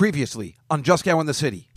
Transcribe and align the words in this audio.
Previously 0.00 0.56
on 0.70 0.82
Juskow 0.82 1.20
in 1.20 1.26
the 1.26 1.34
City. 1.34 1.68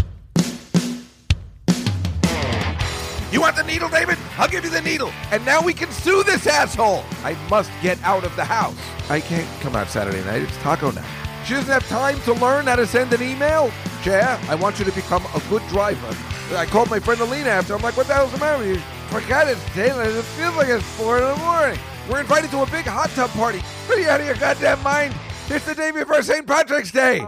You 3.34 3.42
want 3.42 3.58
the 3.58 3.66
needle, 3.68 3.90
David? 3.90 4.18
I'll 4.38 4.48
give 4.48 4.64
you 4.64 4.70
the 4.70 4.82
needle. 4.82 5.12
And 5.30 5.46
now 5.46 5.62
we 5.62 5.74
can 5.74 5.92
sue 5.92 6.24
this 6.24 6.48
asshole. 6.48 7.04
I 7.26 7.36
must 7.50 7.70
get 7.82 8.02
out 8.02 8.24
of 8.24 8.34
the 8.38 8.46
house. 8.46 8.78
I 9.10 9.20
can't 9.20 9.46
come 9.60 9.76
out 9.76 9.90
Saturday 9.90 10.24
night. 10.24 10.42
It's 10.42 10.56
taco 10.60 10.92
night. 10.92 11.04
She 11.46 11.56
doesn't 11.56 11.70
have 11.70 11.86
time 11.90 12.18
to 12.22 12.32
learn 12.36 12.68
how 12.68 12.78
to 12.78 12.88
send 12.88 13.12
an 13.12 13.22
email? 13.22 13.70
Chair, 14.04 14.40
I 14.48 14.56
want 14.56 14.80
you 14.80 14.86
to 14.86 14.94
become 14.94 15.26
a 15.36 15.42
good 15.50 15.68
driver. 15.68 16.16
I 16.56 16.66
called 16.66 16.90
my 16.90 17.02
friend 17.02 17.20
Alina 17.20 17.50
after. 17.50 17.76
I'm 17.76 17.82
like, 17.82 17.98
what 17.98 18.08
the 18.08 18.14
hell's 18.14 18.32
the 18.32 18.38
matter 18.38 18.60
with 18.60 18.78
you? 18.78 18.82
Forgot 19.10 19.50
it's 19.50 19.76
daylight. 19.76 20.08
It 20.08 20.22
feels 20.22 20.56
like 20.56 20.70
it's 20.70 20.86
4 20.96 21.18
in 21.18 21.24
the 21.26 21.36
morning. 21.44 21.80
We're 22.10 22.22
invited 22.22 22.52
to 22.52 22.62
a 22.62 22.68
big 22.68 22.86
hot 22.86 23.10
tub 23.10 23.32
party. 23.32 23.62
Are 23.90 24.00
you 24.00 24.08
out 24.08 24.22
of 24.22 24.26
your 24.26 24.38
goddamn 24.38 24.82
mind? 24.82 25.14
It's 25.50 25.66
the 25.66 25.76
day 25.76 25.92
before 25.92 26.22
St. 26.22 26.48
Patrick's 26.48 26.90
Day. 26.90 27.28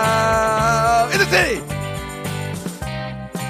in 1.11 1.17
the 1.17 1.25
city. 1.25 1.61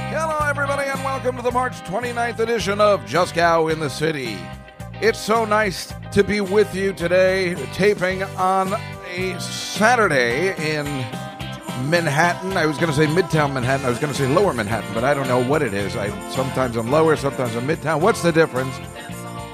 Hello, 0.09 0.39
everybody, 0.47 0.89
and 0.89 1.03
welcome 1.03 1.35
to 1.35 1.43
the 1.43 1.51
March 1.51 1.73
29th 1.81 2.39
edition 2.39 2.81
of 2.81 3.01
Juskow 3.01 3.71
in 3.71 3.79
the 3.79 3.89
City. 3.89 4.35
It's 4.99 5.19
so 5.19 5.45
nice 5.45 5.93
to 6.11 6.23
be 6.23 6.41
with 6.41 6.73
you 6.73 6.91
today, 6.91 7.53
taping 7.73 8.23
on 8.23 8.73
a 9.13 9.39
Saturday 9.39 10.55
in 10.57 10.85
Manhattan. 11.87 12.57
I 12.57 12.65
was 12.65 12.77
going 12.77 12.89
to 12.89 12.95
say 12.95 13.05
Midtown 13.05 13.53
Manhattan. 13.53 13.85
I 13.85 13.89
was 13.89 13.99
going 13.99 14.11
to 14.11 14.17
say 14.17 14.27
Lower 14.27 14.53
Manhattan, 14.53 14.91
but 14.95 15.03
I 15.03 15.13
don't 15.13 15.27
know 15.27 15.43
what 15.43 15.61
it 15.61 15.75
is. 15.75 15.95
I 15.95 16.09
sometimes 16.31 16.75
I'm 16.75 16.89
lower, 16.89 17.15
sometimes 17.15 17.55
I'm 17.55 17.67
Midtown. 17.67 18.01
What's 18.01 18.23
the 18.23 18.31
difference? 18.31 18.75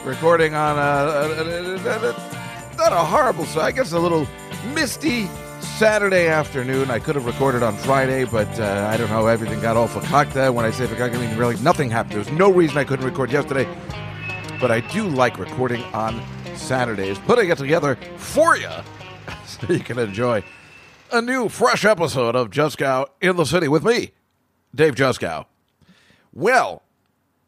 Recording 0.05 0.53
on 0.53 0.77
a, 0.77 0.81
a, 0.81 1.75
a, 1.75 2.09
a 2.11 2.75
not 2.77 2.93
a 2.93 3.03
horrible, 3.03 3.45
so 3.45 3.59
I 3.59 3.71
guess 3.71 3.91
a 3.91 3.99
little 3.99 4.25
misty 4.73 5.27
Saturday 5.61 6.27
afternoon. 6.27 6.89
I 6.89 6.99
could 6.99 7.15
have 7.15 7.25
recorded 7.25 7.63
on 7.63 7.75
Friday, 7.77 8.25
but 8.25 8.47
uh, 8.59 8.87
I 8.91 8.97
don't 8.97 9.09
know. 9.09 9.27
Everything 9.27 9.59
got 9.61 9.77
all 9.77 9.87
fakakta. 9.87 10.53
When 10.53 10.65
I 10.65 10.71
say 10.71 10.87
fakakta, 10.87 11.15
I 11.15 11.27
mean 11.27 11.37
really 11.37 11.57
nothing 11.61 11.89
happened. 11.89 12.13
There 12.13 12.19
was 12.19 12.31
no 12.31 12.51
reason 12.51 12.77
I 12.77 12.83
couldn't 12.83 13.05
record 13.05 13.31
yesterday. 13.31 13.67
But 14.59 14.71
I 14.71 14.79
do 14.79 15.07
like 15.07 15.37
recording 15.37 15.83
on 15.93 16.21
Saturdays, 16.55 17.19
putting 17.19 17.49
it 17.49 17.57
together 17.57 17.95
for 18.17 18.57
you 18.57 18.69
so 19.45 19.71
you 19.71 19.79
can 19.79 19.99
enjoy 19.99 20.43
a 21.11 21.21
new, 21.21 21.47
fresh 21.47 21.85
episode 21.85 22.35
of 22.35 22.49
Juskow 22.49 23.07
in 23.21 23.35
the 23.35 23.45
City 23.45 23.67
with 23.67 23.83
me, 23.83 24.11
Dave 24.73 24.95
Juskow. 24.95 25.45
Well, 26.33 26.83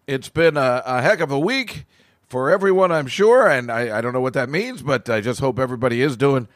it's 0.07 0.29
been 0.29 0.55
a, 0.55 0.83
a 0.85 1.01
heck 1.01 1.19
of 1.19 1.31
a 1.31 1.39
week 1.39 1.85
for 2.27 2.49
everyone, 2.49 2.91
I'm 2.91 3.07
sure, 3.07 3.47
and 3.47 3.71
I, 3.71 3.97
I 3.97 4.01
don't 4.01 4.13
know 4.13 4.21
what 4.21 4.33
that 4.33 4.49
means, 4.49 4.81
but 4.81 5.09
I 5.09 5.19
just 5.19 5.39
hope 5.39 5.59
everybody 5.59 6.01
is 6.01 6.15
doing 6.15 6.47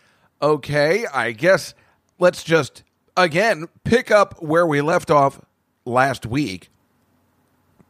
okay. 0.43 1.05
I 1.07 1.31
guess 1.31 1.73
let's 2.19 2.43
just, 2.43 2.83
again, 3.17 3.67
pick 3.83 4.11
up 4.11 4.43
where 4.43 4.67
we 4.67 4.81
left 4.81 5.09
off 5.09 5.41
last 5.85 6.25
week. 6.25 6.69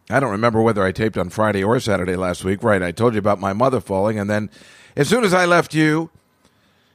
I 0.09 0.19
don't 0.19 0.31
remember 0.31 0.62
whether 0.62 0.84
I 0.84 0.92
taped 0.92 1.18
on 1.18 1.30
Friday 1.30 1.63
or 1.63 1.80
Saturday 1.80 2.16
last 2.16 2.44
week. 2.44 2.62
Right, 2.62 2.81
I 2.81 2.92
told 2.92 3.13
you 3.13 3.19
about 3.19 3.40
my 3.40 3.53
mother 3.53 3.80
falling, 3.80 4.19
and 4.19 4.30
then 4.30 4.50
as 4.96 5.09
soon 5.09 5.24
as 5.24 5.34
I 5.34 5.46
left 5.46 5.74
you, 5.74 6.12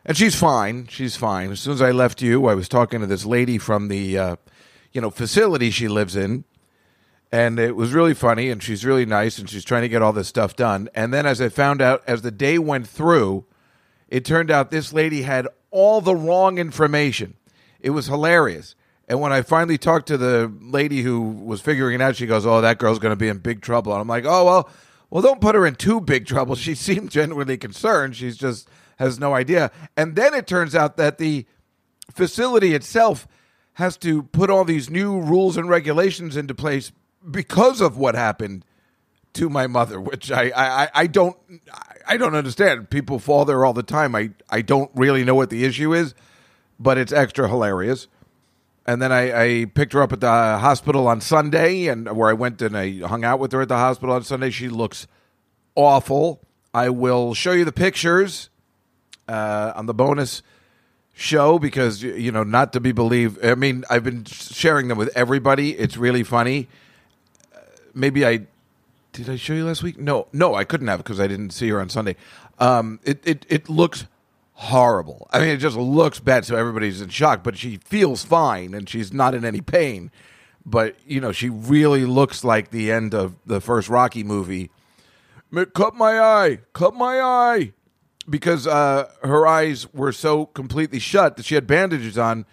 and 0.05 0.17
she's 0.17 0.35
fine, 0.35 0.87
she's 0.87 1.17
fine. 1.17 1.51
As 1.51 1.61
soon 1.61 1.73
as 1.73 1.83
I 1.83 1.91
left 1.91 2.23
you, 2.23 2.47
I 2.47 2.55
was 2.55 2.69
talking 2.69 3.01
to 3.01 3.07
this 3.07 3.27
lady 3.27 3.59
from 3.59 3.89
the, 3.89 4.19
uh, 4.19 4.37
you 4.93 5.01
know, 5.01 5.11
facility 5.11 5.71
she 5.71 5.89
lives 5.89 6.17
in, 6.17 6.45
and 7.33 7.59
it 7.59 7.77
was 7.77 7.93
really 7.93 8.15
funny, 8.15 8.51
and 8.51 8.63
she's 8.63 8.85
really 8.85 9.07
nice, 9.07 9.39
and 9.39 9.49
she's 9.49 9.65
trying 9.65 9.83
to 9.83 9.89
get 9.89 10.03
all 10.03 10.13
this 10.13 10.29
stuff 10.29 10.55
done. 10.55 10.89
And 10.95 11.13
then, 11.13 11.27
as 11.27 11.41
I 11.41 11.49
found 11.49 11.83
out, 11.83 12.03
as 12.07 12.23
the 12.23 12.31
day 12.31 12.59
went 12.59 12.87
through, 12.87 13.45
it 14.09 14.25
turned 14.25 14.51
out 14.51 14.71
this 14.71 14.93
lady 14.93 15.23
had 15.23 15.49
all 15.71 16.01
the 16.01 16.15
wrong 16.15 16.59
information. 16.59 17.35
It 17.81 17.91
was 17.91 18.07
hilarious. 18.07 18.75
And 19.09 19.21
when 19.21 19.33
I 19.33 19.43
finally 19.43 19.79
talked 19.79 20.09
to 20.09 20.19
the 20.19 20.53
lady 20.61 21.03
who 21.03 21.21
was 21.21 21.61
figuring 21.61 21.95
it 21.95 22.03
out, 22.03 22.17
she 22.17 22.27
goes, 22.27 22.45
"Oh, 22.45 22.61
that 22.61 22.79
girl's 22.79 22.99
going 22.99 23.13
to 23.13 23.17
be 23.17 23.29
in 23.29 23.39
big 23.39 23.63
trouble." 23.63 23.93
And 23.93 24.01
I'm 24.01 24.09
like, 24.09 24.25
"Oh 24.27 24.45
well, 24.45 24.71
well, 25.11 25.23
don't 25.23 25.41
put 25.41 25.55
her 25.55 25.67
in 25.67 25.77
too 25.77 26.01
big 26.01 26.27
trouble." 26.27 26.55
She 26.69 26.75
seemed 26.75 27.11
genuinely 27.11 27.57
concerned. 27.57 28.17
She's 28.17 28.37
just 28.37 28.69
has 28.99 29.19
no 29.19 29.35
idea. 29.35 29.71
And 29.97 30.17
then 30.17 30.35
it 30.35 30.47
turns 30.47 30.75
out 30.75 30.97
that 30.97 31.19
the 31.19 31.47
facility 32.13 32.75
itself 32.75 33.27
has 33.75 33.97
to 33.99 34.25
put 34.25 34.51
all 34.51 34.65
these 34.65 34.91
new 34.91 35.21
rules 35.21 35.57
and 35.57 35.69
regulations 35.69 36.37
into 36.37 36.55
place 36.55 36.91
because 37.31 37.81
of 37.81 37.97
what 37.97 38.15
happened 38.15 38.65
to 39.39 39.49
my 39.49 39.67
mother, 39.67 40.01
which 40.01 40.31
I, 40.33 40.51
I, 40.55 40.89
I 40.95 41.07
don't 41.07 41.37
I 42.07 42.17
don't 42.17 42.35
understand. 42.35 42.91
People 42.91 43.19
fall 43.19 43.45
there 43.45 43.65
all 43.65 43.73
the 43.73 43.83
time. 43.83 44.15
I, 44.15 44.31
I 44.51 44.63
don't 44.63 44.91
really 44.95 45.25
know 45.25 45.35
what 45.35 45.51
the 45.51 45.65
issue 45.65 45.95
is, 45.95 46.15
but 46.81 46.99
it's 46.99 47.13
extra 47.13 47.49
hilarious. 47.49 48.09
And 48.87 49.01
then 49.01 49.13
I, 49.13 49.43
I 49.43 49.65
picked 49.67 49.93
her 49.93 50.03
up 50.03 50.13
at 50.13 50.21
the 50.21 50.27
hospital 50.27 51.07
on 51.07 51.21
Sunday, 51.21 51.87
and 51.87 52.17
where 52.17 52.31
I 52.31 52.33
went 52.33 52.63
and 52.63 52.77
I 52.77 53.01
hung 53.01 53.25
out 53.25 53.39
with 53.39 53.53
her 53.53 53.61
at 53.61 53.69
the 53.69 53.77
hospital 53.77 54.15
on 54.15 54.25
Sunday. 54.25 54.51
She 54.51 54.69
looks 54.69 55.07
awful. 55.75 56.41
I 56.73 56.89
will 56.89 57.35
show 57.35 57.53
you 57.53 57.65
the 57.65 57.73
pictures 57.73 58.49
uh, 59.29 59.73
on 59.77 59.87
the 59.87 59.95
bonus 59.95 60.43
show 61.15 61.59
because 61.59 62.03
you 62.03 62.33
know 62.33 62.43
not 62.43 62.73
to 62.73 62.81
be 62.81 62.93
believed. 62.93 63.45
I 63.45 63.55
mean, 63.55 63.85
I've 63.91 64.05
been 64.05 64.25
sharing 64.25 64.89
them 64.89 64.97
with 64.99 65.11
everybody. 65.15 65.77
It's 65.77 65.97
really 65.99 66.23
funny. 66.23 66.69
Uh, 67.55 67.59
maybe 67.93 68.27
I 68.27 68.47
did 69.19 69.29
I 69.29 69.35
show 69.35 69.53
you 69.53 69.65
last 69.65 69.83
week? 69.83 69.99
No, 69.99 70.29
no, 70.33 70.55
I 70.55 70.63
couldn't 70.63 70.87
have 70.87 70.99
because 70.99 71.19
I 71.19 71.27
didn't 71.27 71.51
see 71.51 71.69
her 71.71 71.81
on 71.81 71.89
Sunday. 71.89 72.15
Um, 72.61 73.01
it 73.03 73.21
it 73.25 73.45
it 73.49 73.69
looks 73.69 74.07
horrible. 74.53 75.27
I 75.33 75.41
mean, 75.41 75.49
it 75.49 75.57
just 75.57 75.77
looks 75.77 76.21
bad, 76.21 76.45
so 76.45 76.55
everybody's 76.55 77.01
in 77.01 77.09
shock. 77.09 77.43
But 77.43 77.59
she 77.59 77.79
feels 77.79 78.25
fine 78.25 78.75
and 78.75 78.89
she's 78.89 79.13
not 79.13 79.35
in 79.35 79.45
any 79.45 79.61
pain. 79.61 80.13
But 80.65 80.95
you 81.05 81.21
know, 81.21 81.33
she 81.33 81.49
really 81.49 82.05
looks 82.05 82.45
like 82.45 82.71
the 82.71 82.93
end 82.93 83.13
of 83.13 83.35
the 83.45 83.61
first 83.61 83.89
Rocky 83.89 84.23
movie. 84.23 84.71
Cut 85.75 85.97
my 85.97 86.21
eye, 86.21 86.61
cut 86.73 86.95
my 86.95 87.21
eye, 87.21 87.73
because 88.31 88.69
uh, 88.69 89.11
her 89.25 89.49
eyes 89.49 89.93
were 89.93 90.13
so 90.13 90.47
completely 90.47 91.01
shut 91.01 91.37
that 91.37 91.45
she 91.45 91.57
had 91.57 91.67
bandages 91.67 92.17
on. 92.17 92.47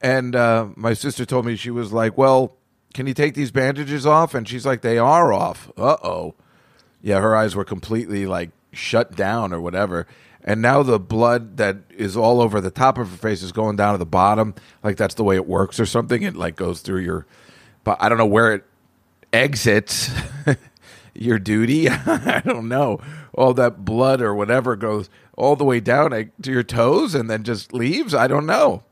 And 0.00 0.34
uh, 0.34 0.68
my 0.74 0.94
sister 0.94 1.26
told 1.26 1.44
me 1.44 1.54
she 1.56 1.70
was 1.70 1.92
like, 1.92 2.16
"Well, 2.16 2.56
can 2.92 3.06
you 3.06 3.14
take 3.14 3.34
these 3.34 3.50
bandages 3.50 4.06
off?" 4.06 4.34
And 4.34 4.48
she's 4.48 4.66
like, 4.66 4.82
"They 4.82 4.98
are 4.98 5.32
off." 5.32 5.70
Uh 5.76 5.96
oh. 6.02 6.34
Yeah, 7.02 7.20
her 7.20 7.34
eyes 7.34 7.56
were 7.56 7.64
completely 7.64 8.26
like 8.26 8.50
shut 8.72 9.16
down 9.16 9.52
or 9.52 9.60
whatever. 9.60 10.06
And 10.44 10.60
now 10.60 10.82
the 10.82 10.98
blood 10.98 11.56
that 11.58 11.76
is 11.90 12.16
all 12.16 12.40
over 12.40 12.60
the 12.60 12.70
top 12.70 12.98
of 12.98 13.10
her 13.10 13.16
face 13.16 13.42
is 13.42 13.52
going 13.52 13.76
down 13.76 13.94
to 13.94 13.98
the 13.98 14.06
bottom. 14.06 14.54
Like 14.82 14.96
that's 14.96 15.14
the 15.14 15.24
way 15.24 15.36
it 15.36 15.46
works 15.46 15.78
or 15.78 15.86
something. 15.86 16.22
It 16.22 16.34
like 16.34 16.56
goes 16.56 16.80
through 16.80 17.00
your 17.00 17.26
but 17.84 18.00
i 18.00 18.08
don't 18.08 18.18
know 18.18 18.26
where 18.26 18.54
it 18.54 18.64
exits 19.32 20.10
your 21.14 21.38
duty. 21.38 21.88
I 21.88 22.42
don't 22.44 22.68
know. 22.68 23.00
All 23.34 23.54
that 23.54 23.84
blood 23.84 24.20
or 24.20 24.34
whatever 24.34 24.76
goes 24.76 25.08
all 25.36 25.56
the 25.56 25.64
way 25.64 25.80
down 25.80 26.10
to 26.10 26.52
your 26.52 26.62
toes 26.62 27.14
and 27.14 27.30
then 27.30 27.44
just 27.44 27.72
leaves? 27.72 28.14
I 28.14 28.26
don't 28.26 28.46
know. 28.46 28.82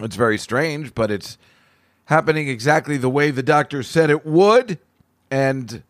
It's 0.00 0.16
very 0.16 0.38
strange 0.38 0.94
but 0.94 1.10
it's 1.10 1.38
happening 2.08 2.48
exactly 2.48 2.96
the 2.96 3.08
way 3.08 3.30
the 3.30 3.42
doctor 3.42 3.82
said 3.82 4.08
it 4.08 4.24
would 4.24 4.78
and 5.30 5.82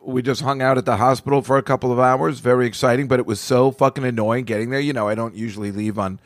we 0.00 0.22
just 0.22 0.40
hung 0.40 0.62
out 0.62 0.78
at 0.78 0.86
the 0.86 0.96
hospital 0.96 1.42
for 1.42 1.58
a 1.58 1.62
couple 1.62 1.92
of 1.92 1.98
hours. 1.98 2.40
Very 2.40 2.66
exciting, 2.66 3.06
but 3.06 3.20
it 3.20 3.26
was 3.26 3.38
so 3.38 3.70
fucking 3.70 4.02
annoying 4.02 4.44
getting 4.44 4.70
there. 4.70 4.80
You 4.80 4.92
know, 4.92 5.08
I 5.08 5.14
don't 5.14 5.34
usually 5.34 5.70
leave 5.70 5.98
on 5.98 6.20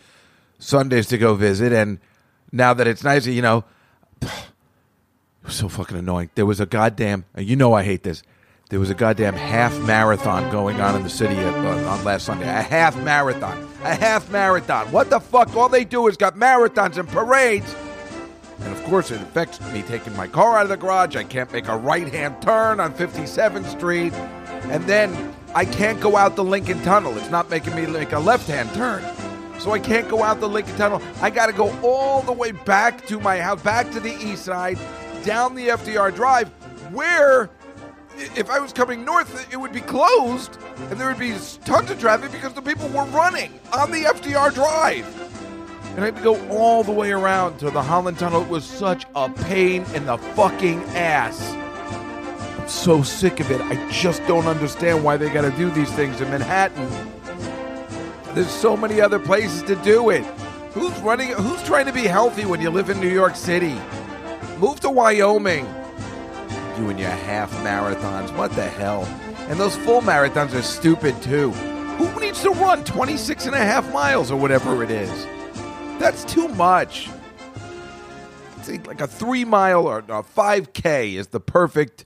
Sundays 0.58 1.06
to 1.08 1.19
go 1.19 1.34
visit, 1.34 1.73
and 1.73 1.99
now 2.52 2.73
that 2.73 2.87
it's 2.87 3.05
nice, 3.05 3.26
you 3.26 3.43
know, 3.43 3.64
it 4.23 4.31
was 5.44 5.56
so 5.56 5.69
fucking 5.69 5.99
annoying. 5.99 6.31
There 6.37 6.46
was 6.46 6.61
a 6.61 6.67
goddamn, 6.67 7.25
you 7.37 7.56
know, 7.56 7.75
I 7.75 7.82
hate 7.82 8.02
this. 8.02 8.23
There 8.70 8.81
was 8.81 8.90
a 8.90 8.94
goddamn 8.94 9.34
half 9.34 9.78
marathon 9.81 10.50
going 10.50 10.81
on 10.81 10.96
in 10.96 11.02
the 11.02 11.11
city 11.11 11.37
at, 11.37 11.55
uh, 11.55 11.88
on 11.88 12.05
last 12.05 12.25
Sunday. 12.25 12.49
A 12.49 12.62
half 12.62 12.96
marathon. 13.02 13.69
A 13.82 13.94
half 13.94 14.31
marathon. 14.31 14.90
What 14.90 15.11
the 15.11 15.20
fuck? 15.20 15.55
All 15.55 15.69
they 15.69 15.84
do 15.84 16.08
is 16.08 16.17
got 16.17 16.37
marathons 16.37 16.96
and 16.96 17.08
parades. 17.08 17.75
And 18.66 18.76
of 18.76 18.82
course, 18.82 19.12
it 19.12 19.22
affects 19.22 19.60
me 19.72 19.82
taking 19.82 20.16
my 20.16 20.26
car 20.26 20.58
out 20.58 20.64
of 20.64 20.70
the 20.70 20.76
garage. 20.76 21.14
I 21.14 21.22
can't 21.22 21.50
make 21.52 21.68
a 21.68 21.76
right 21.76 22.12
hand 22.12 22.42
turn 22.42 22.80
on 22.80 22.92
57th 22.94 23.70
Street. 23.70 24.12
And 24.72 24.82
then 24.84 25.32
I 25.54 25.64
can't 25.64 26.00
go 26.00 26.16
out 26.16 26.34
the 26.34 26.42
Lincoln 26.42 26.82
Tunnel. 26.82 27.16
It's 27.16 27.30
not 27.30 27.48
making 27.48 27.76
me 27.76 27.86
make 27.86 28.10
a 28.10 28.18
left 28.18 28.48
hand 28.48 28.68
turn. 28.74 29.04
So 29.60 29.70
I 29.70 29.78
can't 29.78 30.08
go 30.08 30.24
out 30.24 30.40
the 30.40 30.48
Lincoln 30.48 30.76
Tunnel. 30.76 31.00
I 31.22 31.30
got 31.30 31.46
to 31.46 31.52
go 31.52 31.70
all 31.80 32.22
the 32.22 32.32
way 32.32 32.50
back 32.50 33.06
to 33.06 33.20
my 33.20 33.38
house, 33.38 33.62
back 33.62 33.88
to 33.92 34.00
the 34.00 34.12
east 34.16 34.44
side, 34.44 34.80
down 35.22 35.54
the 35.54 35.68
FDR 35.68 36.12
Drive, 36.12 36.48
where 36.90 37.48
if 38.34 38.50
I 38.50 38.58
was 38.58 38.72
coming 38.72 39.04
north, 39.04 39.52
it 39.52 39.56
would 39.56 39.72
be 39.72 39.80
closed 39.80 40.58
and 40.90 40.98
there 40.98 41.06
would 41.06 41.20
be 41.20 41.36
tons 41.64 41.88
of 41.88 42.00
traffic 42.00 42.32
because 42.32 42.52
the 42.52 42.62
people 42.62 42.88
were 42.88 43.04
running 43.04 43.60
on 43.72 43.92
the 43.92 44.02
FDR 44.02 44.52
Drive. 44.52 45.25
And 45.96 46.04
I 46.04 46.08
had 46.08 46.16
to 46.16 46.22
go 46.22 46.48
all 46.50 46.84
the 46.84 46.93
way 46.93 47.10
around 47.10 47.56
to 47.60 47.70
the 47.70 47.82
Holland 47.82 48.19
Tunnel. 48.19 48.43
It 48.43 48.50
was 48.50 48.66
such 48.66 49.06
a 49.14 49.31
pain 49.31 49.82
in 49.94 50.04
the 50.04 50.19
fucking 50.19 50.82
ass. 50.90 51.40
I'm 52.60 52.69
so 52.69 53.02
sick 53.02 53.40
of 53.40 53.50
it. 53.50 53.62
I 53.62 53.90
just 53.90 54.20
don't 54.26 54.44
understand 54.44 55.02
why 55.02 55.16
they 55.16 55.31
got 55.31 55.50
to 55.50 55.56
do 55.56 55.70
these 55.70 55.90
things 55.93 56.20
in 56.20 56.28
Manhattan. 56.28 56.87
There's 58.34 58.50
so 58.50 58.76
many 58.76 59.00
other 59.00 59.19
places 59.19 59.62
to 59.62 59.76
do 59.76 60.10
it. 60.10 60.22
Who's 60.75 60.93
running? 60.98 61.31
Who's 61.31 61.62
trying 61.62 61.87
to 61.87 61.94
be 61.94 62.02
healthy 62.02 62.44
when 62.44 62.60
you 62.60 62.69
live 62.69 62.90
in 62.90 63.00
New 63.00 63.08
York 63.08 63.34
City? 63.34 63.81
Move 64.58 64.81
to 64.81 64.90
Wyoming. 64.90 65.64
You 66.76 66.90
and 66.90 67.00
your 67.00 67.08
half 67.08 67.50
marathons. 67.64 68.37
What 68.37 68.52
the 68.52 68.66
hell? 68.66 69.04
And 69.49 69.58
those 69.58 69.76
full 69.76 70.02
marathons 70.02 70.52
are 70.52 70.60
stupid 70.60 71.22
too. 71.22 71.52
Who 71.52 72.20
needs 72.20 72.42
to 72.42 72.50
run 72.50 72.84
26 72.84 73.46
and 73.46 73.54
a 73.54 73.64
half 73.64 73.90
miles 73.94 74.31
or 74.31 74.37
whatever 74.38 74.82
it 74.84 74.90
is? 74.90 75.26
That's 75.98 76.25
too 76.25 76.48
much. 76.48 77.08
Think 78.60 78.87
like 78.87 79.00
a 79.00 79.06
three 79.06 79.44
mile 79.44 79.87
or 79.87 79.98
a 79.98 80.22
5K 80.22 81.14
is 81.14 81.28
the 81.28 81.40
perfect 81.40 82.04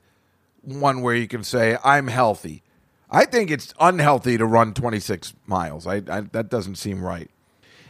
one 0.62 1.00
where 1.00 1.14
you 1.14 1.26
can 1.26 1.42
say, 1.42 1.76
I'm 1.82 2.06
healthy. 2.06 2.62
I 3.10 3.25
think 3.25 3.50
it's 3.50 3.75
unhealthy 3.81 4.38
to 4.38 4.46
run 4.46 4.75
26 4.75 5.34
miles. 5.46 5.87
I, 5.87 5.96
I, 5.96 6.20
that 6.32 6.48
doesn't 6.48 6.76
seem 6.76 7.02
right. 7.02 7.31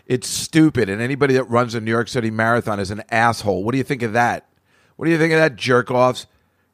It's 0.06 0.26
stupid, 0.26 0.88
and 0.88 1.00
anybody 1.00 1.34
that 1.34 1.44
runs 1.44 1.74
a 1.74 1.80
New 1.80 1.90
York 1.90 2.08
City 2.08 2.30
marathon 2.30 2.80
is 2.80 2.90
an 2.90 3.02
asshole. 3.10 3.62
What 3.62 3.72
do 3.72 3.78
you 3.78 3.84
think 3.84 4.02
of 4.02 4.12
that? 4.14 4.48
What 4.96 5.04
do 5.06 5.12
you 5.12 5.18
think 5.18 5.32
of 5.32 5.38
that, 5.38 5.56
jerk 5.56 5.90
offs? 5.90 6.26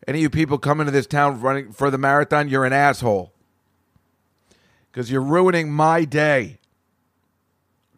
Any 0.06 0.18
of 0.18 0.22
you 0.22 0.30
people 0.30 0.58
coming 0.58 0.86
to 0.86 0.90
this 0.90 1.06
town 1.06 1.40
running 1.40 1.72
for 1.72 1.90
the 1.90 1.98
marathon, 1.98 2.48
you're 2.48 2.64
an 2.64 2.72
asshole. 2.72 3.32
Because 4.90 5.10
you're 5.10 5.20
ruining 5.20 5.70
my 5.70 6.04
day. 6.04 6.58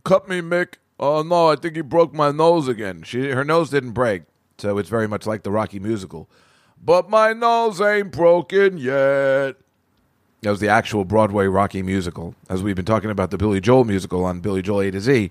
Cut 0.05 0.29
me, 0.29 0.41
Mick. 0.41 0.75
Oh 1.01 1.23
no, 1.23 1.49
I 1.49 1.57
think 1.57 1.77
he 1.77 1.83
broke 1.83 2.13
my 2.13 2.31
nose 2.31 2.69
again. 2.69 3.03
She 3.03 3.31
her 3.31 3.45
nose 3.45 3.71
didn't 3.71 3.93
break, 3.93 4.23
so 4.59 4.79
it's 4.79 4.89
very 4.89 5.07
much 5.07 5.27
like 5.27 5.43
the 5.43 5.51
Rocky 5.51 5.79
musical. 5.79 6.29
But 6.83 7.09
my 7.09 7.33
nose 7.33 7.81
ain't 7.81 8.13
broken 8.13 8.79
yet. 8.79 9.57
That 10.43 10.51
was 10.51 10.61
the 10.61 10.69
actual 10.69 11.05
Broadway 11.05 11.47
Rocky 11.47 11.83
musical. 11.83 12.35
As 12.49 12.63
we've 12.63 12.77
been 12.77 12.85
talking 12.85 13.11
about 13.11 13.31
the 13.31 13.39
Billy 13.39 13.61
Joel 13.61 13.85
musical 13.85 14.25
on 14.25 14.41
Billy 14.41 14.63
Joel 14.63 14.83
A 14.83 14.91
to 14.93 15.01
Z. 15.01 15.31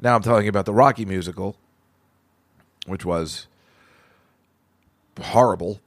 Now 0.00 0.14
I'm 0.16 0.22
telling 0.22 0.44
you 0.44 0.48
about 0.48 0.66
the 0.66 0.72
Rocky 0.72 1.04
musical, 1.04 1.56
which 2.86 3.04
was 3.04 3.46
horrible. 5.20 5.80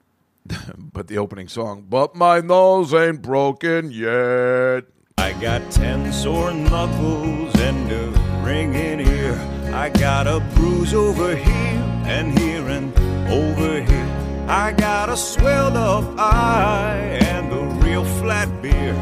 but 0.77 1.07
the 1.07 1.17
opening 1.17 1.47
song, 1.47 1.85
But 1.89 2.15
My 2.15 2.39
Nose 2.39 2.93
Ain't 2.93 3.21
Broken 3.21 3.91
Yet. 3.91 4.85
I 5.25 5.33
got 5.33 5.71
ten 5.71 6.13
sore 6.13 6.53
knuckles 6.53 7.55
and 7.55 7.91
a 7.91 8.11
ringing 8.45 8.99
ear. 8.99 9.33
I 9.73 9.89
got 9.89 10.27
a 10.27 10.39
bruise 10.53 10.93
over 10.93 11.35
here 11.35 11.81
and 12.05 12.37
here 12.37 12.67
and 12.67 12.95
over 13.27 13.81
here. 13.81 14.45
I 14.47 14.71
got 14.71 15.09
a 15.09 15.17
swelled 15.17 15.77
up 15.77 16.03
eye 16.19 17.17
and 17.21 17.51
a 17.51 17.63
real 17.83 18.05
flat 18.19 18.49
beer. 18.61 18.93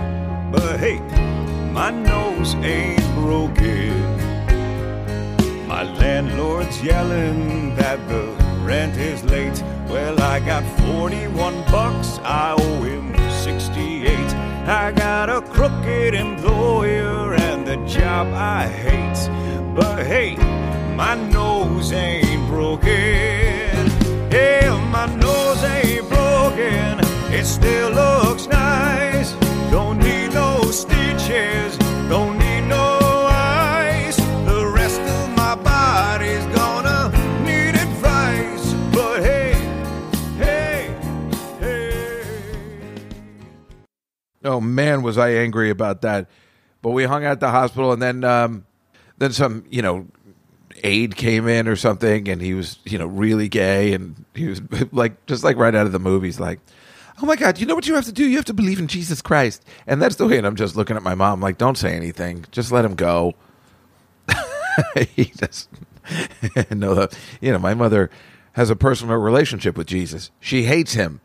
But 0.50 0.80
hey, 0.80 1.00
my 1.74 1.92
nose 1.92 2.56
ain't 2.56 3.04
broken. 3.16 4.00
My 5.68 5.84
landlord's 5.84 6.81
yelling 6.81 7.75
that 7.75 8.00
the 8.08 8.24
rent 8.64 8.96
is 8.96 9.25
late. 9.25 9.62
Well, 9.90 10.18
I 10.22 10.40
got 10.40 10.64
41 10.88 11.66
bucks, 11.66 12.20
I 12.20 12.56
owe 12.58 12.81
him 12.84 13.02
68. 13.02 13.02
I 14.65 14.94
got 14.94 15.30
a 15.30 15.42
crooked 15.42 16.13
employer 16.13 17.33
and 17.33 17.68
the 17.68 17.75
job 17.86 18.27
I 18.33 18.65
hate. 18.65 19.30
But 19.75 20.06
hey, 20.07 20.38
my 20.95 21.15
nose 21.15 21.92
ain't 21.92 22.48
broken. 22.48 22.88
Hey, 24.31 24.69
my 24.89 25.06
nose 25.18 25.62
ain't 25.65 26.07
broken. 26.07 27.01
It 27.33 27.45
still 27.45 27.92
looks 27.92 28.48
nice. 28.48 29.33
Don't 29.69 30.00
need 30.00 30.33
no 30.33 30.62
stitches. 30.71 31.82
Oh 44.53 44.61
man, 44.61 45.01
was 45.01 45.17
I 45.17 45.31
angry 45.31 45.71
about 45.71 46.01
that. 46.01 46.27
But 46.83 46.91
we 46.91 47.05
hung 47.05 47.25
out 47.25 47.31
at 47.33 47.39
the 47.39 47.50
hospital, 47.50 47.91
and 47.91 48.01
then 48.01 48.23
um, 48.23 48.65
then 49.17 49.31
some, 49.31 49.65
you 49.69 49.81
know, 49.81 50.07
aide 50.83 51.15
came 51.15 51.47
in 51.47 51.67
or 51.67 51.75
something, 51.75 52.27
and 52.29 52.41
he 52.41 52.53
was, 52.53 52.77
you 52.83 53.00
know, 53.00 53.07
really 53.07 53.50
gay, 53.50 53.94
and 53.94 54.25
he 54.35 54.47
was 54.47 54.61
like, 54.91 55.25
just 55.25 55.44
like 55.44 55.57
right 55.57 55.73
out 55.73 55.88
of 55.88 55.91
the 55.91 56.00
movies, 56.00 56.39
like, 56.39 56.59
oh 57.21 57.25
my 57.25 57.35
god, 57.35 57.57
you 57.57 57.65
know 57.65 57.73
what 57.73 57.88
you 57.88 57.95
have 57.95 58.05
to 58.05 58.11
do? 58.11 58.27
You 58.27 58.35
have 58.35 58.45
to 58.45 58.53
believe 58.53 58.79
in 58.79 58.88
Jesus 58.88 59.21
Christ, 59.21 59.65
and 59.88 60.01
that's 60.01 60.17
the 60.17 60.27
way. 60.27 60.38
And 60.38 60.45
I'm 60.45 60.55
just 60.55 60.75
looking 60.75 60.95
at 60.95 61.03
my 61.03 61.15
mom, 61.15 61.41
like, 61.41 61.57
don't 61.57 61.77
say 61.77 61.95
anything, 61.95 62.45
just 62.51 62.71
let 62.71 62.85
him 62.85 62.94
go. 62.95 63.33
he 65.15 65.25
just 65.25 65.69
no, 66.71 67.07
you 67.41 67.51
know, 67.51 67.59
my 67.59 67.73
mother 67.73 68.09
has 68.53 68.69
a 68.69 68.75
personal 68.75 69.17
relationship 69.17 69.77
with 69.77 69.88
Jesus. 69.88 70.31
She 70.39 70.63
hates 70.63 70.94
him. 70.94 71.21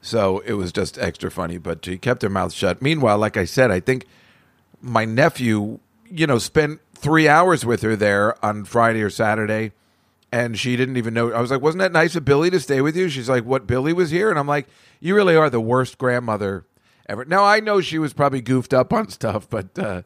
So 0.00 0.38
it 0.40 0.54
was 0.54 0.72
just 0.72 0.98
extra 0.98 1.30
funny, 1.30 1.58
but 1.58 1.84
she 1.84 1.98
kept 1.98 2.22
her 2.22 2.30
mouth 2.30 2.52
shut. 2.52 2.80
Meanwhile, 2.80 3.18
like 3.18 3.36
I 3.36 3.44
said, 3.44 3.70
I 3.70 3.80
think 3.80 4.06
my 4.80 5.04
nephew, 5.04 5.78
you 6.10 6.26
know, 6.26 6.38
spent 6.38 6.80
three 6.94 7.28
hours 7.28 7.64
with 7.64 7.82
her 7.82 7.96
there 7.96 8.42
on 8.44 8.64
Friday 8.64 9.02
or 9.02 9.10
Saturday, 9.10 9.72
and 10.32 10.58
she 10.58 10.76
didn't 10.76 10.96
even 10.96 11.12
know. 11.12 11.32
I 11.32 11.40
was 11.40 11.50
like, 11.50 11.60
wasn't 11.60 11.80
that 11.80 11.92
nice 11.92 12.16
of 12.16 12.24
Billy 12.24 12.50
to 12.50 12.60
stay 12.60 12.80
with 12.80 12.96
you? 12.96 13.08
She's 13.08 13.28
like, 13.28 13.44
what, 13.44 13.66
Billy 13.66 13.92
was 13.92 14.10
here? 14.10 14.30
And 14.30 14.38
I'm 14.38 14.46
like, 14.46 14.68
you 15.00 15.14
really 15.14 15.36
are 15.36 15.50
the 15.50 15.60
worst 15.60 15.98
grandmother 15.98 16.64
ever. 17.06 17.24
Now, 17.24 17.44
I 17.44 17.60
know 17.60 17.80
she 17.80 17.98
was 17.98 18.12
probably 18.12 18.40
goofed 18.40 18.72
up 18.72 18.92
on 18.92 19.08
stuff, 19.10 19.48
but 19.50 19.78
uh, 19.78 20.02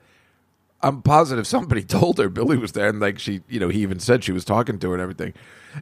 I'm 0.82 1.02
positive 1.02 1.46
somebody 1.46 1.82
told 1.84 2.18
her 2.18 2.28
Billy 2.28 2.56
was 2.56 2.72
there, 2.72 2.88
and 2.88 3.00
like 3.00 3.18
she, 3.18 3.42
you 3.48 3.60
know, 3.60 3.68
he 3.68 3.82
even 3.82 4.00
said 4.00 4.24
she 4.24 4.32
was 4.32 4.44
talking 4.44 4.78
to 4.80 4.88
her 4.88 4.94
and 4.94 5.02
everything. 5.02 5.34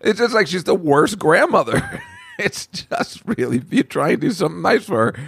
It's 0.02 0.18
just 0.18 0.34
like 0.34 0.46
she's 0.46 0.64
the 0.64 0.74
worst 0.74 1.18
grandmother. 1.18 2.02
it's 2.38 2.66
just 2.66 3.22
really 3.26 3.62
you 3.70 3.82
try 3.82 4.10
and 4.10 4.20
do 4.20 4.30
something 4.30 4.62
nice 4.62 4.84
for 4.84 5.12
her, 5.12 5.20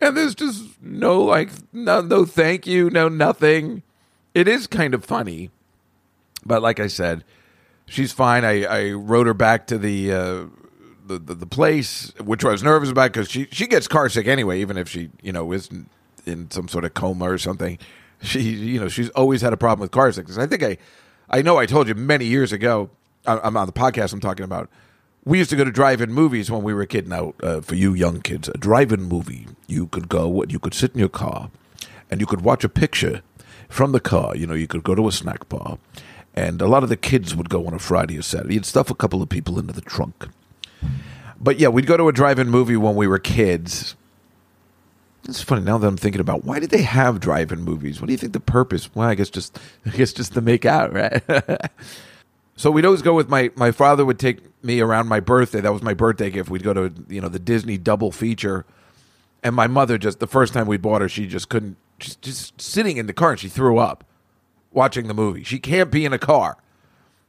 and 0.00 0.16
there's 0.16 0.34
just 0.34 0.80
no 0.82 1.22
like 1.22 1.50
no 1.72 2.00
no 2.00 2.24
thank 2.24 2.66
you, 2.66 2.90
no 2.90 3.08
nothing. 3.08 3.82
It 4.34 4.48
is 4.48 4.66
kind 4.66 4.94
of 4.94 5.04
funny, 5.04 5.50
but 6.44 6.60
like 6.62 6.80
I 6.80 6.88
said, 6.88 7.24
she's 7.86 8.12
fine. 8.12 8.44
I, 8.44 8.64
I 8.64 8.90
wrote 8.92 9.26
her 9.26 9.34
back 9.34 9.66
to 9.68 9.78
the. 9.78 10.12
Uh, 10.12 10.44
the, 11.06 11.18
the, 11.18 11.34
the 11.34 11.46
place, 11.46 12.14
which 12.18 12.46
I 12.46 12.50
was 12.50 12.62
nervous 12.62 12.88
about 12.88 13.12
because 13.12 13.30
she, 13.30 13.46
she 13.52 13.66
gets 13.66 13.86
car 13.86 14.08
sick 14.08 14.26
anyway, 14.26 14.62
even 14.62 14.78
if 14.78 14.88
she, 14.88 15.10
you 15.22 15.32
know, 15.32 15.52
isn't 15.52 15.90
in 16.24 16.50
some 16.50 16.66
sort 16.66 16.86
of 16.86 16.94
coma 16.94 17.26
or 17.30 17.36
something. 17.36 17.78
She, 18.22 18.40
you 18.40 18.80
know, 18.80 18.88
she's 18.88 19.10
always 19.10 19.42
had 19.42 19.52
a 19.52 19.58
problem 19.58 19.82
with 19.82 19.90
car 19.90 20.10
sickness. 20.12 20.38
I 20.38 20.46
think 20.46 20.62
I, 20.62 20.78
I 21.28 21.42
know 21.42 21.58
I 21.58 21.66
told 21.66 21.88
you 21.88 21.94
many 21.94 22.24
years 22.24 22.52
ago, 22.54 22.88
I- 23.26 23.38
I'm 23.40 23.54
on 23.54 23.66
the 23.66 23.72
podcast 23.74 24.14
I'm 24.14 24.20
talking 24.20 24.44
about. 24.44 24.70
We 25.26 25.38
used 25.38 25.50
to 25.50 25.56
go 25.56 25.64
to 25.64 25.70
drive-in 25.70 26.12
movies 26.12 26.50
when 26.50 26.62
we 26.62 26.74
were 26.74 26.82
a 26.82 26.86
kid. 26.86 27.08
Now, 27.08 27.32
uh, 27.42 27.60
for 27.62 27.74
you 27.74 27.94
young 27.94 28.20
kids, 28.20 28.48
a 28.48 28.58
drive-in 28.58 29.04
movie, 29.04 29.46
you 29.66 29.86
could 29.86 30.08
go 30.08 30.42
and 30.42 30.52
you 30.52 30.58
could 30.58 30.74
sit 30.74 30.92
in 30.92 30.98
your 30.98 31.08
car, 31.08 31.50
and 32.10 32.20
you 32.20 32.26
could 32.26 32.42
watch 32.42 32.62
a 32.62 32.68
picture 32.68 33.22
from 33.70 33.92
the 33.92 34.00
car. 34.00 34.36
You 34.36 34.46
know, 34.46 34.54
you 34.54 34.66
could 34.66 34.84
go 34.84 34.94
to 34.94 35.08
a 35.08 35.12
snack 35.12 35.48
bar, 35.48 35.78
and 36.34 36.60
a 36.60 36.66
lot 36.66 36.82
of 36.82 36.90
the 36.90 36.96
kids 36.96 37.34
would 37.34 37.48
go 37.48 37.66
on 37.66 37.72
a 37.72 37.78
Friday 37.78 38.18
or 38.18 38.22
Saturday. 38.22 38.54
You'd 38.54 38.66
stuff 38.66 38.90
a 38.90 38.94
couple 38.94 39.22
of 39.22 39.30
people 39.30 39.58
into 39.58 39.72
the 39.72 39.80
trunk. 39.80 40.28
But 41.40 41.58
yeah, 41.58 41.68
we'd 41.68 41.86
go 41.86 41.96
to 41.96 42.08
a 42.08 42.12
drive-in 42.12 42.50
movie 42.50 42.76
when 42.76 42.94
we 42.94 43.06
were 43.06 43.18
kids. 43.18 43.96
It's 45.26 45.42
funny 45.42 45.62
now 45.62 45.78
that 45.78 45.86
I'm 45.86 45.96
thinking 45.96 46.20
about 46.20 46.44
why 46.44 46.58
did 46.58 46.68
they 46.68 46.82
have 46.82 47.18
drive-in 47.18 47.62
movies? 47.62 47.98
What 47.98 48.08
do 48.08 48.12
you 48.12 48.18
think 48.18 48.34
the 48.34 48.40
purpose? 48.40 48.94
Well, 48.94 49.08
I 49.08 49.14
guess 49.14 49.30
just 49.30 49.58
I 49.86 49.90
guess 49.90 50.12
just 50.12 50.34
to 50.34 50.42
make 50.42 50.66
out, 50.66 50.92
right? 50.92 51.22
so 52.56 52.70
we'd 52.70 52.84
always 52.84 53.02
go 53.02 53.14
with 53.14 53.28
my 53.28 53.50
my 53.56 53.70
father 53.70 54.04
would 54.04 54.18
take 54.18 54.40
me 54.64 54.80
around 54.80 55.08
my 55.08 55.20
birthday. 55.20 55.60
That 55.60 55.72
was 55.72 55.82
my 55.82 55.94
birthday 55.94 56.30
gift. 56.30 56.50
We'd 56.50 56.62
go 56.62 56.72
to 56.72 56.92
you 57.08 57.20
know 57.20 57.28
the 57.28 57.38
Disney 57.38 57.78
double 57.78 58.12
feature, 58.12 58.64
and 59.42 59.54
my 59.54 59.66
mother 59.66 59.98
just 59.98 60.20
the 60.20 60.26
first 60.26 60.52
time 60.52 60.66
we 60.66 60.76
bought 60.76 61.00
her, 61.02 61.08
she 61.08 61.26
just 61.26 61.48
couldn't. 61.48 61.76
Just, 62.00 62.22
just 62.22 62.60
sitting 62.60 62.96
in 62.96 63.06
the 63.06 63.12
car 63.12 63.30
and 63.30 63.40
she 63.40 63.48
threw 63.48 63.78
up 63.78 64.04
watching 64.72 65.06
the 65.06 65.14
movie. 65.14 65.44
She 65.44 65.60
can't 65.60 65.92
be 65.92 66.04
in 66.04 66.12
a 66.12 66.18
car. 66.18 66.58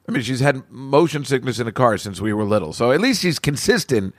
I 0.08 0.12
mean, 0.12 0.24
she's 0.24 0.39
had 0.39 0.70
motion 0.72 1.24
sickness 1.24 1.60
in 1.60 1.67
a 1.67 1.72
car 1.72 1.98
since 1.98 2.20
we 2.20 2.34
were 2.34 2.44
little. 2.44 2.74
So 2.74 2.91
at 2.91 3.00
least 3.00 3.22
she's 3.22 3.39
consistent 3.39 4.15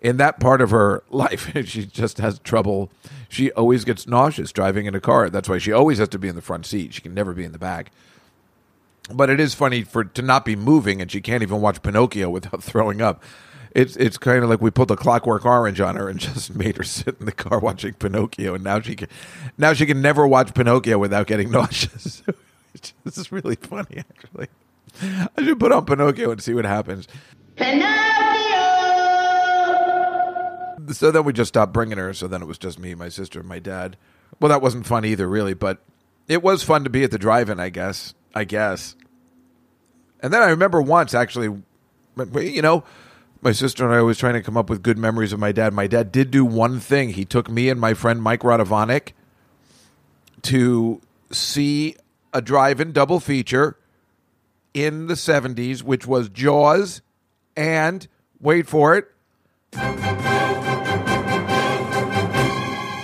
in 0.00 0.18
that 0.18 0.38
part 0.38 0.60
of 0.60 0.70
her 0.70 1.02
life, 1.10 1.50
she 1.64 1.86
just 1.86 2.18
has 2.18 2.38
trouble. 2.40 2.90
She 3.28 3.50
always 3.52 3.84
gets 3.84 4.06
nauseous 4.06 4.52
driving 4.52 4.86
in 4.86 4.94
a 4.94 5.00
car. 5.00 5.30
That's 5.30 5.48
why 5.48 5.58
she 5.58 5.72
always 5.72 5.98
has 5.98 6.08
to 6.10 6.18
be 6.18 6.28
in 6.28 6.36
the 6.36 6.42
front 6.42 6.66
seat. 6.66 6.94
She 6.94 7.00
can 7.00 7.14
never 7.14 7.32
be 7.32 7.44
in 7.44 7.52
the 7.52 7.58
back. 7.58 7.90
But 9.12 9.28
it 9.28 9.38
is 9.38 9.54
funny 9.54 9.82
for 9.82 10.04
to 10.04 10.22
not 10.22 10.44
be 10.44 10.56
moving, 10.56 11.02
and 11.02 11.10
she 11.10 11.20
can't 11.20 11.42
even 11.42 11.60
watch 11.60 11.82
Pinocchio 11.82 12.30
without 12.30 12.62
throwing 12.62 13.02
up. 13.02 13.22
It's 13.72 13.96
it's 13.96 14.16
kind 14.18 14.42
of 14.44 14.48
like 14.48 14.60
we 14.60 14.70
put 14.70 14.88
the 14.88 14.96
Clockwork 14.96 15.44
Orange 15.44 15.80
on 15.80 15.96
her 15.96 16.08
and 16.08 16.18
just 16.20 16.54
made 16.54 16.76
her 16.76 16.84
sit 16.84 17.16
in 17.20 17.26
the 17.26 17.32
car 17.32 17.58
watching 17.58 17.94
Pinocchio, 17.94 18.54
and 18.54 18.64
now 18.64 18.80
she 18.80 18.94
can 18.96 19.08
now 19.58 19.72
she 19.72 19.84
can 19.84 20.00
never 20.00 20.26
watch 20.26 20.54
Pinocchio 20.54 20.96
without 20.98 21.26
getting 21.26 21.50
nauseous. 21.52 22.22
this 23.04 23.18
is 23.18 23.30
really 23.32 23.56
funny, 23.56 23.98
actually. 23.98 24.48
I 25.02 25.42
should 25.42 25.58
put 25.58 25.72
on 25.72 25.84
Pinocchio 25.86 26.30
and 26.30 26.42
see 26.42 26.54
what 26.54 26.64
happens. 26.64 27.08
Pinocchio. 27.56 27.92
So 30.92 31.10
then 31.10 31.24
we 31.24 31.32
just 31.32 31.48
stopped 31.48 31.72
bringing 31.72 31.98
her. 31.98 32.14
So 32.14 32.28
then 32.28 32.42
it 32.42 32.46
was 32.46 32.58
just 32.58 32.78
me, 32.78 32.94
my 32.94 33.08
sister, 33.08 33.40
and 33.40 33.48
my 33.48 33.58
dad. 33.58 33.96
Well, 34.40 34.50
that 34.50 34.62
wasn't 34.62 34.86
fun 34.86 35.04
either, 35.04 35.26
really, 35.28 35.54
but 35.54 35.78
it 36.28 36.42
was 36.42 36.62
fun 36.62 36.84
to 36.84 36.90
be 36.90 37.04
at 37.04 37.10
the 37.10 37.18
drive-in. 37.18 37.58
I 37.58 37.70
guess. 37.70 38.14
I 38.34 38.44
guess. 38.44 38.96
And 40.20 40.32
then 40.32 40.42
I 40.42 40.50
remember 40.50 40.82
once 40.82 41.14
actually, 41.14 41.62
you 42.16 42.62
know, 42.62 42.84
my 43.42 43.52
sister 43.52 43.84
and 43.84 43.94
I 43.94 44.02
was 44.02 44.18
trying 44.18 44.34
to 44.34 44.42
come 44.42 44.56
up 44.56 44.68
with 44.70 44.82
good 44.82 44.98
memories 44.98 45.32
of 45.32 45.38
my 45.38 45.52
dad. 45.52 45.72
My 45.74 45.86
dad 45.86 46.10
did 46.10 46.30
do 46.30 46.44
one 46.44 46.80
thing. 46.80 47.10
He 47.10 47.24
took 47.24 47.50
me 47.50 47.68
and 47.68 47.78
my 47.78 47.94
friend 47.94 48.22
Mike 48.22 48.40
Radovanik 48.40 49.12
to 50.42 51.00
see 51.30 51.94
a 52.32 52.40
drive-in 52.40 52.92
double 52.92 53.20
feature 53.20 53.76
in 54.72 55.06
the 55.06 55.14
70s, 55.14 55.82
which 55.82 56.06
was 56.06 56.28
Jaws 56.28 57.02
and 57.56 58.08
wait 58.40 58.66
for 58.66 58.96
it. 58.96 59.06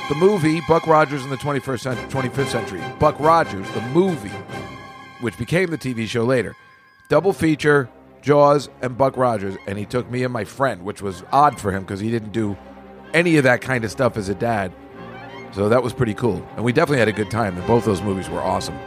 The 0.08 0.16
movie 0.16 0.60
Buck 0.66 0.86
Rogers 0.86 1.22
in 1.22 1.30
the 1.30 1.36
21st 1.36 1.80
century, 1.80 2.08
25th 2.08 2.48
century. 2.48 2.82
Buck 2.98 3.20
Rogers, 3.20 3.70
the 3.72 3.80
movie, 3.82 4.32
which 5.20 5.36
became 5.38 5.70
the 5.70 5.78
TV 5.78 6.06
show 6.06 6.24
later. 6.24 6.56
Double 7.08 7.32
feature, 7.32 7.88
Jaws 8.22 8.68
and 8.82 8.96
Buck 8.96 9.16
Rogers, 9.16 9.56
and 9.66 9.78
he 9.78 9.84
took 9.84 10.10
me 10.10 10.24
and 10.24 10.32
my 10.32 10.44
friend, 10.44 10.82
which 10.82 11.02
was 11.02 11.24
odd 11.32 11.58
for 11.60 11.72
him 11.72 11.82
because 11.82 12.00
he 12.00 12.10
didn't 12.10 12.32
do 12.32 12.56
any 13.12 13.36
of 13.36 13.44
that 13.44 13.60
kind 13.60 13.84
of 13.84 13.90
stuff 13.90 14.16
as 14.16 14.28
a 14.28 14.34
dad. 14.34 14.72
So 15.52 15.68
that 15.68 15.82
was 15.82 15.92
pretty 15.92 16.14
cool, 16.14 16.46
and 16.54 16.64
we 16.64 16.72
definitely 16.72 16.98
had 16.98 17.08
a 17.08 17.12
good 17.12 17.30
time. 17.30 17.56
And 17.56 17.66
both 17.66 17.84
those 17.84 18.02
movies 18.02 18.28
were 18.30 18.40
awesome. 18.40 18.78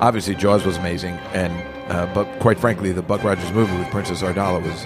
Obviously, 0.00 0.34
Jaws 0.34 0.64
was 0.64 0.76
amazing, 0.76 1.14
and 1.32 1.52
uh, 1.90 2.12
but 2.12 2.24
quite 2.40 2.58
frankly, 2.58 2.92
the 2.92 3.02
Buck 3.02 3.22
Rogers 3.22 3.52
movie 3.52 3.76
with 3.78 3.88
Princess 3.90 4.22
Ardala 4.22 4.62
was 4.62 4.84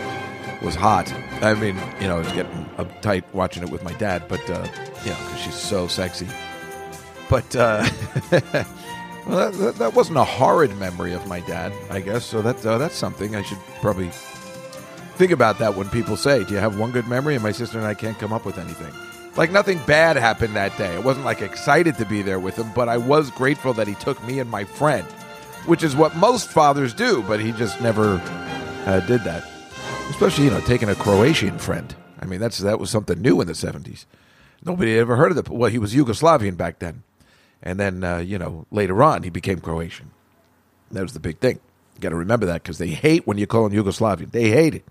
was 0.63 0.75
hot. 0.75 1.11
I 1.43 1.55
mean, 1.55 1.77
you 2.01 2.09
know, 2.09 2.17
I 2.17 2.19
was 2.19 2.33
getting 2.33 2.67
uptight 2.77 3.25
watching 3.33 3.63
it 3.63 3.71
with 3.71 3.83
my 3.83 3.95
dad, 3.95 4.25
but 4.29 4.41
uh, 4.51 4.67
you 5.05 5.11
know, 5.11 5.17
because 5.25 5.41
she's 5.41 5.55
so 5.55 5.87
sexy. 5.87 6.29
But 7.31 7.57
uh, 7.57 7.89
well, 9.31 9.53
that, 9.53 9.77
that, 9.77 9.95
wasn't 9.95 10.19
a 10.19 10.25
horrid 10.25 10.77
memory 10.77 11.13
of 11.13 11.27
my 11.27 11.41
dad, 11.41 11.73
I 11.89 12.01
guess. 12.01 12.25
So 12.25 12.43
that 12.43 12.65
uh, 12.67 12.79
that's 12.79 12.97
something 12.97 13.37
I 13.37 13.43
should 13.43 13.59
probably 13.81 14.09
think 15.15 15.31
about 15.31 15.59
that 15.59 15.77
when 15.77 15.89
people 15.89 16.17
say, 16.17 16.45
"Do 16.45 16.55
you 16.55 16.61
have 16.61 16.79
one 16.79 16.91
good 16.91 17.07
memory?" 17.07 17.35
And 17.35 17.43
my 17.43 17.53
sister 17.53 17.79
and 17.79 17.87
I 17.87 17.95
can't 17.95 18.19
come 18.19 18.33
up 18.33 18.45
with 18.45 18.59
anything. 18.59 18.93
Like 19.37 19.53
nothing 19.53 19.79
bad 19.87 20.17
happened 20.17 20.57
that 20.57 20.77
day. 20.77 20.97
I 20.97 20.99
wasn't 20.99 21.25
like 21.25 21.43
excited 21.43 21.97
to 21.99 22.05
be 22.05 22.23
there 22.23 22.41
with 22.41 22.57
him, 22.57 22.73
but 22.75 22.89
I 22.89 22.97
was 22.97 23.31
grateful 23.31 23.73
that 23.75 23.87
he 23.87 23.95
took 23.95 24.23
me 24.25 24.41
and 24.41 24.51
my 24.51 24.65
friend, 24.65 25.07
which 25.67 25.85
is 25.85 25.95
what 25.95 26.17
most 26.17 26.49
fathers 26.49 26.93
do. 26.93 27.23
But 27.23 27.39
he 27.39 27.53
just 27.53 27.81
never 27.81 28.21
uh, 28.87 29.01
did 29.07 29.23
that, 29.23 29.45
especially 30.09 30.47
you 30.47 30.51
know 30.51 30.61
taking 30.63 30.89
a 30.89 30.97
Croatian 30.97 31.59
friend. 31.59 31.95
I 32.21 32.27
mean, 32.27 32.41
that's 32.41 32.59
that 32.59 32.81
was 32.81 32.91
something 32.91 33.21
new 33.21 33.41
in 33.41 33.47
the 33.47 33.55
seventies. 33.55 34.07
Nobody 34.65 34.93
had 34.93 35.01
ever 35.01 35.17
heard 35.17 35.31
of 35.31 35.39
it. 35.39 35.49
Well, 35.49 35.71
he 35.71 35.79
was 35.79 35.95
Yugoslavian 35.95 36.57
back 36.57 36.81
then, 36.81 37.05
and 37.63 37.79
then 37.79 38.05
uh, 38.05 38.19
you 38.19 38.39
know 38.39 38.67
later 38.71 39.03
on 39.03 39.23
he 39.23 39.31
became 39.31 39.61
Croatian. 39.61 40.11
That 40.91 41.03
was 41.03 41.13
the 41.13 41.21
big 41.21 41.39
thing. 41.39 41.61
You 41.95 42.01
got 42.01 42.11
to 42.11 42.17
remember 42.17 42.47
that 42.47 42.63
because 42.63 42.79
they 42.79 42.89
hate 42.89 43.27
when 43.27 43.39
you 43.39 43.47
call 43.47 43.69
them 43.69 43.79
Yugoslavian. 43.79 44.33
They 44.33 44.51
hate 44.51 44.75
it. 44.75 44.85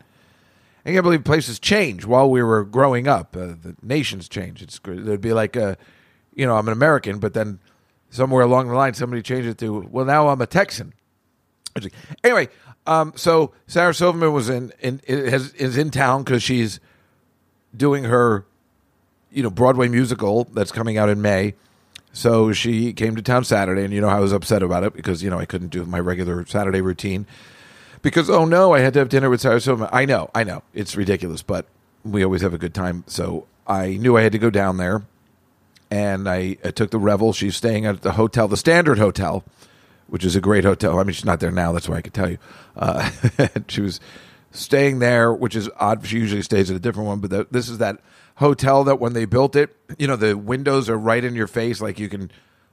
I 0.86 0.92
can't 0.92 1.04
believe 1.04 1.24
places 1.24 1.60
change 1.60 2.06
while 2.06 2.30
we 2.30 2.42
were 2.42 2.64
growing 2.64 3.08
up. 3.08 3.36
Uh, 3.36 3.48
the 3.62 3.76
nations 3.82 4.30
change. 4.30 4.62
It's 4.62 4.80
it'd 4.86 5.22
be 5.22 5.34
like, 5.34 5.58
uh, 5.58 5.76
you 6.34 6.46
know, 6.46 6.56
I'm 6.56 6.68
an 6.68 6.74
American, 6.74 7.20
but 7.20 7.34
then 7.34 7.60
somewhere 8.10 8.44
along 8.44 8.70
the 8.70 8.74
line 8.74 8.94
somebody 8.94 9.22
changed 9.22 9.48
it 9.48 9.58
to, 9.60 9.88
well, 9.92 10.06
now 10.06 10.30
I'm 10.30 10.42
a 10.42 10.48
Texan. 10.48 10.94
Anyway, 12.24 12.50
um, 12.88 13.14
so 13.16 13.54
Sarah 13.68 13.94
Silverman 13.94 14.34
was 14.34 14.50
in, 14.50 14.72
in 14.80 15.00
has, 15.08 15.54
is 15.54 15.78
in 15.78 15.92
town 15.92 16.24
because 16.24 16.42
she's 16.42 16.80
doing 17.76 18.06
her, 18.06 18.46
you 19.32 19.44
know, 19.44 19.50
Broadway 19.50 19.88
musical 19.88 20.46
that's 20.46 20.72
coming 20.72 20.98
out 20.98 21.10
in 21.10 21.22
May. 21.22 21.54
So 22.20 22.52
she 22.52 22.92
came 22.92 23.16
to 23.16 23.22
town 23.22 23.46
Saturday, 23.46 23.86
and 23.86 23.94
you 23.94 24.02
know 24.02 24.10
I 24.10 24.20
was 24.20 24.34
upset 24.34 24.62
about 24.62 24.84
it 24.84 24.92
because 24.92 25.24
you 25.24 25.30
know 25.30 25.40
I 25.40 25.46
couldn't 25.46 25.70
do 25.70 25.86
my 25.86 26.02
regular 26.02 26.46
Saturday 26.46 26.82
routine 26.82 27.26
because 28.02 28.30
oh 28.30 28.44
no, 28.44 28.74
I 28.74 28.80
had 28.80 28.92
to 28.96 29.00
have 29.00 29.08
dinner 29.08 29.30
with 29.30 29.40
Sarah 29.40 29.62
Silverman. 29.62 29.90
I 29.94 30.04
know, 30.04 30.30
I 30.36 30.44
know, 30.44 30.62
it's 30.74 30.98
ridiculous, 30.98 31.44
but 31.44 31.66
we 32.04 32.22
always 32.22 32.42
have 32.42 32.54
a 32.54 32.58
good 32.58 32.74
time. 32.74 33.06
So 33.08 33.48
I 33.66 33.92
knew 33.92 34.18
I 34.18 34.22
had 34.24 34.34
to 34.34 34.38
go 34.38 34.50
down 34.50 34.76
there, 34.76 35.04
and 35.90 36.28
I, 36.28 36.58
I 36.62 36.72
took 36.72 36.92
the 36.92 37.00
Revel. 37.00 37.32
She's 37.32 37.56
staying 37.56 37.86
at 37.86 38.02
the 38.02 38.12
hotel, 38.12 38.50
the 38.50 38.58
Standard 38.58 38.98
Hotel, 38.98 39.46
which 40.08 40.26
is 40.26 40.36
a 40.36 40.42
great 40.42 40.66
hotel. 40.66 41.00
I 41.00 41.04
mean, 41.04 41.14
she's 41.14 41.24
not 41.24 41.40
there 41.40 41.52
now. 41.52 41.72
That's 41.72 41.88
why 41.88 41.96
I 41.96 42.02
could 42.02 42.14
tell 42.14 42.30
you. 42.30 42.38
Uh, 42.76 43.12
she 43.70 43.80
was 43.80 44.02
staying 44.52 45.00
there, 45.00 45.34
which 45.34 45.56
is 45.56 45.70
odd. 45.80 46.06
She 46.06 46.18
usually 46.18 46.42
stays 46.42 46.70
at 46.70 46.76
a 46.76 46.82
different 46.82 47.08
one, 47.08 47.20
but 47.20 47.30
the, 47.30 47.48
this 47.50 47.70
is 47.70 47.78
that 47.78 48.02
hotel 48.40 48.86
that 48.86 49.00
when 49.00 49.14
they 49.14 49.26
built 49.26 49.56
it, 49.56 49.76
you 49.98 50.08
know, 50.08 50.16
the 50.16 50.36
windows 50.36 50.90
are 50.90 50.98
right 50.98 51.24
in 51.24 51.36
your 51.36 51.48
face, 51.48 51.82
like 51.82 52.00
you 52.00 52.10
can 52.10 52.32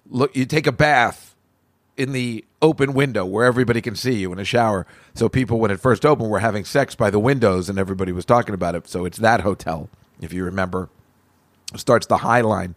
look. 0.08 0.34
You 0.34 0.46
take 0.46 0.66
a 0.66 0.72
bath 0.72 1.34
in 1.96 2.12
the 2.12 2.44
open 2.62 2.92
window 2.92 3.24
where 3.24 3.44
everybody 3.44 3.80
can 3.80 3.96
see 3.96 4.14
you 4.14 4.32
in 4.32 4.38
a 4.38 4.44
shower. 4.44 4.86
So 5.14 5.28
people, 5.28 5.58
when 5.58 5.70
it 5.70 5.80
first 5.80 6.06
opened, 6.06 6.30
were 6.30 6.38
having 6.38 6.64
sex 6.64 6.94
by 6.94 7.10
the 7.10 7.18
windows, 7.18 7.68
and 7.68 7.78
everybody 7.78 8.12
was 8.12 8.24
talking 8.24 8.54
about 8.54 8.74
it. 8.74 8.88
So 8.88 9.04
it's 9.04 9.18
that 9.18 9.40
hotel, 9.40 9.88
if 10.20 10.32
you 10.32 10.44
remember. 10.44 10.88
Starts 11.74 12.06
the 12.06 12.18
High 12.18 12.42
Line, 12.42 12.76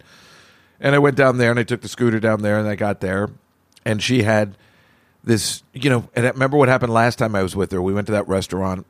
and 0.80 0.96
I 0.96 0.98
went 0.98 1.16
down 1.16 1.38
there 1.38 1.52
and 1.52 1.60
I 1.60 1.62
took 1.62 1.80
the 1.80 1.88
scooter 1.88 2.18
down 2.18 2.42
there, 2.42 2.58
and 2.58 2.68
I 2.68 2.74
got 2.74 3.00
there, 3.00 3.30
and 3.84 4.02
she 4.02 4.24
had 4.24 4.56
this, 5.22 5.62
you 5.72 5.88
know. 5.90 6.08
And 6.16 6.26
I 6.26 6.30
remember 6.30 6.56
what 6.56 6.68
happened 6.68 6.92
last 6.92 7.16
time 7.16 7.36
I 7.36 7.42
was 7.44 7.54
with 7.54 7.70
her. 7.70 7.80
We 7.80 7.94
went 7.94 8.08
to 8.08 8.12
that 8.14 8.26
restaurant, 8.26 8.84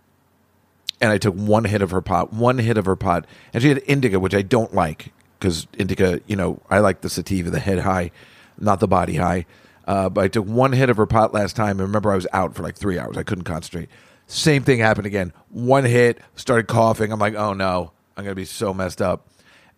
and 1.00 1.10
I 1.10 1.18
took 1.18 1.34
one 1.34 1.64
hit 1.64 1.82
of 1.82 1.90
her 1.90 2.00
pot, 2.00 2.32
one 2.32 2.58
hit 2.58 2.76
of 2.76 2.86
her 2.86 2.96
pot, 2.96 3.26
and 3.52 3.62
she 3.62 3.68
had 3.68 3.78
indica, 3.78 4.20
which 4.20 4.34
I 4.34 4.42
don't 4.42 4.74
like 4.74 5.12
because 5.38 5.66
indica, 5.78 6.20
you 6.26 6.36
know, 6.36 6.60
I 6.68 6.80
like 6.80 7.00
the 7.00 7.08
sativa, 7.08 7.50
the 7.50 7.58
head 7.60 7.80
high, 7.80 8.10
not 8.58 8.80
the 8.80 8.88
body 8.88 9.16
high. 9.16 9.46
Uh, 9.86 10.08
but 10.08 10.22
I 10.22 10.28
took 10.28 10.46
one 10.46 10.72
hit 10.72 10.90
of 10.90 10.98
her 10.98 11.06
pot 11.06 11.32
last 11.32 11.56
time, 11.56 11.70
and 11.70 11.80
remember 11.80 12.12
I 12.12 12.14
was 12.14 12.26
out 12.32 12.54
for 12.54 12.62
like 12.62 12.76
three 12.76 12.98
hours. 12.98 13.16
I 13.16 13.22
couldn't 13.22 13.44
concentrate. 13.44 13.88
Same 14.26 14.62
thing 14.62 14.78
happened 14.78 15.06
again. 15.06 15.32
One 15.48 15.84
hit, 15.84 16.20
started 16.36 16.68
coughing. 16.68 17.10
I'm 17.10 17.18
like, 17.18 17.34
oh 17.34 17.54
no, 17.54 17.90
I'm 18.16 18.22
gonna 18.22 18.36
be 18.36 18.44
so 18.44 18.72
messed 18.72 19.02
up. 19.02 19.26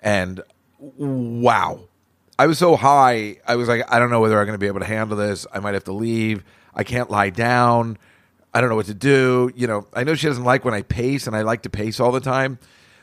And 0.01 0.43
wow, 0.79 1.81
I 2.39 2.47
was 2.47 2.59
so 2.59 2.77
high. 2.77 3.39
I 3.47 3.57
was 3.57 3.69
like, 3.69 3.91
I 3.91 3.99
don't 3.99 4.11
know 4.11 4.21
whether 4.21 4.39
I'm 4.39 4.45
gonna 4.45 4.59
be 4.59 4.67
able 4.67 4.81
to 4.81 4.87
handle 4.87 5.17
this. 5.17 5.47
I 5.53 5.61
might 5.61 5.75
have 5.75 5.85
to 5.85 5.93
leave. 5.93 6.45
I 6.75 6.85
can't 6.85 7.11
lie 7.11 7.31
down. 7.31 7.97
I 8.55 8.61
don't 8.61 8.71
know 8.71 8.77
what 8.77 8.87
to 8.87 8.95
do. 8.95 9.51
You 9.55 9.67
know, 9.67 9.87
I 9.95 10.05
know 10.05 10.15
she 10.15 10.27
doesn't 10.27 10.45
like 10.45 10.65
when 10.65 10.75
I 10.75 10.83
pace, 10.83 11.27
and 11.27 11.35
I 11.35 11.43
like 11.43 11.63
to 11.63 11.71
pace 11.71 12.01
all 12.01 12.13
the 12.13 12.21
time. 12.21 12.59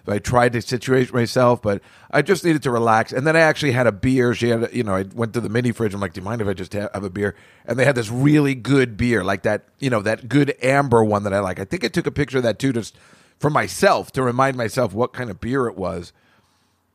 I 0.10 0.20
tried 0.20 0.54
to 0.54 0.62
situate 0.62 1.14
myself, 1.14 1.62
but 1.62 1.82
I 2.10 2.22
just 2.22 2.44
needed 2.44 2.64
to 2.64 2.72
relax. 2.72 3.14
And 3.14 3.28
then 3.28 3.36
I 3.36 3.42
actually 3.42 3.72
had 3.74 3.88
a 3.88 3.92
beer. 3.92 4.34
She 4.34 4.50
had, 4.50 4.74
you 4.74 4.84
know, 4.84 4.96
I 4.96 5.04
went 5.04 5.34
to 5.34 5.42
the 5.42 5.50
mini 5.50 5.72
fridge. 5.72 5.94
I'm 5.94 6.02
like, 6.02 6.14
do 6.14 6.22
you 6.22 6.26
mind 6.26 6.42
if 6.42 6.48
I 6.48 6.54
just 6.54 6.74
have 6.74 7.04
a 7.04 7.10
beer? 7.10 7.36
And 7.66 7.78
they 7.78 7.86
had 7.86 7.96
this 7.96 8.10
really 8.10 8.56
good 8.56 8.98
beer, 8.98 9.24
like 9.24 9.44
that, 9.44 9.66
you 9.80 9.90
know, 9.90 10.02
that 10.02 10.28
good 10.28 10.56
amber 10.62 11.04
one 11.04 11.24
that 11.24 11.34
I 11.34 11.40
like. 11.40 11.60
I 11.60 11.66
think 11.66 11.84
I 11.84 11.88
took 11.90 12.08
a 12.08 12.12
picture 12.12 12.38
of 12.38 12.44
that 12.44 12.60
too, 12.60 12.74
just 12.74 12.98
for 13.38 13.50
myself 13.50 14.12
to 14.14 14.24
remind 14.24 14.58
myself 14.58 14.94
what 14.94 15.14
kind 15.14 15.30
of 15.30 15.40
beer 15.40 15.68
it 15.68 15.78
was. 15.78 16.12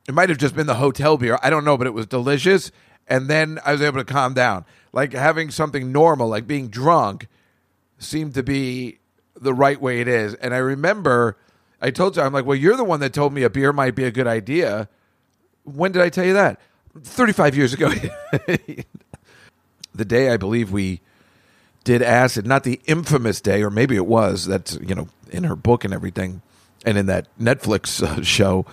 It 0.07 0.13
might 0.13 0.29
have 0.29 0.37
just 0.37 0.55
been 0.55 0.67
the 0.67 0.75
hotel 0.75 1.17
beer. 1.17 1.39
I 1.41 1.49
don't 1.49 1.65
know, 1.65 1.77
but 1.77 1.87
it 1.87 1.93
was 1.93 2.05
delicious. 2.05 2.71
And 3.07 3.27
then 3.27 3.59
I 3.65 3.71
was 3.71 3.81
able 3.81 3.99
to 3.99 4.05
calm 4.05 4.33
down. 4.33 4.65
Like 4.91 5.13
having 5.13 5.51
something 5.51 5.91
normal, 5.91 6.27
like 6.27 6.47
being 6.47 6.67
drunk, 6.67 7.27
seemed 7.97 8.33
to 8.35 8.43
be 8.43 8.99
the 9.35 9.53
right 9.53 9.79
way 9.79 10.01
it 10.01 10.07
is. 10.07 10.33
And 10.35 10.53
I 10.53 10.57
remember 10.57 11.37
I 11.81 11.91
told 11.91 12.15
you, 12.15 12.23
I'm 12.23 12.33
like, 12.33 12.45
well, 12.45 12.55
you're 12.55 12.77
the 12.77 12.83
one 12.83 12.99
that 13.01 13.13
told 13.13 13.33
me 13.33 13.43
a 13.43 13.49
beer 13.49 13.73
might 13.73 13.95
be 13.95 14.05
a 14.05 14.11
good 14.11 14.27
idea. 14.27 14.87
When 15.63 15.91
did 15.91 16.01
I 16.01 16.09
tell 16.09 16.25
you 16.25 16.33
that? 16.33 16.59
35 17.03 17.55
years 17.55 17.73
ago. 17.73 17.89
the 19.93 20.05
day 20.05 20.31
I 20.31 20.37
believe 20.37 20.71
we 20.71 21.01
did 21.83 22.01
acid, 22.01 22.47
not 22.47 22.63
the 22.63 22.79
infamous 22.85 23.41
day, 23.41 23.61
or 23.61 23.69
maybe 23.69 23.95
it 23.95 24.07
was, 24.07 24.45
that's, 24.45 24.79
you 24.81 24.95
know, 24.95 25.07
in 25.29 25.43
her 25.43 25.55
book 25.55 25.83
and 25.83 25.93
everything, 25.93 26.41
and 26.85 26.97
in 26.97 27.05
that 27.07 27.27
Netflix 27.39 28.01
uh, 28.07 28.23
show. 28.23 28.65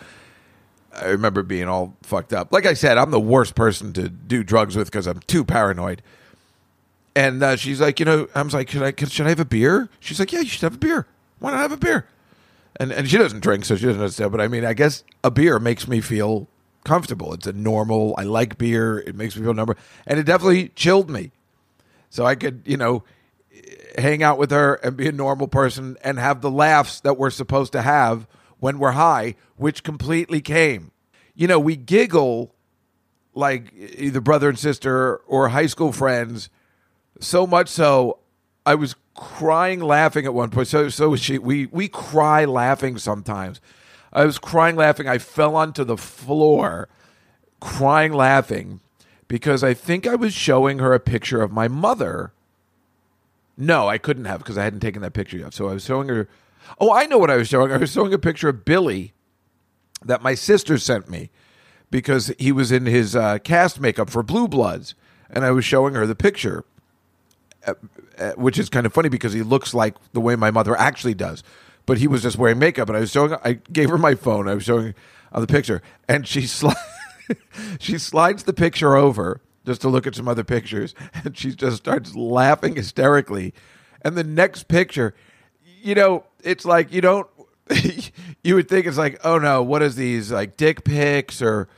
I 0.94 1.06
remember 1.06 1.42
being 1.42 1.68
all 1.68 1.96
fucked 2.02 2.32
up. 2.32 2.52
Like 2.52 2.66
I 2.66 2.74
said, 2.74 2.98
I'm 2.98 3.10
the 3.10 3.20
worst 3.20 3.54
person 3.54 3.92
to 3.94 4.08
do 4.08 4.44
drugs 4.44 4.76
with 4.76 4.90
because 4.90 5.06
I'm 5.06 5.20
too 5.20 5.44
paranoid. 5.44 6.02
And 7.14 7.42
uh, 7.42 7.56
she's 7.56 7.80
like, 7.80 8.00
you 8.00 8.06
know, 8.06 8.28
I 8.34 8.42
was 8.42 8.54
like, 8.54 8.70
should 8.70 8.82
I, 8.82 8.92
should 9.04 9.26
I 9.26 9.30
have 9.30 9.40
a 9.40 9.44
beer? 9.44 9.90
She's 10.00 10.18
like, 10.18 10.32
yeah, 10.32 10.40
you 10.40 10.48
should 10.48 10.62
have 10.62 10.74
a 10.74 10.78
beer. 10.78 11.06
Why 11.38 11.50
not 11.50 11.60
have 11.60 11.72
a 11.72 11.76
beer? 11.76 12.06
and 12.76 12.92
and 12.92 13.08
she 13.08 13.18
doesn't 13.18 13.40
drink, 13.40 13.64
so 13.64 13.76
she 13.76 13.86
doesn't 13.86 14.00
understand. 14.00 14.32
But 14.32 14.40
I 14.40 14.48
mean, 14.48 14.64
I 14.64 14.74
guess 14.74 15.04
a 15.22 15.30
beer 15.30 15.58
makes 15.58 15.86
me 15.86 16.00
feel 16.00 16.48
comfortable. 16.84 17.32
It's 17.32 17.46
a 17.46 17.52
normal. 17.52 18.14
I 18.18 18.24
like 18.24 18.58
beer. 18.58 18.98
It 18.98 19.14
makes 19.14 19.36
me 19.36 19.42
feel 19.42 19.54
number, 19.54 19.76
and 20.06 20.18
it 20.18 20.24
definitely 20.24 20.68
chilled 20.70 21.10
me. 21.10 21.30
So 22.10 22.26
I 22.26 22.34
could, 22.34 22.62
you 22.64 22.76
know, 22.76 23.04
hang 23.96 24.22
out 24.22 24.38
with 24.38 24.50
her 24.50 24.74
and 24.74 24.96
be 24.96 25.08
a 25.08 25.12
normal 25.12 25.48
person 25.48 25.96
and 26.02 26.18
have 26.18 26.40
the 26.40 26.50
laughs 26.50 27.00
that 27.00 27.16
we're 27.16 27.30
supposed 27.30 27.72
to 27.72 27.82
have 27.82 28.26
when 28.58 28.78
we're 28.78 28.92
high, 28.92 29.34
which 29.56 29.82
completely 29.82 30.40
came. 30.40 30.90
You 31.34 31.46
know, 31.46 31.58
we 31.58 31.76
giggle 31.76 32.54
like 33.34 33.72
either 33.74 34.20
brother 34.20 34.50
and 34.50 34.58
sister 34.58 35.16
or 35.26 35.48
high 35.48 35.66
school 35.66 35.90
friends 35.90 36.50
so 37.22 37.46
much 37.46 37.68
so 37.68 38.18
I 38.64 38.74
was 38.74 38.94
crying 39.14 39.80
laughing 39.80 40.24
at 40.24 40.34
one 40.34 40.50
point. 40.50 40.68
So 40.68 40.88
so 40.88 41.16
she. 41.16 41.38
We 41.38 41.66
we 41.66 41.88
cry 41.88 42.44
laughing 42.44 42.98
sometimes. 42.98 43.60
I 44.12 44.24
was 44.24 44.38
crying 44.38 44.76
laughing. 44.76 45.08
I 45.08 45.18
fell 45.18 45.56
onto 45.56 45.84
the 45.84 45.96
floor, 45.96 46.88
crying 47.60 48.12
laughing, 48.12 48.80
because 49.28 49.64
I 49.64 49.74
think 49.74 50.06
I 50.06 50.14
was 50.14 50.34
showing 50.34 50.78
her 50.78 50.92
a 50.92 51.00
picture 51.00 51.42
of 51.42 51.50
my 51.52 51.68
mother. 51.68 52.32
No, 53.56 53.88
I 53.88 53.98
couldn't 53.98 54.26
have 54.26 54.40
because 54.40 54.58
I 54.58 54.64
hadn't 54.64 54.80
taken 54.80 55.02
that 55.02 55.12
picture 55.12 55.38
yet. 55.38 55.54
So 55.54 55.68
I 55.68 55.74
was 55.74 55.84
showing 55.84 56.08
her. 56.08 56.28
Oh, 56.78 56.92
I 56.92 57.06
know 57.06 57.18
what 57.18 57.30
I 57.30 57.36
was 57.36 57.48
showing. 57.48 57.72
I 57.72 57.76
was 57.76 57.92
showing 57.92 58.14
a 58.14 58.18
picture 58.18 58.48
of 58.48 58.64
Billy 58.64 59.12
that 60.04 60.22
my 60.22 60.34
sister 60.34 60.78
sent 60.78 61.08
me 61.08 61.30
because 61.90 62.32
he 62.38 62.52
was 62.52 62.72
in 62.72 62.86
his 62.86 63.14
uh, 63.14 63.38
cast 63.38 63.80
makeup 63.80 64.10
for 64.10 64.22
Blue 64.22 64.48
Bloods, 64.48 64.94
and 65.28 65.44
I 65.44 65.50
was 65.50 65.64
showing 65.64 65.94
her 65.94 66.06
the 66.06 66.14
picture 66.14 66.64
which 68.36 68.58
is 68.58 68.68
kind 68.68 68.86
of 68.86 68.92
funny 68.92 69.08
because 69.08 69.32
he 69.32 69.42
looks 69.42 69.74
like 69.74 69.94
the 70.12 70.20
way 70.20 70.36
my 70.36 70.50
mother 70.50 70.76
actually 70.76 71.14
does. 71.14 71.42
But 71.86 71.98
he 71.98 72.06
was 72.06 72.22
just 72.22 72.38
wearing 72.38 72.58
makeup, 72.58 72.88
and 72.88 72.96
I 72.96 73.00
was 73.00 73.10
showing. 73.10 73.34
I 73.44 73.54
gave 73.54 73.90
her 73.90 73.98
my 73.98 74.14
phone. 74.14 74.48
I 74.48 74.54
was 74.54 74.64
showing 74.64 74.94
uh, 75.32 75.40
the 75.40 75.46
picture, 75.46 75.82
and 76.08 76.26
she 76.26 76.42
sli- 76.42 76.76
she 77.80 77.98
slides 77.98 78.44
the 78.44 78.52
picture 78.52 78.94
over 78.94 79.40
just 79.64 79.80
to 79.80 79.88
look 79.88 80.06
at 80.06 80.14
some 80.14 80.28
other 80.28 80.44
pictures, 80.44 80.94
and 81.24 81.36
she 81.36 81.54
just 81.54 81.78
starts 81.78 82.14
laughing 82.14 82.76
hysterically. 82.76 83.52
And 84.02 84.16
the 84.16 84.24
next 84.24 84.68
picture, 84.68 85.14
you 85.82 85.94
know, 85.94 86.24
it's 86.42 86.64
like 86.64 86.92
you 86.92 87.00
don't. 87.00 87.26
you 88.42 88.54
would 88.56 88.68
think 88.68 88.86
it's 88.86 88.98
like, 88.98 89.20
oh 89.24 89.38
no, 89.38 89.62
what 89.62 89.82
is 89.82 89.96
these 89.96 90.30
like 90.30 90.56
dick 90.56 90.84
pics 90.84 91.40
or 91.40 91.68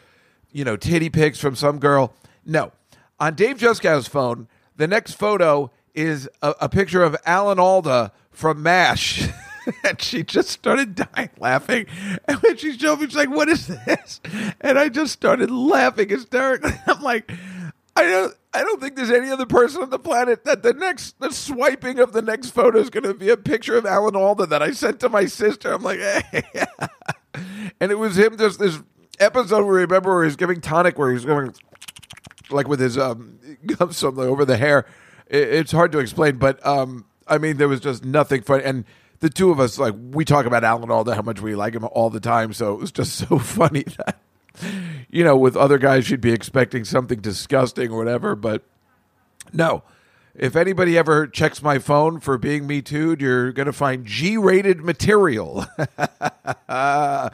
you 0.53 0.65
know 0.65 0.77
titty 0.77 1.09
pics 1.09 1.39
from 1.39 1.57
some 1.57 1.79
girl? 1.79 2.13
No, 2.45 2.73
on 3.19 3.35
Dave 3.35 3.57
Juskow's 3.57 4.09
phone, 4.09 4.49
the 4.77 4.87
next 4.87 5.13
photo 5.13 5.71
is 5.95 6.29
a, 6.43 6.55
a 6.63 6.69
picture 6.69 7.03
of 7.03 7.17
Alan 7.25 7.59
Alda 7.59 8.13
from 8.31 8.63
MASH. 8.63 9.29
and 9.85 10.01
she 10.01 10.23
just 10.23 10.51
started 10.51 10.95
dying 10.95 11.31
laughing. 11.39 11.87
And 12.27 12.39
when 12.39 12.57
she 12.57 12.77
showed 12.77 13.01
me, 13.01 13.07
she's 13.07 13.17
like, 13.17 13.31
What 13.31 13.49
is 13.49 13.67
this? 13.67 14.21
And 14.61 14.79
I 14.79 14.89
just 14.89 15.13
started 15.13 15.51
laughing 15.51 16.09
hysterically. 16.09 16.73
I'm 16.87 17.03
like, 17.03 17.31
I 17.97 18.03
don't 18.03 18.35
I 18.53 18.63
don't 18.63 18.81
think 18.81 18.97
there's 18.97 19.11
any 19.11 19.31
other 19.31 19.47
person 19.47 19.83
on 19.83 19.91
the 19.91 19.99
planet 19.99 20.45
that 20.45 20.63
the 20.63 20.73
next 20.73 21.19
the 21.21 21.31
swiping 21.31 21.99
of 21.99 22.13
the 22.13 22.23
next 22.23 22.51
photo 22.51 22.79
is 22.79 22.91
gonna 22.91 23.15
be 23.15 23.31
a 23.31 23.37
picture 23.37 23.77
of 23.77 23.87
Alan 23.87 24.17
Alda 24.17 24.47
that 24.47 24.63
I 24.63 24.73
sent 24.73 25.01
to 25.01 25.09
my 25.09 25.27
sister. 25.27 25.73
I'm 25.73 25.83
like, 25.83 25.99
hey. 26.01 26.43
and 27.81 27.93
it 27.93 27.99
was 27.99 28.19
him 28.19 28.37
just 28.37 28.59
this 28.59 28.81
episode 29.21 29.65
where 29.65 29.75
remember 29.75 30.15
where 30.15 30.25
he's 30.25 30.37
giving 30.37 30.61
tonic 30.61 30.99
where 30.99 31.13
he's 31.13 31.25
going 31.25 31.55
like 32.51 32.67
with 32.67 32.81
his 32.81 32.99
um 32.99 33.39
something 33.91 34.25
over 34.25 34.45
the 34.45 34.57
hair 34.57 34.87
it, 35.27 35.49
it's 35.49 35.73
hard 35.73 35.93
to 35.93 35.99
explain, 35.99 36.37
but 36.37 36.65
um, 36.67 37.05
I 37.27 37.39
mean, 37.39 37.57
there 37.57 37.69
was 37.69 37.81
just 37.81 38.05
nothing 38.05 38.43
funny. 38.43 38.65
And 38.65 38.85
the 39.21 39.31
two 39.31 39.51
of 39.51 39.61
us, 39.61 39.79
like, 39.79 39.95
we 40.13 40.25
talk 40.25 40.47
about 40.47 40.65
Alan 40.65 40.91
Alda, 40.91 41.15
how 41.15 41.23
much 41.23 41.41
we 41.41 41.55
like 41.55 41.75
him 41.75 41.85
all 41.93 42.11
the 42.11 42.21
time. 42.21 42.53
So 42.53 42.75
it 42.75 42.81
was 42.81 42.93
just 42.93 43.17
so 43.29 43.39
funny 43.39 43.85
that, 43.97 44.19
you 45.11 45.25
know, 45.25 45.37
with 45.37 45.57
other 45.57 45.79
guys, 45.79 46.11
you'd 46.11 46.21
be 46.21 46.33
expecting 46.33 46.85
something 46.85 47.21
disgusting 47.21 47.91
or 47.91 47.99
whatever. 47.99 48.35
But 48.35 48.63
no. 49.53 49.83
If 50.35 50.57
anybody 50.57 50.99
ever 50.99 51.29
checks 51.29 51.63
my 51.63 51.79
phone 51.79 52.19
for 52.19 52.37
being 52.39 52.67
Me 52.67 52.83
Too, 52.83 53.17
you're 53.21 53.53
going 53.53 53.67
to 53.67 53.73
find 53.73 54.05
G 54.05 54.37
rated 54.37 54.81
material. 54.81 55.65
oh 56.69 57.31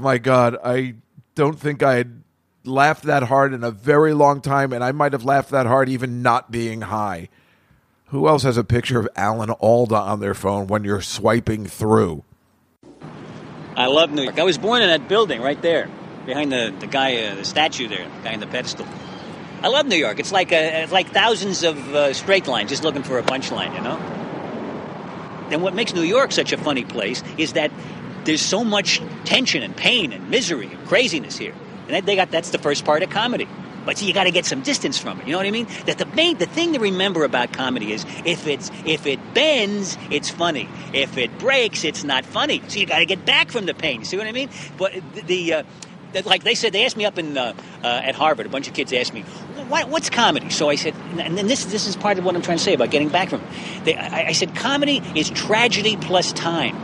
my 0.00 0.18
God. 0.18 0.56
I 0.64 0.96
don't 1.36 1.60
think 1.60 1.84
I 1.84 1.94
had 1.94 2.22
laughed 2.66 3.04
that 3.04 3.24
hard 3.24 3.52
in 3.52 3.64
a 3.64 3.70
very 3.70 4.14
long 4.14 4.40
time, 4.40 4.72
and 4.72 4.82
I 4.82 4.92
might 4.92 5.12
have 5.12 5.24
laughed 5.24 5.50
that 5.50 5.66
hard 5.66 5.88
even 5.88 6.22
not 6.22 6.50
being 6.50 6.82
high. 6.82 7.28
Who 8.06 8.28
else 8.28 8.44
has 8.44 8.56
a 8.56 8.64
picture 8.64 9.00
of 9.00 9.08
Alan 9.16 9.50
Alda 9.50 9.96
on 9.96 10.20
their 10.20 10.34
phone 10.34 10.66
when 10.68 10.84
you're 10.84 11.02
swiping 11.02 11.66
through? 11.66 12.22
I 13.76 13.86
love 13.86 14.10
New 14.10 14.22
York. 14.22 14.38
I 14.38 14.44
was 14.44 14.58
born 14.58 14.82
in 14.82 14.88
that 14.88 15.08
building 15.08 15.42
right 15.42 15.60
there, 15.60 15.88
behind 16.24 16.52
the, 16.52 16.74
the 16.78 16.86
guy, 16.86 17.24
uh, 17.24 17.34
the 17.34 17.44
statue 17.44 17.88
there, 17.88 18.08
the 18.08 18.22
guy 18.22 18.32
in 18.32 18.40
the 18.40 18.46
pedestal. 18.46 18.86
I 19.62 19.68
love 19.68 19.86
New 19.86 19.96
York. 19.96 20.18
It's 20.20 20.32
like 20.32 20.52
a, 20.52 20.82
it's 20.82 20.92
like 20.92 21.10
thousands 21.10 21.62
of 21.62 21.94
uh, 21.94 22.12
straight 22.12 22.46
lines 22.46 22.70
just 22.70 22.84
looking 22.84 23.02
for 23.02 23.18
a 23.18 23.22
punchline, 23.22 23.74
you 23.74 23.80
know. 23.80 23.96
And 25.50 25.62
what 25.62 25.74
makes 25.74 25.92
New 25.92 26.02
York 26.02 26.32
such 26.32 26.52
a 26.52 26.56
funny 26.56 26.84
place 26.84 27.22
is 27.38 27.54
that 27.54 27.70
there's 28.24 28.42
so 28.42 28.64
much 28.64 29.00
tension 29.24 29.62
and 29.62 29.76
pain 29.76 30.12
and 30.12 30.30
misery 30.30 30.66
and 30.66 30.86
craziness 30.86 31.36
here. 31.36 31.54
And 31.88 32.06
they 32.06 32.16
got 32.16 32.30
that's 32.30 32.50
the 32.50 32.58
first 32.58 32.84
part 32.84 33.02
of 33.02 33.10
comedy. 33.10 33.48
But 33.86 34.02
you 34.02 34.12
got 34.12 34.24
to 34.24 34.32
get 34.32 34.44
some 34.44 34.62
distance 34.62 34.98
from 34.98 35.20
it. 35.20 35.26
You 35.26 35.32
know 35.32 35.38
what 35.38 35.46
I 35.46 35.52
mean? 35.52 35.68
That 35.86 35.98
the 35.98 36.06
main, 36.06 36.38
the 36.38 36.46
thing 36.46 36.72
to 36.72 36.80
remember 36.80 37.22
about 37.22 37.52
comedy 37.52 37.92
is 37.92 38.04
if 38.24 38.48
it's 38.48 38.70
if 38.84 39.06
it 39.06 39.20
bends, 39.32 39.96
it's 40.10 40.28
funny. 40.28 40.68
If 40.92 41.16
it 41.16 41.38
breaks, 41.38 41.84
it's 41.84 42.02
not 42.02 42.26
funny. 42.26 42.60
So 42.66 42.80
you 42.80 42.86
got 42.86 42.98
to 42.98 43.06
get 43.06 43.24
back 43.24 43.50
from 43.52 43.64
the 43.64 43.74
pain. 43.74 44.00
You 44.00 44.04
see 44.04 44.16
what 44.16 44.26
I 44.26 44.32
mean? 44.32 44.50
But 44.76 44.92
the, 45.26 45.54
uh, 45.54 45.62
like 46.24 46.42
they 46.42 46.56
said, 46.56 46.72
they 46.72 46.84
asked 46.84 46.96
me 46.96 47.04
up 47.04 47.16
in 47.16 47.38
uh, 47.38 47.54
uh, 47.84 47.86
at 47.86 48.16
Harvard. 48.16 48.46
A 48.46 48.48
bunch 48.48 48.66
of 48.66 48.74
kids 48.74 48.92
asked 48.92 49.14
me, 49.14 49.22
what, 49.68 49.88
"What's 49.88 50.10
comedy?" 50.10 50.50
So 50.50 50.68
I 50.68 50.74
said, 50.74 50.94
and 51.18 51.38
then 51.38 51.46
this 51.46 51.66
this 51.66 51.86
is 51.86 51.94
part 51.94 52.18
of 52.18 52.24
what 52.24 52.34
I'm 52.34 52.42
trying 52.42 52.58
to 52.58 52.64
say 52.64 52.74
about 52.74 52.90
getting 52.90 53.08
back 53.08 53.30
from. 53.30 53.40
It. 53.40 53.84
They, 53.84 53.94
I, 53.94 54.28
I 54.28 54.32
said, 54.32 54.56
comedy 54.56 55.00
is 55.14 55.30
tragedy 55.30 55.96
plus 55.96 56.32
time. 56.32 56.76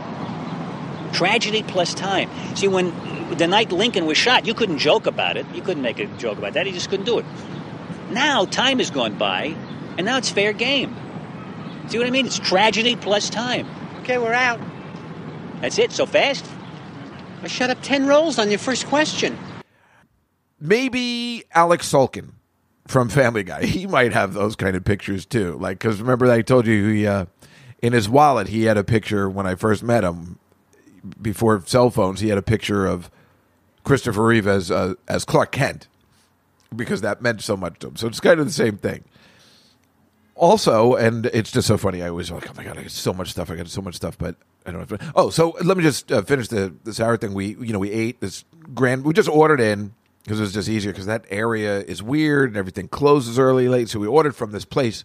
Tragedy 1.11 1.63
plus 1.63 1.93
time. 1.93 2.29
See, 2.55 2.69
when 2.69 2.91
the 3.37 3.47
night 3.47 3.71
Lincoln 3.71 4.05
was 4.05 4.17
shot, 4.17 4.45
you 4.45 4.53
couldn't 4.53 4.79
joke 4.79 5.05
about 5.07 5.37
it. 5.37 5.45
You 5.53 5.61
couldn't 5.61 5.83
make 5.83 5.99
a 5.99 6.05
joke 6.17 6.37
about 6.37 6.53
that. 6.53 6.65
He 6.65 6.71
just 6.71 6.89
couldn't 6.89 7.05
do 7.05 7.19
it. 7.19 7.25
Now 8.11 8.45
time 8.45 8.79
has 8.79 8.91
gone 8.91 9.17
by, 9.17 9.55
and 9.97 10.05
now 10.05 10.17
it's 10.17 10.29
fair 10.29 10.53
game. 10.53 10.95
See 11.87 11.97
what 11.97 12.07
I 12.07 12.11
mean? 12.11 12.25
It's 12.25 12.39
tragedy 12.39 12.95
plus 12.95 13.29
time. 13.29 13.67
Okay, 14.01 14.17
we're 14.17 14.33
out. 14.33 14.59
That's 15.61 15.77
it. 15.77 15.91
So 15.91 16.05
fast. 16.05 16.45
I 17.41 17.47
shut 17.47 17.69
up 17.69 17.81
ten 17.81 18.07
rolls 18.07 18.39
on 18.39 18.49
your 18.49 18.59
first 18.59 18.87
question. 18.87 19.37
Maybe 20.59 21.43
Alex 21.53 21.91
Sulkin 21.91 22.31
from 22.87 23.09
Family 23.09 23.43
Guy. 23.43 23.65
He 23.65 23.87
might 23.87 24.13
have 24.13 24.33
those 24.33 24.55
kind 24.55 24.75
of 24.75 24.85
pictures 24.85 25.25
too. 25.25 25.57
Like, 25.59 25.79
because 25.79 26.01
remember 26.01 26.29
I 26.31 26.41
told 26.41 26.67
you 26.67 26.87
he, 26.87 27.07
uh, 27.07 27.25
in 27.81 27.93
his 27.93 28.07
wallet 28.07 28.47
he 28.47 28.63
had 28.63 28.77
a 28.77 28.83
picture 28.83 29.29
when 29.29 29.45
I 29.45 29.55
first 29.55 29.83
met 29.83 30.03
him 30.03 30.39
before 31.21 31.61
cell 31.65 31.89
phones. 31.89 32.19
He 32.19 32.29
had 32.29 32.37
a 32.37 32.43
picture 32.43 32.85
of 32.85 33.09
Christopher 33.83 34.25
Reeve 34.25 34.47
as 34.47 34.71
uh, 34.71 34.95
as 35.07 35.25
Clark 35.25 35.51
Kent 35.51 35.87
because 36.75 37.01
that 37.01 37.21
meant 37.21 37.41
so 37.41 37.55
much 37.55 37.79
to 37.79 37.87
him. 37.87 37.95
So 37.95 38.07
it's 38.07 38.19
kind 38.19 38.39
of 38.39 38.45
the 38.45 38.51
same 38.53 38.77
thing. 38.77 39.03
Also, 40.35 40.95
and 40.95 41.27
it's 41.27 41.51
just 41.51 41.67
so 41.67 41.77
funny. 41.77 42.01
I 42.01 42.09
always 42.09 42.31
like, 42.31 42.49
oh 42.49 42.53
my 42.57 42.63
god, 42.63 42.77
I 42.77 42.83
got 42.83 42.91
so 42.91 43.13
much 43.13 43.29
stuff. 43.29 43.51
I 43.51 43.55
got 43.55 43.67
so 43.67 43.81
much 43.81 43.95
stuff, 43.95 44.17
but 44.17 44.35
I 44.65 44.71
don't 44.71 44.89
know. 44.89 44.97
Oh, 45.15 45.29
so 45.29 45.55
let 45.63 45.77
me 45.77 45.83
just 45.83 46.11
uh, 46.11 46.21
finish 46.23 46.47
the 46.47 46.73
the 46.83 46.93
sour 46.93 47.17
thing. 47.17 47.33
We 47.33 47.55
you 47.55 47.73
know 47.73 47.79
we 47.79 47.91
ate 47.91 48.19
this 48.19 48.43
grand. 48.73 49.05
We 49.05 49.13
just 49.13 49.29
ordered 49.29 49.59
in 49.59 49.93
because 50.23 50.39
it 50.39 50.43
was 50.43 50.53
just 50.53 50.69
easier 50.69 50.91
because 50.91 51.05
that 51.05 51.25
area 51.29 51.81
is 51.81 52.01
weird 52.01 52.49
and 52.49 52.57
everything 52.57 52.87
closes 52.87 53.37
early 53.37 53.67
late. 53.67 53.89
So 53.89 53.99
we 53.99 54.07
ordered 54.07 54.35
from 54.35 54.51
this 54.51 54.65
place, 54.65 55.03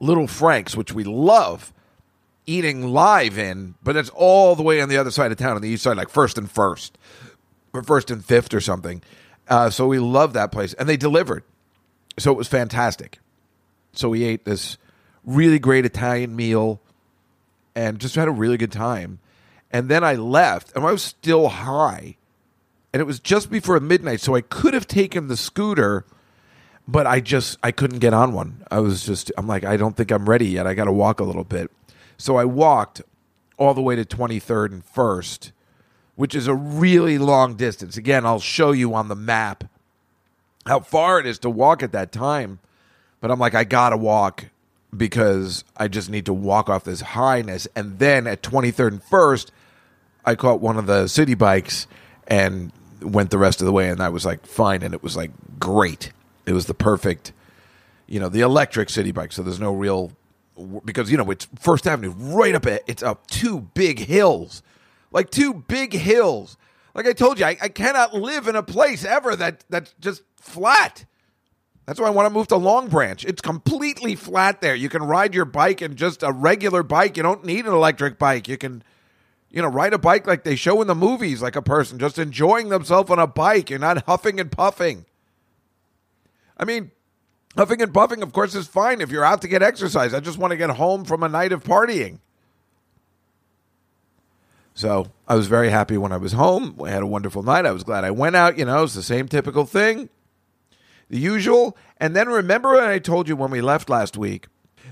Little 0.00 0.26
Frank's, 0.26 0.76
which 0.76 0.92
we 0.92 1.04
love 1.04 1.72
eating 2.46 2.88
live 2.92 3.38
in, 3.38 3.74
but 3.82 3.96
it's 3.96 4.10
all 4.10 4.54
the 4.54 4.62
way 4.62 4.80
on 4.80 4.88
the 4.88 4.96
other 4.96 5.10
side 5.10 5.32
of 5.32 5.38
town 5.38 5.56
on 5.56 5.62
the 5.62 5.68
east 5.68 5.82
side, 5.82 5.96
like 5.96 6.08
first 6.08 6.36
and 6.36 6.50
first 6.50 6.98
or 7.74 7.82
first 7.82 8.10
and 8.10 8.24
fifth 8.24 8.54
or 8.54 8.60
something. 8.60 9.02
Uh, 9.48 9.68
so 9.68 9.86
we 9.86 9.98
love 9.98 10.32
that 10.32 10.52
place, 10.52 10.72
and 10.74 10.88
they 10.88 10.96
delivered. 10.96 11.42
So 12.18 12.30
it 12.30 12.38
was 12.38 12.48
fantastic. 12.48 13.18
So 13.92 14.08
we 14.08 14.24
ate 14.24 14.44
this 14.44 14.78
really 15.24 15.58
great 15.58 15.84
Italian 15.84 16.34
meal, 16.34 16.80
and 17.74 17.98
just 17.98 18.14
had 18.14 18.28
a 18.28 18.32
really 18.32 18.56
good 18.56 18.72
time. 18.72 19.18
And 19.70 19.88
then 19.88 20.04
I 20.04 20.14
left, 20.14 20.74
and 20.74 20.86
I 20.86 20.92
was 20.92 21.02
still 21.02 21.48
high, 21.48 22.16
and 22.92 23.00
it 23.00 23.04
was 23.04 23.18
just 23.18 23.50
before 23.50 23.78
midnight. 23.80 24.20
So 24.20 24.34
I 24.34 24.40
could 24.40 24.72
have 24.72 24.86
taken 24.86 25.26
the 25.26 25.36
scooter, 25.36 26.06
but 26.86 27.06
I 27.06 27.20
just 27.20 27.58
I 27.62 27.72
couldn't 27.72 27.98
get 27.98 28.14
on 28.14 28.32
one. 28.32 28.64
I 28.70 28.78
was 28.78 29.04
just 29.04 29.32
I'm 29.36 29.46
like 29.46 29.64
I 29.64 29.76
don't 29.76 29.96
think 29.96 30.10
I'm 30.10 30.28
ready 30.28 30.46
yet. 30.46 30.66
I 30.66 30.74
got 30.74 30.84
to 30.84 30.92
walk 30.92 31.20
a 31.20 31.24
little 31.24 31.44
bit. 31.44 31.70
So 32.16 32.36
I 32.36 32.44
walked 32.44 33.02
all 33.58 33.74
the 33.74 33.82
way 33.82 33.96
to 33.96 34.04
23rd 34.04 34.72
and 34.72 34.84
First 34.84 35.52
which 36.16 36.34
is 36.34 36.46
a 36.46 36.54
really 36.54 37.18
long 37.18 37.54
distance. 37.54 37.96
Again, 37.96 38.24
I'll 38.24 38.40
show 38.40 38.72
you 38.72 38.94
on 38.94 39.08
the 39.08 39.16
map 39.16 39.64
how 40.66 40.80
far 40.80 41.20
it 41.20 41.26
is 41.26 41.38
to 41.40 41.50
walk 41.50 41.82
at 41.82 41.92
that 41.92 42.12
time. 42.12 42.58
But 43.20 43.30
I'm 43.30 43.38
like, 43.38 43.54
I 43.54 43.64
gotta 43.64 43.96
walk 43.96 44.46
because 44.96 45.64
I 45.76 45.88
just 45.88 46.10
need 46.10 46.26
to 46.26 46.32
walk 46.32 46.68
off 46.68 46.84
this 46.84 47.00
highness. 47.00 47.66
And 47.74 47.98
then 47.98 48.26
at 48.26 48.42
23rd 48.42 48.88
and 48.88 49.02
1st, 49.02 49.50
I 50.24 50.34
caught 50.34 50.60
one 50.60 50.78
of 50.78 50.86
the 50.86 51.06
city 51.08 51.34
bikes 51.34 51.86
and 52.26 52.72
went 53.00 53.30
the 53.30 53.38
rest 53.38 53.60
of 53.60 53.66
the 53.66 53.72
way, 53.72 53.88
and 53.88 54.00
I 54.00 54.08
was 54.08 54.24
like 54.24 54.46
fine, 54.46 54.82
and 54.82 54.94
it 54.94 55.02
was 55.02 55.16
like 55.16 55.30
great. 55.58 56.12
It 56.46 56.52
was 56.52 56.66
the 56.66 56.74
perfect, 56.74 57.32
you 58.06 58.20
know, 58.20 58.28
the 58.28 58.40
electric 58.40 58.88
city 58.90 59.12
bike. 59.12 59.32
So 59.32 59.42
there's 59.42 59.60
no 59.60 59.72
real 59.72 60.12
because 60.84 61.10
you 61.10 61.16
know 61.16 61.30
it's 61.30 61.48
First 61.58 61.86
Avenue 61.86 62.14
right 62.16 62.54
up 62.54 62.66
it. 62.66 62.84
It's 62.86 63.02
up 63.02 63.26
two 63.26 63.60
big 63.74 63.98
hills, 64.00 64.62
like 65.14 65.30
two 65.30 65.54
big 65.54 65.94
hills. 65.94 66.58
Like 66.94 67.06
I 67.06 67.12
told 67.12 67.38
you, 67.38 67.46
I, 67.46 67.56
I 67.62 67.68
cannot 67.68 68.12
live 68.12 68.46
in 68.46 68.56
a 68.56 68.62
place 68.62 69.04
ever 69.04 69.34
that 69.36 69.64
that's 69.70 69.94
just 70.00 70.22
flat. 70.36 71.06
That's 71.86 72.00
why 72.00 72.08
I 72.08 72.10
want 72.10 72.26
to 72.26 72.34
move 72.34 72.48
to 72.48 72.56
Long 72.56 72.88
Branch. 72.88 73.24
It's 73.24 73.40
completely 73.40 74.16
flat 74.16 74.60
there. 74.60 74.74
You 74.74 74.88
can 74.88 75.02
ride 75.02 75.34
your 75.34 75.44
bike 75.44 75.82
in 75.82 75.96
just 75.96 76.22
a 76.22 76.32
regular 76.32 76.82
bike. 76.82 77.16
You 77.16 77.22
don't 77.22 77.44
need 77.44 77.66
an 77.66 77.72
electric 77.72 78.18
bike. 78.18 78.48
You 78.48 78.56
can, 78.56 78.82
you 79.50 79.62
know, 79.62 79.68
ride 79.68 79.92
a 79.92 79.98
bike 79.98 80.26
like 80.26 80.44
they 80.44 80.56
show 80.56 80.80
in 80.80 80.88
the 80.88 80.94
movies, 80.94 81.42
like 81.42 81.56
a 81.56 81.62
person 81.62 81.98
just 81.98 82.18
enjoying 82.18 82.70
themselves 82.70 83.10
on 83.10 83.18
a 83.18 83.26
bike. 83.26 83.70
You're 83.70 83.78
not 83.78 84.04
huffing 84.06 84.40
and 84.40 84.50
puffing. 84.50 85.04
I 86.56 86.64
mean, 86.64 86.90
huffing 87.56 87.82
and 87.82 87.92
puffing, 87.92 88.22
of 88.22 88.32
course, 88.32 88.54
is 88.54 88.66
fine 88.66 89.00
if 89.00 89.10
you're 89.10 89.24
out 89.24 89.42
to 89.42 89.48
get 89.48 89.62
exercise. 89.62 90.14
I 90.14 90.20
just 90.20 90.38
want 90.38 90.52
to 90.52 90.56
get 90.56 90.70
home 90.70 91.04
from 91.04 91.22
a 91.22 91.28
night 91.28 91.52
of 91.52 91.62
partying. 91.62 92.18
So 94.74 95.06
I 95.28 95.36
was 95.36 95.46
very 95.46 95.70
happy 95.70 95.96
when 95.96 96.12
I 96.12 96.16
was 96.16 96.32
home. 96.32 96.78
I 96.84 96.90
had 96.90 97.02
a 97.02 97.06
wonderful 97.06 97.42
night. 97.42 97.64
I 97.64 97.72
was 97.72 97.84
glad 97.84 98.04
I 98.04 98.10
went 98.10 98.36
out. 98.36 98.58
You 98.58 98.64
know, 98.64 98.82
it's 98.82 98.94
the 98.94 99.02
same 99.02 99.28
typical 99.28 99.64
thing 99.64 100.08
the 101.08 101.18
usual. 101.18 101.76
And 101.98 102.14
then 102.14 102.28
remember 102.28 102.72
when 102.72 102.84
I 102.84 102.98
told 102.98 103.28
you 103.28 103.36
when 103.36 103.50
we 103.50 103.60
left 103.60 103.88
last 103.88 104.16
week 104.16 104.48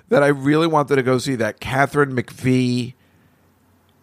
that 0.09 0.23
I 0.23 0.29
really 0.29 0.67
wanted 0.67 0.97
to 0.97 1.03
go 1.03 1.19
see 1.19 1.35
that 1.37 1.61
Katharine 1.61 2.15
McPhee. 2.15 2.95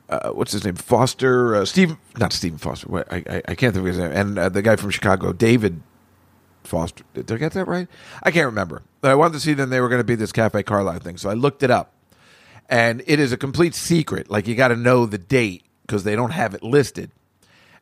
Uh, 0.09 0.31
what's 0.31 0.51
his 0.51 0.65
name? 0.65 0.75
Foster, 0.75 1.55
uh, 1.55 1.65
Steve, 1.65 1.95
not 2.17 2.33
Stephen 2.33 2.57
Foster. 2.57 3.05
I, 3.11 3.23
I, 3.29 3.41
I, 3.49 3.55
can't 3.55 3.75
think 3.75 3.77
of 3.77 3.85
his 3.85 3.99
name. 3.99 4.11
And 4.11 4.39
uh, 4.39 4.49
the 4.49 4.63
guy 4.63 4.75
from 4.75 4.89
Chicago, 4.89 5.33
David 5.33 5.81
Foster. 6.63 7.03
Did 7.13 7.31
I 7.31 7.37
get 7.37 7.51
that 7.53 7.67
right? 7.67 7.87
I 8.23 8.31
can't 8.31 8.47
remember. 8.47 8.81
But 9.01 9.11
I 9.11 9.15
wanted 9.15 9.33
to 9.33 9.39
see 9.39 9.53
them. 9.53 9.69
They 9.69 9.79
were 9.79 9.89
going 9.89 9.99
to 9.99 10.05
be 10.05 10.15
this 10.15 10.31
Cafe 10.31 10.63
Carlyle 10.63 10.99
thing. 10.99 11.17
So 11.17 11.29
I 11.29 11.33
looked 11.33 11.61
it 11.61 11.69
up. 11.69 11.93
And 12.67 13.03
it 13.07 13.19
is 13.19 13.31
a 13.31 13.37
complete 13.37 13.75
secret. 13.75 14.31
Like 14.31 14.47
you 14.47 14.55
got 14.55 14.69
to 14.69 14.75
know 14.75 15.05
the 15.05 15.17
date 15.17 15.63
because 15.89 16.03
they 16.03 16.15
don't 16.15 16.29
have 16.29 16.53
it 16.53 16.61
listed. 16.61 17.09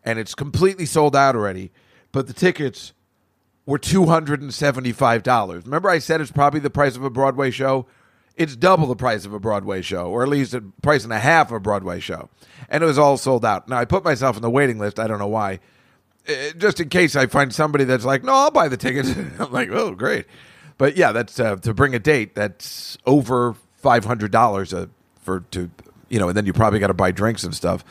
And 0.06 0.18
it's 0.18 0.34
completely 0.34 0.86
sold 0.86 1.14
out 1.14 1.36
already. 1.36 1.72
But 2.14 2.28
the 2.28 2.34
tickets 2.34 2.94
were 3.66 3.78
$275. 3.78 5.66
Remember, 5.66 5.90
I 5.90 6.00
said 6.00 6.22
it's 6.22 6.32
probably 6.32 6.62
the 6.62 6.70
price 6.70 6.96
of 6.96 7.04
a 7.04 7.10
Broadway 7.10 7.52
show? 7.52 7.86
It's 8.38 8.56
double 8.56 8.88
the 8.88 8.96
price 8.96 9.26
of 9.26 9.34
a 9.34 9.42
Broadway 9.42 9.82
show, 9.82 10.10
or 10.10 10.24
at 10.24 10.30
least 10.30 10.54
a 10.54 10.62
price 10.82 11.04
and 11.04 11.12
a 11.12 11.20
half 11.20 11.48
of 11.48 11.58
a 11.58 11.60
Broadway 11.60 12.00
show. 12.00 12.30
And 12.70 12.82
it 12.82 12.88
was 12.88 12.98
all 12.98 13.18
sold 13.18 13.44
out. 13.44 13.68
Now, 13.68 13.78
I 13.78 13.84
put 13.84 14.06
myself 14.06 14.38
on 14.38 14.42
the 14.42 14.50
waiting 14.50 14.80
list. 14.80 15.00
I 15.00 15.08
don't 15.08 15.20
know 15.20 15.28
why. 15.28 15.60
Uh, 16.30 16.52
just 16.58 16.80
in 16.80 16.88
case 16.88 17.18
I 17.18 17.26
find 17.26 17.54
somebody 17.54 17.84
that's 17.84 18.06
like, 18.06 18.24
no, 18.24 18.34
I'll 18.34 18.52
buy 18.52 18.70
the 18.70 18.78
tickets. 18.78 19.14
I'm 19.40 19.52
like, 19.52 19.70
oh, 19.70 19.92
great. 19.92 20.28
But 20.78 20.96
yeah, 20.96 21.12
that's 21.12 21.38
uh, 21.40 21.58
to 21.58 21.74
bring 21.74 21.94
a 21.94 22.00
date 22.00 22.36
that's 22.36 22.98
over 23.06 23.56
$500 23.84 24.74
uh, 24.74 24.88
for 25.20 25.42
to, 25.52 25.70
you 26.10 26.20
know, 26.20 26.30
and 26.30 26.38
then 26.38 26.46
you 26.46 26.54
probably 26.54 26.80
got 26.80 26.88
to 26.88 26.94
buy 26.94 27.12
drinks 27.12 27.44
and 27.44 27.54
stuff. 27.54 27.84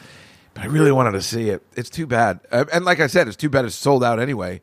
But 0.54 0.64
I 0.64 0.66
really 0.66 0.92
wanted 0.92 1.12
to 1.12 1.22
see 1.22 1.50
it. 1.50 1.62
It's 1.74 1.90
too 1.90 2.06
bad. 2.06 2.40
Uh, 2.50 2.64
and 2.72 2.84
like 2.84 3.00
I 3.00 3.06
said, 3.08 3.28
it's 3.28 3.36
too 3.36 3.50
bad 3.50 3.64
it's 3.64 3.74
sold 3.74 4.02
out 4.02 4.18
anyway. 4.18 4.62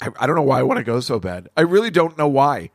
I, 0.00 0.08
I 0.18 0.26
don't 0.26 0.36
know 0.36 0.42
why 0.42 0.58
I 0.58 0.62
want 0.62 0.78
to 0.78 0.84
go 0.84 1.00
so 1.00 1.18
bad. 1.18 1.48
I 1.56 1.62
really 1.62 1.90
don't 1.90 2.16
know 2.16 2.28
why. 2.28 2.70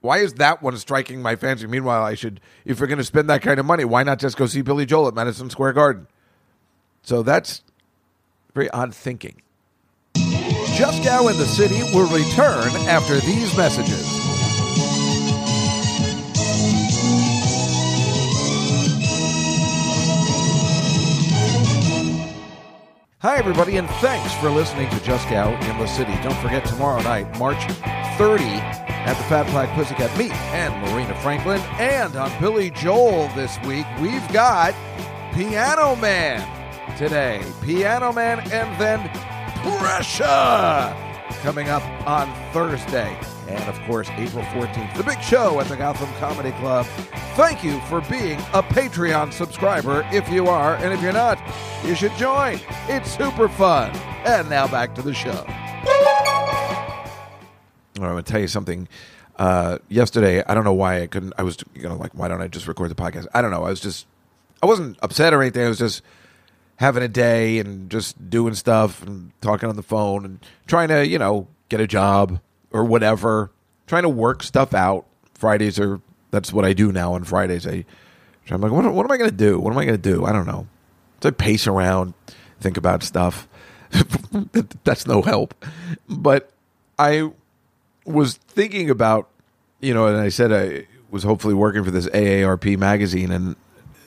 Why 0.00 0.18
is 0.18 0.34
that 0.34 0.62
one 0.62 0.76
striking 0.78 1.20
my 1.20 1.36
fancy? 1.36 1.66
Meanwhile, 1.66 2.02
I 2.02 2.14
should, 2.14 2.40
if 2.64 2.78
you're 2.78 2.88
going 2.88 2.98
to 2.98 3.04
spend 3.04 3.28
that 3.28 3.42
kind 3.42 3.60
of 3.60 3.66
money, 3.66 3.84
why 3.84 4.02
not 4.02 4.18
just 4.18 4.36
go 4.38 4.46
see 4.46 4.62
Billy 4.62 4.86
Joel 4.86 5.08
at 5.08 5.14
Madison 5.14 5.50
Square 5.50 5.74
Garden? 5.74 6.06
So 7.02 7.22
that's 7.22 7.62
very 8.54 8.70
odd 8.70 8.94
thinking. 8.94 9.42
Juskow 10.14 11.30
in 11.30 11.36
the 11.36 11.44
City 11.44 11.82
will 11.94 12.08
return 12.08 12.68
after 12.88 13.18
these 13.20 13.54
messages. 13.56 14.09
Hi, 23.22 23.36
everybody, 23.36 23.76
and 23.76 23.86
thanks 24.00 24.32
for 24.36 24.48
listening 24.48 24.88
to 24.88 24.96
Juskow 24.96 25.52
in 25.68 25.78
the 25.78 25.86
City. 25.86 26.14
Don't 26.22 26.38
forget 26.38 26.64
tomorrow 26.64 27.02
night, 27.02 27.38
March 27.38 27.62
30, 28.16 28.44
at 28.44 29.12
the 29.12 29.24
Fat 29.24 29.46
Black 29.50 29.68
Pussycat, 29.74 30.16
me 30.16 30.30
and 30.30 30.72
Marina 30.80 31.14
Franklin. 31.16 31.60
And 31.78 32.16
on 32.16 32.32
Billy 32.40 32.70
Joel 32.70 33.28
this 33.36 33.58
week, 33.66 33.84
we've 34.00 34.26
got 34.32 34.72
Piano 35.34 35.96
Man 35.96 36.40
today. 36.96 37.44
Piano 37.60 38.10
Man 38.10 38.40
and 38.50 38.80
then 38.80 39.06
Pressure 39.78 40.96
coming 41.42 41.68
up 41.68 41.82
on 42.06 42.26
Thursday. 42.54 43.18
And 43.50 43.68
of 43.68 43.80
course, 43.82 44.08
April 44.10 44.44
14th, 44.44 44.96
the 44.96 45.02
big 45.02 45.20
show 45.20 45.58
at 45.60 45.66
the 45.66 45.76
Gotham 45.76 46.08
Comedy 46.20 46.52
Club. 46.52 46.86
Thank 47.34 47.64
you 47.64 47.80
for 47.88 48.00
being 48.02 48.38
a 48.52 48.62
Patreon 48.62 49.32
subscriber 49.32 50.06
if 50.12 50.28
you 50.30 50.46
are, 50.46 50.76
and 50.76 50.92
if 50.92 51.02
you're 51.02 51.12
not, 51.12 51.36
you 51.84 51.96
should 51.96 52.14
join. 52.16 52.60
It's 52.88 53.10
super 53.10 53.48
fun. 53.48 53.90
And 54.24 54.48
now 54.48 54.68
back 54.68 54.94
to 54.94 55.02
the 55.02 55.12
show. 55.12 55.44
I'm 57.96 58.02
going 58.02 58.16
to 58.16 58.22
tell 58.22 58.40
you 58.40 58.46
something. 58.48 58.86
Uh, 59.36 59.78
yesterday, 59.88 60.44
I 60.46 60.54
don't 60.54 60.64
know 60.64 60.72
why 60.72 61.02
I 61.02 61.08
couldn't. 61.08 61.32
I 61.36 61.42
was, 61.42 61.58
you 61.74 61.88
know, 61.88 61.96
like, 61.96 62.12
why 62.12 62.28
don't 62.28 62.40
I 62.40 62.46
just 62.46 62.68
record 62.68 62.90
the 62.90 62.94
podcast? 62.94 63.26
I 63.34 63.42
don't 63.42 63.50
know. 63.50 63.64
I 63.64 63.70
was 63.70 63.80
just, 63.80 64.06
I 64.62 64.66
wasn't 64.66 64.96
upset 65.02 65.34
or 65.34 65.42
anything. 65.42 65.64
I 65.64 65.68
was 65.68 65.78
just 65.78 66.02
having 66.76 67.02
a 67.02 67.08
day 67.08 67.58
and 67.58 67.90
just 67.90 68.30
doing 68.30 68.54
stuff 68.54 69.02
and 69.02 69.32
talking 69.40 69.68
on 69.68 69.74
the 69.74 69.82
phone 69.82 70.24
and 70.24 70.38
trying 70.68 70.88
to, 70.88 71.04
you 71.04 71.18
know, 71.18 71.48
get 71.68 71.80
a 71.80 71.86
job 71.86 72.40
or 72.72 72.84
whatever, 72.84 73.50
trying 73.86 74.02
to 74.02 74.08
work 74.08 74.42
stuff 74.42 74.74
out. 74.74 75.06
Fridays 75.34 75.78
are 75.78 76.00
that's 76.30 76.52
what 76.52 76.64
I 76.64 76.72
do 76.72 76.92
now 76.92 77.14
on 77.14 77.24
Fridays. 77.24 77.66
I 77.66 77.84
I'm 78.50 78.60
like, 78.60 78.72
what, 78.72 78.92
what 78.92 79.04
am 79.04 79.12
I 79.12 79.16
going 79.16 79.30
to 79.30 79.36
do? 79.36 79.58
What 79.58 79.72
am 79.72 79.78
I 79.78 79.84
going 79.84 80.00
to 80.00 80.10
do? 80.10 80.24
I 80.24 80.32
don't 80.32 80.46
know. 80.46 80.66
So 81.22 81.28
I 81.28 81.32
pace 81.32 81.66
around, 81.66 82.14
think 82.60 82.76
about 82.76 83.02
stuff. 83.02 83.46
that's 84.84 85.06
no 85.06 85.22
help. 85.22 85.54
But 86.08 86.50
I 86.98 87.30
was 88.04 88.34
thinking 88.34 88.90
about, 88.90 89.28
you 89.80 89.94
know, 89.94 90.06
and 90.06 90.16
I 90.16 90.28
said 90.30 90.52
I 90.52 90.86
was 91.10 91.22
hopefully 91.22 91.54
working 91.54 91.84
for 91.84 91.90
this 91.90 92.06
AARP 92.08 92.78
magazine, 92.78 93.30
and 93.30 93.56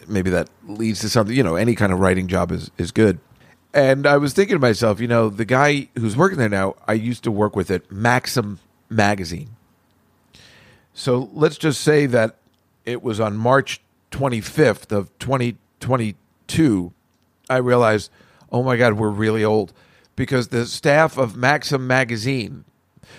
maybe 0.08 0.30
that 0.32 0.50
leads 0.68 1.00
to 1.02 1.10
something. 1.10 1.36
You 1.36 1.44
know, 1.44 1.56
any 1.56 1.76
kind 1.76 1.92
of 1.92 2.00
writing 2.00 2.28
job 2.28 2.52
is 2.52 2.72
is 2.78 2.92
good. 2.92 3.20
And 3.74 4.06
I 4.06 4.18
was 4.18 4.34
thinking 4.34 4.56
to 4.56 4.60
myself, 4.60 5.00
you 5.00 5.08
know, 5.08 5.30
the 5.30 5.46
guy 5.46 5.90
who's 5.96 6.16
working 6.16 6.38
there 6.38 6.50
now, 6.50 6.76
I 6.88 6.94
used 6.94 7.24
to 7.24 7.32
work 7.32 7.56
with 7.56 7.72
at 7.72 7.92
Maxim 7.92 8.60
magazine. 8.90 9.50
So 10.94 11.30
let's 11.34 11.58
just 11.58 11.82
say 11.82 12.06
that 12.06 12.38
it 12.86 13.02
was 13.02 13.20
on 13.20 13.36
March 13.36 13.82
25th 14.12 14.92
of 14.92 15.10
2022. 15.18 16.94
I 17.50 17.58
realized, 17.58 18.12
oh 18.52 18.62
my 18.62 18.78
God, 18.78 18.94
we're 18.94 19.10
really 19.10 19.44
old 19.44 19.74
because 20.16 20.50
the 20.50 20.68
staff 20.68 21.18
of 21.18 21.36
Maxim 21.36 21.88
magazine, 21.88 22.66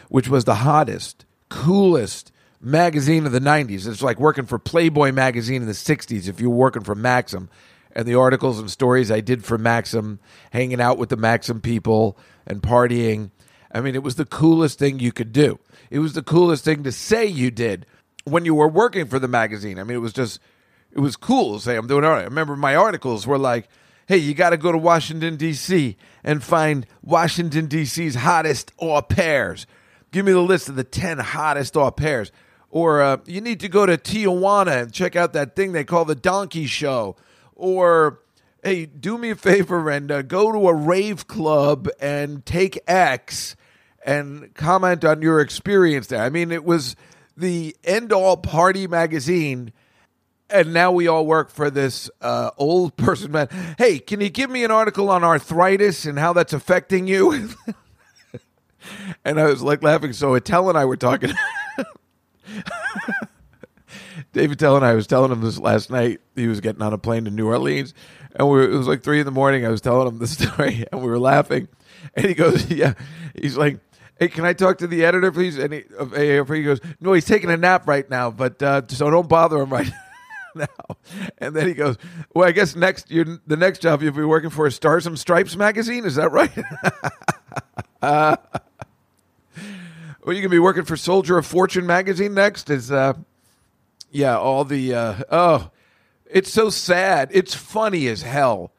which 0.08 0.28
was 0.28 0.44
the 0.44 0.56
hottest, 0.56 1.24
coolest 1.48 2.30
magazine 2.60 3.26
of 3.26 3.32
the 3.32 3.40
90s, 3.40 3.88
it's 3.88 4.02
like 4.02 4.20
working 4.20 4.46
for 4.46 4.60
Playboy 4.60 5.10
magazine 5.10 5.62
in 5.62 5.68
the 5.68 5.74
60s 5.74 6.28
if 6.28 6.40
you 6.40 6.48
were 6.48 6.56
working 6.56 6.84
for 6.84 6.94
Maxim 6.94 7.50
and 7.94 8.06
the 8.06 8.16
articles 8.16 8.58
and 8.58 8.70
stories 8.70 9.10
I 9.10 9.20
did 9.20 9.44
for 9.44 9.56
Maxim, 9.56 10.18
hanging 10.50 10.80
out 10.80 10.98
with 10.98 11.08
the 11.08 11.16
Maxim 11.16 11.60
people 11.60 12.18
and 12.46 12.60
partying. 12.60 13.30
I 13.72 13.80
mean, 13.80 13.94
it 13.94 14.02
was 14.02 14.16
the 14.16 14.24
coolest 14.24 14.78
thing 14.78 14.98
you 14.98 15.12
could 15.12 15.32
do. 15.32 15.58
It 15.90 16.00
was 16.00 16.14
the 16.14 16.22
coolest 16.22 16.64
thing 16.64 16.82
to 16.82 16.92
say 16.92 17.24
you 17.24 17.50
did 17.50 17.86
when 18.24 18.44
you 18.44 18.54
were 18.54 18.68
working 18.68 19.06
for 19.06 19.18
the 19.18 19.28
magazine. 19.28 19.78
I 19.78 19.84
mean, 19.84 19.96
it 19.96 20.00
was 20.00 20.12
just, 20.12 20.40
it 20.92 20.98
was 20.98 21.16
cool 21.16 21.54
to 21.54 21.60
say, 21.62 21.76
I'm 21.76 21.86
doing 21.86 22.04
all 22.04 22.10
right. 22.10 22.22
I 22.22 22.24
remember 22.24 22.56
my 22.56 22.74
articles 22.74 23.26
were 23.26 23.38
like, 23.38 23.68
hey, 24.06 24.16
you 24.16 24.34
got 24.34 24.50
to 24.50 24.56
go 24.56 24.72
to 24.72 24.78
Washington, 24.78 25.36
D.C. 25.36 25.96
and 26.22 26.42
find 26.42 26.86
Washington, 27.02 27.66
D.C.'s 27.66 28.16
hottest 28.16 28.72
au 28.80 29.00
pairs. 29.02 29.66
Give 30.10 30.26
me 30.26 30.32
the 30.32 30.40
list 30.40 30.68
of 30.68 30.76
the 30.76 30.84
10 30.84 31.18
hottest 31.18 31.76
au 31.76 31.90
pairs. 31.90 32.32
Or 32.70 33.02
uh, 33.02 33.18
you 33.24 33.40
need 33.40 33.60
to 33.60 33.68
go 33.68 33.86
to 33.86 33.96
Tijuana 33.96 34.82
and 34.82 34.92
check 34.92 35.14
out 35.14 35.32
that 35.34 35.54
thing 35.54 35.72
they 35.72 35.84
call 35.84 36.04
the 36.04 36.16
Donkey 36.16 36.66
Show 36.66 37.16
or 37.54 38.20
hey, 38.62 38.86
do 38.86 39.18
me 39.18 39.30
a 39.30 39.36
favor 39.36 39.90
uh, 39.90 40.22
go 40.22 40.50
to 40.50 40.68
a 40.68 40.74
rave 40.74 41.26
club 41.26 41.88
and 42.00 42.46
take 42.46 42.78
X 42.86 43.56
and 44.04 44.54
comment 44.54 45.04
on 45.04 45.22
your 45.22 45.40
experience 45.40 46.08
there. 46.08 46.22
I 46.22 46.30
mean, 46.30 46.50
it 46.50 46.64
was 46.64 46.96
the 47.36 47.76
end 47.84 48.12
all 48.12 48.36
party 48.36 48.86
magazine. 48.86 49.72
And 50.50 50.74
now 50.74 50.92
we 50.92 51.08
all 51.08 51.26
work 51.26 51.50
for 51.50 51.70
this 51.70 52.10
uh, 52.20 52.50
old 52.56 52.96
person 52.96 53.32
man. 53.32 53.48
Hey, 53.78 53.98
can 53.98 54.20
you 54.20 54.28
give 54.28 54.50
me 54.50 54.62
an 54.62 54.70
article 54.70 55.10
on 55.10 55.24
arthritis 55.24 56.04
and 56.04 56.18
how 56.18 56.32
that's 56.32 56.52
affecting 56.52 57.06
you? 57.06 57.50
and 59.24 59.40
I 59.40 59.46
was 59.46 59.62
like 59.62 59.82
laughing. 59.82 60.12
So 60.12 60.34
Attell 60.34 60.68
and 60.68 60.78
I 60.78 60.84
were 60.84 60.96
talking. 60.96 61.32
Dave 64.34 64.50
Attell 64.50 64.74
and 64.76 64.84
I 64.84 64.94
was 64.94 65.06
telling 65.06 65.30
him 65.30 65.40
this 65.40 65.58
last 65.58 65.90
night. 65.90 66.20
He 66.34 66.48
was 66.48 66.60
getting 66.60 66.82
on 66.82 66.92
a 66.92 66.98
plane 66.98 67.24
to 67.24 67.30
New 67.30 67.46
Orleans, 67.46 67.94
and 68.34 68.48
we 68.48 68.58
were, 68.58 68.64
it 68.68 68.76
was 68.76 68.88
like 68.88 69.02
three 69.02 69.20
in 69.20 69.26
the 69.26 69.32
morning. 69.32 69.64
I 69.64 69.68
was 69.68 69.80
telling 69.80 70.08
him 70.08 70.18
the 70.18 70.26
story, 70.26 70.84
and 70.90 71.00
we 71.00 71.06
were 71.06 71.20
laughing. 71.20 71.68
And 72.14 72.26
he 72.26 72.34
goes, 72.34 72.66
"Yeah." 72.70 72.94
He's 73.40 73.56
like, 73.56 73.78
"Hey, 74.18 74.28
can 74.28 74.44
I 74.44 74.52
talk 74.52 74.78
to 74.78 74.88
the 74.88 75.04
editor, 75.04 75.30
please?" 75.30 75.56
And 75.56 75.72
he, 75.72 75.84
of 75.96 76.10
AARP, 76.10 76.54
he 76.56 76.64
goes, 76.64 76.80
"No, 77.00 77.12
he's 77.12 77.24
taking 77.24 77.48
a 77.48 77.56
nap 77.56 77.86
right 77.86 78.08
now, 78.10 78.30
but 78.32 78.60
uh, 78.60 78.82
so 78.88 79.08
don't 79.08 79.28
bother 79.28 79.62
him 79.62 79.70
right 79.70 79.90
now." 80.56 80.66
And 81.38 81.54
then 81.54 81.68
he 81.68 81.74
goes, 81.74 81.96
"Well, 82.34 82.48
I 82.48 82.50
guess 82.52 82.74
next 82.74 83.12
you're, 83.12 83.38
the 83.46 83.56
next 83.56 83.78
job 83.82 84.02
you'll 84.02 84.12
be 84.12 84.24
working 84.24 84.50
for 84.50 84.66
a 84.66 84.72
Stars 84.72 85.06
and 85.06 85.16
Stripes 85.16 85.54
magazine. 85.54 86.04
Is 86.04 86.16
that 86.16 86.32
right?" 86.32 86.50
uh, 88.02 88.36
well, 90.24 90.34
you 90.34 90.42
gonna 90.42 90.48
be 90.48 90.58
working 90.58 90.84
for 90.84 90.96
Soldier 90.96 91.38
of 91.38 91.46
Fortune 91.46 91.86
magazine 91.86 92.34
next? 92.34 92.68
Is 92.68 92.90
uh, 92.90 93.12
yeah, 94.14 94.38
all 94.38 94.64
the 94.64 94.94
uh, 94.94 95.14
oh, 95.28 95.70
it's 96.24 96.50
so 96.50 96.70
sad. 96.70 97.30
It's 97.32 97.52
funny 97.52 98.06
as 98.06 98.22
hell, 98.22 98.70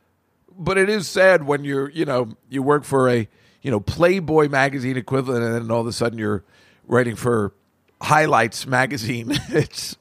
but 0.58 0.78
it 0.78 0.90
is 0.90 1.10
sad 1.10 1.46
when 1.46 1.66
you're 1.66 1.90
you 1.90 2.06
know 2.06 2.30
you 2.50 2.64
work 2.64 2.86
for 2.86 3.10
a 3.10 3.28
you 3.62 3.70
know 3.70 3.82
Playboy 3.82 4.48
magazine 4.48 4.96
equivalent, 4.96 5.44
and 5.44 5.54
then 5.54 5.70
all 5.70 5.82
of 5.82 5.88
a 5.88 5.92
sudden 5.92 6.18
you're 6.18 6.46
writing 6.88 7.18
for 7.18 7.54
Highlights 8.02 8.66
magazine. 8.66 9.32
it's 9.50 9.98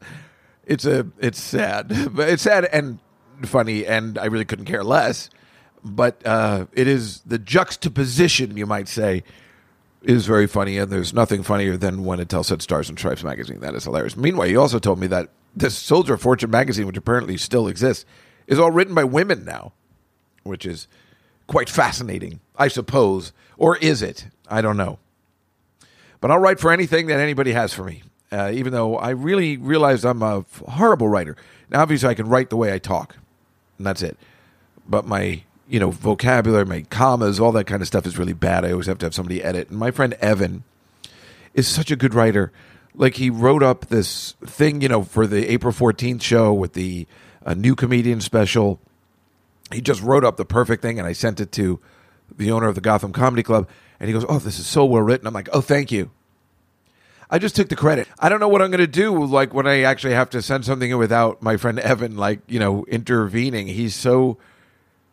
it's 0.66 0.84
a 0.84 1.08
it's 1.18 1.40
sad, 1.40 1.88
but 2.12 2.28
it's 2.28 2.44
sad 2.44 2.66
and 2.66 3.00
funny, 3.44 3.84
and 3.84 4.16
I 4.18 4.26
really 4.26 4.44
couldn't 4.44 4.66
care 4.66 4.84
less. 4.84 5.30
But 5.82 6.24
uh, 6.24 6.66
it 6.72 6.86
is 6.86 7.22
the 7.22 7.40
juxtaposition, 7.40 8.56
you 8.56 8.66
might 8.66 8.86
say, 8.86 9.24
is 10.04 10.26
very 10.26 10.46
funny, 10.46 10.78
and 10.78 10.90
there's 10.90 11.12
nothing 11.14 11.42
funnier 11.42 11.76
than 11.76 12.04
when 12.04 12.20
it 12.20 12.28
tells 12.28 12.48
said 12.48 12.62
Stars 12.62 12.88
and 12.88 12.98
Stripes 12.98 13.24
magazine. 13.24 13.60
That 13.60 13.74
is 13.74 13.84
hilarious. 13.84 14.16
Meanwhile, 14.16 14.48
you 14.48 14.60
also 14.60 14.78
told 14.78 14.98
me 14.98 15.06
that 15.08 15.30
this 15.56 15.76
Soldier 15.76 16.14
of 16.14 16.20
Fortune 16.20 16.50
magazine, 16.50 16.86
which 16.86 16.96
apparently 16.96 17.36
still 17.36 17.68
exists, 17.68 18.04
is 18.46 18.58
all 18.58 18.70
written 18.70 18.94
by 18.94 19.04
women 19.04 19.44
now, 19.44 19.72
which 20.42 20.66
is 20.66 20.88
quite 21.46 21.70
fascinating, 21.70 22.40
I 22.56 22.68
suppose. 22.68 23.32
Or 23.56 23.76
is 23.78 24.02
it? 24.02 24.26
I 24.48 24.60
don't 24.60 24.76
know. 24.76 24.98
But 26.20 26.30
I'll 26.30 26.38
write 26.38 26.60
for 26.60 26.72
anything 26.72 27.06
that 27.06 27.20
anybody 27.20 27.52
has 27.52 27.72
for 27.72 27.84
me, 27.84 28.02
uh, 28.32 28.50
even 28.52 28.72
though 28.72 28.96
I 28.96 29.10
really 29.10 29.56
realize 29.56 30.04
I'm 30.04 30.22
a 30.22 30.44
horrible 30.68 31.08
writer. 31.08 31.36
Now, 31.70 31.82
obviously, 31.82 32.08
I 32.08 32.14
can 32.14 32.28
write 32.28 32.50
the 32.50 32.56
way 32.56 32.72
I 32.72 32.78
talk, 32.78 33.16
and 33.78 33.86
that's 33.86 34.02
it. 34.02 34.16
But 34.88 35.06
my 35.06 35.42
you 35.68 35.80
know, 35.80 35.90
vocabulary, 35.90 36.64
my 36.64 36.82
commas, 36.82 37.40
all 37.40 37.52
that 37.52 37.66
kind 37.66 37.80
of 37.82 37.88
stuff 37.88 38.06
is 38.06 38.18
really 38.18 38.32
bad. 38.32 38.64
I 38.64 38.72
always 38.72 38.86
have 38.86 38.98
to 38.98 39.06
have 39.06 39.14
somebody 39.14 39.42
edit. 39.42 39.70
And 39.70 39.78
my 39.78 39.90
friend 39.90 40.14
Evan 40.14 40.64
is 41.54 41.66
such 41.66 41.90
a 41.90 41.96
good 41.96 42.14
writer. 42.14 42.52
Like 42.94 43.16
he 43.16 43.30
wrote 43.30 43.62
up 43.62 43.86
this 43.86 44.32
thing, 44.44 44.80
you 44.80 44.88
know, 44.88 45.02
for 45.02 45.26
the 45.26 45.48
April 45.48 45.72
14th 45.72 46.22
show 46.22 46.52
with 46.52 46.74
the 46.74 47.06
uh, 47.44 47.54
new 47.54 47.74
comedian 47.74 48.20
special. 48.20 48.80
He 49.72 49.80
just 49.80 50.02
wrote 50.02 50.24
up 50.24 50.36
the 50.36 50.44
perfect 50.44 50.82
thing, 50.82 50.98
and 50.98 51.08
I 51.08 51.12
sent 51.12 51.40
it 51.40 51.50
to 51.52 51.80
the 52.34 52.50
owner 52.52 52.68
of 52.68 52.74
the 52.74 52.80
Gotham 52.80 53.12
Comedy 53.12 53.42
Club. 53.42 53.68
And 53.98 54.08
he 54.08 54.12
goes, 54.12 54.24
Oh, 54.28 54.38
this 54.38 54.58
is 54.58 54.66
so 54.66 54.84
well 54.84 55.02
written. 55.02 55.26
I'm 55.26 55.34
like, 55.34 55.48
Oh, 55.52 55.60
thank 55.60 55.90
you. 55.90 56.10
I 57.30 57.38
just 57.38 57.56
took 57.56 57.68
the 57.68 57.76
credit. 57.76 58.06
I 58.18 58.28
don't 58.28 58.38
know 58.38 58.48
what 58.48 58.62
I'm 58.62 58.70
going 58.70 58.78
to 58.78 58.86
do 58.86 59.24
like 59.24 59.54
when 59.54 59.66
I 59.66 59.80
actually 59.82 60.12
have 60.12 60.30
to 60.30 60.42
send 60.42 60.64
something 60.64 60.90
in 60.90 60.98
without 60.98 61.42
my 61.42 61.56
friend 61.56 61.78
Evan 61.78 62.16
like, 62.16 62.40
you 62.46 62.60
know, 62.60 62.84
intervening. 62.84 63.66
He's 63.66 63.94
so 63.94 64.38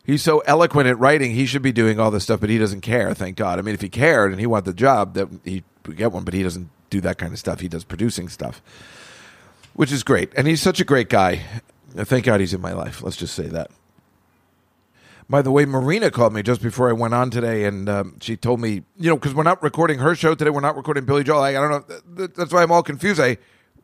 He's 0.03 0.23
so 0.23 0.39
eloquent 0.39 0.87
at 0.87 0.97
writing. 0.97 1.31
He 1.31 1.45
should 1.45 1.61
be 1.61 1.71
doing 1.71 1.99
all 1.99 2.11
this 2.11 2.23
stuff, 2.23 2.39
but 2.39 2.49
he 2.49 2.57
doesn't 2.57 2.81
care. 2.81 3.13
Thank 3.13 3.37
God. 3.37 3.59
I 3.59 3.61
mean, 3.61 3.75
if 3.75 3.81
he 3.81 3.89
cared 3.89 4.31
and 4.31 4.39
he 4.39 4.47
wanted 4.47 4.65
the 4.65 4.73
job, 4.73 5.13
that 5.13 5.27
he 5.45 5.63
would 5.85 5.97
get 5.97 6.11
one. 6.11 6.23
But 6.23 6.33
he 6.33 6.43
doesn't 6.43 6.69
do 6.89 7.01
that 7.01 7.17
kind 7.17 7.33
of 7.33 7.39
stuff. 7.39 7.59
He 7.59 7.67
does 7.67 7.83
producing 7.83 8.27
stuff, 8.27 8.61
which 9.73 9.91
is 9.91 10.03
great. 10.03 10.33
And 10.35 10.47
he's 10.47 10.61
such 10.61 10.79
a 10.79 10.85
great 10.85 11.09
guy. 11.09 11.43
Thank 11.91 12.25
God 12.25 12.39
he's 12.39 12.53
in 12.53 12.61
my 12.61 12.73
life. 12.73 13.03
Let's 13.03 13.17
just 13.17 13.35
say 13.35 13.47
that. 13.47 13.69
By 15.29 15.41
the 15.41 15.51
way, 15.51 15.63
Marina 15.65 16.11
called 16.11 16.33
me 16.33 16.43
just 16.43 16.61
before 16.61 16.89
I 16.89 16.91
went 16.91 17.13
on 17.13 17.29
today, 17.29 17.63
and 17.63 17.87
um, 17.87 18.17
she 18.19 18.35
told 18.35 18.59
me, 18.59 18.83
you 18.97 19.09
know, 19.09 19.15
because 19.15 19.33
we're 19.33 19.43
not 19.43 19.63
recording 19.63 19.99
her 19.99 20.13
show 20.13 20.35
today, 20.35 20.49
we're 20.49 20.59
not 20.59 20.75
recording 20.75 21.05
Billy 21.05 21.23
Joel. 21.23 21.41
I, 21.41 21.51
I 21.51 21.53
don't 21.53 21.89
know. 21.89 22.27
That's 22.27 22.51
why 22.51 22.63
I'm 22.63 22.71
all 22.71 22.83
confused. 22.83 23.21
I, 23.21 23.37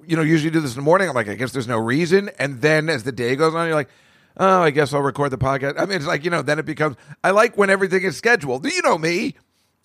you 0.05 0.17
know, 0.17 0.23
usually 0.23 0.51
do 0.51 0.59
this 0.59 0.73
in 0.73 0.75
the 0.75 0.83
morning. 0.83 1.07
I'm 1.07 1.15
like, 1.15 1.29
I 1.29 1.35
guess 1.35 1.53
there's 1.53 1.67
no 1.67 1.77
reason. 1.77 2.31
And 2.37 2.61
then 2.61 2.89
as 2.89 3.05
the 3.05 3.13
day 3.13 3.37
goes 3.37 3.55
on, 3.55 3.65
you're 3.65 3.75
like, 3.75 3.89
oh, 4.37 4.61
I 4.61 4.71
guess 4.71 4.93
I'll 4.93 5.01
record 5.01 5.31
the 5.31 5.37
podcast. 5.37 5.79
I 5.79 5.85
mean, 5.85 5.97
it's 5.97 6.07
like, 6.07 6.23
you 6.23 6.29
know, 6.29 6.41
then 6.41 6.59
it 6.59 6.65
becomes, 6.65 6.95
I 7.23 7.31
like 7.31 7.57
when 7.57 7.69
everything 7.69 8.03
is 8.03 8.17
scheduled. 8.17 8.63
Do 8.63 8.69
you 8.69 8.81
know 8.81 8.97
me. 8.97 9.35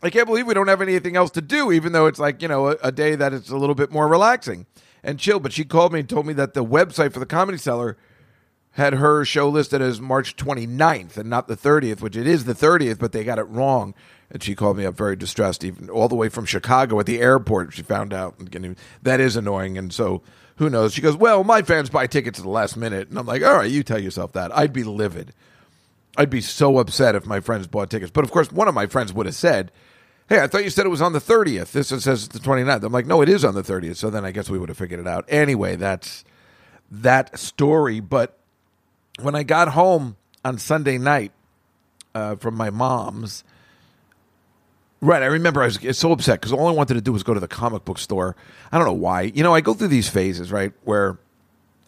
I 0.05 0.11
can't 0.11 0.27
believe 0.27 0.49
we 0.49 0.55
don't 0.55 0.69
have 0.69 0.83
anything 0.83 1.15
else 1.15 1.31
to 1.33 1.41
do, 1.41 1.71
even 1.71 1.93
though 1.93 2.07
it's 2.07 2.19
like, 2.19 2.43
you 2.43 2.49
know, 2.49 2.69
a, 2.69 2.77
a 2.83 2.93
day 2.93 3.15
that 3.15 3.33
it's 3.33 3.51
a 3.51 3.57
little 3.57 3.77
bit 3.77 3.93
more 3.93 4.09
relaxing 4.09 4.67
and 5.05 5.19
chill. 5.19 5.39
But 5.39 5.53
she 5.53 5.65
called 5.65 5.93
me 5.93 6.01
and 6.01 6.09
told 6.09 6.27
me 6.27 6.33
that 6.35 6.55
the 6.55 6.65
website 6.65 7.13
for 7.13 7.21
the 7.21 7.27
Comedy 7.27 7.57
Cellar 7.57 7.97
had 8.73 8.95
her 8.95 9.25
show 9.25 9.49
listed 9.49 9.81
as 9.81 10.01
March 10.01 10.35
29th 10.35 11.17
and 11.17 11.31
not 11.31 11.47
the 11.47 11.57
30th, 11.57 12.01
which 12.01 12.17
it 12.17 12.27
is 12.27 12.45
the 12.45 12.55
30th, 12.55 12.99
but 12.99 13.13
they 13.13 13.23
got 13.23 13.39
it 13.39 13.45
wrong. 13.45 13.95
And 14.31 14.43
she 14.43 14.55
called 14.55 14.79
me 14.79 14.87
up 14.87 14.97
very 14.97 15.15
distressed, 15.15 15.63
even 15.63 15.91
all 15.91 16.09
the 16.09 16.15
way 16.17 16.31
from 16.31 16.47
Chicago 16.47 16.99
at 16.99 17.07
the 17.07 17.21
airport. 17.21 17.73
She 17.75 17.83
found 17.83 18.13
out. 18.13 18.35
That 19.03 19.21
is 19.21 19.37
annoying. 19.37 19.77
And 19.77 19.93
so 19.93 20.23
who 20.57 20.71
knows? 20.71 20.93
She 20.93 21.01
goes, 21.01 21.17
Well, 21.17 21.45
my 21.45 21.63
fans 21.63 21.91
buy 21.91 22.07
tickets 22.07 22.39
at 22.39 22.45
the 22.45 22.51
last 22.51 22.77
minute. 22.77 23.09
And 23.09 23.19
I'm 23.19 23.27
like, 23.27 23.43
All 23.43 23.55
right, 23.55 23.71
you 23.71 23.83
tell 23.83 24.01
yourself 24.01 24.33
that. 24.33 24.57
I'd 24.57 24.73
be 24.73 24.85
livid. 24.85 25.33
I'd 26.17 26.31
be 26.31 26.41
so 26.41 26.79
upset 26.79 27.15
if 27.15 27.27
my 27.27 27.41
friends 27.41 27.67
bought 27.67 27.91
tickets. 27.91 28.11
But 28.11 28.25
of 28.25 28.31
course, 28.31 28.53
one 28.53 28.69
of 28.69 28.75
my 28.75 28.87
friends 28.87 29.13
would 29.13 29.27
have 29.27 29.35
said, 29.35 29.73
Hey, 30.29 30.41
I 30.41 30.47
thought 30.47 30.65
you 30.65 30.71
said 30.71 30.87
it 30.87 30.91
was 30.91 31.03
on 31.03 31.13
the 31.13 31.21
30th. 31.21 31.73
This 31.73 31.89
says 31.89 32.07
it's 32.07 32.29
the 32.29 32.39
29th. 32.39 32.83
I'm 32.85 32.93
like, 32.93 33.07
No, 33.07 33.23
it 33.23 33.29
is 33.29 33.45
on 33.45 33.55
the 33.55 33.63
30th. 33.63 33.97
So 33.97 34.11
then 34.11 34.25
I 34.25 34.31
guess 34.31 34.51
we 34.51 34.59
would 34.59 34.69
have 34.69 34.79
figured 34.79 35.01
it 35.01 35.09
out. 35.09 35.25
Anyway, 35.29 35.77
that's 35.77 36.25
that 36.91 37.39
story. 37.39 38.01
But 38.01 38.39
when 39.21 39.35
I 39.35 39.43
got 39.43 39.69
home 39.69 40.17
on 40.45 40.59
Sunday 40.59 40.99
night 40.99 41.33
uh, 42.15 42.37
from 42.37 42.55
my 42.55 42.71
mom's, 42.71 43.45
right, 45.03 45.23
I 45.23 45.27
remember 45.27 45.63
I 45.63 45.67
was 45.67 45.99
so 45.99 46.13
upset 46.13 46.41
because 46.41 46.53
all 46.53 46.69
I 46.69 46.73
wanted 46.73 46.95
to 46.95 47.03
do 47.03 47.13
was 47.13 47.23
go 47.23 47.35
to 47.35 47.41
the 47.41 47.49
comic 47.49 47.85
book 47.85 47.99
store. 47.99 48.35
I 48.71 48.79
don't 48.79 48.87
know 48.87 48.95
why. 48.95 49.23
You 49.23 49.43
know, 49.43 49.55
I 49.55 49.61
go 49.61 49.75
through 49.75 49.89
these 49.89 50.09
phases, 50.09 50.51
right, 50.51 50.73
where 50.85 51.19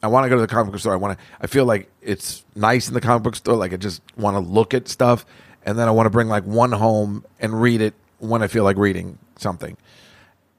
I 0.02 0.08
want 0.08 0.24
to 0.24 0.28
go 0.28 0.36
to 0.36 0.42
the 0.42 0.48
comic 0.48 0.72
book 0.72 0.80
store. 0.80 0.92
I 0.92 0.96
want 0.96 1.18
to. 1.18 1.24
I 1.40 1.46
feel 1.46 1.64
like 1.64 1.90
it's 2.02 2.44
nice 2.54 2.88
in 2.88 2.94
the 2.94 3.00
comic 3.00 3.22
book 3.22 3.36
store. 3.36 3.56
Like 3.56 3.72
I 3.72 3.76
just 3.76 4.02
want 4.18 4.34
to 4.34 4.40
look 4.40 4.74
at 4.74 4.88
stuff, 4.88 5.24
and 5.64 5.78
then 5.78 5.88
I 5.88 5.92
want 5.92 6.06
to 6.06 6.10
bring 6.10 6.28
like 6.28 6.44
one 6.44 6.72
home 6.72 7.24
and 7.40 7.62
read 7.62 7.80
it 7.80 7.94
when 8.18 8.42
I 8.42 8.48
feel 8.48 8.64
like 8.64 8.76
reading 8.76 9.18
something. 9.36 9.78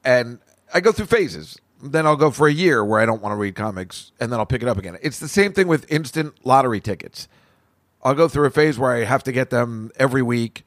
And 0.03 0.39
I 0.73 0.81
go 0.81 0.91
through 0.91 1.05
phases 1.05 1.59
then 1.91 2.05
I'll 2.05 2.15
go 2.15 2.31
for 2.31 2.47
a 2.47 2.53
year 2.53 2.83
where 2.83 2.99
I 2.99 3.05
don't 3.05 3.21
want 3.21 3.33
to 3.33 3.37
read 3.37 3.55
comics, 3.55 4.11
and 4.19 4.31
then 4.31 4.39
I'll 4.39 4.45
pick 4.45 4.61
it 4.61 4.67
up 4.67 4.77
again. 4.77 4.97
It's 5.01 5.19
the 5.19 5.27
same 5.27 5.53
thing 5.53 5.67
with 5.67 5.91
instant 5.91 6.33
lottery 6.43 6.79
tickets. 6.79 7.27
I'll 8.03 8.13
go 8.13 8.27
through 8.27 8.45
a 8.45 8.51
phase 8.51 8.77
where 8.77 8.91
I 8.91 9.03
have 9.03 9.23
to 9.23 9.31
get 9.31 9.49
them 9.49 9.91
every 9.97 10.21
week, 10.21 10.64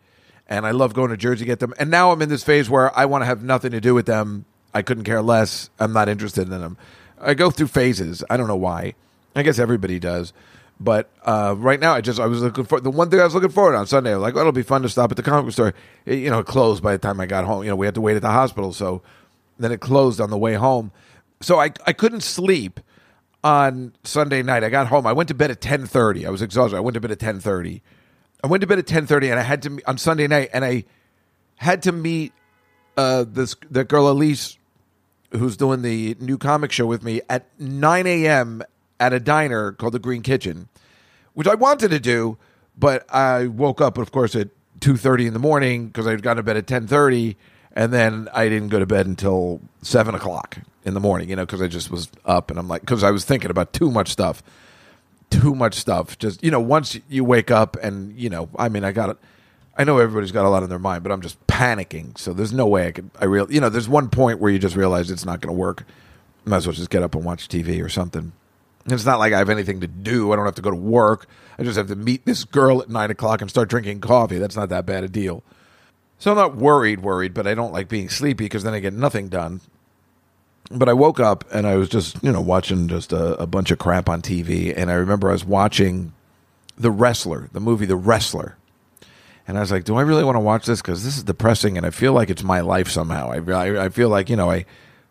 and 0.48 0.66
I 0.66 0.70
love 0.70 0.94
going 0.94 1.10
to 1.10 1.16
Jersey 1.16 1.40
to 1.40 1.44
get 1.44 1.60
them. 1.60 1.74
And 1.78 1.90
now 1.90 2.10
I'm 2.10 2.22
in 2.22 2.28
this 2.28 2.44
phase 2.44 2.70
where 2.70 2.96
I 2.98 3.04
want 3.06 3.22
to 3.22 3.26
have 3.26 3.42
nothing 3.42 3.72
to 3.72 3.80
do 3.80 3.94
with 3.94 4.06
them. 4.06 4.44
I 4.74 4.82
couldn't 4.82 5.04
care 5.04 5.22
less. 5.22 5.70
I'm 5.78 5.92
not 5.92 6.08
interested 6.08 6.42
in 6.50 6.60
them. 6.60 6.76
I 7.20 7.34
go 7.34 7.50
through 7.50 7.68
phases. 7.68 8.22
I 8.30 8.36
don't 8.36 8.48
know 8.48 8.56
why. 8.56 8.94
I 9.34 9.42
guess 9.42 9.58
everybody 9.58 9.98
does. 9.98 10.32
But 10.80 11.10
uh, 11.24 11.54
right 11.58 11.80
now, 11.80 11.94
I 11.94 12.00
just 12.00 12.20
I 12.20 12.26
was 12.26 12.40
looking 12.40 12.64
for 12.64 12.80
the 12.80 12.90
one 12.90 13.10
thing 13.10 13.20
I 13.20 13.24
was 13.24 13.34
looking 13.34 13.50
forward 13.50 13.74
on 13.74 13.86
Sunday. 13.86 14.14
Like, 14.14 14.36
oh, 14.36 14.40
it'll 14.40 14.52
be 14.52 14.62
fun 14.62 14.82
to 14.82 14.88
stop 14.88 15.10
at 15.10 15.16
the 15.16 15.24
comic 15.24 15.52
store. 15.52 15.74
It, 16.06 16.20
you 16.20 16.30
know, 16.30 16.38
it 16.38 16.46
closed 16.46 16.82
by 16.82 16.92
the 16.92 16.98
time 16.98 17.20
I 17.20 17.26
got 17.26 17.44
home. 17.44 17.64
You 17.64 17.70
know, 17.70 17.76
we 17.76 17.86
had 17.86 17.96
to 17.96 18.00
wait 18.00 18.14
at 18.14 18.22
the 18.22 18.30
hospital, 18.30 18.72
so 18.72 19.02
then 19.58 19.72
it 19.72 19.80
closed 19.80 20.20
on 20.20 20.30
the 20.30 20.38
way 20.38 20.54
home. 20.54 20.92
So 21.40 21.60
I 21.60 21.72
I 21.84 21.92
couldn't 21.92 22.20
sleep 22.20 22.78
on 23.42 23.92
Sunday 24.04 24.42
night. 24.42 24.62
I 24.62 24.68
got 24.68 24.86
home. 24.86 25.04
I 25.06 25.12
went 25.12 25.28
to 25.28 25.34
bed 25.34 25.50
at 25.50 25.60
ten 25.60 25.84
thirty. 25.84 26.24
I 26.24 26.30
was 26.30 26.42
exhausted. 26.42 26.76
I 26.76 26.80
went 26.80 26.94
to 26.94 27.00
bed 27.00 27.10
at 27.10 27.18
ten 27.18 27.40
thirty. 27.40 27.82
I 28.42 28.46
went 28.46 28.60
to 28.60 28.66
bed 28.66 28.78
at 28.78 28.86
ten 28.86 29.06
thirty, 29.06 29.30
and 29.30 29.38
I 29.38 29.42
had 29.42 29.62
to 29.62 29.80
on 29.86 29.98
Sunday 29.98 30.26
night, 30.26 30.50
and 30.52 30.64
I 30.64 30.84
had 31.56 31.82
to 31.84 31.92
meet 31.92 32.32
uh, 32.96 33.24
this 33.26 33.56
that 33.70 33.88
girl 33.88 34.10
Elise, 34.10 34.58
who's 35.32 35.56
doing 35.56 35.82
the 35.82 36.16
new 36.20 36.38
comic 36.38 36.72
show 36.72 36.86
with 36.86 37.02
me 37.02 37.20
at 37.28 37.46
nine 37.58 38.06
a.m. 38.06 38.62
at 39.00 39.12
a 39.12 39.20
diner 39.20 39.72
called 39.72 39.94
the 39.94 39.98
Green 39.98 40.22
Kitchen, 40.22 40.68
which 41.34 41.48
I 41.48 41.54
wanted 41.54 41.90
to 41.90 42.00
do, 42.00 42.38
but 42.78 43.04
I 43.12 43.46
woke 43.46 43.80
up, 43.80 43.98
of 43.98 44.12
course, 44.12 44.34
at 44.36 44.48
two 44.80 44.96
thirty 44.96 45.26
in 45.26 45.32
the 45.32 45.40
morning 45.40 45.88
because 45.88 46.06
I 46.06 46.12
had 46.12 46.22
gone 46.22 46.36
to 46.36 46.42
bed 46.42 46.56
at 46.56 46.66
ten 46.66 46.86
thirty 46.86 47.36
and 47.72 47.92
then 47.92 48.28
I 48.34 48.48
didn't 48.48 48.68
go 48.68 48.80
to 48.80 48.86
bed 48.86 49.06
until 49.06 49.60
seven 49.82 50.14
o'clock 50.16 50.58
in 50.84 50.94
the 50.94 51.00
morning. 51.00 51.28
You 51.28 51.36
know, 51.36 51.46
because 51.46 51.62
I 51.62 51.68
just 51.68 51.90
was 51.90 52.10
up, 52.24 52.50
and 52.50 52.58
I'm 52.58 52.66
like, 52.66 52.82
because 52.82 53.04
I 53.04 53.12
was 53.12 53.24
thinking 53.24 53.50
about 53.50 53.72
too 53.72 53.90
much 53.90 54.08
stuff, 54.08 54.42
too 55.30 55.54
much 55.54 55.74
stuff. 55.74 56.18
Just 56.18 56.42
you 56.42 56.50
know, 56.50 56.60
once 56.60 56.98
you 57.08 57.24
wake 57.24 57.50
up, 57.50 57.76
and 57.82 58.16
you 58.18 58.30
know, 58.30 58.48
I 58.58 58.68
mean, 58.68 58.84
I 58.84 58.92
got 58.92 59.10
it. 59.10 59.18
I 59.76 59.84
know 59.84 59.98
everybody's 59.98 60.32
got 60.32 60.44
a 60.44 60.48
lot 60.48 60.62
in 60.64 60.68
their 60.68 60.78
mind, 60.78 61.04
but 61.04 61.12
I'm 61.12 61.22
just 61.22 61.44
panicking. 61.46 62.18
So 62.18 62.32
there's 62.32 62.52
no 62.52 62.66
way 62.66 62.88
I 62.88 62.92
could. 62.92 63.10
I 63.20 63.26
real, 63.26 63.50
you 63.50 63.60
know, 63.60 63.68
there's 63.68 63.88
one 63.88 64.08
point 64.08 64.40
where 64.40 64.50
you 64.50 64.58
just 64.58 64.74
realize 64.74 65.10
it's 65.10 65.24
not 65.24 65.40
going 65.40 65.54
to 65.54 65.58
work. 65.58 65.84
Might 66.44 66.56
as 66.58 66.66
well 66.66 66.74
just 66.74 66.90
get 66.90 67.02
up 67.02 67.14
and 67.14 67.24
watch 67.24 67.48
TV 67.48 67.82
or 67.84 67.88
something. 67.88 68.32
It's 68.86 69.04
not 69.04 69.18
like 69.18 69.32
I 69.32 69.38
have 69.38 69.50
anything 69.50 69.80
to 69.80 69.86
do. 69.86 70.32
I 70.32 70.36
don't 70.36 70.46
have 70.46 70.54
to 70.56 70.62
go 70.62 70.70
to 70.70 70.76
work. 70.76 71.26
I 71.58 71.62
just 71.62 71.76
have 71.76 71.88
to 71.88 71.96
meet 71.96 72.24
this 72.24 72.44
girl 72.44 72.80
at 72.80 72.88
nine 72.88 73.10
o'clock 73.10 73.40
and 73.40 73.50
start 73.50 73.68
drinking 73.68 74.00
coffee. 74.00 74.38
That's 74.38 74.56
not 74.56 74.70
that 74.70 74.86
bad 74.86 75.04
a 75.04 75.08
deal. 75.08 75.42
So 76.18 76.32
I'm 76.32 76.36
not 76.36 76.56
worried, 76.56 77.00
worried, 77.00 77.34
but 77.34 77.46
I 77.46 77.54
don't 77.54 77.72
like 77.72 77.88
being 77.88 78.08
sleepy 78.08 78.46
because 78.46 78.64
then 78.64 78.74
I 78.74 78.80
get 78.80 78.94
nothing 78.94 79.28
done. 79.28 79.60
But 80.70 80.88
I 80.88 80.92
woke 80.92 81.20
up 81.20 81.44
and 81.52 81.66
I 81.66 81.76
was 81.76 81.88
just, 81.88 82.22
you 82.22 82.30
know, 82.30 82.40
watching 82.40 82.88
just 82.88 83.12
a, 83.12 83.40
a 83.40 83.46
bunch 83.46 83.70
of 83.70 83.78
crap 83.78 84.08
on 84.08 84.20
TV. 84.20 84.74
And 84.76 84.90
I 84.90 84.94
remember 84.94 85.30
I 85.30 85.32
was 85.32 85.44
watching 85.44 86.12
The 86.76 86.90
Wrestler, 86.90 87.48
the 87.52 87.60
movie 87.60 87.86
The 87.86 87.96
Wrestler. 87.96 88.56
And 89.46 89.56
I 89.56 89.60
was 89.60 89.72
like, 89.72 89.84
do 89.84 89.96
I 89.96 90.02
really 90.02 90.24
want 90.24 90.36
to 90.36 90.40
watch 90.40 90.66
this? 90.66 90.82
Because 90.82 91.04
this 91.04 91.16
is 91.16 91.22
depressing 91.22 91.78
and 91.78 91.86
I 91.86 91.90
feel 91.90 92.12
like 92.12 92.28
it's 92.28 92.42
my 92.42 92.60
life 92.60 92.88
somehow. 92.88 93.30
I, 93.30 93.38
I, 93.50 93.84
I 93.86 93.88
feel 93.88 94.10
like, 94.10 94.28
you 94.28 94.36
know, 94.36 94.50
I 94.50 94.66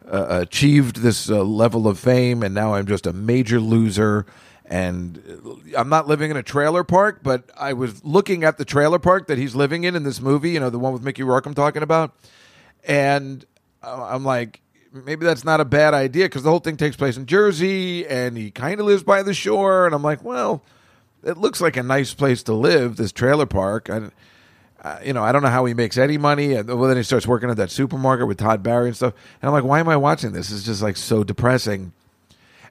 uh, 0.07 0.41
achieved 0.41 0.97
this 0.97 1.29
uh, 1.29 1.43
level 1.43 1.87
of 1.87 1.97
fame 1.97 2.43
and 2.43 2.53
now 2.53 2.75
I'm 2.75 2.85
just 2.85 3.07
a 3.07 3.13
major 3.13 3.59
loser. 3.59 4.27
And 4.69 5.23
I'm 5.75 5.89
not 5.89 6.07
living 6.07 6.29
in 6.29 6.37
a 6.37 6.43
trailer 6.43 6.83
park, 6.83 7.21
but 7.23 7.49
I 7.57 7.73
was 7.73 8.03
looking 8.03 8.43
at 8.43 8.57
the 8.57 8.65
trailer 8.65 8.99
park 8.99 9.27
that 9.27 9.37
he's 9.37 9.55
living 9.55 9.85
in 9.85 9.95
in 9.95 10.03
this 10.03 10.19
movie, 10.21 10.51
you 10.51 10.59
know, 10.59 10.69
the 10.69 10.77
one 10.77 10.93
with 10.93 11.01
Mickey 11.01 11.23
Rourke 11.23 11.45
I'm 11.45 11.55
talking 11.55 11.83
about. 11.83 12.13
And 12.83 13.43
uh, 13.81 14.07
I'm 14.09 14.25
like, 14.25 14.61
maybe 14.91 15.25
that's 15.25 15.43
not 15.43 15.59
a 15.59 15.65
bad 15.65 15.93
idea 15.93 16.25
because 16.25 16.43
the 16.43 16.49
whole 16.49 16.59
thing 16.59 16.77
takes 16.77 16.95
place 16.95 17.17
in 17.17 17.25
Jersey 17.25 18.07
and 18.07 18.37
he 18.37 18.51
kind 18.51 18.79
of 18.79 18.85
lives 18.85 19.03
by 19.03 19.23
the 19.23 19.33
shore. 19.33 19.85
And 19.85 19.93
I'm 19.93 20.03
like, 20.03 20.23
well, 20.23 20.63
it 21.23 21.37
looks 21.37 21.61
like 21.61 21.77
a 21.77 21.83
nice 21.83 22.13
place 22.13 22.43
to 22.43 22.53
live, 22.53 22.95
this 22.95 23.11
trailer 23.11 23.45
park. 23.45 23.89
And, 23.89 24.11
uh, 24.83 24.99
you 25.03 25.13
know, 25.13 25.23
I 25.23 25.31
don't 25.31 25.43
know 25.43 25.49
how 25.49 25.65
he 25.65 25.73
makes 25.73 25.97
any 25.97 26.17
money. 26.17 26.53
And 26.53 26.67
well, 26.67 26.87
then 26.87 26.97
he 26.97 27.03
starts 27.03 27.27
working 27.27 27.49
at 27.49 27.57
that 27.57 27.71
supermarket 27.71 28.27
with 28.27 28.37
Todd 28.37 28.63
Barry 28.63 28.87
and 28.87 28.95
stuff. 28.95 29.13
And 29.41 29.47
I'm 29.47 29.53
like, 29.53 29.63
why 29.63 29.79
am 29.79 29.89
I 29.89 29.97
watching 29.97 30.31
this? 30.31 30.51
It's 30.51 30.63
just 30.63 30.81
like 30.81 30.97
so 30.97 31.23
depressing. 31.23 31.93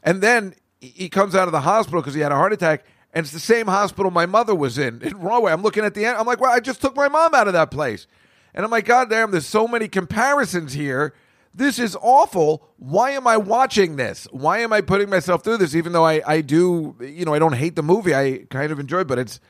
And 0.03 0.23
then 0.23 0.55
he 0.81 1.09
comes 1.09 1.35
out 1.35 1.49
of 1.49 1.53
the 1.53 1.61
hospital 1.61 2.01
because 2.01 2.15
he 2.15 2.21
had 2.21 2.33
a 2.33 2.37
heart 2.37 2.53
attack. 2.53 2.85
And 3.13 3.25
it's 3.25 3.33
the 3.33 3.41
same 3.41 3.67
hospital 3.67 4.11
my 4.11 4.27
mother 4.27 4.55
was 4.55 4.79
in 4.79 5.01
in 5.03 5.19
Rahway. 5.19 5.51
I'm 5.51 5.63
looking 5.63 5.85
at 5.85 5.95
the 5.95 6.05
end. 6.05 6.19
I'm 6.19 6.27
like, 6.27 6.41
well, 6.41 6.53
I 6.53 6.61
just 6.61 6.81
took 6.81 6.95
my 6.95 7.09
mom 7.09 7.35
out 7.35 7.47
of 7.47 7.55
that 7.55 7.71
place. 7.71 8.07
And 8.55 8.65
I'm 8.65 8.71
like, 8.71 8.85
God 8.85 9.11
damn, 9.11 9.31
there's 9.31 9.47
so 9.47 9.67
many 9.67 9.89
comparisons 9.89 10.73
here 10.73 11.15
this 11.57 11.79
is 11.79 11.97
awful. 12.03 12.69
Why 12.77 13.13
am 13.13 13.27
I 13.27 13.39
watching 13.39 13.97
this? 13.97 14.29
Why 14.31 14.59
am 14.59 14.73
I 14.75 14.83
putting 14.83 15.09
myself 15.09 15.43
through 15.43 15.57
this? 15.57 15.75
Even 15.75 15.93
though 15.93 16.05
I, 16.05 16.21
I 16.27 16.41
do, 16.43 16.95
you 17.01 17.25
know, 17.25 17.33
I 17.33 17.39
don't 17.39 17.55
hate 17.55 17.77
the 17.77 17.83
movie. 17.83 18.15
I 18.15 18.47
kind 18.51 18.71
of 18.71 18.79
enjoy 18.79 19.01
it, 19.01 19.09
but 19.09 19.19
it's 19.19 19.41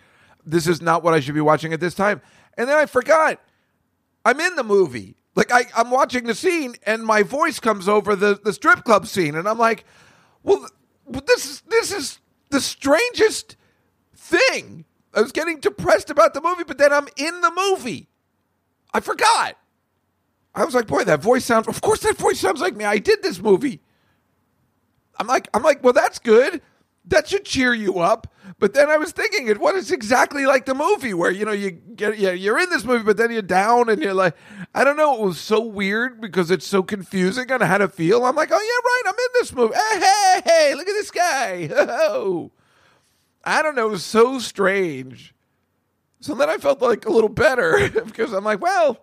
this 0.45 0.69
is 0.69 0.81
not 0.81 1.03
what 1.03 1.15
I 1.15 1.21
should 1.21 1.35
be 1.35 1.41
watching 1.41 1.73
at 1.73 1.81
this 1.81 1.95
time. 1.95 2.23
And 2.57 2.69
then 2.69 2.77
I 2.77 2.87
forgot 2.87 3.41
I'm 4.25 4.41
in 4.41 4.55
the 4.55 4.63
movie. 4.63 5.17
Like 5.35 5.53
I, 5.53 5.67
I'm 5.77 5.91
watching 5.91 6.25
the 6.25 6.35
scene 6.35 6.77
and 6.85 7.05
my 7.05 7.25
voice 7.25 7.59
comes 7.59 7.89
over 7.89 8.15
the, 8.15 8.41
the 8.43 8.53
strip 8.53 8.85
club 8.85 9.07
scene, 9.07 9.35
and 9.35 9.49
I'm 9.49 9.59
like, 9.59 9.85
well, 10.45 10.69
this 11.27 11.45
is 11.45 11.61
this 11.63 11.93
is 11.93 12.21
the 12.51 12.61
strangest 12.61 13.57
thing. 14.15 14.85
I 15.13 15.23
was 15.23 15.33
getting 15.33 15.59
depressed 15.59 16.11
about 16.11 16.35
the 16.35 16.41
movie, 16.41 16.65
but 16.65 16.79
then 16.79 16.93
I'm 16.93 17.09
in 17.17 17.41
the 17.41 17.51
movie. 17.51 18.09
I 18.95 19.01
forgot. 19.01 19.59
I 20.57 20.65
was 20.65 20.75
like, 20.75 20.87
boy, 20.87 21.05
that 21.05 21.23
voice 21.23 21.45
sounds. 21.45 21.69
Of 21.69 21.83
course, 21.83 22.01
that 22.01 22.17
voice 22.17 22.41
sounds 22.41 22.63
like 22.63 22.75
me. 22.75 22.85
I 22.87 22.97
did 22.97 23.23
this 23.23 23.39
movie. 23.39 23.83
I'm 25.19 25.27
like, 25.27 25.49
I'm 25.53 25.63
like, 25.63 25.85
well, 25.85 25.93
that's 25.93 26.19
good. 26.19 26.63
That 27.05 27.29
should 27.29 27.45
cheer 27.45 27.75
you 27.75 27.99
up. 27.99 28.27
But 28.59 28.73
then 28.73 28.89
I 28.89 28.97
was 28.97 29.13
thinking, 29.13 29.49
it 29.49 29.61
was 29.61 29.93
exactly 29.93 30.47
like 30.47 30.65
the 30.65 30.75
movie 30.75 31.13
where 31.13 31.31
you 31.31 31.45
know 31.45 31.53
you 31.53 31.71
get 31.71 32.19
yeah 32.19 32.31
you're 32.31 32.59
in 32.59 32.71
this 32.71 32.85
movie, 32.85 33.05
but 33.05 33.19
then 33.19 33.31
you're 33.31 33.43
down 33.43 33.91
and 33.91 34.03
you're 34.03 34.15
like, 34.15 34.35
I 34.75 34.83
don't 34.83 34.97
know. 34.97 35.15
It 35.15 35.21
was 35.21 35.39
so 35.39 35.61
weird 35.61 36.21
because 36.23 36.51
it's 36.51 36.67
so 36.67 36.83
confusing 36.83 37.53
on 37.53 37.61
how 37.61 37.79
to 37.79 37.89
feel. 37.89 38.25
I'm 38.25 38.35
like, 38.35 38.51
oh 38.51 38.55
yeah, 38.55 38.59
right. 38.59 39.03
I'm 39.07 39.15
in 39.15 39.31
this 39.35 39.53
movie. 39.53 39.75
Hey, 39.75 40.01
hey, 40.01 40.43
hey 40.45 40.75
look 40.75 40.89
at 40.89 40.95
this 40.95 41.11
guy. 41.11 41.69
Oh, 42.09 42.51
I 43.45 43.63
don't 43.63 43.77
know. 43.77 43.89
It 43.89 43.93
was 43.93 44.05
so 44.05 44.39
strange. 44.39 45.35
So 46.21 46.35
then 46.35 46.49
I 46.49 46.57
felt 46.57 46.81
like 46.81 47.05
a 47.07 47.13
little 47.13 47.29
better 47.29 47.89
because 48.07 48.33
I'm 48.33 48.43
like, 48.43 48.61
well 48.61 48.99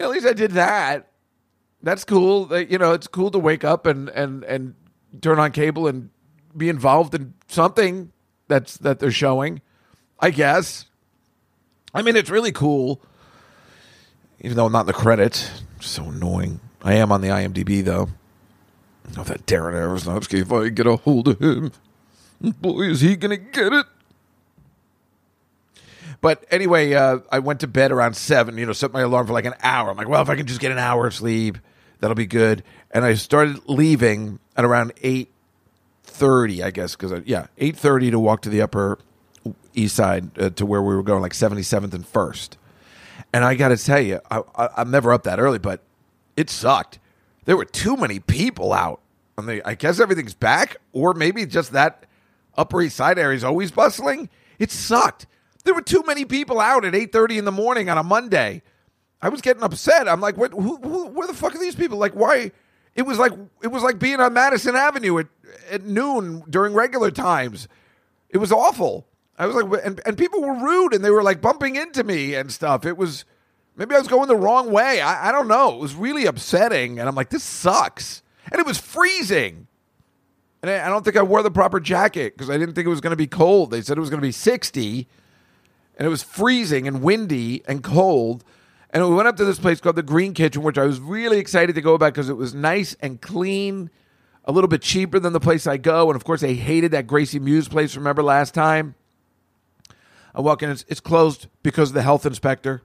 at 0.00 0.10
least 0.10 0.26
I 0.26 0.32
did 0.32 0.52
that. 0.52 1.08
That's 1.82 2.04
cool. 2.04 2.56
You 2.58 2.78
know, 2.78 2.92
it's 2.92 3.06
cool 3.06 3.30
to 3.30 3.38
wake 3.38 3.64
up 3.64 3.86
and 3.86 4.08
and 4.10 4.44
and 4.44 4.74
turn 5.20 5.38
on 5.38 5.52
cable 5.52 5.86
and 5.86 6.10
be 6.56 6.68
involved 6.68 7.14
in 7.14 7.34
something 7.48 8.12
that's 8.48 8.76
that 8.78 8.98
they're 8.98 9.10
showing. 9.10 9.60
I 10.20 10.30
guess. 10.30 10.86
I 11.94 12.02
mean, 12.02 12.16
it's 12.16 12.30
really 12.30 12.52
cool. 12.52 13.00
Even 14.40 14.56
though 14.56 14.66
I'm 14.66 14.72
not 14.72 14.82
in 14.82 14.86
the 14.86 14.92
credits, 14.92 15.62
so 15.80 16.04
annoying. 16.04 16.60
I 16.82 16.94
am 16.94 17.10
on 17.10 17.20
the 17.20 17.28
IMDb 17.28 17.84
though. 17.84 18.08
Oh, 19.16 19.24
that 19.24 19.46
Darren 19.46 19.72
Aronofsky! 19.72 20.42
If 20.42 20.52
I 20.52 20.68
get 20.68 20.86
a 20.86 20.96
hold 20.96 21.28
of 21.28 21.38
him, 21.40 21.72
boy, 22.40 22.82
is 22.82 23.00
he 23.00 23.16
gonna 23.16 23.36
get 23.38 23.72
it! 23.72 23.86
But 26.20 26.44
anyway, 26.50 26.94
uh, 26.94 27.20
I 27.30 27.38
went 27.38 27.60
to 27.60 27.68
bed 27.68 27.92
around 27.92 28.14
seven. 28.16 28.58
You 28.58 28.66
know, 28.66 28.72
set 28.72 28.92
my 28.92 29.02
alarm 29.02 29.26
for 29.26 29.32
like 29.32 29.44
an 29.44 29.54
hour. 29.62 29.90
I'm 29.90 29.96
like, 29.96 30.08
well, 30.08 30.22
if 30.22 30.28
I 30.28 30.36
can 30.36 30.46
just 30.46 30.60
get 30.60 30.72
an 30.72 30.78
hour 30.78 31.06
of 31.06 31.14
sleep, 31.14 31.58
that'll 32.00 32.16
be 32.16 32.26
good. 32.26 32.64
And 32.90 33.04
I 33.04 33.14
started 33.14 33.60
leaving 33.68 34.38
at 34.56 34.64
around 34.64 34.92
eight 35.02 35.30
thirty, 36.02 36.62
I 36.62 36.70
guess, 36.70 36.96
because 36.96 37.22
yeah, 37.24 37.46
eight 37.58 37.76
thirty 37.76 38.10
to 38.10 38.18
walk 38.18 38.42
to 38.42 38.48
the 38.48 38.62
Upper 38.62 38.98
East 39.74 39.94
Side 39.94 40.36
uh, 40.38 40.50
to 40.50 40.66
where 40.66 40.82
we 40.82 40.96
were 40.96 41.04
going, 41.04 41.22
like 41.22 41.34
seventy 41.34 41.62
seventh 41.62 41.94
and 41.94 42.06
First. 42.06 42.58
And 43.32 43.44
I 43.44 43.54
got 43.54 43.68
to 43.68 43.76
tell 43.76 44.00
you, 44.00 44.20
I, 44.30 44.42
I, 44.56 44.68
I'm 44.78 44.90
never 44.90 45.12
up 45.12 45.24
that 45.24 45.38
early, 45.38 45.58
but 45.58 45.82
it 46.36 46.50
sucked. 46.50 46.98
There 47.44 47.56
were 47.56 47.64
too 47.64 47.96
many 47.96 48.20
people 48.20 48.72
out. 48.72 49.00
I 49.36 49.42
mean, 49.42 49.62
I 49.64 49.74
guess 49.74 50.00
everything's 50.00 50.34
back, 50.34 50.78
or 50.92 51.14
maybe 51.14 51.46
just 51.46 51.72
that 51.72 52.06
Upper 52.56 52.82
East 52.82 52.96
Side 52.96 53.18
area 53.18 53.36
is 53.36 53.44
always 53.44 53.70
bustling. 53.70 54.28
It 54.58 54.72
sucked. 54.72 55.26
There 55.68 55.74
were 55.74 55.82
too 55.82 56.02
many 56.06 56.24
people 56.24 56.60
out 56.60 56.86
at 56.86 56.94
8:30 56.94 57.36
in 57.36 57.44
the 57.44 57.52
morning 57.52 57.90
on 57.90 57.98
a 57.98 58.02
Monday. 58.02 58.62
I 59.20 59.28
was 59.28 59.42
getting 59.42 59.62
upset. 59.62 60.08
I'm 60.08 60.18
like, 60.18 60.38
what, 60.38 60.52
who, 60.52 60.76
who, 60.76 61.08
where 61.08 61.26
the 61.26 61.34
fuck 61.34 61.54
are 61.54 61.58
these 61.58 61.74
people? 61.74 61.98
Like, 61.98 62.14
why? 62.14 62.52
It 62.94 63.02
was 63.02 63.18
like 63.18 63.32
it 63.62 63.66
was 63.66 63.82
like 63.82 63.98
being 63.98 64.18
on 64.18 64.32
Madison 64.32 64.74
Avenue 64.74 65.18
at, 65.18 65.26
at 65.70 65.84
noon 65.84 66.42
during 66.48 66.72
regular 66.72 67.10
times. 67.10 67.68
It 68.30 68.38
was 68.38 68.50
awful. 68.50 69.06
I 69.38 69.44
was 69.44 69.56
like, 69.56 69.84
and, 69.84 70.00
and 70.06 70.16
people 70.16 70.40
were 70.40 70.54
rude 70.54 70.94
and 70.94 71.04
they 71.04 71.10
were 71.10 71.22
like 71.22 71.42
bumping 71.42 71.76
into 71.76 72.02
me 72.02 72.34
and 72.34 72.50
stuff. 72.50 72.86
It 72.86 72.96
was 72.96 73.26
maybe 73.76 73.94
I 73.94 73.98
was 73.98 74.08
going 74.08 74.28
the 74.28 74.36
wrong 74.36 74.70
way. 74.70 75.02
I, 75.02 75.28
I 75.28 75.32
don't 75.32 75.48
know. 75.48 75.74
It 75.74 75.80
was 75.80 75.94
really 75.94 76.24
upsetting. 76.24 76.98
And 76.98 77.06
I'm 77.06 77.14
like, 77.14 77.28
this 77.28 77.44
sucks. 77.44 78.22
And 78.50 78.58
it 78.58 78.66
was 78.66 78.78
freezing. 78.78 79.66
And 80.62 80.70
I, 80.70 80.86
I 80.86 80.88
don't 80.88 81.04
think 81.04 81.18
I 81.18 81.22
wore 81.22 81.42
the 81.42 81.50
proper 81.50 81.78
jacket 81.78 82.32
because 82.34 82.48
I 82.48 82.56
didn't 82.56 82.74
think 82.74 82.86
it 82.86 82.90
was 82.90 83.02
going 83.02 83.12
to 83.12 83.16
be 83.16 83.26
cold. 83.26 83.70
They 83.70 83.82
said 83.82 83.98
it 83.98 84.00
was 84.00 84.08
going 84.08 84.22
to 84.22 84.26
be 84.26 84.32
60 84.32 85.06
and 85.98 86.06
it 86.06 86.10
was 86.10 86.22
freezing 86.22 86.86
and 86.86 87.02
windy 87.02 87.62
and 87.66 87.82
cold. 87.82 88.44
And 88.90 89.06
we 89.06 89.14
went 89.14 89.28
up 89.28 89.36
to 89.36 89.44
this 89.44 89.58
place 89.58 89.80
called 89.80 89.96
the 89.96 90.02
Green 90.02 90.32
Kitchen, 90.32 90.62
which 90.62 90.78
I 90.78 90.84
was 90.84 91.00
really 91.00 91.38
excited 91.38 91.74
to 91.74 91.82
go 91.82 91.94
about 91.94 92.14
because 92.14 92.30
it 92.30 92.36
was 92.36 92.54
nice 92.54 92.96
and 93.00 93.20
clean, 93.20 93.90
a 94.44 94.52
little 94.52 94.68
bit 94.68 94.80
cheaper 94.80 95.18
than 95.18 95.34
the 95.34 95.40
place 95.40 95.66
I 95.66 95.76
go. 95.76 96.08
And 96.08 96.16
of 96.16 96.24
course, 96.24 96.42
I 96.42 96.54
hated 96.54 96.92
that 96.92 97.06
Gracie 97.06 97.40
Mews 97.40 97.68
place. 97.68 97.96
Remember 97.96 98.22
last 98.22 98.54
time? 98.54 98.94
I 100.34 100.40
walk 100.40 100.62
in, 100.62 100.70
it's, 100.70 100.84
it's 100.88 101.00
closed 101.00 101.48
because 101.62 101.90
of 101.90 101.94
the 101.94 102.02
health 102.02 102.24
inspector. 102.24 102.82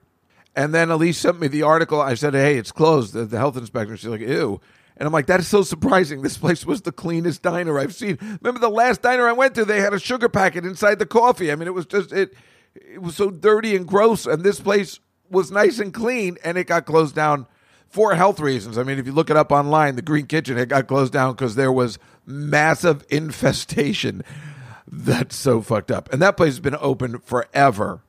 And 0.56 0.74
then 0.74 0.90
Elise 0.90 1.18
sent 1.18 1.40
me 1.40 1.46
the 1.48 1.62
article. 1.62 2.00
I 2.00 2.14
said, 2.14 2.34
hey, 2.34 2.58
it's 2.58 2.72
closed, 2.72 3.14
the, 3.14 3.24
the 3.24 3.38
health 3.38 3.56
inspector. 3.56 3.96
She's 3.96 4.08
like, 4.08 4.20
ew. 4.20 4.60
And 4.96 5.06
I'm 5.06 5.12
like, 5.12 5.26
that 5.26 5.40
is 5.40 5.48
so 5.48 5.62
surprising. 5.62 6.22
This 6.22 6.36
place 6.36 6.66
was 6.66 6.82
the 6.82 6.92
cleanest 6.92 7.42
diner 7.42 7.78
I've 7.78 7.94
seen. 7.94 8.18
Remember 8.42 8.60
the 8.60 8.68
last 8.68 9.02
diner 9.02 9.26
I 9.26 9.32
went 9.32 9.54
to, 9.56 9.64
they 9.64 9.80
had 9.80 9.94
a 9.94 9.98
sugar 9.98 10.28
packet 10.28 10.64
inside 10.64 10.98
the 10.98 11.06
coffee. 11.06 11.50
I 11.50 11.56
mean, 11.56 11.66
it 11.66 11.74
was 11.74 11.86
just, 11.86 12.12
it 12.12 12.34
it 12.74 13.02
was 13.02 13.16
so 13.16 13.30
dirty 13.30 13.76
and 13.76 13.86
gross, 13.86 14.26
and 14.26 14.42
this 14.42 14.60
place 14.60 15.00
was 15.30 15.50
nice 15.50 15.78
and 15.78 15.92
clean, 15.92 16.36
and 16.44 16.58
it 16.58 16.66
got 16.66 16.86
closed 16.86 17.14
down 17.14 17.46
for 17.88 18.14
health 18.14 18.40
reasons. 18.40 18.76
I 18.76 18.82
mean, 18.82 18.98
if 18.98 19.06
you 19.06 19.12
look 19.12 19.30
it 19.30 19.36
up 19.36 19.52
online, 19.52 19.96
the 19.96 20.02
Green 20.02 20.26
Kitchen, 20.26 20.58
it 20.58 20.68
got 20.68 20.88
closed 20.88 21.12
down 21.12 21.32
because 21.32 21.54
there 21.54 21.72
was 21.72 21.98
massive 22.26 23.04
infestation. 23.10 24.22
That's 24.86 25.36
so 25.36 25.62
fucked 25.62 25.90
up. 25.90 26.12
And 26.12 26.20
that 26.20 26.36
place 26.36 26.54
has 26.54 26.60
been 26.60 26.76
open 26.80 27.18
forever. 27.18 28.00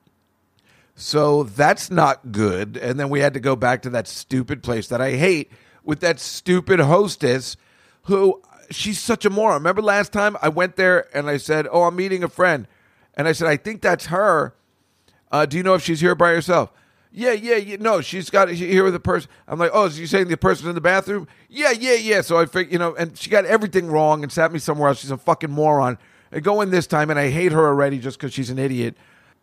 So 0.95 1.43
that's 1.43 1.91
not 1.91 2.31
good. 2.31 2.77
And 2.77 2.99
then 2.99 3.09
we 3.09 3.19
had 3.19 3.33
to 3.33 3.39
go 3.39 3.55
back 3.55 3.81
to 3.83 3.89
that 3.91 4.07
stupid 4.07 4.63
place 4.63 4.87
that 4.87 5.01
I 5.01 5.11
hate 5.11 5.51
with 5.83 5.99
that 5.99 6.19
stupid 6.19 6.79
hostess 6.79 7.57
who 8.03 8.41
she's 8.71 8.99
such 8.99 9.25
a 9.25 9.29
moron. 9.29 9.55
Remember 9.55 9.81
last 9.81 10.13
time 10.13 10.37
I 10.41 10.49
went 10.49 10.77
there 10.77 11.15
and 11.15 11.29
I 11.29 11.37
said, 11.37 11.67
Oh, 11.69 11.83
I'm 11.83 11.95
meeting 11.95 12.23
a 12.23 12.29
friend. 12.29 12.67
And 13.15 13.27
I 13.27 13.31
said, 13.31 13.47
I 13.47 13.57
think 13.57 13.81
that's 13.81 14.07
her. 14.07 14.55
Uh, 15.31 15.45
do 15.45 15.57
you 15.57 15.63
know 15.63 15.73
if 15.73 15.83
she's 15.83 16.01
here 16.01 16.15
by 16.15 16.31
herself? 16.31 16.71
Yeah, 17.11 17.31
yeah, 17.31 17.55
yeah. 17.55 17.77
No, 17.79 18.01
she's 18.01 18.29
got 18.29 18.49
here 18.49 18.83
with 18.83 18.93
a 18.93 18.99
person. 18.99 19.31
I'm 19.47 19.57
like, 19.57 19.71
oh, 19.73 19.85
is 19.85 19.97
you 19.97 20.05
saying 20.05 20.27
the 20.27 20.35
person's 20.35 20.67
in 20.67 20.75
the 20.75 20.81
bathroom? 20.81 21.29
Yeah, 21.47 21.71
yeah, 21.71 21.93
yeah. 21.93 22.19
So 22.19 22.37
I 22.37 22.45
figured, 22.45 22.73
you 22.73 22.79
know, 22.79 22.93
and 22.95 23.17
she 23.17 23.29
got 23.29 23.45
everything 23.45 23.87
wrong 23.87 24.21
and 24.21 24.31
sat 24.31 24.51
me 24.51 24.59
somewhere 24.59 24.89
else. 24.89 24.99
She's 24.99 25.11
a 25.11 25.17
fucking 25.17 25.49
moron. 25.49 25.97
I 26.33 26.41
go 26.41 26.59
in 26.59 26.71
this 26.71 26.87
time 26.87 27.09
and 27.09 27.17
I 27.17 27.29
hate 27.29 27.53
her 27.53 27.65
already 27.65 27.99
just 27.99 28.17
because 28.17 28.33
she's 28.33 28.49
an 28.49 28.59
idiot. 28.59 28.97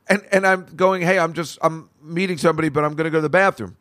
And 0.09 0.23
and 0.31 0.47
I'm 0.47 0.67
going, 0.77 1.01
hey, 1.01 1.19
I'm 1.19 1.33
just 1.33 1.59
I'm 1.63 1.89
meeting 2.03 2.37
somebody, 2.37 2.69
but 2.69 2.85
I'm 2.85 2.95
gonna 2.95 3.09
go 3.09 3.19
to 3.19 3.23
the 3.23 3.31
bathroom. 3.31 3.79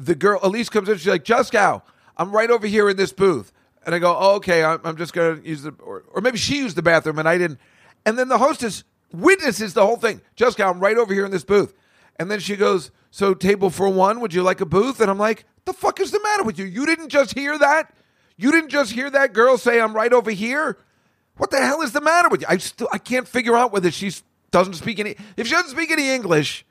The 0.00 0.16
girl 0.16 0.40
Elise 0.42 0.68
comes 0.68 0.88
in, 0.88 0.96
she's 0.96 1.06
like, 1.06 1.24
Just 1.24 1.52
Juskow, 1.52 1.82
I'm 2.16 2.32
right 2.32 2.50
over 2.50 2.66
here 2.66 2.90
in 2.90 2.96
this 2.96 3.12
booth. 3.12 3.52
And 3.84 3.94
I 3.94 3.98
go, 3.98 4.16
oh, 4.18 4.34
okay, 4.36 4.64
I'm, 4.64 4.80
I'm 4.84 4.96
just 4.96 5.12
gonna 5.12 5.40
use 5.44 5.62
the 5.62 5.74
or, 5.78 6.04
or 6.12 6.20
maybe 6.20 6.38
she 6.38 6.56
used 6.56 6.76
the 6.76 6.82
bathroom 6.82 7.20
and 7.20 7.28
I 7.28 7.38
didn't. 7.38 7.60
And 8.04 8.18
then 8.18 8.28
the 8.28 8.38
hostess 8.38 8.82
witnesses 9.12 9.74
the 9.74 9.84
whole 9.84 9.96
thing. 9.96 10.20
Juskow, 10.36 10.70
I'm 10.70 10.80
right 10.80 10.96
over 10.96 11.12
here 11.12 11.24
in 11.24 11.30
this 11.30 11.44
booth. 11.44 11.74
And 12.16 12.30
then 12.30 12.40
she 12.40 12.56
goes, 12.56 12.90
So, 13.10 13.34
table 13.34 13.70
for 13.70 13.88
one, 13.88 14.20
would 14.20 14.34
you 14.34 14.42
like 14.42 14.60
a 14.60 14.66
booth? 14.66 15.00
And 15.00 15.10
I'm 15.10 15.18
like, 15.18 15.44
The 15.64 15.72
fuck 15.72 16.00
is 16.00 16.10
the 16.10 16.20
matter 16.22 16.44
with 16.44 16.58
you? 16.58 16.64
You 16.64 16.86
didn't 16.86 17.08
just 17.08 17.34
hear 17.34 17.58
that? 17.58 17.92
You 18.36 18.50
didn't 18.50 18.70
just 18.70 18.92
hear 18.92 19.10
that 19.10 19.32
girl 19.32 19.58
say, 19.58 19.80
I'm 19.80 19.94
right 19.94 20.12
over 20.12 20.30
here? 20.30 20.78
What 21.36 21.50
the 21.50 21.60
hell 21.64 21.80
is 21.82 21.92
the 21.92 22.00
matter 22.00 22.28
with 22.28 22.42
you? 22.42 22.46
I 22.48 22.58
still 22.58 22.88
I 22.92 22.98
can't 22.98 23.26
figure 23.26 23.56
out 23.56 23.72
whether 23.72 23.90
she 23.90 24.12
doesn't 24.50 24.74
speak 24.74 24.98
any 24.98 25.16
if 25.36 25.46
she 25.46 25.54
doesn't 25.54 25.70
speak 25.70 25.90
any 25.90 26.10
English, 26.10 26.66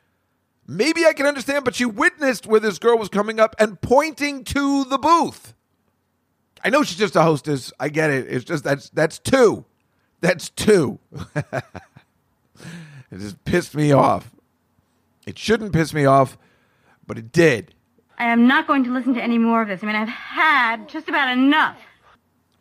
maybe 0.68 1.06
I 1.06 1.14
can 1.14 1.26
understand, 1.26 1.66
but 1.66 1.76
she 1.76 1.86
witnessed 1.86 2.46
where 2.46 2.60
this 2.60 2.80
girl 2.80 2.98
was 2.98 3.10
coming 3.10 3.39
up 3.39 3.56
and 3.60 3.82
pointing 3.82 4.44
to 4.46 4.84
the 4.86 4.98
booth. 4.98 5.54
I 6.64 6.70
know 6.70 6.84
she's 6.84 6.98
just 6.98 7.16
a 7.16 7.24
hostess. 7.24 7.74
I 7.80 7.89
get 7.89 8.12
it. 8.12 8.28
It's 8.30 8.46
just 8.46 8.64
that's 8.64 8.89
that's 8.92 9.18
two. 9.20 9.66
That's 10.22 10.50
two. 10.50 11.00
it 13.12 13.20
just 13.20 13.43
pissed 13.45 13.76
me 13.76 13.91
off. 13.91 14.32
It 15.26 15.38
shouldn't 15.38 15.74
piss 15.74 15.93
me 15.93 16.05
off, 16.05 16.38
but 17.05 17.18
it 17.18 17.32
did. 17.32 17.74
I 18.18 18.26
am 18.26 18.47
not 18.47 18.68
going 18.68 18.84
to 18.84 18.91
listen 18.91 19.14
to 19.16 19.22
any 19.24 19.38
more 19.38 19.62
of 19.62 19.68
this. 19.68 19.84
I 19.84 19.88
mean, 19.88 19.95
I've 19.95 20.07
had 20.09 20.88
just 20.88 21.09
about 21.09 21.32
enough. 21.32 21.78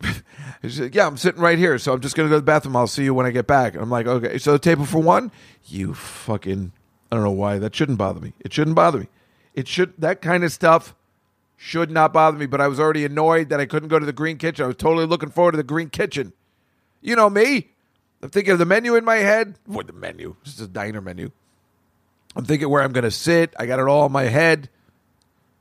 Yeah, 0.63 1.07
I'm 1.07 1.17
sitting 1.17 1.41
right 1.41 1.57
here, 1.57 1.79
so 1.79 1.91
I'm 1.91 2.01
just 2.01 2.15
going 2.15 2.27
to 2.27 2.29
go 2.29 2.35
to 2.35 2.41
the 2.41 2.45
bathroom. 2.45 2.75
I'll 2.75 2.85
see 2.85 3.03
you 3.03 3.15
when 3.15 3.25
I 3.25 3.31
get 3.31 3.47
back. 3.47 3.73
And 3.73 3.81
I'm 3.81 3.89
like, 3.89 4.05
okay, 4.05 4.37
so 4.37 4.51
the 4.51 4.59
table 4.59 4.85
for 4.85 4.99
one? 4.99 5.31
You 5.65 5.95
fucking, 5.95 6.71
I 7.11 7.15
don't 7.15 7.23
know 7.23 7.31
why. 7.31 7.57
That 7.57 7.73
shouldn't 7.73 7.97
bother 7.97 8.19
me. 8.19 8.33
It 8.41 8.53
shouldn't 8.53 8.75
bother 8.75 8.99
me. 8.99 9.07
It 9.55 9.67
should, 9.67 9.93
that 9.97 10.21
kind 10.21 10.43
of 10.43 10.51
stuff 10.51 10.93
should 11.57 11.89
not 11.89 12.13
bother 12.13 12.37
me, 12.37 12.45
but 12.45 12.61
I 12.61 12.67
was 12.67 12.79
already 12.79 13.05
annoyed 13.05 13.49
that 13.49 13.59
I 13.59 13.65
couldn't 13.65 13.89
go 13.89 13.97
to 13.97 14.05
the 14.05 14.13
Green 14.13 14.37
Kitchen. 14.37 14.63
I 14.63 14.67
was 14.67 14.75
totally 14.75 15.07
looking 15.07 15.31
forward 15.31 15.53
to 15.53 15.57
the 15.57 15.63
Green 15.63 15.89
Kitchen. 15.89 16.31
You 17.01 17.15
know 17.15 17.29
me. 17.31 17.71
I'm 18.21 18.29
thinking 18.29 18.53
of 18.53 18.59
the 18.59 18.65
menu 18.65 18.95
in 18.95 19.03
my 19.03 19.17
head. 19.17 19.55
What 19.65 19.87
the 19.87 19.93
menu? 19.93 20.35
This 20.43 20.55
is 20.55 20.61
a 20.61 20.67
diner 20.67 21.01
menu. 21.01 21.31
I'm 22.35 22.45
thinking 22.45 22.69
where 22.69 22.81
I'm 22.81 22.93
going 22.93 23.03
to 23.03 23.11
sit. 23.11 23.53
I 23.57 23.65
got 23.65 23.79
it 23.79 23.87
all 23.87 24.05
in 24.05 24.11
my 24.11 24.23
head. 24.23 24.69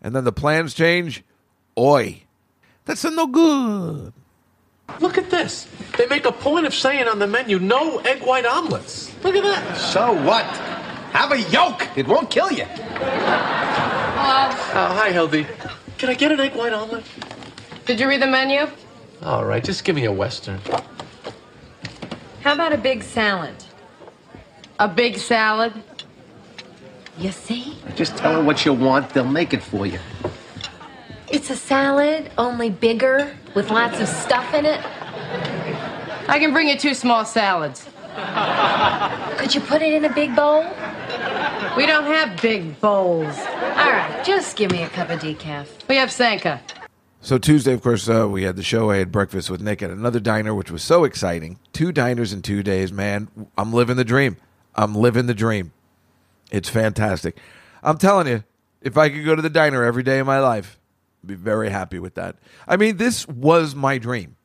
And 0.02 0.14
then 0.14 0.24
the 0.24 0.32
plans 0.32 0.74
change. 0.74 1.24
Oi. 1.78 2.22
That's 2.84 3.04
a 3.04 3.10
no 3.10 3.26
good. 3.26 4.12
Look 5.00 5.18
at 5.18 5.30
this. 5.30 5.68
They 5.96 6.06
make 6.06 6.24
a 6.24 6.32
point 6.32 6.66
of 6.66 6.74
saying 6.74 7.08
on 7.08 7.18
the 7.18 7.26
menu, 7.26 7.58
no 7.58 7.98
egg 7.98 8.22
white 8.22 8.46
omelets. 8.46 9.12
Look 9.22 9.36
at 9.36 9.42
that. 9.42 9.76
So 9.76 10.12
what? 10.24 10.44
Have 11.12 11.32
a 11.32 11.40
yolk. 11.50 11.86
It 11.96 12.06
won't 12.06 12.30
kill 12.30 12.50
you. 12.52 12.64
Uh, 12.64 14.54
hi, 14.94 15.10
Hildy. 15.12 15.46
Can 15.98 16.08
I 16.08 16.14
get 16.14 16.32
an 16.32 16.40
egg 16.40 16.54
white 16.54 16.72
omelet? 16.72 17.04
Did 17.84 18.00
you 18.00 18.08
read 18.08 18.22
the 18.22 18.26
menu? 18.26 18.68
All 19.22 19.44
right, 19.44 19.62
just 19.62 19.84
give 19.84 19.96
me 19.96 20.04
a 20.04 20.12
Western. 20.12 20.60
How 22.42 22.54
about 22.54 22.72
a 22.72 22.78
big 22.78 23.02
salad? 23.02 23.54
A 24.78 24.88
big 24.88 25.18
salad? 25.18 25.74
You 27.18 27.32
see? 27.32 27.76
Just 27.96 28.16
tell 28.16 28.32
her 28.34 28.42
what 28.42 28.64
you 28.64 28.72
want. 28.72 29.10
They'll 29.10 29.26
make 29.26 29.52
it 29.52 29.62
for 29.62 29.86
you. 29.86 29.98
It's 31.28 31.50
a 31.50 31.56
salad, 31.56 32.30
only 32.38 32.70
bigger, 32.70 33.36
with 33.54 33.70
lots 33.70 34.00
of 34.00 34.08
stuff 34.08 34.54
in 34.54 34.64
it. 34.64 34.80
I 36.28 36.38
can 36.38 36.52
bring 36.52 36.68
you 36.68 36.78
two 36.78 36.94
small 36.94 37.26
salads. 37.26 37.86
Could 39.36 39.54
you 39.54 39.60
put 39.60 39.82
it 39.82 39.92
in 39.92 40.06
a 40.06 40.12
big 40.12 40.34
bowl? 40.34 40.64
We 41.76 41.84
don't 41.86 42.04
have 42.04 42.40
big 42.40 42.80
bowls. 42.80 43.36
All 43.38 43.92
right, 43.92 44.22
just 44.24 44.56
give 44.56 44.70
me 44.70 44.82
a 44.82 44.88
cup 44.88 45.10
of 45.10 45.20
decaf. 45.20 45.66
We 45.88 45.96
have 45.96 46.10
Sanka. 46.10 46.60
So 47.22 47.36
Tuesday, 47.36 47.74
of 47.74 47.82
course, 47.82 48.08
uh, 48.08 48.26
we 48.28 48.44
had 48.44 48.56
the 48.56 48.62
show. 48.62 48.90
I 48.90 48.96
had 48.96 49.12
breakfast 49.12 49.50
with 49.50 49.60
Nick 49.60 49.82
at 49.82 49.90
another 49.90 50.20
diner, 50.20 50.54
which 50.54 50.70
was 50.70 50.82
so 50.82 51.04
exciting. 51.04 51.58
Two 51.72 51.92
diners 51.92 52.32
in 52.32 52.40
two 52.40 52.62
days, 52.62 52.92
man. 52.92 53.28
I'm 53.58 53.74
living 53.74 53.96
the 53.96 54.04
dream. 54.04 54.38
I'm 54.74 54.94
living 54.94 55.26
the 55.26 55.34
dream. 55.34 55.72
It's 56.50 56.70
fantastic. 56.70 57.36
I'm 57.82 57.98
telling 57.98 58.26
you, 58.26 58.44
if 58.80 58.96
I 58.96 59.10
could 59.10 59.24
go 59.24 59.36
to 59.36 59.42
the 59.42 59.50
diner 59.50 59.84
every 59.84 60.02
day 60.02 60.18
of 60.18 60.26
my 60.26 60.40
life, 60.40 60.78
I'd 61.22 61.28
be 61.28 61.34
very 61.34 61.68
happy 61.68 61.98
with 61.98 62.14
that. 62.14 62.36
I 62.66 62.78
mean, 62.78 62.96
this 62.96 63.28
was 63.28 63.74
my 63.74 63.98
dream. 63.98 64.36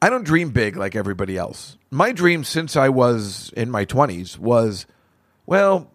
I 0.00 0.10
don't 0.10 0.24
dream 0.24 0.50
big 0.50 0.76
like 0.76 0.96
everybody 0.96 1.36
else. 1.36 1.78
My 1.88 2.10
dream 2.10 2.42
since 2.42 2.74
I 2.74 2.88
was 2.88 3.52
in 3.56 3.70
my 3.70 3.84
20s 3.84 4.36
was, 4.38 4.86
well, 5.46 5.92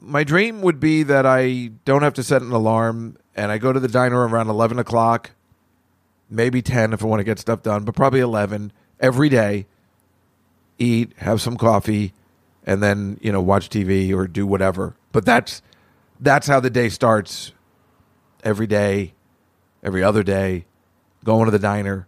my 0.00 0.24
dream 0.24 0.62
would 0.62 0.80
be 0.80 1.02
that 1.02 1.26
I 1.26 1.72
don't 1.84 2.02
have 2.02 2.14
to 2.14 2.22
set 2.22 2.40
an 2.40 2.52
alarm 2.52 3.18
and 3.36 3.52
I 3.52 3.58
go 3.58 3.74
to 3.74 3.80
the 3.80 3.88
diner 3.88 4.26
around 4.26 4.48
11 4.48 4.78
o'clock, 4.78 5.32
maybe 6.30 6.62
10 6.62 6.92
if 6.92 7.02
I 7.02 7.06
want 7.06 7.20
to 7.20 7.24
get 7.24 7.38
stuff 7.38 7.62
done, 7.62 7.84
but 7.84 7.94
probably 7.94 8.20
11 8.20 8.72
every 9.00 9.28
day, 9.28 9.66
eat, 10.78 11.12
have 11.18 11.40
some 11.40 11.56
coffee, 11.56 12.14
and 12.64 12.82
then, 12.82 13.18
you 13.20 13.32
know, 13.32 13.40
watch 13.40 13.68
TV 13.68 14.14
or 14.14 14.26
do 14.26 14.46
whatever. 14.46 14.94
But 15.12 15.24
that's 15.24 15.60
that's 16.20 16.46
how 16.46 16.60
the 16.60 16.70
day 16.70 16.88
starts 16.88 17.52
every 18.44 18.66
day, 18.66 19.14
every 19.82 20.02
other 20.02 20.22
day, 20.22 20.66
going 21.24 21.46
to 21.46 21.50
the 21.50 21.58
diner. 21.58 22.06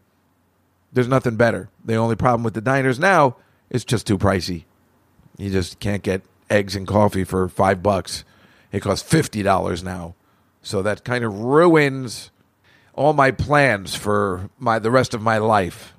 There's 0.93 1.09
nothing 1.09 1.37
better. 1.37 1.70
The 1.85 1.97
only 1.97 2.16
problem 2.16 2.45
with 2.45 2.55
the 2.55 2.61
diners 2.61 2.99
now 2.99 3.37
is 3.70 3.85
just 3.85 4.07
too 4.07 4.18
pricey. 4.18 4.64
You 5.39 5.51
just 5.51 5.81
can't 5.81 6.03
get 6.03 6.23
eggs 6.51 6.77
and 6.77 6.87
coffee 6.87 7.25
for 7.25 7.49
five 7.49 7.83
bucks. 7.83 8.25
It 8.70 8.81
costs 8.81 9.09
fifty 9.09 9.43
dollars 9.43 9.83
now. 9.83 10.14
So 10.62 10.83
that 10.83 11.03
kind 11.03 11.25
of 11.25 11.41
ruins 11.41 12.31
all 12.95 13.12
my 13.12 13.30
plans 13.30 13.95
for 13.95 14.51
my 14.59 14.78
the 14.78 14.90
rest 14.90 15.14
of 15.14 15.22
my 15.22 15.38
life. 15.38 15.93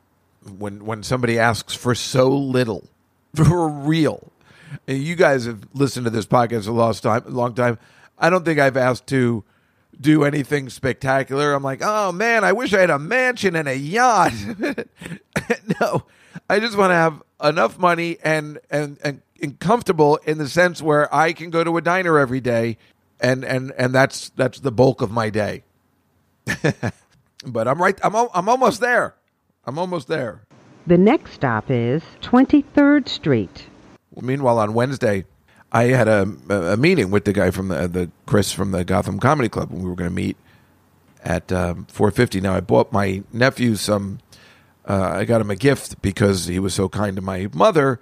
When 0.57 0.85
when 0.85 1.03
somebody 1.03 1.39
asks 1.39 1.73
for 1.73 1.95
so 1.95 2.29
little, 2.29 2.87
for 3.35 3.67
real. 3.67 4.31
And 4.87 5.01
you 5.01 5.15
guys 5.15 5.45
have 5.45 5.67
listened 5.73 6.05
to 6.05 6.09
this 6.09 6.25
podcast 6.25 6.67
a 6.67 6.71
long 6.71 6.93
time. 6.93 7.23
Long 7.27 7.53
time. 7.53 7.77
I 8.17 8.29
don't 8.29 8.43
think 8.43 8.59
I've 8.59 8.77
asked 8.77 9.07
to 9.07 9.43
do 9.99 10.23
anything 10.23 10.69
spectacular. 10.69 11.53
I'm 11.53 11.63
like, 11.63 11.81
oh 11.81 12.11
man, 12.11 12.43
I 12.43 12.53
wish 12.53 12.73
I 12.73 12.79
had 12.79 12.89
a 12.89 12.99
mansion 12.99 13.55
and 13.55 13.67
a 13.67 13.77
yacht. 13.77 14.33
no, 15.79 16.03
I 16.49 16.59
just 16.59 16.77
want 16.77 16.91
to 16.91 16.95
have 16.95 17.21
enough 17.43 17.77
money 17.77 18.17
and, 18.23 18.59
and 18.69 18.97
and 19.03 19.21
and 19.41 19.59
comfortable 19.59 20.17
in 20.25 20.37
the 20.37 20.47
sense 20.47 20.81
where 20.81 21.13
I 21.13 21.33
can 21.33 21.49
go 21.49 21.63
to 21.63 21.77
a 21.77 21.81
diner 21.81 22.17
every 22.17 22.41
day, 22.41 22.77
and 23.19 23.43
and 23.43 23.71
and 23.77 23.93
that's 23.93 24.29
that's 24.29 24.59
the 24.59 24.71
bulk 24.71 25.01
of 25.01 25.11
my 25.11 25.29
day. 25.29 25.63
but 27.45 27.67
I'm 27.67 27.81
right. 27.81 27.97
I'm 28.03 28.15
I'm 28.15 28.49
almost 28.49 28.81
there. 28.81 29.15
I'm 29.65 29.77
almost 29.79 30.07
there. 30.07 30.43
The 30.85 30.97
next 30.97 31.33
stop 31.33 31.65
is 31.69 32.03
23rd 32.21 33.07
Street. 33.07 33.67
Meanwhile, 34.21 34.59
on 34.59 34.73
Wednesday, 34.73 35.25
I 35.71 35.85
had 35.85 36.07
a, 36.07 36.23
a 36.49 36.77
meeting 36.77 37.09
with 37.09 37.23
the 37.25 37.33
guy 37.33 37.51
from 37.51 37.69
the, 37.69 37.87
the 37.87 38.11
Chris 38.25 38.51
from 38.51 38.71
the 38.71 38.83
Gotham 38.83 39.19
Comedy 39.19 39.49
Club, 39.49 39.71
and 39.71 39.81
we 39.81 39.89
were 39.89 39.95
going 39.95 40.09
to 40.09 40.15
meet 40.15 40.37
at 41.23 41.51
um, 41.51 41.85
450. 41.85 42.41
Now, 42.41 42.53
I 42.53 42.59
bought 42.59 42.91
my 42.91 43.23
nephew 43.31 43.75
some. 43.75 44.19
Uh, 44.85 45.13
I 45.15 45.25
got 45.25 45.39
him 45.39 45.49
a 45.49 45.55
gift 45.55 46.01
because 46.01 46.47
he 46.47 46.59
was 46.59 46.73
so 46.73 46.89
kind 46.89 47.15
to 47.15 47.21
my 47.21 47.47
mother, 47.53 48.01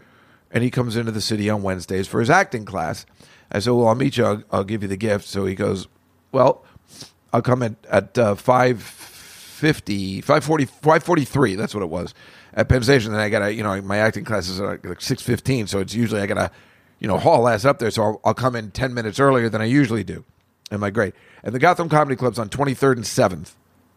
and 0.50 0.64
he 0.64 0.72
comes 0.72 0.96
into 0.96 1.12
the 1.12 1.22
city 1.22 1.50
on 1.50 1.62
Wednesdays 1.62 2.08
for 2.08 2.20
his 2.20 2.30
acting 2.30 2.66
class. 2.66 3.06
I 3.52 3.60
said, 3.60 3.72
"Well, 3.72 3.88
I'll 3.88 3.96
meet 3.96 4.18
you. 4.18 4.26
I'll, 4.26 4.44
I'll 4.52 4.64
give 4.64 4.82
you 4.82 4.88
the 4.88 4.98
gift." 4.98 5.28
So 5.28 5.46
he 5.46 5.54
goes, 5.54 5.88
"Well, 6.32 6.66
I'll 7.34 7.42
come 7.42 7.64
at 7.64 7.76
at 7.90 8.18
uh, 8.18 8.36
550, 8.36 10.22
540, 10.22 10.66
543. 10.66 11.56
That's 11.56 11.74
what 11.74 11.84
it 11.84 11.90
was 11.90 12.14
at 12.54 12.70
Penn 12.70 12.84
Station. 12.84 13.12
Then 13.12 13.22
I 13.22 13.30
got 13.30 13.40
to, 13.40 13.54
you 13.54 13.64
know, 13.64 13.82
my 13.82 13.98
acting 13.98 14.26
classes 14.26 14.60
are 14.60 14.80
like 14.84 15.02
615. 15.02 15.68
So 15.68 15.80
it's 15.80 15.94
usually 15.94 16.22
I 16.22 16.26
got 16.26 16.36
to, 16.36 16.52
you 17.00 17.08
know, 17.08 17.18
haul 17.18 17.48
ass 17.48 17.66
up 17.66 17.80
there. 17.80 17.92
So 17.92 18.04
I'll, 18.04 18.22
I'll 18.26 18.34
come 18.34 18.56
in 18.56 18.72
10 18.72 18.94
minutes 18.94 19.20
earlier 19.20 19.50
than 19.50 19.62
I 19.62 19.66
usually 19.66 20.04
do. 20.04 20.24
Am 20.72 20.84
I 20.84 20.90
great? 20.90 21.14
And 21.44 21.54
the 21.54 21.60
Gotham 21.60 21.90
Comedy 21.90 22.16
Club's 22.16 22.40
on 22.40 22.50
23rd 22.50 22.94
and 22.94 23.06
7th. 23.06 23.54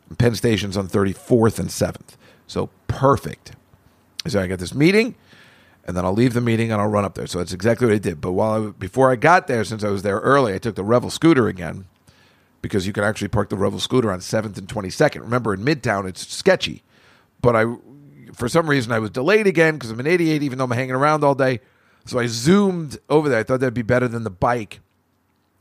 And 0.09 0.19
Penn 0.19 0.35
Station's 0.35 0.77
on 0.77 0.89
34th 0.89 1.59
and 1.59 1.69
7th. 1.69 2.17
So 2.47 2.71
perfect. 2.89 3.53
So 4.27 4.41
I 4.41 4.47
got 4.47 4.59
this 4.59 4.75
meeting, 4.75 5.17
and 5.85 5.97
then 5.97 6.05
I'll 6.05 6.15
leave 6.15 6.33
the 6.33 6.41
meeting 6.41 6.73
and 6.73 6.81
I'll 6.81 6.89
run 6.89 7.05
up 7.05 7.15
there. 7.15 7.27
So 7.27 7.39
that's 7.39 7.53
exactly 7.53 7.87
what 7.87 7.95
I 7.95 7.99
did. 7.99 8.21
But 8.21 8.33
while 8.33 8.69
I, 8.69 8.71
before 8.71 9.11
I 9.11 9.17
got 9.17 9.47
there, 9.47 9.65
since 9.65 9.85
I 9.85 9.91
was 9.91 10.03
there 10.03 10.19
early, 10.21 10.55
I 10.55 10.59
took 10.59 10.75
the 10.75 10.85
Revel 10.85 11.11
scooter 11.11 11.47
again 11.47 11.87
because 12.65 12.87
you 12.87 12.95
can 12.95 13.05
actually 13.05 13.29
park 13.29 13.51
the 13.51 13.59
Revel 13.59 13.79
scooter 13.79 14.11
on 14.11 14.21
7th 14.21 14.57
and 14.57 14.67
22nd. 14.67 15.21
Remember, 15.21 15.53
in 15.53 15.61
Midtown, 15.61 16.09
it's 16.09 16.27
sketchy. 16.27 16.83
But 17.43 17.55
I, 17.55 17.67
for 18.33 18.49
some 18.49 18.71
reason, 18.71 18.91
I 18.91 19.01
was 19.01 19.11
delayed 19.11 19.47
again 19.47 19.75
because 19.75 19.91
I'm 19.91 20.01
an 20.01 20.07
idiot, 20.07 20.43
even 20.43 20.57
though 20.57 20.65
I'm 20.65 20.71
hanging 20.71 20.95
around 20.95 21.25
all 21.25 21.35
day. 21.35 21.61
So 22.07 22.19
I 22.19 22.27
zoomed 22.27 22.97
over 23.11 23.29
there. 23.29 23.39
I 23.39 23.43
thought 23.43 23.61
that'd 23.61 23.75
be 23.75 23.83
better 23.83 24.09
than 24.09 24.25
the 24.25 24.31
bike. 24.31 24.81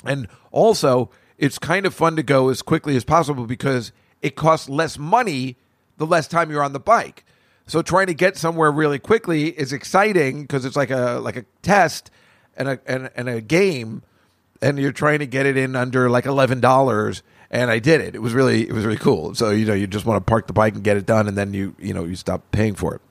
And 0.06 0.30
also, 0.54 1.12
it's 1.38 1.60
kind 1.60 1.86
of 1.86 1.94
fun 1.94 2.16
to 2.16 2.24
go 2.24 2.48
as 2.48 2.62
quickly 2.62 2.96
as 2.96 3.04
possible 3.04 3.48
because 3.48 3.92
it 4.22 4.38
costs 4.38 4.70
less 4.70 4.98
money 4.98 5.58
the 5.98 6.06
less 6.06 6.26
time 6.26 6.52
you're 6.52 6.64
on 6.64 6.72
the 6.72 6.80
bike. 6.80 7.26
So 7.68 7.82
trying 7.82 8.08
to 8.08 8.14
get 8.14 8.38
somewhere 8.38 8.72
really 8.72 8.98
quickly 8.98 9.50
is 9.50 9.74
exciting 9.74 10.44
because 10.44 10.64
it's 10.64 10.78
like 10.78 10.90
a 10.90 11.20
like 11.22 11.36
a 11.36 11.44
test 11.64 12.12
and 12.56 12.70
a 12.70 12.80
and, 12.86 13.10
and 13.14 13.28
a 13.28 13.42
game, 13.42 14.04
and 14.64 14.80
you're 14.80 14.92
trying 14.92 15.20
to 15.20 15.28
get 15.28 15.46
it 15.46 15.58
in 15.58 15.76
under 15.76 16.10
like 16.10 16.26
eleven 16.26 16.60
dollars. 16.60 17.22
And 17.52 17.70
I 17.70 17.78
did 17.78 18.02
it. 18.02 18.16
It 18.16 18.20
was 18.20 18.34
really 18.34 18.68
it 18.68 18.74
was 18.74 18.84
really 18.84 18.98
cool. 18.98 19.36
So 19.36 19.52
you 19.52 19.66
know 19.66 19.76
you 19.76 19.86
just 19.86 20.06
want 20.06 20.26
to 20.26 20.30
park 20.30 20.48
the 20.48 20.54
bike 20.54 20.74
and 20.74 20.84
get 20.84 20.98
it 20.98 21.06
done, 21.06 21.28
and 21.28 21.38
then 21.38 21.54
you 21.54 21.76
you 21.78 21.94
know 21.94 22.04
you 22.04 22.16
stop 22.16 22.42
paying 22.52 22.74
for 22.74 22.96
it. 22.96 23.02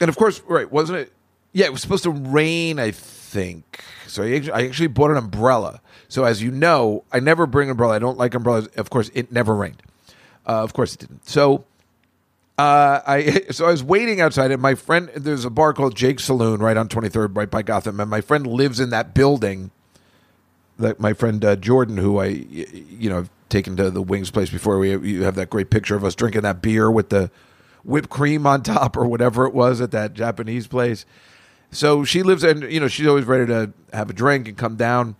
And 0.00 0.08
of 0.08 0.16
course, 0.16 0.40
right? 0.46 0.70
Wasn't 0.70 0.98
it? 0.98 1.12
Yeah, 1.52 1.66
it 1.66 1.72
was 1.72 1.82
supposed 1.82 2.04
to 2.04 2.10
rain. 2.10 2.78
I 2.78 2.92
think 2.92 3.84
so. 4.06 4.22
I 4.22 4.64
actually, 4.64 4.86
bought 4.86 5.10
an 5.10 5.16
umbrella. 5.16 5.80
So 6.08 6.24
as 6.24 6.42
you 6.42 6.50
know, 6.50 7.04
I 7.12 7.20
never 7.20 7.46
bring 7.46 7.68
an 7.68 7.72
umbrella. 7.72 7.96
I 7.96 7.98
don't 7.98 8.18
like 8.18 8.34
umbrellas. 8.34 8.68
Of 8.76 8.90
course, 8.90 9.10
it 9.14 9.30
never 9.30 9.54
rained. 9.54 9.82
Uh, 10.46 10.62
of 10.62 10.72
course, 10.72 10.94
it 10.94 11.00
didn't. 11.00 11.28
So 11.28 11.64
uh, 12.60 13.00
I 13.06 13.44
so 13.50 13.66
I 13.66 13.70
was 13.70 13.82
waiting 13.82 14.20
outside, 14.20 14.50
and 14.50 14.60
my 14.60 14.74
friend 14.74 15.10
there's 15.14 15.44
a 15.44 15.50
bar 15.50 15.72
called 15.72 15.96
Jake's 15.96 16.24
Saloon 16.24 16.60
right 16.60 16.76
on 16.76 16.88
23rd, 16.88 17.36
right 17.36 17.50
by 17.50 17.62
Gotham, 17.62 18.00
and 18.00 18.10
my 18.10 18.20
friend 18.20 18.46
lives 18.46 18.80
in 18.80 18.90
that 18.90 19.14
building. 19.14 19.70
That 20.80 21.00
my 21.00 21.12
friend 21.12 21.44
uh, 21.44 21.56
Jordan, 21.56 21.96
who 21.96 22.18
I 22.18 22.26
you 22.26 23.08
know 23.10 23.16
have 23.16 23.30
taken 23.48 23.76
to 23.76 23.90
the 23.90 24.02
Wings 24.02 24.30
place 24.30 24.50
before, 24.50 24.78
we 24.78 24.96
you 24.96 25.22
have 25.22 25.34
that 25.36 25.50
great 25.50 25.70
picture 25.70 25.96
of 25.96 26.04
us 26.04 26.14
drinking 26.14 26.42
that 26.42 26.62
beer 26.62 26.90
with 26.90 27.10
the 27.10 27.30
whipped 27.84 28.10
cream 28.10 28.46
on 28.46 28.62
top 28.62 28.96
or 28.96 29.06
whatever 29.06 29.46
it 29.46 29.54
was 29.54 29.80
at 29.80 29.90
that 29.92 30.14
Japanese 30.14 30.66
place. 30.66 31.06
So 31.70 32.04
she 32.04 32.22
lives 32.22 32.42
in, 32.42 32.62
you 32.62 32.80
know, 32.80 32.88
she's 32.88 33.06
always 33.06 33.24
ready 33.24 33.46
to 33.46 33.72
have 33.92 34.10
a 34.10 34.12
drink 34.12 34.48
and 34.48 34.56
come 34.56 34.76
down. 34.76 35.16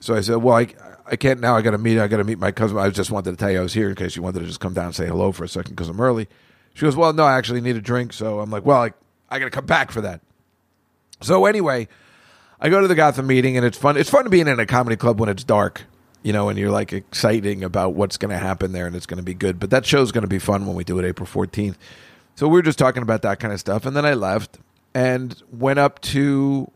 So 0.00 0.14
I 0.14 0.20
said, 0.20 0.36
well, 0.36 0.56
I, 0.56 0.68
I 1.06 1.16
can't 1.16 1.40
now. 1.40 1.56
I 1.56 1.62
got 1.62 1.70
to 1.70 1.78
meet. 1.78 1.98
I 1.98 2.08
got 2.08 2.18
to 2.18 2.24
meet 2.24 2.38
my 2.38 2.52
cousin. 2.52 2.76
I 2.76 2.90
just 2.90 3.10
wanted 3.10 3.30
to 3.30 3.36
tell 3.36 3.50
you 3.50 3.60
I 3.60 3.62
was 3.62 3.72
here 3.72 3.88
in 3.88 3.94
case 3.94 4.16
you 4.16 4.22
wanted 4.22 4.40
to 4.40 4.46
just 4.46 4.60
come 4.60 4.74
down 4.74 4.86
and 4.86 4.94
say 4.94 5.06
hello 5.06 5.32
for 5.32 5.44
a 5.44 5.48
second 5.48 5.72
because 5.72 5.88
I'm 5.88 6.00
early. 6.00 6.28
She 6.74 6.82
goes, 6.82 6.96
well, 6.96 7.12
no, 7.12 7.24
I 7.24 7.38
actually 7.38 7.60
need 7.60 7.76
a 7.76 7.80
drink. 7.80 8.12
So 8.12 8.40
I'm 8.40 8.50
like, 8.50 8.66
well, 8.66 8.82
I, 8.82 8.92
I 9.30 9.38
got 9.38 9.46
to 9.46 9.50
come 9.50 9.66
back 9.66 9.90
for 9.90 10.02
that. 10.02 10.20
So 11.22 11.46
anyway, 11.46 11.88
I 12.64 12.70
go 12.70 12.80
to 12.80 12.88
the 12.88 12.94
Gotham 12.94 13.26
meeting 13.26 13.58
and 13.58 13.66
it's 13.66 13.76
fun. 13.76 13.98
It's 13.98 14.08
fun 14.08 14.30
being 14.30 14.48
in 14.48 14.58
a 14.58 14.64
comedy 14.64 14.96
club 14.96 15.20
when 15.20 15.28
it's 15.28 15.44
dark, 15.44 15.82
you 16.22 16.32
know, 16.32 16.48
and 16.48 16.58
you're 16.58 16.70
like 16.70 16.94
exciting 16.94 17.62
about 17.62 17.92
what's 17.92 18.16
going 18.16 18.30
to 18.30 18.38
happen 18.38 18.72
there 18.72 18.86
and 18.86 18.96
it's 18.96 19.04
going 19.04 19.18
to 19.18 19.22
be 19.22 19.34
good. 19.34 19.60
But 19.60 19.68
that 19.68 19.84
show's 19.84 20.12
going 20.12 20.22
to 20.22 20.28
be 20.28 20.38
fun 20.38 20.66
when 20.66 20.74
we 20.74 20.82
do 20.82 20.98
it 20.98 21.04
April 21.04 21.28
14th. 21.28 21.74
So 22.36 22.48
we 22.48 22.54
were 22.54 22.62
just 22.62 22.78
talking 22.78 23.02
about 23.02 23.20
that 23.20 23.38
kind 23.38 23.52
of 23.52 23.60
stuff. 23.60 23.84
And 23.84 23.94
then 23.94 24.06
I 24.06 24.14
left 24.14 24.60
and 24.94 25.42
went 25.52 25.78
up 25.78 26.00
to, 26.00 26.70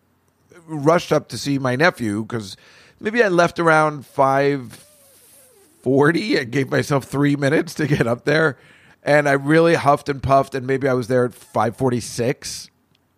rushed 0.66 1.10
up 1.10 1.28
to 1.28 1.38
see 1.38 1.58
my 1.58 1.74
nephew 1.74 2.22
because 2.22 2.54
maybe 3.00 3.24
I 3.24 3.28
left 3.28 3.58
around 3.58 4.04
540 4.04 6.36
and 6.36 6.52
gave 6.52 6.70
myself 6.70 7.06
three 7.06 7.34
minutes 7.34 7.72
to 7.72 7.86
get 7.86 8.06
up 8.06 8.26
there. 8.26 8.58
And 9.02 9.26
I 9.26 9.32
really 9.32 9.76
huffed 9.76 10.10
and 10.10 10.22
puffed. 10.22 10.54
And 10.54 10.66
maybe 10.66 10.86
I 10.86 10.92
was 10.92 11.08
there 11.08 11.24
at 11.24 11.32
546 11.32 12.68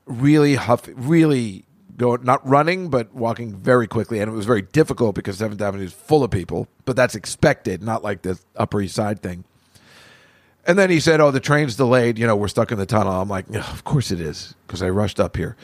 really 0.07 0.55
huff, 0.55 0.89
really 0.95 1.65
go 2.01 2.17
not 2.17 2.47
running, 2.49 2.89
but 2.89 3.15
walking 3.15 3.55
very 3.55 3.87
quickly, 3.87 4.21
and 4.21 4.31
it 4.31 4.35
was 4.35 4.47
very 4.47 4.63
difficult 4.63 5.15
because 5.15 5.39
Seventh 5.39 5.61
Avenue 5.61 5.85
is 5.85 5.93
full 5.93 6.25
of 6.25 6.31
people. 6.31 6.67
But 6.85 6.97
that's 6.97 7.15
expected, 7.15 7.83
not 7.83 8.03
like 8.03 8.23
the 8.23 8.41
Upper 8.57 8.81
East 8.81 8.95
Side 8.95 9.23
thing. 9.23 9.45
And 10.67 10.79
then 10.79 10.91
he 10.91 10.99
said, 10.99 11.21
"Oh, 11.21 11.31
the 11.31 11.41
train's 11.41 11.77
delayed. 11.77 12.19
You 12.19 12.27
know, 12.27 12.37
we're 12.37 12.49
stuck 12.49 12.73
in 12.73 12.79
the 12.79 12.87
tunnel." 12.87 13.13
I'm 13.13 13.29
like, 13.29 13.47
"Yeah, 13.51 13.71
"Of 13.71 13.85
course 13.85 14.11
it 14.11 14.21
is," 14.21 14.55
because 14.67 14.83
I 14.83 14.89
rushed 14.89 15.21
up 15.21 15.37
here, 15.37 15.57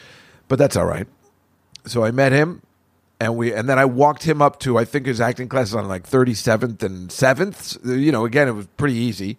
but 0.48 0.58
that's 0.58 0.76
all 0.76 0.86
right. 0.86 1.06
So 1.86 2.04
I 2.04 2.10
met 2.10 2.32
him, 2.32 2.62
and 3.18 3.36
we, 3.36 3.52
and 3.52 3.68
then 3.68 3.78
I 3.78 3.84
walked 3.84 4.24
him 4.24 4.42
up 4.42 4.60
to 4.60 4.78
I 4.78 4.84
think 4.84 5.06
his 5.06 5.20
acting 5.20 5.48
class 5.48 5.72
on 5.72 5.88
like 5.88 6.08
37th 6.08 6.82
and 6.82 7.10
7th. 7.10 7.78
You 7.84 8.12
know, 8.12 8.24
again, 8.24 8.48
it 8.48 8.52
was 8.52 8.66
pretty 8.76 8.96
easy. 8.96 9.38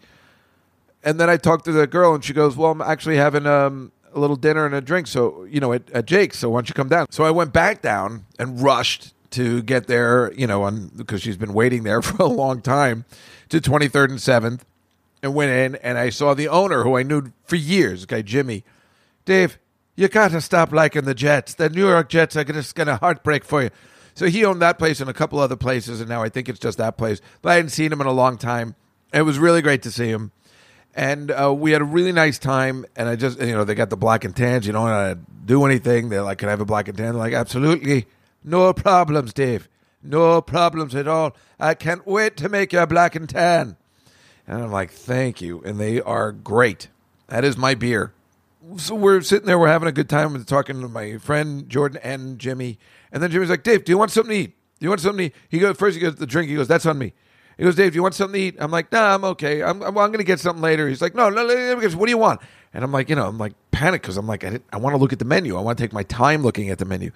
And 1.04 1.20
then 1.20 1.30
I 1.30 1.38
talked 1.38 1.66
to 1.66 1.72
the 1.72 1.88
girl, 1.88 2.16
and 2.16 2.24
she 2.24 2.34
goes, 2.34 2.56
"Well, 2.56 2.72
I'm 2.72 2.82
actually 2.82 3.18
having 3.18 3.46
um, 3.46 3.92
a 4.18 4.20
little 4.20 4.36
dinner 4.36 4.66
and 4.66 4.76
a 4.76 4.82
drink, 4.82 5.08
so 5.08 5.46
you 5.46 5.60
know, 5.60 5.74
at, 5.74 5.90
at 5.92 6.06
Jake's. 6.06 6.40
So 6.40 6.50
why 6.50 6.58
don't 6.58 6.70
you 6.70 6.74
come 6.74 6.90
down?" 6.90 7.08
So 7.12 7.24
I 7.24 7.32
went 7.32 7.54
back 7.54 7.82
down 7.82 8.26
and 8.38 8.62
rushed 8.62 9.14
to 9.32 9.62
get 9.62 9.88
there, 9.88 10.34
you 10.34 10.48
know, 10.48 10.64
on 10.64 10.92
because 10.96 11.22
she's 11.22 11.38
been 11.38 11.54
waiting 11.54 11.84
there 11.84 12.02
for 12.02 12.22
a 12.22 12.28
long 12.28 12.62
time 12.62 13.06
to 13.50 13.62
23rd 13.62 14.10
and 14.10 14.20
7th, 14.20 14.62
and 15.24 15.34
went 15.34 15.52
in 15.52 15.76
and 15.82 15.98
I 15.98 16.10
saw 16.10 16.34
the 16.34 16.48
owner 16.48 16.84
who 16.84 16.98
I 16.98 17.04
knew 17.04 17.32
for 17.46 17.56
years, 17.56 18.06
guy 18.06 18.22
Jimmy. 18.22 18.64
Dave, 19.26 19.58
you 19.96 20.08
gotta 20.08 20.42
stop 20.42 20.72
liking 20.72 21.04
the 21.04 21.16
Jets. 21.16 21.54
The 21.54 21.70
New 21.70 21.88
York 21.88 22.10
Jets 22.10 22.36
are 22.36 22.44
just 22.44 22.76
gonna 22.76 22.98
heartbreak 22.98 23.44
for 23.44 23.64
you. 23.64 23.70
So 24.14 24.26
he 24.26 24.44
owned 24.44 24.62
that 24.64 24.80
place 24.80 25.00
and 25.00 25.10
a 25.10 25.14
couple 25.14 25.38
other 25.40 25.56
places, 25.56 26.00
and 26.00 26.10
now 26.10 26.24
I 26.24 26.30
think 26.30 26.50
it's 26.50 26.60
just 26.60 26.80
that 26.80 26.98
place. 26.98 27.22
But 27.42 27.50
I 27.50 27.56
hadn't 27.56 27.70
seen 27.70 27.92
him 27.92 28.02
in 28.02 28.08
a 28.08 28.12
long 28.12 28.38
time. 28.38 28.76
It 29.14 29.22
was 29.22 29.38
really 29.38 29.62
great 29.62 29.84
to 29.84 29.92
see 29.92 30.08
him 30.08 30.32
and 30.98 31.30
uh, 31.30 31.54
we 31.54 31.72
had 31.72 31.82
a 31.82 31.86
really 31.86 32.12
nice 32.12 32.40
time. 32.40 32.86
And 32.96 33.08
I 33.08 33.16
just, 33.16 33.40
you 33.40 33.54
know, 33.54 33.64
they 33.64 33.76
got 33.76 33.92
the 33.92 33.96
black 33.96 34.26
and 34.26 34.36
tans. 34.36 34.66
You 34.66 34.74
don't 34.74 34.84
want 34.84 35.12
to 35.14 35.32
do 35.46 35.64
anything. 35.64 36.10
They're 36.10 36.24
like, 36.24 36.40
"Can 36.40 36.50
I 36.50 36.52
have 36.52 36.60
a 36.60 36.66
black 36.66 36.88
and 36.90 36.98
tan?" 36.98 37.14
They're 37.14 37.22
like, 37.22 37.34
"Absolutely, 37.34 38.08
no 38.44 38.74
problems, 38.74 39.32
Dave. 39.32 39.70
No 40.04 40.42
problems 40.42 40.96
at 40.96 41.08
all. 41.08 41.36
I 41.60 41.76
can't 41.76 42.06
wait 42.06 42.36
to 42.38 42.50
make 42.50 42.74
you 42.74 42.80
a 42.80 42.88
black 42.88 43.16
and 43.16 43.30
tan." 43.30 43.78
And 44.48 44.64
I'm 44.64 44.72
like, 44.72 44.92
"Thank 44.92 45.40
you." 45.40 45.62
And 45.64 45.80
they 45.80 46.02
are 46.02 46.32
great. 46.32 46.88
That 47.28 47.46
is 47.46 47.58
my 47.58 47.76
beer. 47.76 48.14
So 48.78 48.96
we're 48.96 49.22
sitting 49.22 49.46
there, 49.46 49.60
we're 49.60 49.68
having 49.68 49.88
a 49.88 49.94
good 49.94 50.10
time, 50.10 50.34
with 50.34 50.46
talking 50.46 50.82
to 50.82 50.90
my 50.90 51.20
friend 51.20 51.70
Jordan 51.70 52.02
and 52.04 52.40
Jimmy. 52.40 52.80
And 53.12 53.22
then 53.22 53.32
Jimmy's 53.32 53.50
like, 53.50 53.64
"Dave, 53.64 53.86
do 53.86 53.92
you 53.92 53.98
want 53.98 54.12
something 54.12 54.36
to 54.36 54.44
eat? 54.44 54.56
Do 54.80 54.86
you 54.86 54.90
want 54.90 55.02
something 55.02 55.30
to 55.30 55.36
eat?" 55.36 55.42
He 55.48 55.60
goes 55.60 55.78
first. 55.78 55.96
He 55.96 56.02
goes 56.02 56.16
the 56.16 56.26
drink. 56.26 56.50
He 56.50 56.56
goes, 56.56 56.68
"That's 56.68 56.88
on 56.88 56.98
me." 56.98 57.14
He 57.58 57.64
goes, 57.64 57.76
Dave, 57.76 57.92
do 57.92 57.96
you 57.96 58.04
want 58.04 58.14
something 58.14 58.40
to 58.40 58.48
eat? 58.48 58.56
I'm 58.60 58.70
like, 58.70 58.92
nah, 58.92 59.16
I'm 59.16 59.24
okay. 59.24 59.64
I'm, 59.64 59.82
I'm, 59.82 59.98
I'm 59.98 60.10
going 60.10 60.20
to 60.20 60.24
get 60.24 60.40
something 60.40 60.62
later. 60.62 60.88
He's 60.88 61.02
like, 61.02 61.16
no, 61.16 61.30
no, 61.30 61.46
no, 61.48 61.80
no, 61.80 61.98
what 61.98 62.06
do 62.06 62.12
you 62.12 62.18
want? 62.18 62.40
And 62.74 62.84
I'm 62.84 62.92
like, 62.92 63.10
you 63.10 63.16
know, 63.16 63.28
I'm 63.28 63.40
like 63.40 63.54
panicked 63.72 64.04
because 64.04 64.18
I'm 64.18 64.28
like, 64.28 64.44
I, 64.44 64.60
I 64.72 64.78
want 64.78 64.94
to 64.94 64.98
look 64.98 65.12
at 65.12 65.20
the 65.20 65.26
menu. 65.26 65.58
I 65.58 65.62
want 65.62 65.78
to 65.78 65.84
take 65.84 65.94
my 65.94 66.04
time 66.04 66.44
looking 66.44 66.70
at 66.70 66.78
the 66.78 66.86
menu. 66.86 67.12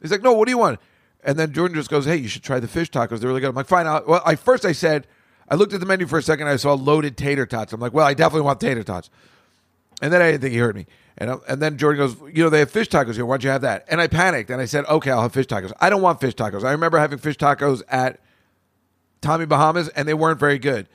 He's 0.00 0.12
like, 0.12 0.22
no, 0.22 0.32
what 0.32 0.46
do 0.46 0.52
you 0.52 0.58
want? 0.58 0.78
And 1.24 1.38
then 1.38 1.52
Jordan 1.52 1.74
just 1.74 1.90
goes, 1.90 2.04
hey, 2.04 2.16
you 2.16 2.28
should 2.28 2.42
try 2.42 2.60
the 2.60 2.68
fish 2.68 2.90
tacos. 2.90 3.20
They're 3.20 3.28
really 3.28 3.40
good. 3.40 3.50
I'm 3.50 3.54
like, 3.56 3.66
fine. 3.66 3.86
I'll, 3.86 4.04
well, 4.06 4.22
I 4.24 4.36
first 4.36 4.64
I 4.64 4.72
said, 4.72 5.06
I 5.48 5.56
looked 5.56 5.72
at 5.72 5.80
the 5.80 5.86
menu 5.86 6.06
for 6.06 6.18
a 6.18 6.22
second. 6.22 6.46
I 6.46 6.56
saw 6.56 6.74
loaded 6.74 7.16
tater 7.16 7.46
tots. 7.46 7.72
I'm 7.72 7.80
like, 7.80 7.92
well, 7.92 8.06
I 8.06 8.14
definitely 8.14 8.42
want 8.42 8.60
tater 8.60 8.82
tots. 8.84 9.10
And 10.00 10.12
then 10.12 10.22
I 10.22 10.30
didn't 10.30 10.42
think 10.42 10.52
he 10.52 10.58
heard 10.58 10.74
me. 10.74 10.86
And, 11.18 11.40
and 11.48 11.60
then 11.60 11.76
Jordan 11.76 12.06
goes, 12.06 12.16
you 12.34 12.42
know, 12.42 12.50
they 12.50 12.60
have 12.60 12.70
fish 12.70 12.88
tacos 12.88 13.14
here. 13.14 13.26
Why 13.26 13.34
don't 13.34 13.44
you 13.44 13.50
have 13.50 13.62
that? 13.62 13.84
And 13.88 14.00
I 14.00 14.06
panicked 14.06 14.50
and 14.50 14.60
I 14.60 14.64
said, 14.64 14.84
okay, 14.86 15.10
I'll 15.10 15.22
have 15.22 15.32
fish 15.32 15.46
tacos. 15.46 15.72
I 15.80 15.90
don't 15.90 16.02
want 16.02 16.20
fish 16.20 16.34
tacos. 16.34 16.64
I 16.64 16.72
remember 16.72 16.98
having 16.98 17.18
fish 17.18 17.36
tacos 17.36 17.82
at 17.88 18.18
Tommy 19.22 19.46
Bahama's, 19.46 19.88
and 19.88 20.06
they 20.06 20.14
weren't 20.14 20.38
very 20.38 20.58
good. 20.58 20.86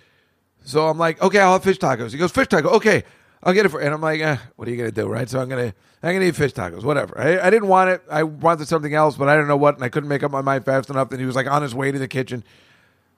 So 0.63 0.87
I'm 0.87 0.97
like, 0.97 1.19
okay, 1.21 1.39
I'll 1.39 1.53
have 1.53 1.63
fish 1.63 1.79
tacos. 1.79 2.11
He 2.11 2.17
goes, 2.17 2.31
fish 2.31 2.47
taco. 2.47 2.69
Okay, 2.71 3.03
I'll 3.41 3.53
get 3.53 3.65
it 3.65 3.69
for. 3.69 3.79
And 3.79 3.93
I'm 3.93 4.01
like, 4.01 4.19
eh, 4.21 4.37
what 4.57 4.67
are 4.67 4.71
you 4.71 4.77
gonna 4.77 4.91
do, 4.91 5.07
right? 5.07 5.27
So 5.27 5.39
I'm 5.39 5.49
gonna, 5.49 5.73
I'm 6.03 6.13
gonna 6.13 6.25
eat 6.25 6.35
fish 6.35 6.53
tacos, 6.53 6.83
whatever. 6.83 7.17
I, 7.17 7.39
I 7.39 7.49
didn't 7.49 7.69
want 7.69 7.89
it. 7.89 8.03
I 8.11 8.23
wanted 8.23 8.67
something 8.67 8.93
else, 8.93 9.15
but 9.15 9.29
I 9.29 9.35
don't 9.35 9.47
know 9.47 9.57
what, 9.57 9.75
and 9.75 9.83
I 9.83 9.89
couldn't 9.89 10.09
make 10.09 10.23
up 10.23 10.31
my 10.31 10.41
mind 10.41 10.65
fast 10.65 10.89
enough. 10.89 11.09
And 11.11 11.19
he 11.19 11.25
was 11.25 11.35
like 11.35 11.47
on 11.47 11.61
his 11.61 11.73
way 11.73 11.91
to 11.91 11.97
the 11.97 12.07
kitchen, 12.07 12.43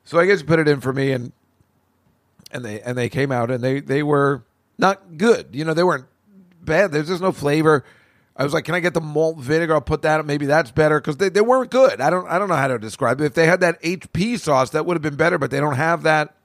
so 0.06 0.20
I 0.20 0.26
guess 0.26 0.40
he 0.40 0.46
put 0.46 0.60
it 0.60 0.68
in 0.68 0.80
for 0.80 0.94
me, 0.94 1.12
and 1.12 1.34
and 2.52 2.64
they 2.64 2.80
and 2.82 2.98
they 2.98 3.10
came 3.10 3.32
out, 3.32 3.50
and 3.50 3.64
they 3.64 3.80
they 3.80 4.04
were 4.04 4.44
not 4.78 5.18
good. 5.18 5.48
You 5.52 5.66
know, 5.66 5.74
they 5.74 5.84
weren't 5.84 6.06
bad. 6.62 6.92
There's 6.92 7.08
just 7.08 7.22
no 7.22 7.32
flavor. 7.32 7.84
I 8.40 8.44
was 8.44 8.54
like, 8.54 8.64
can 8.64 8.74
I 8.74 8.80
get 8.80 8.94
the 8.94 9.02
malt 9.02 9.38
vinegar? 9.38 9.74
I'll 9.74 9.82
put 9.82 10.04
that. 10.04 10.26
Maybe 10.26 10.46
that's 10.46 10.72
better 10.72 11.02
because 11.02 11.18
they, 11.18 11.28
they 11.28 11.42
weren't 11.42 11.70
good. 11.70 12.00
I 12.00 12.10
don't 12.10 12.26
I 12.26 12.40
don't 12.40 12.48
know 12.48 12.56
how 12.56 12.70
to 12.70 12.80
describe 12.80 13.20
it. 13.20 13.26
If 13.26 13.34
they 13.34 13.46
had 13.46 13.60
that 13.60 13.82
HP 13.84 14.40
sauce, 14.40 14.70
that 14.70 14.86
would 14.86 14.96
have 14.96 15.02
been 15.02 15.18
better. 15.18 15.38
But 15.38 15.52
they 15.52 15.60
don't 15.60 15.76
have 15.76 16.04
that. 16.04 16.36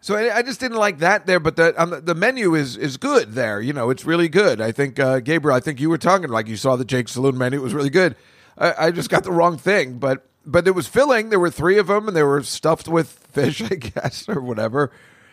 So 0.00 0.16
I, 0.16 0.38
I 0.38 0.42
just 0.42 0.58
didn't 0.58 0.78
like 0.78 0.98
that 0.98 1.26
there. 1.26 1.38
But 1.38 1.54
the 1.54 1.80
um, 1.80 2.00
the 2.02 2.16
menu 2.16 2.56
is 2.56 2.76
is 2.76 2.96
good 2.96 3.34
there. 3.34 3.60
You 3.60 3.72
know, 3.72 3.90
it's 3.90 4.04
really 4.04 4.28
good. 4.28 4.60
I 4.60 4.72
think 4.72 4.98
uh, 4.98 5.20
Gabriel. 5.20 5.56
I 5.56 5.60
think 5.60 5.78
you 5.78 5.88
were 5.88 5.96
talking 5.96 6.28
like 6.28 6.48
you 6.48 6.56
saw 6.56 6.74
the 6.74 6.84
Jake 6.84 7.06
Saloon 7.06 7.38
menu. 7.38 7.60
It 7.60 7.62
was 7.62 7.72
really 7.72 7.88
good. 7.90 8.16
I, 8.58 8.86
I 8.86 8.90
just 8.90 9.10
got 9.10 9.22
the 9.22 9.30
wrong 9.30 9.58
thing, 9.58 9.98
but 9.98 10.26
but 10.44 10.66
it 10.66 10.72
was 10.72 10.88
filling. 10.88 11.28
There 11.28 11.38
were 11.38 11.50
three 11.50 11.78
of 11.78 11.86
them, 11.86 12.08
and 12.08 12.16
they 12.16 12.24
were 12.24 12.42
stuffed 12.42 12.88
with 12.88 13.10
fish, 13.32 13.62
I 13.62 13.76
guess, 13.76 14.28
or 14.28 14.40
whatever. 14.40 14.90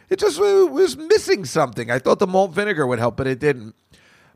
It 0.07 0.19
just 0.19 0.39
uh, 0.39 0.67
was 0.71 0.95
missing 0.95 1.45
something. 1.45 1.89
I 1.89 1.97
thought 1.97 2.19
the 2.19 2.27
malt 2.27 2.51
vinegar 2.51 2.85
would 2.85 2.99
help, 2.99 3.17
but 3.17 3.25
it 3.25 3.39
didn't. 3.39 3.73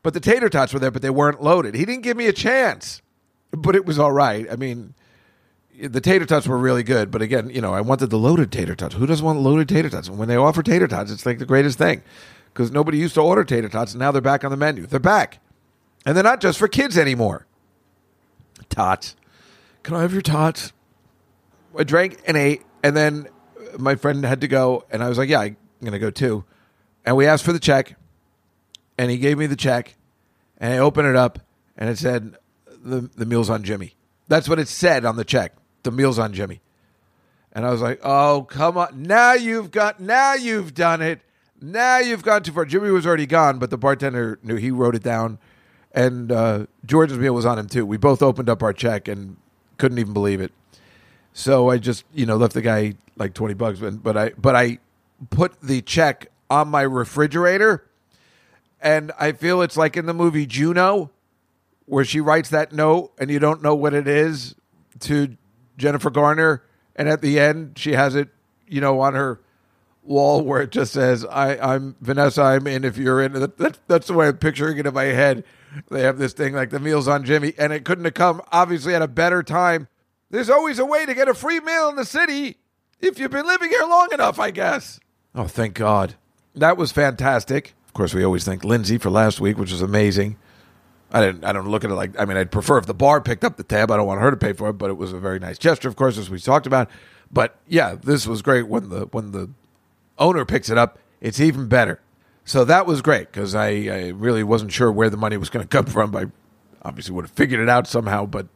But 0.04 0.14
the 0.14 0.20
tater 0.20 0.50
tots 0.50 0.74
were 0.74 0.80
there, 0.80 0.92
but 0.92 1.02
they 1.02 1.10
weren't 1.10 1.44
loaded. 1.44 1.76
He 1.76 1.86
didn't 1.86 2.04
give 2.04 2.18
me 2.18 2.28
a 2.28 2.34
chance, 2.34 3.02
but 3.52 3.76
it 3.76 3.86
was 3.86 4.00
all 4.00 4.12
right. 4.12 4.48
I 4.52 4.56
mean, 4.56 4.96
the 5.80 6.02
tater 6.02 6.26
tots 6.26 6.48
were 6.48 6.58
really 6.58 6.84
good, 6.84 7.12
but 7.12 7.22
again, 7.22 7.50
you 7.50 7.62
know, 7.62 7.74
I 7.74 7.82
wanted 7.82 8.10
the 8.10 8.18
loaded 8.18 8.52
tater 8.52 8.76
tots. 8.76 8.96
Who 8.96 9.06
doesn't 9.06 9.26
want 9.26 9.40
loaded 9.40 9.70
tater 9.70 9.90
tots? 9.90 10.08
And 10.08 10.18
when 10.18 10.28
they 10.28 10.36
offer 10.36 10.64
tater 10.64 10.88
tots, 10.88 11.12
it's 11.12 11.26
like 11.26 11.40
the 11.40 11.46
greatest 11.46 11.78
thing 11.78 12.02
because 12.54 12.72
nobody 12.72 12.98
used 12.98 13.14
to 13.16 13.22
order 13.22 13.44
tater 13.44 13.70
tots, 13.70 13.94
and 13.94 14.00
now 14.00 14.12
they're 14.12 14.22
back 14.22 14.44
on 14.44 14.52
the 14.52 14.58
menu. 14.58 14.86
They're 14.86 15.00
back, 15.00 15.40
and 16.06 16.16
they're 16.16 16.24
not 16.24 16.42
just 16.42 16.58
for 16.58 16.68
kids 16.68 16.98
anymore. 16.98 17.46
Tots, 18.70 19.16
can 19.84 19.96
I 19.96 20.02
have 20.02 20.14
your 20.14 20.22
tots? 20.22 20.74
I 21.78 21.84
drank 21.84 22.22
and 22.28 22.38
ate, 22.38 22.64
and 22.84 22.96
then 22.96 23.28
my 23.78 23.96
friend 23.96 24.24
had 24.26 24.42
to 24.42 24.48
go, 24.48 24.86
and 24.92 25.04
I 25.04 25.10
was 25.10 25.18
like, 25.18 25.30
"Yeah, 25.30 25.42
I'm 25.42 25.58
gonna 25.84 26.00
go 26.00 26.12
too." 26.12 26.44
And 27.06 27.16
we 27.16 27.26
asked 27.26 27.44
for 27.44 27.54
the 27.54 27.60
check, 27.60 27.96
and 29.02 29.10
he 29.10 29.18
gave 29.18 29.40
me 29.40 29.48
the 29.48 29.56
check, 29.56 29.96
and 30.60 30.72
I 30.72 30.78
opened 30.78 31.08
it 31.08 31.16
up, 31.16 31.40
and 31.76 31.90
it 31.90 31.98
said, 31.98 32.38
"the 32.84 33.10
the 33.16 33.26
meal's 33.26 33.50
on 33.50 33.64
Jimmy." 33.64 33.96
That's 34.28 34.48
what 34.48 34.60
it 34.60 34.68
said 34.68 35.06
on 35.06 35.16
the 35.16 35.26
check. 35.26 35.56
The 35.82 35.90
meal's 35.90 36.20
on 36.20 36.34
Jimmy. 36.34 36.62
And 37.52 37.66
I 37.66 37.72
was 37.72 37.82
like, 37.82 38.00
"Oh, 38.04 38.46
come 38.48 38.78
on! 38.78 39.02
Now 39.02 39.34
you've 39.34 39.72
got, 39.72 40.00
now 40.00 40.36
you've 40.36 40.76
done 40.76 41.02
it. 41.02 41.22
Now 41.60 41.98
you've 41.98 42.22
gone 42.22 42.44
too 42.44 42.52
far." 42.52 42.64
Jimmy 42.64 42.92
was 42.92 43.08
already 43.08 43.26
gone, 43.26 43.58
but 43.58 43.72
the 43.72 43.78
bartender 43.78 44.38
knew. 44.44 44.58
He 44.58 44.70
wrote 44.70 44.94
it 44.94 45.02
down, 45.02 45.40
and 45.94 46.32
uh, 46.32 46.68
George's 46.86 47.18
meal 47.18 47.34
was 47.34 47.44
on 47.46 47.58
him 47.58 47.68
too. 47.68 47.88
We 47.88 47.98
both 47.98 48.22
opened 48.22 48.50
up 48.50 48.62
our 48.62 48.72
check 48.72 49.08
and 49.08 49.38
couldn't 49.80 49.98
even 49.98 50.14
believe 50.14 50.42
it. 50.42 50.52
So 51.34 51.72
I 51.72 51.80
just, 51.80 52.06
you 52.14 52.28
know, 52.28 52.38
left 52.38 52.54
the 52.54 52.62
guy 52.62 52.94
like 53.16 53.34
twenty 53.34 53.56
bucks, 53.56 53.80
but 53.80 54.04
but 54.04 54.16
I 54.16 54.30
but 54.38 54.56
I 54.56 54.78
put 55.32 55.60
the 55.60 55.82
check 55.82 56.28
on 56.52 56.68
my 56.68 56.84
refrigerator, 56.84 57.88
and 58.82 59.12
I 59.20 59.32
feel 59.32 59.62
it's 59.62 59.78
like 59.78 59.98
in 59.98 60.06
the 60.06 60.14
movie 60.14 60.46
Juno, 60.46 61.12
where 61.86 62.06
she 62.06 62.20
writes 62.20 62.50
that 62.50 62.72
note 62.72 63.12
and 63.20 63.30
you 63.30 63.40
don't 63.40 63.62
know 63.62 63.76
what 63.76 63.94
it 63.94 64.08
is 64.08 64.56
to 65.02 65.38
Jennifer 65.78 66.10
Garner, 66.10 66.64
and 66.96 67.10
at 67.10 67.22
the 67.22 67.40
end 67.40 67.78
she 67.78 67.94
has 67.94 68.16
it, 68.16 68.30
you 68.68 68.82
know, 68.82 69.00
on 69.00 69.14
her 69.14 69.42
wall 70.04 70.42
where 70.42 70.62
it 70.62 70.72
just 70.72 70.94
says, 70.94 71.26
I, 71.26 71.58
I'm 71.58 71.96
Vanessa, 72.02 72.42
I'm 72.42 72.68
in 72.68 72.84
if 72.84 72.98
you're 72.98 73.22
in. 73.22 73.34
That, 73.34 73.78
that's 73.88 74.08
the 74.08 74.14
way 74.14 74.28
I'm 74.28 74.38
picturing 74.38 74.78
it 74.78 74.86
in 74.86 74.94
my 74.94 75.06
head. 75.06 75.44
They 75.90 76.02
have 76.02 76.18
this 76.18 76.34
thing 76.34 76.54
like 76.54 76.70
the 76.70 76.80
meals 76.80 77.08
on 77.08 77.24
Jimmy, 77.24 77.54
and 77.58 77.72
it 77.72 77.86
couldn't 77.86 78.06
have 78.06 78.14
come 78.14 78.42
obviously 78.52 78.96
at 78.96 79.02
a 79.02 79.08
better 79.08 79.44
time. 79.44 79.88
There's 80.30 80.50
always 80.50 80.80
a 80.80 80.86
way 80.86 81.06
to 81.06 81.14
get 81.14 81.28
a 81.28 81.34
free 81.34 81.60
meal 81.60 81.90
in 81.90 81.96
the 81.96 82.06
city 82.06 82.58
if 83.00 83.20
you've 83.20 83.32
been 83.32 83.46
living 83.46 83.70
here 83.70 83.84
long 83.84 84.10
enough, 84.14 84.40
I 84.40 84.52
guess. 84.52 85.00
Oh, 85.36 85.48
thank 85.48 85.74
God. 85.74 86.16
That 86.56 86.78
was 86.78 86.92
fantastic. 86.92 87.74
Of 87.92 87.96
course, 87.96 88.14
we 88.14 88.24
always 88.24 88.46
thank 88.46 88.64
Lindsay 88.64 88.98
for 88.98 89.10
last 89.10 89.42
week, 89.42 89.58
which 89.58 89.70
was 89.70 89.82
amazing. 89.82 90.38
I 91.12 91.20
didn't. 91.20 91.44
I 91.44 91.52
don't 91.52 91.68
look 91.68 91.84
at 91.84 91.92
it 91.92 91.94
like. 91.94 92.18
I 92.18 92.24
mean, 92.24 92.38
I'd 92.38 92.50
prefer 92.50 92.78
if 92.78 92.86
the 92.86 92.94
bar 92.94 93.20
picked 93.20 93.44
up 93.44 93.58
the 93.58 93.64
tab. 93.64 93.92
I 93.92 93.98
don't 93.98 94.08
want 94.08 94.22
her 94.22 94.32
to 94.32 94.38
pay 94.38 94.54
for 94.54 94.70
it, 94.70 94.74
but 94.74 94.90
it 94.90 94.96
was 94.96 95.12
a 95.12 95.20
very 95.20 95.40
nice 95.40 95.58
gesture, 95.58 95.90
of 95.90 95.98
course, 95.98 96.18
as 96.18 96.30
we 96.30 96.40
talked 96.40 96.66
about. 96.66 96.90
But 97.30 97.58
yeah, 97.68 97.96
this 98.02 98.26
was 98.26 98.42
great 98.42 98.70
when 98.70 98.88
the 98.88 99.08
when 99.08 99.32
the 99.34 99.50
owner 100.18 100.46
picks 100.46 100.70
it 100.70 100.78
up. 100.78 101.00
It's 101.20 101.42
even 101.42 101.68
better. 101.68 102.00
So 102.46 102.64
that 102.64 102.86
was 102.86 103.02
great 103.02 103.30
because 103.30 103.54
I, 103.56 103.68
I 103.68 104.08
really 104.16 104.42
wasn't 104.42 104.72
sure 104.72 104.90
where 104.90 105.10
the 105.10 105.18
money 105.18 105.36
was 105.36 105.50
going 105.50 105.68
to 105.68 105.70
come 105.70 105.86
from. 105.94 106.16
I 106.16 106.28
obviously 106.84 107.14
would 107.14 107.26
have 107.26 107.32
figured 107.32 107.60
it 107.60 107.68
out 107.68 107.88
somehow, 107.88 108.26
but 108.26 108.48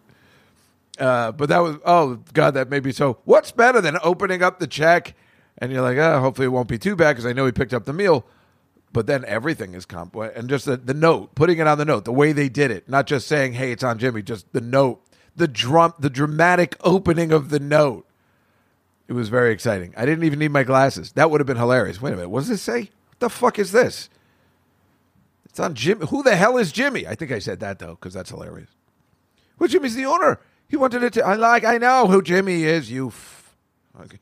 uh, 0.97 1.33
but 1.33 1.49
that 1.49 1.59
was 1.59 1.75
oh 1.83 2.21
god, 2.31 2.53
that 2.53 2.69
made 2.69 2.85
me 2.85 2.93
so. 2.93 3.17
What's 3.25 3.51
better 3.51 3.81
than 3.81 3.97
opening 4.01 4.41
up 4.41 4.59
the 4.59 4.67
check 4.67 5.13
and 5.57 5.71
you're 5.71 5.81
like, 5.81 5.97
oh, 5.97 6.19
hopefully 6.19 6.45
it 6.45 6.49
won't 6.49 6.67
be 6.67 6.77
too 6.77 6.95
bad 6.95 7.13
because 7.13 7.25
I 7.25 7.33
know 7.33 7.45
he 7.45 7.51
picked 7.51 7.73
up 7.73 7.85
the 7.85 7.93
meal. 7.93 8.25
But 8.95 9.07
then 9.07 9.25
everything 9.25 9.73
is 9.73 9.85
comp 9.85 10.15
and 10.15 10.47
just 10.47 10.63
the, 10.63 10.77
the 10.77 10.93
note, 10.93 11.35
putting 11.35 11.57
it 11.57 11.67
on 11.67 11.77
the 11.77 11.83
note, 11.83 12.05
the 12.05 12.13
way 12.13 12.31
they 12.31 12.47
did 12.47 12.71
it, 12.71 12.87
not 12.87 13.07
just 13.07 13.27
saying, 13.27 13.51
"Hey, 13.51 13.73
it's 13.73 13.83
on 13.83 13.99
Jimmy," 13.99 14.21
just 14.21 14.53
the 14.53 14.61
note, 14.61 15.01
the 15.35 15.49
drum, 15.49 15.93
the 15.99 16.09
dramatic 16.09 16.77
opening 16.79 17.33
of 17.33 17.49
the 17.49 17.59
note. 17.59 18.07
It 19.09 19.11
was 19.11 19.27
very 19.27 19.51
exciting. 19.51 19.93
I 19.97 20.05
didn't 20.05 20.23
even 20.23 20.39
need 20.39 20.51
my 20.51 20.63
glasses. 20.63 21.11
That 21.11 21.29
would 21.29 21.41
have 21.41 21.45
been 21.45 21.57
hilarious. 21.57 22.01
Wait 22.01 22.13
a 22.13 22.15
minute, 22.15 22.29
what 22.29 22.39
does 22.39 22.47
this 22.47 22.61
say? 22.61 22.89
What 23.09 23.19
the 23.19 23.29
fuck 23.29 23.59
is 23.59 23.73
this? 23.73 24.09
It's 25.43 25.59
on 25.59 25.73
Jimmy. 25.73 26.05
Who 26.07 26.23
the 26.23 26.37
hell 26.37 26.57
is 26.57 26.71
Jimmy? 26.71 27.05
I 27.05 27.15
think 27.15 27.33
I 27.33 27.39
said 27.39 27.59
that 27.59 27.79
though, 27.79 27.95
because 27.95 28.13
that's 28.13 28.29
hilarious. 28.29 28.69
Well, 29.59 29.67
Jimmy's 29.67 29.95
the 29.95 30.05
owner. 30.05 30.39
He 30.69 30.77
wanted 30.77 31.03
it 31.03 31.11
to. 31.15 31.25
I 31.25 31.33
like. 31.33 31.65
I 31.65 31.79
know 31.79 32.07
who 32.07 32.21
Jimmy 32.21 32.63
is. 32.63 32.89
You. 32.89 33.09
F- 33.09 33.57
okay. 33.99 34.19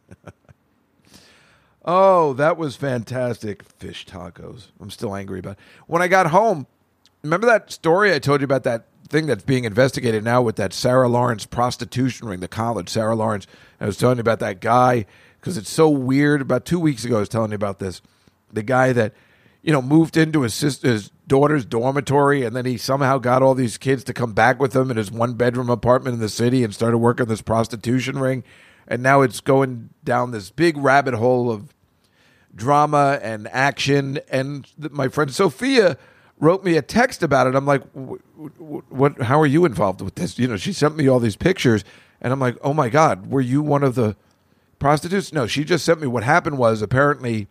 Oh, 1.86 2.34
that 2.34 2.58
was 2.58 2.76
fantastic. 2.76 3.64
Fish 3.64 4.06
tacos. 4.06 4.68
I'm 4.80 4.90
still 4.90 5.16
angry 5.16 5.40
about. 5.40 5.54
It. 5.54 5.60
When 5.88 6.02
I 6.02 6.08
got 6.08 6.28
home, 6.28 6.68
remember 7.22 7.48
that 7.48 7.72
story 7.72 8.14
I 8.14 8.20
told 8.20 8.42
you 8.42 8.46
about 8.46 8.64
that 8.64 8.88
thing 9.10 9.26
that's 9.28 9.44
being 9.44 9.66
investigated 9.66 10.24
now 10.24 10.42
with 10.42 10.56
that 10.58 10.74
Sarah 10.74 11.08
Lawrence 11.08 11.46
prostitution 11.46 12.28
ring, 12.28 12.40
the 12.40 12.48
college 12.48 12.90
Sarah 12.90 13.16
Lawrence. 13.16 13.48
I 13.80 13.86
was 13.86 13.98
telling 13.98 14.18
you 14.18 14.22
about 14.22 14.40
that 14.40 14.60
guy 14.60 15.06
because 15.40 15.58
it's 15.58 15.70
so 15.70 15.90
weird. 15.90 16.42
About 16.42 16.66
two 16.66 16.80
weeks 16.80 17.06
ago, 17.06 17.18
I 17.18 17.20
was 17.20 17.30
telling 17.30 17.52
you 17.52 17.56
about 17.56 17.80
this. 17.80 18.02
The 18.52 18.64
guy 18.64 18.94
that 18.94 19.14
you 19.62 19.72
know 19.72 19.82
moved 19.82 20.18
into 20.18 20.42
his 20.42 20.54
sister's 20.54 21.12
daughter's 21.28 21.66
dormitory, 21.66 22.44
and 22.44 22.56
then 22.56 22.66
he 22.66 22.78
somehow 22.78 23.18
got 23.18 23.42
all 23.42 23.56
these 23.56 23.78
kids 23.78 24.04
to 24.06 24.14
come 24.14 24.34
back 24.34 24.60
with 24.60 24.76
him 24.76 24.92
in 24.92 24.98
his 24.98 25.12
one 25.12 25.34
bedroom 25.34 25.70
apartment 25.70 26.16
in 26.16 26.20
the 26.20 26.30
city 26.30 26.64
and 26.64 26.74
started 26.74 26.98
working 26.98 27.26
this 27.28 27.42
prostitution 27.42 28.20
ring. 28.20 28.44
And 28.88 29.02
now 29.02 29.22
it's 29.22 29.40
going 29.40 29.90
down 30.04 30.32
this 30.32 30.50
big 30.50 30.78
rabbit 30.78 31.14
hole 31.14 31.52
of 31.52 31.74
drama 32.56 33.20
and 33.22 33.48
action. 33.50 34.20
And 34.30 34.68
my 34.78 35.08
friend 35.08 35.34
Sophia 35.34 35.98
wrote 36.40 36.64
me 36.64 36.78
a 36.78 36.82
text 36.82 37.24
about 37.24 37.48
it. 37.48 37.56
I'm 37.56 37.66
like, 37.66 37.84
what? 37.94 39.22
How 39.22 39.40
are 39.40 39.46
you 39.46 39.66
involved 39.66 40.02
with 40.02 40.16
this? 40.16 40.38
You 40.38 40.48
know, 40.48 40.58
she 40.58 40.74
sent 40.74 40.96
me 40.96 41.08
all 41.08 41.20
these 41.20 41.36
pictures, 41.36 41.84
and 42.22 42.34
I'm 42.34 42.40
like, 42.40 42.58
oh 42.62 42.74
my 42.74 42.90
god, 42.90 43.28
were 43.28 43.42
you 43.42 43.62
one 43.62 43.84
of 43.84 43.96
the 43.96 44.16
prostitutes? 44.80 45.32
No, 45.34 45.48
she 45.48 45.64
just 45.64 45.86
sent 45.86 46.02
me. 46.02 46.08
What 46.08 46.24
happened 46.24 46.58
was 46.58 46.82
apparently 46.82 47.48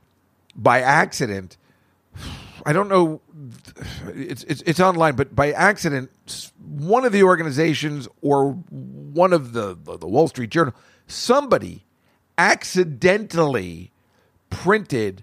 by 0.54 0.80
accident. 0.80 1.56
I 2.66 2.72
don't 2.72 2.88
know. 2.88 3.20
It's, 4.14 4.44
it's 4.44 4.62
it's 4.62 4.80
online, 4.80 5.14
but 5.14 5.34
by 5.34 5.52
accident, 5.52 6.10
one 6.60 7.04
of 7.04 7.12
the 7.12 7.22
organizations 7.22 8.08
or 8.20 8.50
one 8.50 9.32
of 9.32 9.52
the 9.52 9.76
the 9.76 10.06
Wall 10.06 10.28
Street 10.28 10.50
Journal, 10.50 10.74
somebody 11.06 11.84
accidentally 12.38 13.90
printed 14.50 15.22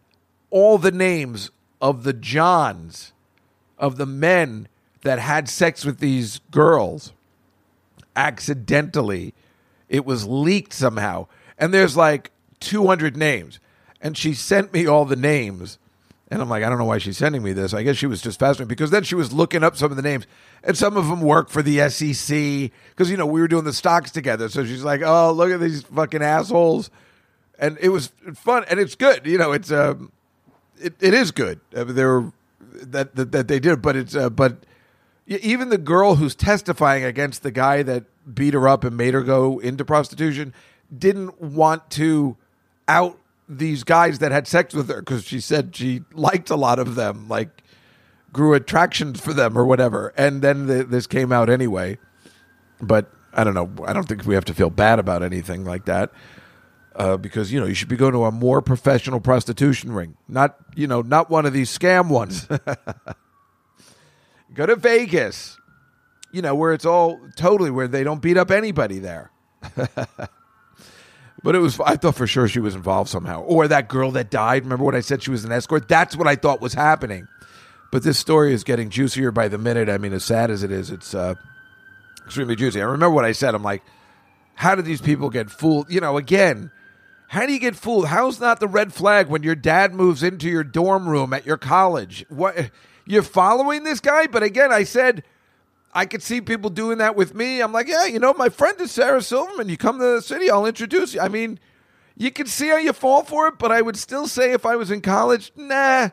all 0.50 0.78
the 0.78 0.92
names 0.92 1.52
of 1.82 2.04
the 2.04 2.14
Johns 2.14 3.14
of 3.78 3.98
the 3.98 4.06
men 4.06 4.68
that 5.02 5.20
had 5.20 5.48
sex 5.48 5.86
with 5.86 6.00
these 6.00 6.40
girls 6.52 7.14
accidentally. 8.16 9.34
It 9.88 10.06
was 10.06 10.28
leaked 10.28 10.74
somehow. 10.74 11.28
And 11.58 11.74
there's 11.74 11.96
like 11.96 12.32
200 12.60 13.16
names. 13.16 13.60
And 14.02 14.18
she 14.18 14.34
sent 14.34 14.74
me 14.74 14.86
all 14.86 15.06
the 15.06 15.16
names. 15.16 15.78
And 16.32 16.42
I'm 16.42 16.50
like, 16.50 16.64
I 16.64 16.70
don't 16.70 16.78
know 16.78 16.86
why 16.86 17.00
she's 17.00 17.18
sending 17.18 17.42
me 17.42 17.54
this. 17.54 17.74
I 17.74 17.82
guess 17.82 17.98
she 17.98 18.06
was 18.06 18.22
just 18.22 18.40
fascinated 18.40 18.68
because 18.68 18.92
then 18.92 19.04
she 19.04 19.16
was 19.16 19.34
looking 19.34 19.64
up 19.64 19.76
some 19.76 19.90
of 19.90 19.98
the 19.98 20.04
names, 20.04 20.28
and 20.64 20.78
some 20.78 20.96
of 20.96 21.08
them 21.08 21.22
work 21.22 21.50
for 21.50 21.64
the 21.64 21.90
SEC 21.90 22.72
because 22.90 23.10
you 23.10 23.18
know 23.18 23.26
we 23.26 23.42
were 23.42 23.48
doing 23.48 23.64
the 23.64 23.74
stocks 23.74 24.12
together. 24.12 24.48
So 24.50 24.64
she's 24.64 24.84
like, 24.84 25.02
"Oh, 25.04 25.32
look 25.32 25.50
at 25.50 25.60
these 25.60 25.82
fucking 25.84 26.22
assholes," 26.22 26.92
and 27.58 27.78
it 27.82 27.90
was 27.90 28.12
fun 28.36 28.64
and 28.70 28.80
it's 28.80 28.94
good. 28.94 29.26
You 29.26 29.40
know, 29.40 29.54
it's 29.54 29.72
um, 29.72 30.12
it, 30.80 30.94
it 31.00 31.16
is 31.16 31.32
good. 31.32 31.60
I 31.76 31.84
mean, 31.84 31.96
there 31.96 32.32
that, 32.60 33.16
that 33.16 33.32
that 33.32 33.48
they 33.48 33.60
did, 33.60 33.82
but 33.82 33.96
it's 33.96 34.16
uh, 34.16 34.30
but 34.30 34.58
even 35.28 35.70
the 35.70 35.78
girl 35.78 36.16
who's 36.16 36.36
testifying 36.36 37.04
against 37.04 37.44
the 37.44 37.52
guy 37.52 37.84
that 37.84 38.06
beat 38.34 38.54
her 38.54 38.68
up 38.68 38.84
and 38.84 38.98
made 38.98 39.14
her 39.14 39.24
go 39.24 39.60
into 39.60 39.86
prostitution 39.86 40.54
didn't 40.96 41.40
want 41.40 41.90
to 41.92 42.36
out 42.88 43.19
these 43.50 43.84
guys 43.84 44.20
that 44.20 44.32
had 44.32 44.48
sex 44.48 44.76
with 44.76 44.88
her 44.90 45.02
because 45.02 45.26
she 45.26 45.40
said 45.40 45.76
she 45.76 46.04
liked 46.14 46.52
a 46.52 46.56
lot 46.56 46.78
of 46.78 46.94
them, 46.96 47.28
like 47.28 47.64
grew 48.32 48.54
attractions 48.54 49.20
for 49.20 49.34
them 49.34 49.58
or 49.58 49.66
whatever. 49.66 50.14
And 50.16 50.44
then 50.44 50.68
the, 50.68 50.84
this 50.84 51.08
came 51.08 51.32
out 51.32 51.50
anyway. 51.50 51.98
But 52.80 53.12
I 53.34 53.44
don't 53.44 53.56
know. 53.56 53.72
I 53.86 53.94
don't 53.94 54.08
think 54.08 54.26
we 54.26 54.36
have 54.36 54.46
to 54.46 54.54
feel 54.54 54.70
bad 54.70 55.00
about 55.00 55.24
anything 55.24 55.66
like 55.66 55.86
that. 55.86 56.12
Uh, 56.96 57.18
because 57.18 57.52
you 57.52 57.60
know 57.60 57.66
you 57.66 57.74
should 57.74 57.88
be 57.88 57.96
going 57.96 58.14
to 58.14 58.26
a 58.26 58.32
more 58.32 58.62
professional 58.62 59.22
prostitution 59.22 59.92
ring, 59.92 60.18
not 60.28 60.58
you 60.76 60.88
know 60.88 61.02
not 61.02 61.30
one 61.30 61.46
of 61.46 61.54
these 61.54 61.76
scam 61.76 62.10
ones. 62.10 62.46
Go 64.54 64.66
to 64.66 64.76
Vegas, 64.76 65.58
you 66.34 66.42
know 66.42 66.56
where 66.56 66.74
it's 66.74 66.86
all 66.86 67.20
totally 67.38 67.72
where 67.72 67.88
they 67.88 68.04
don't 68.04 68.22
beat 68.22 68.38
up 68.38 68.52
anybody 68.52 69.00
there. 69.00 69.32
but 71.44 71.56
it 71.56 71.60
was 71.60 71.80
I 71.80 71.96
thought 71.96 72.16
for 72.16 72.28
sure 72.28 72.48
she 72.48 72.60
was 72.60 72.76
involved 72.76 73.10
somehow, 73.10 73.42
or 73.42 73.68
that 73.68 73.88
girl 73.88 74.12
that 74.12 74.30
died. 74.30 74.64
Remember 74.64 74.86
what 74.86 74.96
I 74.96 75.02
said? 75.02 75.24
She 75.24 75.32
was 75.32 75.46
an 75.46 75.52
escort. 75.52 75.88
That's 75.88 76.16
what 76.16 76.28
I 76.28 76.36
thought 76.36 76.62
was 76.62 76.74
happening. 76.74 77.28
But 77.92 78.04
this 78.04 78.20
story 78.20 78.54
is 78.54 78.64
getting 78.64 78.90
juicier 78.90 79.32
by 79.32 79.48
the 79.48 79.58
minute. 79.58 79.90
I 79.90 79.98
mean, 79.98 80.14
as 80.14 80.24
sad 80.24 80.52
as 80.52 80.64
it 80.64 80.72
is, 80.72 80.92
it's 80.92 81.16
uh, 81.16 81.36
extremely 82.26 82.56
juicy. 82.56 82.82
I 82.82 82.86
remember 82.86 83.16
what 83.16 83.26
I 83.26 83.32
said. 83.32 83.56
I'm 83.56 83.64
like, 83.64 83.82
how 84.54 84.76
did 84.76 84.86
these 84.86 85.02
people 85.02 85.30
get 85.30 85.50
fooled? 85.50 85.92
You 85.92 86.00
know, 86.02 86.18
again, 86.18 86.72
how 87.28 87.46
do 87.46 87.54
you 87.54 87.60
get 87.60 87.76
fooled? 87.76 88.08
How's 88.08 88.40
not 88.40 88.60
the 88.60 88.68
red 88.68 88.94
flag 88.94 89.28
when 89.28 89.42
your 89.42 89.56
dad 89.56 89.94
moves 89.94 90.22
into 90.22 90.50
your 90.50 90.64
dorm 90.64 91.08
room 91.08 91.34
at 91.34 91.46
your 91.46 91.58
college? 91.58 92.26
What 92.30 92.70
you're 93.06 93.24
following 93.24 93.84
this 93.84 94.00
guy? 94.00 94.28
But 94.28 94.44
again, 94.44 94.72
I 94.72 94.84
said 94.84 95.24
I 95.94 96.06
could 96.06 96.22
see 96.22 96.42
people 96.42 96.70
doing 96.70 97.00
that 97.00 97.16
with 97.16 97.34
me. 97.34 97.62
I'm 97.62 97.72
like, 97.72 97.88
yeah, 97.88 98.06
you 98.06 98.20
know, 98.20 98.34
my 98.34 98.50
friend 98.50 98.80
is 98.80 98.92
Sarah 98.92 99.22
Silverman. 99.22 99.70
You 99.70 99.78
come 99.78 99.98
to 100.00 100.16
the 100.16 100.22
city, 100.22 100.50
I'll 100.50 100.66
introduce 100.66 101.16
you. 101.16 101.22
I 101.22 101.30
mean, 101.30 101.60
you 102.16 102.32
can 102.32 102.46
see 102.46 102.68
how 102.68 102.78
you 102.78 102.94
fall 102.94 103.24
for 103.24 103.48
it, 103.48 103.58
but 103.58 103.72
I 103.72 103.82
would 103.82 103.98
still 103.98 104.28
say 104.28 104.52
if 104.52 104.66
I 104.66 104.76
was 104.76 104.92
in 104.92 105.02
college, 105.02 105.52
nah, 105.56 106.10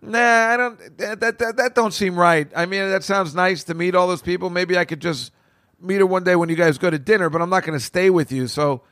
nah, 0.00 0.18
I 0.18 0.56
don't. 0.56 0.98
That 0.98 1.20
that 1.20 1.38
that, 1.38 1.56
that 1.56 1.74
don't 1.74 1.92
seem 1.92 2.16
right. 2.16 2.48
I 2.54 2.66
mean, 2.66 2.90
that 2.90 3.02
sounds 3.02 3.34
nice 3.34 3.64
to 3.64 3.74
meet 3.74 3.94
all 3.94 4.06
those 4.06 4.22
people. 4.22 4.50
Maybe 4.50 4.78
I 4.78 4.84
could 4.84 5.00
just 5.00 5.32
meet 5.80 5.98
her 5.98 6.06
one 6.06 6.22
day 6.22 6.36
when 6.36 6.48
you 6.48 6.54
guys 6.54 6.78
go 6.78 6.90
to 6.90 6.98
dinner, 6.98 7.28
but 7.28 7.42
I'm 7.42 7.50
not 7.50 7.64
going 7.64 7.78
to 7.78 7.84
stay 7.84 8.10
with 8.10 8.30
you. 8.30 8.46
So 8.46 8.82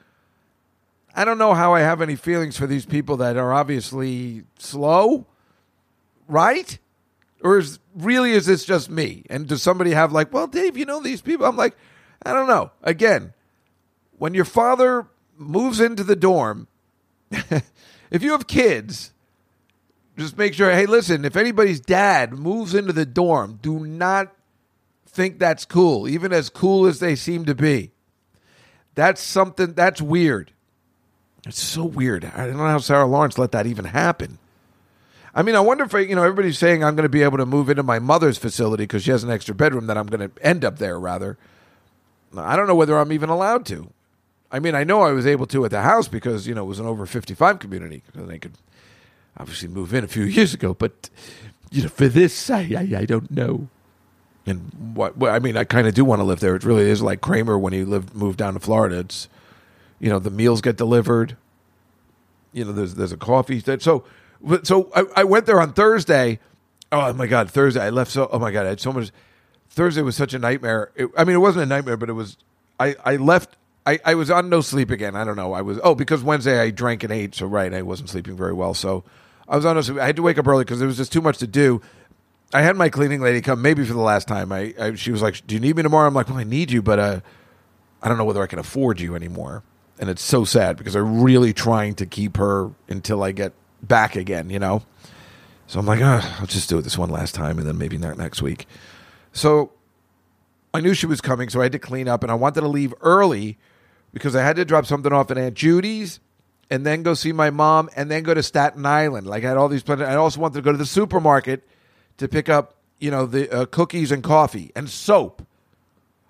I 1.14 1.24
don't 1.24 1.38
know 1.38 1.54
how 1.54 1.74
I 1.74 1.80
have 1.80 2.00
any 2.00 2.16
feelings 2.16 2.56
for 2.56 2.66
these 2.66 2.86
people 2.86 3.16
that 3.18 3.36
are 3.36 3.52
obviously 3.52 4.44
slow, 4.58 5.26
right? 6.28 6.78
Or 7.42 7.58
is 7.58 7.78
really 8.01 8.32
is 8.32 8.46
this 8.46 8.64
just 8.64 8.90
me? 8.90 9.24
And 9.30 9.46
does 9.46 9.62
somebody 9.62 9.92
have 9.92 10.12
like, 10.12 10.32
well, 10.32 10.46
Dave, 10.46 10.76
you 10.76 10.84
know 10.84 11.01
these 11.01 11.22
people? 11.22 11.46
I'm 11.46 11.57
like, 11.57 11.76
I 12.22 12.32
don't 12.32 12.48
know. 12.48 12.70
Again, 12.82 13.32
when 14.18 14.34
your 14.34 14.44
father 14.44 15.07
moves 15.36 15.80
into 15.80 16.05
the 16.05 16.16
dorm, 16.16 16.68
if 17.30 18.22
you 18.22 18.32
have 18.32 18.46
kids, 18.46 19.12
just 20.18 20.36
make 20.36 20.55
sure, 20.55 20.70
hey, 20.70 20.86
listen, 20.86 21.24
if 21.24 21.36
anybody's 21.36 21.80
dad 21.80 22.32
moves 22.32 22.74
into 22.74 22.92
the 22.92 23.07
dorm, 23.07 23.59
do 23.62 23.86
not 23.86 24.32
think 25.07 25.38
that's 25.38 25.64
cool, 25.64 26.09
even 26.09 26.32
as 26.32 26.51
cool 26.51 26.86
as 26.86 27.01
they 27.01 27.16
seem 27.16 27.44
to 27.46 27.55
be. 27.55 27.90
That's 28.94 29.20
something 29.22 29.74
that's 29.74 30.03
weird. 30.03 30.53
It's 31.46 31.62
so 31.62 31.84
weird. 31.84 32.24
I 32.24 32.46
don't 32.46 32.59
know 32.59 32.66
how 32.66 32.78
Sarah 32.78 33.07
Lawrence 33.07 33.38
let 33.38 33.53
that 33.53 33.66
even 33.66 33.86
happen. 33.86 34.38
I 35.34 35.42
mean, 35.42 35.54
I 35.54 35.60
wonder 35.60 35.84
if 35.84 35.92
you 35.92 36.14
know 36.14 36.22
everybody's 36.22 36.58
saying 36.58 36.82
I'm 36.82 36.96
going 36.96 37.04
to 37.04 37.08
be 37.08 37.22
able 37.22 37.38
to 37.38 37.46
move 37.46 37.70
into 37.70 37.82
my 37.82 37.98
mother's 37.98 38.38
facility 38.38 38.84
because 38.84 39.04
she 39.04 39.10
has 39.12 39.22
an 39.22 39.30
extra 39.30 39.54
bedroom 39.54 39.86
that 39.86 39.96
I'm 39.96 40.06
going 40.06 40.28
to 40.28 40.44
end 40.44 40.64
up 40.64 40.78
there. 40.78 40.98
Rather, 40.98 41.38
I 42.36 42.56
don't 42.56 42.66
know 42.66 42.74
whether 42.74 42.98
I'm 42.98 43.12
even 43.12 43.28
allowed 43.28 43.64
to. 43.66 43.90
I 44.50 44.58
mean, 44.58 44.74
I 44.74 44.82
know 44.82 45.02
I 45.02 45.12
was 45.12 45.26
able 45.26 45.46
to 45.46 45.64
at 45.64 45.70
the 45.70 45.82
house 45.82 46.08
because 46.08 46.48
you 46.48 46.54
know 46.54 46.64
it 46.64 46.68
was 46.68 46.80
an 46.80 46.86
over 46.86 47.06
fifty 47.06 47.34
five 47.34 47.60
community, 47.60 48.02
and 48.14 48.28
they 48.28 48.38
could 48.38 48.54
obviously 49.36 49.68
move 49.68 49.94
in 49.94 50.02
a 50.02 50.08
few 50.08 50.24
years 50.38 50.52
ago. 50.52 50.74
But 50.74 51.10
you 51.70 51.82
know, 51.82 51.88
for 51.88 52.08
this, 52.08 52.50
I 52.50 52.60
I, 52.76 52.98
I 52.98 53.04
don't 53.04 53.30
know. 53.30 53.68
And 54.46 54.94
what 54.94 55.14
I 55.22 55.38
mean, 55.38 55.56
I 55.56 55.64
kind 55.64 55.86
of 55.86 55.94
do 55.94 56.04
want 56.04 56.20
to 56.20 56.24
live 56.24 56.40
there. 56.40 56.56
It 56.56 56.64
really 56.64 56.90
is 56.90 57.02
like 57.02 57.20
Kramer 57.20 57.56
when 57.56 57.72
he 57.72 57.84
lived 57.84 58.14
moved 58.16 58.38
down 58.38 58.54
to 58.54 58.60
Florida. 58.60 58.98
It's 58.98 59.28
you 60.00 60.08
know 60.10 60.18
the 60.18 60.30
meals 60.30 60.60
get 60.60 60.76
delivered. 60.76 61.36
You 62.52 62.64
know, 62.64 62.72
there's 62.72 62.96
there's 62.96 63.12
a 63.12 63.16
coffee. 63.16 63.62
So 63.78 64.02
so 64.62 64.91
I, 64.95 65.05
I 65.16 65.24
went 65.24 65.47
there 65.47 65.61
on 65.61 65.72
Thursday. 65.72 66.38
Oh 66.93 67.12
my 67.12 67.26
god, 67.26 67.51
Thursday 67.51 67.80
I 67.80 67.91
left 67.91 68.11
so. 68.11 68.28
Oh 68.32 68.38
my 68.38 68.51
god, 68.51 68.66
I 68.66 68.70
had 68.70 68.80
so 68.80 68.93
much. 68.93 69.11
Thursday 69.68 70.03
was 70.03 70.16
such 70.16 70.34
a 70.34 70.38
nightmare. 70.38 70.91
It, 70.97 71.09
I 71.16 71.24
mean, 71.24 71.36
it 71.36 71.41
wasn't 71.41 71.64
a 71.64 71.66
nightmare, 71.66 71.97
but 71.97 72.09
it 72.09 72.14
was. 72.14 72.36
I 72.78 72.97
I 73.05 73.16
left. 73.16 73.57
I, 73.86 73.99
I 74.05 74.14
was 74.14 74.30
on 74.30 74.51
no 74.51 74.61
sleep 74.61 74.91
again. 74.91 75.16
I 75.16 75.24
don't 75.24 75.36
know. 75.36 75.53
I 75.53 75.62
was 75.62 75.78
oh 75.82 75.95
because 75.95 76.22
Wednesday 76.22 76.59
I 76.59 76.70
drank 76.70 77.03
and 77.03 77.12
ate, 77.12 77.34
so 77.34 77.47
right 77.47 77.72
I 77.72 77.82
wasn't 77.82 78.11
sleeping 78.11 78.36
very 78.36 78.53
well. 78.53 78.74
So 78.74 79.05
I 79.49 79.57
was 79.57 79.64
on 79.64 79.76
no 79.76 79.82
sleep. 79.82 79.99
I 79.99 80.07
had 80.07 80.16
to 80.16 80.22
wake 80.22 80.38
up 80.38 80.47
early 80.47 80.64
because 80.64 80.78
there 80.78 80.88
was 80.88 80.97
just 80.97 81.12
too 81.12 81.22
much 81.22 81.38
to 81.38 81.47
do. 81.47 81.80
I 82.53 82.62
had 82.62 82.76
my 82.76 82.88
cleaning 82.88 83.20
lady 83.20 83.41
come 83.41 83.62
maybe 83.62 83.84
for 83.84 83.93
the 83.93 84.01
last 84.01 84.26
time. 84.26 84.51
I, 84.53 84.74
I 84.78 84.95
she 84.95 85.12
was 85.12 85.22
like, 85.22 85.47
"Do 85.47 85.55
you 85.55 85.61
need 85.61 85.76
me 85.76 85.82
tomorrow?" 85.82 86.09
I'm 86.09 86.14
like, 86.14 86.28
"Well, 86.28 86.38
I 86.38 86.45
need 86.45 86.70
you, 86.70 86.82
but 86.82 86.99
uh, 86.99 87.20
I 88.03 88.09
don't 88.09 88.18
know 88.18 88.24
whether 88.24 88.43
I 88.43 88.47
can 88.47 88.59
afford 88.59 89.01
you 89.01 89.14
anymore." 89.14 89.62
And 89.99 90.09
it's 90.09 90.22
so 90.22 90.45
sad 90.45 90.76
because 90.76 90.97
I'm 90.97 91.22
really 91.22 91.53
trying 91.53 91.95
to 91.97 92.07
keep 92.07 92.38
her 92.38 92.70
until 92.88 93.22
I 93.22 93.32
get 93.32 93.53
back 93.82 94.16
again. 94.16 94.50
You 94.50 94.58
know, 94.58 94.82
so 95.66 95.78
I'm 95.78 95.86
like, 95.86 96.00
oh, 96.00 96.36
I'll 96.40 96.46
just 96.46 96.68
do 96.68 96.78
it 96.78 96.82
this 96.82 96.98
one 96.98 97.10
last 97.10 97.34
time, 97.34 97.58
and 97.58 97.66
then 97.66 97.78
maybe 97.78 97.98
not 97.98 98.18
next 98.18 98.42
week. 98.42 98.66
So 99.32 99.72
I 100.74 100.80
knew 100.80 100.94
she 100.94 101.06
was 101.06 101.20
coming, 101.20 101.48
so 101.48 101.60
I 101.60 101.64
had 101.64 101.72
to 101.72 101.78
clean 101.78 102.08
up, 102.08 102.22
and 102.22 102.30
I 102.32 102.34
wanted 102.34 102.62
to 102.62 102.68
leave 102.68 102.94
early 103.00 103.58
because 104.12 104.34
I 104.34 104.42
had 104.42 104.56
to 104.56 104.64
drop 104.64 104.86
something 104.86 105.12
off 105.12 105.30
at 105.30 105.38
Aunt 105.38 105.54
Judy's, 105.54 106.20
and 106.70 106.84
then 106.84 107.02
go 107.02 107.14
see 107.14 107.32
my 107.32 107.50
mom, 107.50 107.88
and 107.94 108.10
then 108.10 108.22
go 108.22 108.34
to 108.34 108.42
Staten 108.42 108.84
Island. 108.84 109.26
Like 109.26 109.44
I 109.44 109.48
had 109.48 109.56
all 109.56 109.68
these 109.68 109.82
plans. 109.82 110.02
I 110.02 110.16
also 110.16 110.40
wanted 110.40 110.54
to 110.54 110.62
go 110.62 110.72
to 110.72 110.78
the 110.78 110.86
supermarket 110.86 111.66
to 112.18 112.28
pick 112.28 112.48
up, 112.48 112.74
you 112.98 113.10
know, 113.10 113.26
the 113.26 113.50
uh, 113.50 113.66
cookies 113.66 114.10
and 114.12 114.22
coffee 114.22 114.72
and 114.74 114.88
soap. 114.88 115.46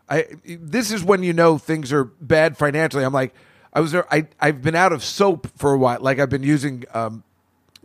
I 0.09 0.27
this 0.45 0.91
is 0.91 1.05
when 1.05 1.23
you 1.23 1.33
know 1.33 1.57
things 1.57 1.93
are 1.93 2.05
bad 2.05 2.57
financially. 2.57 3.05
I'm 3.05 3.13
like, 3.13 3.33
I 3.73 3.81
was 3.81 3.93
there. 3.93 4.13
I 4.13 4.27
I've 4.41 4.61
been 4.61 4.75
out 4.75 4.93
of 4.93 5.05
soap 5.05 5.47
for 5.57 5.73
a 5.73 5.79
while. 5.79 6.01
Like 6.01 6.19
I've 6.19 6.29
been 6.29 6.43
using 6.43 6.85
um, 6.93 7.23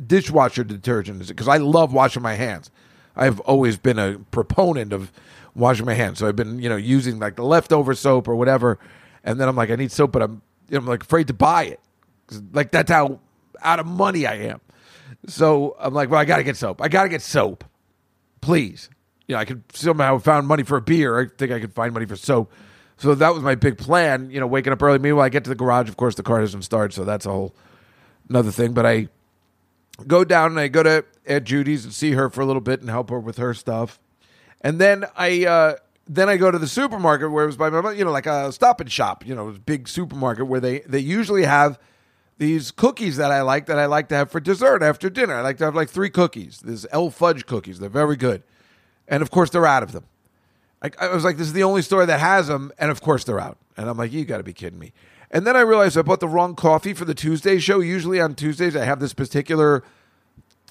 dishwasher 0.03 0.63
detergent 0.63 1.27
because 1.27 1.47
I 1.47 1.57
love 1.57 1.93
washing 1.93 2.23
my 2.23 2.33
hands. 2.33 2.71
I've 3.15 3.39
always 3.41 3.77
been 3.77 3.97
a 3.97 4.19
proponent 4.31 4.91
of 4.93 5.11
washing 5.55 5.85
my 5.85 5.93
hands. 5.93 6.19
So 6.19 6.27
I've 6.27 6.35
been, 6.35 6.59
you 6.59 6.69
know, 6.69 6.75
using 6.75 7.19
like 7.19 7.35
the 7.35 7.43
leftover 7.43 7.95
soap 7.95 8.27
or 8.27 8.35
whatever. 8.35 8.77
And 9.23 9.39
then 9.39 9.47
I'm 9.47 9.55
like, 9.55 9.69
I 9.69 9.75
need 9.75 9.91
soap, 9.91 10.11
but 10.11 10.21
I'm, 10.21 10.41
you 10.69 10.75
know, 10.75 10.79
I'm 10.79 10.85
like 10.85 11.03
afraid 11.03 11.27
to 11.27 11.33
buy 11.33 11.63
it. 11.63 11.79
Like 12.51 12.71
that's 12.71 12.91
how 12.91 13.19
out 13.61 13.79
of 13.79 13.85
money 13.85 14.25
I 14.25 14.35
am. 14.35 14.61
So 15.27 15.75
I'm 15.79 15.93
like, 15.93 16.09
well, 16.09 16.19
I 16.19 16.25
got 16.25 16.37
to 16.37 16.43
get 16.43 16.57
soap. 16.57 16.81
I 16.81 16.87
got 16.87 17.03
to 17.03 17.09
get 17.09 17.21
soap, 17.21 17.63
please. 18.41 18.89
You 19.27 19.35
know, 19.35 19.39
I 19.39 19.45
could 19.45 19.63
somehow 19.73 20.19
found 20.19 20.47
money 20.47 20.63
for 20.63 20.77
a 20.77 20.81
beer. 20.81 21.19
I 21.19 21.27
think 21.35 21.51
I 21.51 21.59
could 21.59 21.73
find 21.73 21.93
money 21.93 22.05
for 22.05 22.15
soap. 22.15 22.51
So 22.97 23.15
that 23.15 23.33
was 23.33 23.43
my 23.43 23.55
big 23.55 23.77
plan. 23.77 24.29
You 24.29 24.39
know, 24.39 24.47
waking 24.47 24.71
up 24.73 24.81
early. 24.81 24.99
Meanwhile, 24.99 25.25
I 25.25 25.29
get 25.29 25.43
to 25.45 25.49
the 25.49 25.55
garage. 25.55 25.89
Of 25.89 25.97
course, 25.97 26.15
the 26.15 26.23
car 26.23 26.41
doesn't 26.41 26.61
start, 26.61 26.93
so 26.93 27.03
that's 27.03 27.25
a 27.25 27.31
whole 27.31 27.55
another 28.29 28.51
thing. 28.51 28.73
But 28.73 28.85
I 28.85 29.09
go 30.07 30.23
down 30.23 30.51
and 30.51 30.59
I 30.59 30.67
go 30.67 30.83
to 30.83 31.05
Aunt 31.25 31.45
Judy's 31.45 31.85
and 31.85 31.93
see 31.93 32.11
her 32.11 32.29
for 32.29 32.41
a 32.41 32.45
little 32.45 32.61
bit 32.61 32.81
and 32.81 32.89
help 32.89 33.09
her 33.09 33.19
with 33.19 33.37
her 33.37 33.53
stuff. 33.53 33.99
And 34.61 34.79
then 34.79 35.05
I 35.15 35.45
uh, 35.45 35.75
then 36.07 36.29
I 36.29 36.37
go 36.37 36.51
to 36.51 36.59
the 36.59 36.67
supermarket 36.67 37.31
where 37.31 37.43
it 37.43 37.47
was 37.47 37.57
by 37.57 37.69
my 37.69 37.81
mother, 37.81 37.95
you 37.95 38.05
know, 38.05 38.11
like 38.11 38.25
a 38.25 38.51
stop 38.51 38.79
and 38.79 38.91
shop, 38.91 39.25
you 39.25 39.35
know, 39.35 39.51
big 39.65 39.87
supermarket 39.87 40.47
where 40.47 40.59
they 40.59 40.79
they 40.79 40.99
usually 40.99 41.43
have 41.43 41.79
these 42.37 42.71
cookies 42.71 43.17
that 43.17 43.31
I 43.31 43.41
like 43.41 43.65
that 43.67 43.79
I 43.79 43.85
like 43.85 44.09
to 44.09 44.15
have 44.15 44.31
for 44.31 44.39
dessert 44.39 44.83
after 44.83 45.09
dinner. 45.09 45.35
I 45.35 45.41
like 45.41 45.57
to 45.57 45.65
have 45.65 45.75
like 45.75 45.89
three 45.89 46.09
cookies. 46.09 46.59
There's 46.59 46.85
L 46.91 47.09
fudge 47.09 47.45
cookies. 47.45 47.79
They're 47.79 47.89
very 47.89 48.15
good. 48.15 48.43
And 49.07 49.21
of 49.21 49.31
course 49.31 49.49
they're 49.49 49.65
out 49.65 49.83
of 49.83 49.91
them. 49.91 50.05
I, 50.81 50.91
I 50.99 51.13
was 51.13 51.23
like, 51.23 51.37
this 51.37 51.47
is 51.47 51.53
the 51.53 51.63
only 51.63 51.81
store 51.81 52.05
that 52.05 52.19
has 52.19 52.47
them, 52.47 52.71
and 52.77 52.91
of 52.91 53.01
course 53.01 53.23
they're 53.23 53.39
out. 53.39 53.57
And 53.77 53.89
I'm 53.89 53.97
like, 53.97 54.11
you 54.11 54.25
got 54.25 54.37
to 54.37 54.43
be 54.43 54.53
kidding 54.53 54.79
me. 54.79 54.93
And 55.31 55.45
then 55.45 55.55
I 55.55 55.61
realized 55.61 55.97
I 55.97 56.01
bought 56.01 56.19
the 56.19 56.27
wrong 56.27 56.55
coffee 56.55 56.93
for 56.93 57.05
the 57.05 57.15
Tuesday 57.15 57.59
show. 57.59 57.79
Usually 57.79 58.21
on 58.21 58.35
Tuesdays, 58.35 58.75
I 58.75 58.85
have 58.85 58.99
this 58.99 59.13
particular 59.13 59.83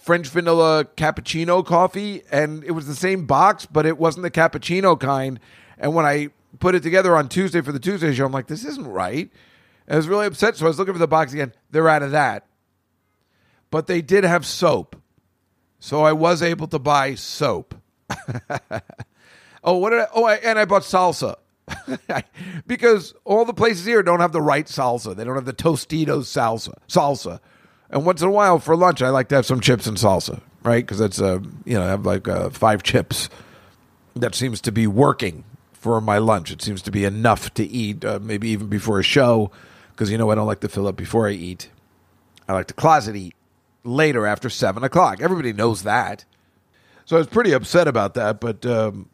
French 0.00 0.28
vanilla 0.28 0.84
cappuccino 0.96 1.64
coffee, 1.64 2.22
and 2.30 2.62
it 2.64 2.72
was 2.72 2.86
the 2.86 2.94
same 2.94 3.26
box, 3.26 3.66
but 3.66 3.86
it 3.86 3.98
wasn't 3.98 4.22
the 4.22 4.30
cappuccino 4.30 4.98
kind. 4.98 5.40
And 5.78 5.94
when 5.94 6.04
I 6.06 6.28
put 6.60 6.74
it 6.74 6.82
together 6.82 7.16
on 7.16 7.28
Tuesday 7.28 7.60
for 7.60 7.72
the 7.72 7.80
Tuesday 7.80 8.12
show, 8.14 8.26
I'm 8.26 8.32
like, 8.32 8.46
this 8.46 8.64
isn't 8.64 8.86
right. 8.86 9.30
And 9.86 9.94
I 9.94 9.96
was 9.96 10.08
really 10.08 10.26
upset. 10.26 10.56
So 10.56 10.66
I 10.66 10.68
was 10.68 10.78
looking 10.78 10.94
for 10.94 10.98
the 10.98 11.08
box 11.08 11.32
again. 11.32 11.52
They're 11.70 11.88
out 11.88 12.02
of 12.02 12.12
that. 12.12 12.46
But 13.70 13.86
they 13.86 14.02
did 14.02 14.24
have 14.24 14.46
soap. 14.46 14.96
So 15.80 16.02
I 16.02 16.12
was 16.12 16.42
able 16.42 16.66
to 16.68 16.78
buy 16.78 17.14
soap. 17.14 17.74
oh, 19.64 19.78
what 19.78 19.90
did 19.90 20.00
I? 20.00 20.06
Oh, 20.14 20.28
and 20.28 20.58
I 20.58 20.64
bought 20.64 20.82
salsa. 20.82 21.36
because 22.66 23.14
all 23.24 23.44
the 23.44 23.54
places 23.54 23.84
here 23.84 24.02
don't 24.02 24.20
have 24.20 24.32
the 24.32 24.42
right 24.42 24.66
salsa. 24.66 25.16
They 25.16 25.24
don't 25.24 25.34
have 25.34 25.44
the 25.44 25.52
Tostitos 25.52 26.26
salsa. 26.26 26.74
Salsa. 26.88 27.40
And 27.90 28.04
once 28.04 28.22
in 28.22 28.28
a 28.28 28.32
while 28.32 28.58
for 28.58 28.76
lunch, 28.76 29.02
I 29.02 29.10
like 29.10 29.28
to 29.28 29.36
have 29.36 29.46
some 29.46 29.60
chips 29.60 29.86
and 29.86 29.96
salsa, 29.96 30.40
right? 30.62 30.84
Because 30.84 30.98
that's 30.98 31.20
uh, 31.20 31.40
you 31.64 31.74
know, 31.74 31.82
I 31.82 31.88
have 31.88 32.04
like 32.04 32.28
uh, 32.28 32.50
five 32.50 32.82
chips. 32.82 33.28
That 34.16 34.34
seems 34.34 34.60
to 34.62 34.72
be 34.72 34.86
working 34.86 35.44
for 35.72 36.00
my 36.00 36.18
lunch. 36.18 36.50
It 36.50 36.62
seems 36.62 36.82
to 36.82 36.90
be 36.90 37.04
enough 37.04 37.52
to 37.54 37.64
eat, 37.64 38.04
uh, 38.04 38.18
maybe 38.22 38.48
even 38.48 38.68
before 38.68 38.98
a 38.98 39.02
show, 39.02 39.50
because 39.90 40.10
you 40.10 40.18
know 40.18 40.30
I 40.30 40.34
don't 40.34 40.46
like 40.46 40.60
to 40.60 40.68
fill 40.68 40.86
up 40.86 40.96
before 40.96 41.28
I 41.28 41.32
eat. 41.32 41.68
I 42.48 42.52
like 42.52 42.66
to 42.68 42.74
closet 42.74 43.16
eat 43.16 43.34
later 43.84 44.26
after 44.26 44.48
seven 44.48 44.82
o'clock. 44.82 45.20
Everybody 45.20 45.52
knows 45.52 45.82
that. 45.82 46.24
So 47.04 47.16
I 47.16 47.18
was 47.18 47.26
pretty 47.26 47.52
upset 47.52 47.86
about 47.86 48.14
that, 48.14 48.40
but 48.40 48.64
um, 48.64 49.10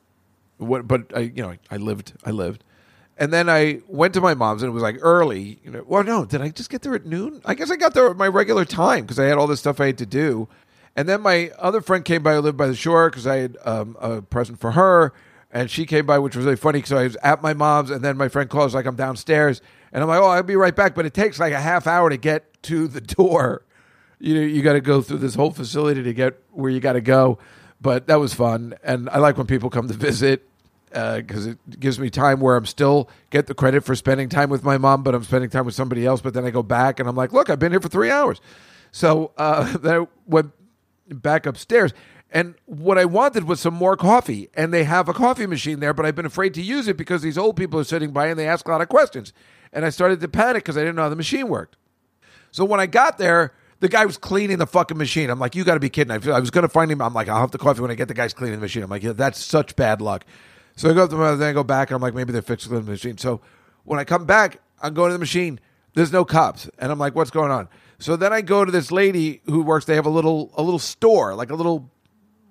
what? 0.61 0.87
But 0.87 1.13
I, 1.15 1.21
you 1.21 1.43
know, 1.43 1.55
I 1.71 1.77
lived. 1.77 2.13
I 2.25 2.31
lived. 2.31 2.65
And 3.21 3.35
then 3.35 3.51
I 3.51 3.83
went 3.87 4.15
to 4.15 4.23
my 4.23 4.33
mom's 4.33 4.63
and 4.63 4.71
it 4.71 4.73
was 4.73 4.83
like 4.83 4.97
early. 5.01 5.61
You 5.63 5.71
know, 5.71 5.85
well, 5.87 6.03
no, 6.03 6.25
did 6.25 6.41
I 6.41 6.49
just 6.49 6.71
get 6.71 6.81
there 6.81 6.95
at 6.95 7.05
noon? 7.05 7.43
I 7.45 7.55
guess 7.55 7.71
I 7.71 7.77
got 7.77 7.93
there 7.93 8.09
at 8.09 8.17
my 8.17 8.29
regular 8.29 8.65
time 8.65 9.03
because 9.03 9.19
I 9.19 9.27
had 9.27 9.37
all 9.37 9.47
this 9.47 9.61
stuff 9.61 9.79
I 9.79 9.87
had 9.87 9.99
to 9.99 10.07
do. 10.07 10.49
And 10.97 11.07
then 11.07 11.21
my 11.21 11.51
other 11.59 11.83
friend 11.83 12.03
came 12.05 12.23
by 12.23 12.35
who 12.35 12.41
lived 12.41 12.57
by 12.57 12.67
the 12.67 12.75
shore 12.75 13.11
because 13.11 13.27
I 13.27 13.37
had 13.37 13.59
um, 13.65 13.97
a 14.01 14.23
present 14.23 14.59
for 14.59 14.73
her. 14.73 15.13
And 15.53 15.71
she 15.71 15.85
came 15.85 16.07
by, 16.07 16.19
which 16.19 16.35
was 16.35 16.47
really 16.47 16.57
funny 16.57 16.79
because 16.79 16.93
I 16.93 17.03
was 17.03 17.17
at 17.23 17.43
my 17.43 17.53
mom's. 17.53 17.91
And 17.91 18.03
then 18.03 18.17
my 18.17 18.29
friend 18.29 18.49
calls, 18.49 18.75
like, 18.75 18.87
I'm 18.87 18.97
downstairs. 18.97 19.61
And 19.93 20.03
I'm 20.03 20.09
like, 20.09 20.21
oh, 20.21 20.29
I'll 20.29 20.43
be 20.43 20.57
right 20.57 20.75
back. 20.75 20.95
But 20.95 21.05
it 21.05 21.13
takes 21.13 21.39
like 21.39 21.53
a 21.53 21.61
half 21.61 21.87
hour 21.87 22.09
to 22.09 22.17
get 22.17 22.63
to 22.65 22.89
the 22.89 23.01
door. 23.17 23.67
You 24.19 24.35
know, 24.35 24.41
you 24.41 24.63
got 24.63 24.75
to 24.75 24.81
go 24.81 25.03
through 25.03 25.19
this 25.19 25.35
whole 25.35 25.51
facility 25.51 26.03
to 26.03 26.15
get 26.15 26.41
where 26.53 26.71
you 26.71 26.81
got 26.81 26.95
to 26.95 27.01
go. 27.03 27.39
But 27.83 28.07
that 28.07 28.17
was 28.17 28.33
fun. 28.33 28.75
And 28.83 29.11
I 29.11 29.19
like 29.19 29.37
when 29.37 29.47
people 29.47 29.69
come 29.69 29.89
to 29.89 29.95
visit 29.95 30.50
because 30.91 31.47
uh, 31.47 31.51
it 31.51 31.81
gives 31.81 31.99
me 31.99 32.11
time 32.11 32.41
where 32.41 32.57
I'm 32.57 32.67
still 32.67 33.09
get 33.31 33.47
the 33.47 33.55
credit 33.55 33.85
for 33.85 33.95
spending 33.95 34.29
time 34.29 34.51
with 34.51 34.65
my 34.65 34.77
mom, 34.77 35.03
but 35.03 35.15
I'm 35.15 35.23
spending 35.23 35.51
time 35.51 35.65
with 35.65 35.75
somebody 35.75 36.05
else. 36.05 36.21
But 36.21 36.35
then 36.35 36.45
I 36.45 36.51
go 36.51 36.63
back 36.63 37.01
and 37.01 37.09
I'm 37.09 37.17
like, 37.17 37.33
look, 37.33 37.49
I've 37.49 37.59
been 37.59 37.73
here 37.73 37.81
for 37.81 37.89
three 37.89 38.11
hours. 38.11 38.41
So 38.93 39.33
uh, 39.37 39.77
then 39.79 40.03
I 40.03 40.07
went 40.27 40.53
back 41.09 41.47
upstairs. 41.47 41.93
And 42.33 42.55
what 42.67 42.97
I 42.97 43.05
wanted 43.05 43.45
was 43.45 43.61
some 43.61 43.75
more 43.75 43.97
coffee. 43.97 44.49
And 44.55 44.73
they 44.73 44.85
have 44.85 45.09
a 45.09 45.13
coffee 45.13 45.47
machine 45.47 45.81
there, 45.81 45.93
but 45.93 46.07
I've 46.07 46.15
been 46.15 46.27
afraid 46.27 46.55
to 46.55 46.63
use 46.63 46.87
it 46.87 46.97
because 46.97 47.23
these 47.23 47.39
old 47.39 47.57
people 47.57 47.81
are 47.81 47.85
sitting 47.85 48.13
by 48.13 48.27
and 48.27 48.39
they 48.39 48.47
ask 48.47 48.67
a 48.69 48.71
lot 48.71 48.81
of 48.81 48.89
questions. 48.89 49.33
And 49.73 49.85
I 49.85 49.91
started 49.91 50.21
to 50.21 50.29
panic 50.29 50.65
because 50.65 50.77
I 50.77 50.81
didn't 50.81 50.97
know 50.97 51.03
how 51.03 51.09
the 51.09 51.17
machine 51.17 51.49
worked. 51.49 51.77
So 52.53 52.65
when 52.65 52.81
I 52.81 52.87
got 52.87 53.19
there, 53.19 53.53
the 53.81 53.89
guy 53.89 54.05
was 54.05 54.19
cleaning 54.19 54.59
the 54.59 54.67
fucking 54.67 54.99
machine. 54.99 55.31
I'm 55.31 55.39
like, 55.39 55.55
you 55.55 55.65
got 55.65 55.75
to 55.75 55.81
be 55.81 55.89
kidding. 55.89 56.13
I, 56.13 56.39
was 56.39 56.51
going 56.51 56.63
to 56.63 56.69
find 56.69 56.91
him. 56.91 57.01
I'm 57.01 57.15
like, 57.15 57.29
I'll 57.29 57.41
have 57.41 57.51
the 57.51 57.59
coffee 57.59 57.81
when 57.81 57.91
I 57.91 57.95
get 57.95 58.09
the 58.09 58.15
guys 58.15 58.35
cleaning 58.35 58.59
the 58.59 58.63
machine. 58.63 58.83
I'm 58.83 58.91
like, 58.91 59.03
yeah, 59.03 59.13
that's 59.13 59.43
such 59.43 59.75
bad 59.75 60.01
luck. 60.01 60.25
So 60.81 60.89
I 60.89 60.95
go 60.95 61.05
up 61.05 61.11
to 61.11 61.17
my, 61.17 61.35
then 61.35 61.51
I 61.51 61.53
go 61.53 61.63
back, 61.63 61.91
and 61.91 61.97
I'm 61.97 62.01
like, 62.01 62.15
maybe 62.15 62.33
they're 62.33 62.41
fixing 62.41 62.73
the 62.73 62.81
machine. 62.81 63.19
So 63.19 63.43
when 63.85 64.01
I 64.01 64.05
come 64.05 64.25
back, 64.25 64.63
I'm 64.81 64.95
going 64.95 65.11
to 65.11 65.13
the 65.13 65.19
machine. 65.19 65.61
There's 65.93 66.11
no 66.11 66.25
cups, 66.25 66.71
and 66.79 66.91
I'm 66.91 66.99
like, 66.99 67.15
what's 67.15 67.31
going 67.31 67.51
on? 67.51 67.69
So 67.99 68.17
then 68.17 68.33
I 68.33 68.41
go 68.41 68.65
to 68.65 68.73
this 68.73 68.91
lady 68.91 69.43
who 69.45 69.63
works. 69.63 69.85
They 69.85 69.95
have 69.97 70.07
a 70.07 70.11
little 70.11 70.51
a 70.57 70.63
little 70.63 70.79
store, 70.79 71.35
like 71.35 71.51
a 71.51 71.55
little 71.55 71.91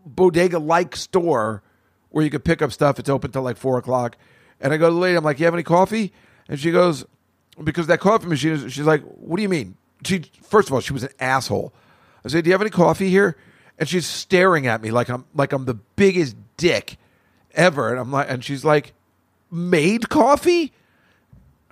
bodega 0.05 0.59
like 0.59 0.95
store 0.95 1.63
where 2.09 2.23
you 2.23 2.30
could 2.30 2.45
pick 2.45 2.61
up 2.61 2.71
stuff. 2.71 2.99
It's 2.99 3.09
open 3.09 3.32
till 3.32 3.41
like 3.41 3.57
four 3.57 3.80
o'clock. 3.80 4.15
And 4.61 4.73
I 4.73 4.77
go 4.77 4.89
to 4.89 4.93
the 4.93 4.99
lady. 4.99 5.17
I'm 5.17 5.23
like, 5.23 5.39
you 5.39 5.45
have 5.45 5.55
any 5.55 5.63
coffee? 5.63 6.13
And 6.47 6.59
she 6.59 6.69
goes, 6.71 7.05
because 7.63 7.88
that 7.88 7.99
coffee 7.99 8.27
machine 8.27 8.51
is. 8.51 8.71
She's 8.71 8.86
like, 8.86 9.01
what 9.05 9.38
do 9.38 9.41
you 9.41 9.49
mean? 9.49 9.75
She 10.05 10.21
first 10.43 10.69
of 10.69 10.75
all, 10.75 10.82
she 10.82 10.93
was 10.93 11.01
an 11.01 11.13
asshole. 11.19 11.73
I 12.23 12.27
said, 12.27 12.43
do 12.43 12.49
you 12.49 12.53
have 12.53 12.61
any 12.61 12.69
coffee 12.69 13.09
here? 13.09 13.38
And 13.80 13.89
she's 13.89 14.05
staring 14.05 14.67
at 14.67 14.84
me 14.84 14.91
like 14.91 15.09
I'm 15.09 15.25
like 15.34 15.51
I'm 15.51 15.65
the 15.65 15.73
biggest 15.73 16.36
dick 16.57 16.99
ever. 17.54 17.89
And 17.89 18.00
I'm 18.00 18.12
like, 18.12 18.30
and 18.30 18.43
she's 18.43 18.66
like, 18.66 18.93
made 19.52 20.10
coffee? 20.10 20.74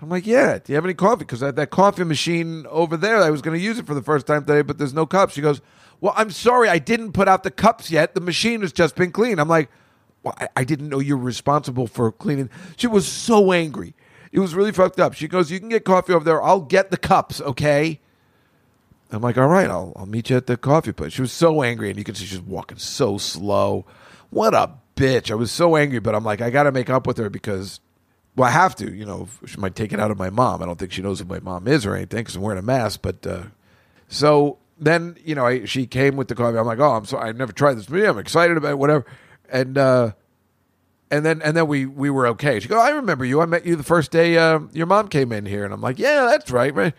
I'm 0.02 0.10
like, 0.10 0.28
yeah. 0.28 0.60
Do 0.60 0.72
you 0.72 0.76
have 0.76 0.86
any 0.86 0.94
coffee? 0.94 1.20
Because 1.20 1.40
that, 1.40 1.56
that 1.56 1.70
coffee 1.70 2.04
machine 2.04 2.66
over 2.70 2.98
there, 2.98 3.18
I 3.18 3.30
was 3.30 3.42
going 3.42 3.58
to 3.58 3.64
use 3.64 3.80
it 3.80 3.88
for 3.88 3.94
the 3.94 4.04
first 4.04 4.28
time 4.28 4.46
today, 4.46 4.62
but 4.62 4.78
there's 4.78 4.94
no 4.94 5.06
cups. 5.06 5.34
She 5.34 5.42
goes, 5.42 5.62
well, 6.02 6.14
I'm 6.16 6.30
sorry, 6.30 6.70
I 6.70 6.78
didn't 6.78 7.14
put 7.14 7.28
out 7.28 7.44
the 7.44 7.52
cups 7.52 7.90
yet. 7.90 8.14
The 8.14 8.22
machine 8.22 8.62
has 8.62 8.72
just 8.72 8.96
been 8.96 9.12
cleaned. 9.12 9.40
I'm 9.42 9.48
like, 9.48 9.70
well, 10.24 10.36
I, 10.40 10.48
I 10.58 10.64
didn't 10.64 10.90
know 10.90 11.00
you 11.00 11.18
were 11.18 11.24
responsible 11.24 11.88
for 11.88 12.12
cleaning. 12.12 12.50
She 12.76 12.88
was 12.88 13.08
so 13.08 13.52
angry. 13.52 13.96
It 14.32 14.40
was 14.40 14.54
really 14.54 14.72
fucked 14.72 15.00
up. 15.00 15.14
She 15.14 15.28
goes, 15.28 15.52
"You 15.52 15.60
can 15.60 15.70
get 15.70 15.86
coffee 15.86 16.14
over 16.14 16.26
there. 16.26 16.44
I'll 16.44 16.62
get 16.62 16.92
the 16.92 16.98
cups, 16.98 17.42
okay?" 17.42 18.00
I'm 19.12 19.22
like, 19.22 19.38
"All 19.38 19.48
right, 19.48 19.70
I'll 19.70 19.94
I'll 19.96 20.06
meet 20.06 20.30
you 20.30 20.36
at 20.36 20.48
the 20.48 20.58
coffee 20.58 20.92
place." 20.92 21.14
She 21.14 21.22
was 21.22 21.32
so 21.32 21.64
angry, 21.64 21.90
and 21.90 21.98
you 21.98 22.04
can 22.04 22.14
see 22.14 22.26
she's 22.26 22.42
walking 22.42 22.78
so 22.78 23.18
slow. 23.18 23.86
What 24.30 24.54
a 24.54 24.72
bitch! 24.98 25.32
I 25.32 25.36
was 25.36 25.52
so 25.52 25.78
angry, 25.78 26.00
but 26.00 26.16
I'm 26.16 26.26
like, 26.26 26.42
I 26.42 26.50
got 26.50 26.64
to 26.64 26.72
make 26.72 26.90
up 26.90 27.08
with 27.08 27.18
her 27.18 27.30
because, 27.30 27.80
well, 28.36 28.50
I 28.50 28.52
have 28.52 28.76
to. 28.78 28.94
You 28.94 29.06
know, 29.06 29.30
she 29.46 29.58
might 29.58 29.76
take 29.76 29.94
it 29.94 30.00
out 30.00 30.12
of 30.12 30.18
my 30.18 30.30
mom. 30.30 30.62
I 30.62 30.66
don't 30.66 30.78
think 30.78 30.92
she 30.92 31.02
knows 31.02 31.20
who 31.20 31.26
my 31.26 31.40
mom 31.40 31.68
is 31.68 31.86
or 31.86 31.96
anything 31.96 32.20
because 32.20 32.36
I'm 32.36 32.42
wearing 32.42 32.60
a 32.60 32.64
mask. 32.64 33.02
But 33.02 33.26
uh, 33.26 33.44
so 34.10 34.58
then, 34.78 35.16
you 35.24 35.36
know, 35.36 35.46
I, 35.46 35.66
she 35.66 35.88
came 35.88 36.18
with 36.18 36.28
the 36.28 36.36
coffee. 36.36 36.58
I'm 36.58 36.66
like, 36.66 36.80
"Oh, 36.80 36.92
I'm 36.92 37.06
sorry, 37.06 37.30
I've 37.30 37.38
never 37.38 37.54
tried 37.54 37.76
this, 37.76 37.90
yeah, 37.90 38.10
I'm 38.10 38.18
excited 38.18 38.58
about 38.58 38.72
it, 38.72 38.80
whatever." 38.80 39.06
And 39.50 39.78
uh, 39.78 40.12
and 41.10 41.26
then 41.26 41.42
and 41.42 41.56
then 41.56 41.68
we 41.68 41.86
we 41.86 42.10
were 42.10 42.28
okay. 42.28 42.60
She 42.60 42.68
goes, 42.68 42.80
I 42.80 42.90
remember 42.90 43.26
you. 43.26 43.42
I 43.42 43.46
met 43.46 43.66
you 43.66 43.76
the 43.76 43.84
first 43.84 44.12
day 44.12 44.38
uh, 44.38 44.60
your 44.74 44.88
mom 44.88 45.08
came 45.08 45.32
in 45.32 45.46
here, 45.46 45.64
and 45.64 45.74
I'm 45.74 45.82
like, 45.82 46.00
yeah, 46.00 46.26
that's 46.26 46.52
right, 46.52 46.74
right. 46.74 46.94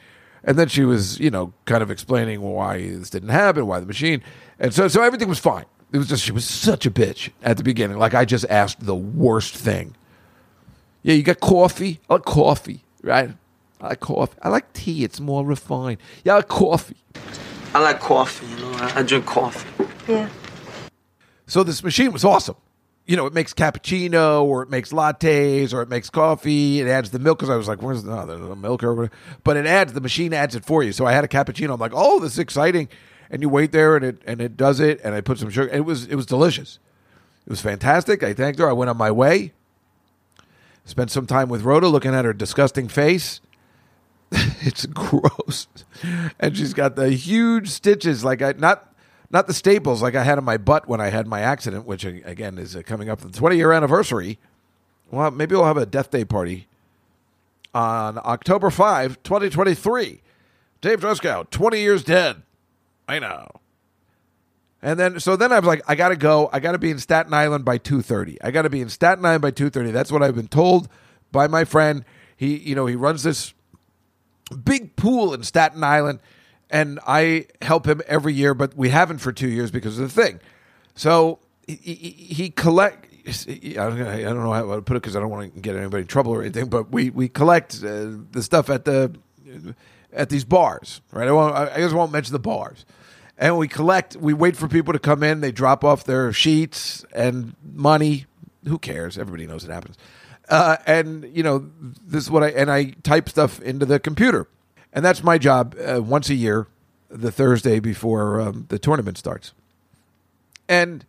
And 0.45 0.59
then 0.59 0.69
she 0.69 0.85
was, 0.85 1.19
you 1.19 1.31
know, 1.31 1.53
kind 1.67 1.83
of 1.83 1.91
explaining 1.91 2.41
why 2.41 2.79
this 2.79 3.11
didn't 3.11 3.31
happen, 3.31 3.67
why 3.67 3.81
the 3.81 3.87
machine, 3.87 4.23
and 4.59 4.73
so 4.73 4.89
so 4.89 5.03
everything 5.03 5.29
was 5.29 5.39
fine. 5.39 5.67
It 5.93 5.99
was 5.99 6.09
just 6.09 6.23
she 6.23 6.33
was 6.33 6.45
such 6.45 6.85
a 6.85 6.91
bitch 6.91 7.31
at 7.43 7.57
the 7.57 7.65
beginning. 7.65 7.99
Like 7.99 8.15
I 8.15 8.25
just 8.25 8.45
asked 8.51 8.85
the 8.85 8.95
worst 8.95 9.55
thing. 9.55 9.97
Yeah, 11.03 11.15
you 11.15 11.23
got 11.23 11.41
coffee. 11.41 12.01
I 12.11 12.15
like 12.15 12.25
coffee, 12.25 12.85
right? 13.03 13.31
I 13.81 13.89
like 13.89 14.01
coffee. 14.01 14.39
I 14.43 14.49
like 14.49 14.73
tea. 14.73 15.05
It's 15.05 15.21
more 15.21 15.47
refined. 15.47 15.99
Yeah, 16.25 16.35
I 16.35 16.37
like 16.37 16.49
coffee. 16.49 16.97
I 17.75 17.81
like 17.81 18.01
coffee, 18.01 18.47
you 18.47 18.57
know. 18.57 18.73
I, 18.73 19.01
I 19.01 19.03
drink 19.03 19.25
coffee. 19.25 19.87
Yeah. 20.09 20.29
So 21.47 21.63
this 21.63 21.83
machine 21.83 22.13
was 22.13 22.25
awesome. 22.25 22.57
You 23.07 23.17
know, 23.17 23.25
it 23.25 23.33
makes 23.33 23.55
cappuccino 23.55 24.43
or 24.43 24.63
it 24.63 24.69
makes 24.69 24.93
lattes 24.93 25.73
or 25.73 25.81
it 25.81 25.89
makes 25.89 26.11
coffee. 26.11 26.81
It 26.81 26.89
adds 26.89 27.11
the 27.11 27.19
milk 27.19 27.39
because 27.39 27.49
I 27.49 27.57
was 27.57 27.67
like, 27.67 27.81
where's 27.81 28.03
the, 28.03 28.13
oh, 28.13 28.27
the 28.27 28.55
milk 28.57 28.85
or 28.85 28.95
whatever. 28.95 29.15
But 29.45 29.57
it 29.57 29.65
adds, 29.65 29.95
the 29.95 30.03
machine 30.03 30.35
adds 30.35 30.55
it 30.55 30.67
for 30.67 30.83
you. 30.83 30.93
So 30.93 31.07
I 31.07 31.13
had 31.13 31.25
a 31.25 31.29
cappuccino. 31.29 31.73
I'm 31.73 31.81
like, 31.81 31.93
oh, 31.95 32.21
this 32.21 32.33
is 32.33 32.39
exciting. 32.39 32.89
And 33.31 33.43
you 33.43 33.49
wait 33.49 33.73
there 33.73 33.97
and 33.97 34.05
it, 34.05 34.23
and 34.27 34.41
it 34.41 34.57
does 34.57 34.81
it. 34.81 35.01
And 35.05 35.15
I 35.15 35.21
put 35.21 35.39
some 35.39 35.51
sugar. 35.51 35.71
It 35.71 35.85
was, 35.85 36.07
it 36.07 36.15
was 36.15 36.27
delicious. 36.27 36.79
It 37.47 37.51
was 37.51 37.61
fantastic. 37.61 38.23
I 38.23 38.35
thanked 38.35 38.59
her. 38.59 38.69
I 38.69 38.73
went 38.73 38.91
on 38.91 38.97
my 38.97 39.11
way. 39.11 39.53
Spent 40.85 41.11
some 41.11 41.27
time 41.27 41.49
with 41.49 41.63
Rhoda 41.63 41.89
looking 41.89 42.15
at 42.15 42.25
her 42.25 42.33
disgusting 42.33 42.89
face. 42.89 43.41
it's 44.33 44.87
gross. 44.87 45.67
And 46.39 46.57
she's 46.57 46.75
got 46.75 46.97
the 46.97 47.11
huge 47.11 47.69
stitches, 47.69 48.25
like 48.25 48.43
I, 48.43 48.53
not 48.57 48.85
not 49.31 49.47
the 49.47 49.55
staples 49.55 50.01
like 50.03 50.15
I 50.15 50.23
had 50.23 50.39
in 50.39 50.45
my 50.45 50.57
butt 50.57 50.89
when 50.89 51.01
I 51.01 51.09
had 51.09 51.27
my 51.27 51.41
accident, 51.41 51.85
which 51.85 52.05
again 52.05 52.57
is 52.57 52.75
uh, 52.75 52.83
coming 52.83 53.11
up 53.11 53.21
the 53.21 53.31
20 53.31 53.57
year 53.57 53.73
anniversary. 53.73 54.39
Well, 55.11 55.31
maybe 55.31 55.55
we'll 55.55 55.65
have 55.65 55.77
a 55.77 55.87
death 55.87 56.11
day 56.11 56.25
party 56.25 56.67
on 57.75 58.19
October 58.25 58.71
5, 58.71 59.23
2023. 59.23 60.23
Dave 60.81 61.01
Juskow, 61.01 61.49
20 61.51 61.81
years 61.81 62.05
dead. 62.05 62.43
I 63.09 63.19
know. 63.19 63.49
And 64.81 65.01
then 65.01 65.19
so 65.19 65.35
then 65.35 65.53
I 65.53 65.59
was 65.59 65.67
like, 65.67 65.83
I 65.89 65.97
gotta 65.97 66.17
go. 66.17 66.49
I 66.53 66.61
gotta 66.61 66.79
be 66.79 66.91
in 66.91 66.99
Staten 66.99 67.35
Island 67.35 67.65
by 67.65 67.79
two 67.79 68.01
thirty. 68.03 68.41
I 68.43 68.53
gotta 68.53 68.71
be 68.71 68.81
in 68.81 68.89
Staten 68.89 69.25
Island 69.25 69.43
by 69.43 69.51
two 69.51 69.71
thirty. 69.71 69.91
That's 69.91 70.13
what 70.13 70.23
I've 70.23 70.37
been 70.37 70.47
told 70.47 70.89
by 71.33 71.49
my 71.49 71.65
friend. 71.65 72.05
He 72.37 72.57
you 72.57 72.77
know, 72.77 72.87
he 72.87 72.95
runs 72.95 73.25
this 73.25 73.55
big 74.65 74.95
pool 74.95 75.35
in 75.35 75.43
Staten 75.43 75.83
Island 75.83 76.21
and 76.71 77.01
I 77.07 77.47
help 77.63 77.87
him 77.87 78.03
every 78.07 78.35
year, 78.35 78.55
but 78.55 78.77
we 78.77 78.91
haven't 78.91 79.19
for 79.19 79.33
two 79.33 79.49
years 79.49 79.71
because 79.71 79.99
of 79.99 80.15
the 80.15 80.23
thing. 80.23 80.41
So 80.95 81.39
he, 81.67 81.77
he, 81.77 82.11
he 82.11 82.51
collect. 82.51 83.07
I 83.27 83.75
don't 83.75 84.43
know 84.43 84.53
how 84.53 84.75
to 84.77 84.83
put 84.83 84.97
it 84.97 85.03
because 85.03 85.17
I 85.17 85.21
don't 85.21 85.31
want 85.31 85.55
to 85.55 85.61
get 85.61 85.77
anybody 85.77 86.03
in 86.03 86.07
trouble 86.07 86.33
or 86.33 86.41
anything. 86.43 86.69
But 86.69 86.91
we 86.91 87.11
we 87.11 87.29
collect 87.29 87.83
uh, 87.83 88.13
the 88.31 88.43
stuff 88.43 88.71
at 88.71 88.85
the 88.85 89.15
at 90.13 90.31
these 90.31 90.45
bars, 90.45 91.01
right? 91.13 91.29
I 91.29 91.33
won't. 91.33 91.55
I 91.55 91.67
I 91.67 91.93
won't 91.93 92.13
mention 92.13 92.33
the 92.33 92.39
bars. 92.39 92.87
And 93.39 93.57
we 93.57 93.69
collect. 93.69 94.17
We 94.17 94.35
wait 94.35 94.57
for 94.57 94.69
people 94.69 94.93
to 94.93 94.99
come 94.99 95.23
in. 95.23 95.41
They 95.41 95.53
drop 95.53 95.85
off 95.85 96.05
their 96.05 96.33
sheets 96.33 97.05
and 97.15 97.55
money. 97.63 98.27
Who 98.67 98.79
cares? 98.79 99.17
Everybody 99.17 99.47
knows 99.47 99.65
it 99.65 99.71
happens. 99.71 99.97
Uh, 100.49 100.77
and 100.87 101.31
you 101.35 101.43
know 101.43 101.71
this 102.05 102.25
is 102.25 102.31
what 102.31 102.43
I 102.43 102.49
and 102.49 102.71
I 102.71 102.95
type 103.03 103.29
stuff 103.29 103.61
into 103.61 103.87
the 103.87 104.01
computer 104.01 104.49
and 104.93 105.05
that's 105.05 105.23
my 105.23 105.39
job 105.39 105.77
uh, 105.79 106.03
once 106.03 106.31
a 106.31 106.35
year, 106.35 106.67
the 107.09 107.31
Thursday 107.31 107.81
before 107.81 108.41
um, 108.41 108.67
the 108.69 108.79
tournament 108.79 109.19
starts. 109.19 109.53
And 110.69 111.05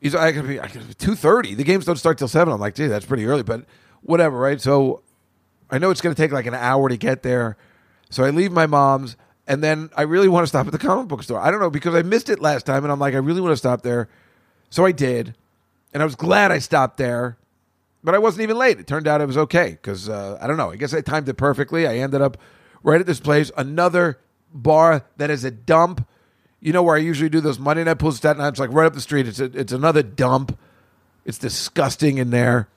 he's 0.00 0.14
I 0.14 0.32
could 0.32 0.46
be, 0.46 0.58
be 0.58 0.94
two 0.94 1.14
thirty. 1.14 1.54
The 1.54 1.64
games 1.64 1.84
don't 1.84 1.96
start 1.96 2.18
till 2.18 2.28
seven. 2.28 2.52
I'm 2.52 2.60
like, 2.60 2.74
dude, 2.74 2.90
that's 2.90 3.04
pretty 3.04 3.26
early, 3.26 3.42
but 3.42 3.64
whatever, 4.02 4.38
right? 4.38 4.60
So 4.60 5.02
I 5.70 5.78
know 5.78 5.90
it's 5.90 6.00
going 6.00 6.14
to 6.14 6.20
take 6.20 6.32
like 6.32 6.46
an 6.46 6.54
hour 6.54 6.88
to 6.88 6.96
get 6.96 7.22
there. 7.22 7.56
So 8.10 8.24
I 8.24 8.30
leave 8.30 8.52
my 8.52 8.66
mom's, 8.66 9.16
and 9.52 9.62
then 9.62 9.90
I 9.94 10.02
really 10.02 10.30
want 10.30 10.44
to 10.44 10.46
stop 10.46 10.64
at 10.64 10.72
the 10.72 10.78
comic 10.78 11.08
book 11.08 11.22
store. 11.22 11.38
I 11.38 11.50
don't 11.50 11.60
know 11.60 11.68
because 11.68 11.94
I 11.94 12.00
missed 12.00 12.30
it 12.30 12.40
last 12.40 12.64
time, 12.64 12.84
and 12.84 12.90
I'm 12.90 12.98
like, 12.98 13.12
I 13.12 13.18
really 13.18 13.42
want 13.42 13.52
to 13.52 13.58
stop 13.58 13.82
there. 13.82 14.08
So 14.70 14.86
I 14.86 14.92
did, 14.92 15.34
and 15.92 16.02
I 16.02 16.06
was 16.06 16.14
glad 16.14 16.50
I 16.50 16.58
stopped 16.58 16.96
there. 16.96 17.36
But 18.02 18.14
I 18.14 18.18
wasn't 18.18 18.44
even 18.44 18.56
late. 18.56 18.80
It 18.80 18.86
turned 18.86 19.06
out 19.06 19.20
it 19.20 19.26
was 19.26 19.36
okay 19.36 19.72
because 19.72 20.08
uh, 20.08 20.38
I 20.40 20.46
don't 20.46 20.56
know. 20.56 20.70
I 20.70 20.76
guess 20.76 20.94
I 20.94 21.02
timed 21.02 21.28
it 21.28 21.34
perfectly. 21.34 21.86
I 21.86 21.98
ended 21.98 22.22
up 22.22 22.38
right 22.82 22.98
at 22.98 23.06
this 23.06 23.20
place. 23.20 23.52
Another 23.54 24.18
bar 24.54 25.04
that 25.18 25.28
is 25.28 25.44
a 25.44 25.50
dump. 25.50 26.08
You 26.58 26.72
know 26.72 26.82
where 26.82 26.96
I 26.96 27.00
usually 27.00 27.28
do 27.28 27.42
those 27.42 27.58
Monday 27.58 27.84
night 27.84 27.98
pools, 27.98 28.16
Staten 28.16 28.40
Island. 28.40 28.54
It's 28.54 28.60
like 28.60 28.72
right 28.72 28.86
up 28.86 28.94
the 28.94 29.02
street. 29.02 29.28
It's 29.28 29.38
a, 29.38 29.44
it's 29.52 29.72
another 29.72 30.02
dump. 30.02 30.58
It's 31.26 31.36
disgusting 31.36 32.16
in 32.16 32.30
there. 32.30 32.68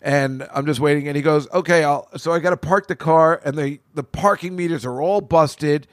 And 0.00 0.46
I'm 0.54 0.64
just 0.64 0.78
waiting. 0.78 1.08
And 1.08 1.16
he 1.16 1.22
goes, 1.22 1.50
"Okay, 1.50 1.82
I'll." 1.82 2.08
So 2.18 2.30
I 2.30 2.38
got 2.38 2.50
to 2.50 2.56
park 2.56 2.86
the 2.86 2.94
car, 2.94 3.40
and 3.44 3.58
the 3.58 3.80
the 3.94 4.04
parking 4.04 4.54
meters 4.54 4.86
are 4.86 5.02
all 5.02 5.20
busted. 5.20 5.88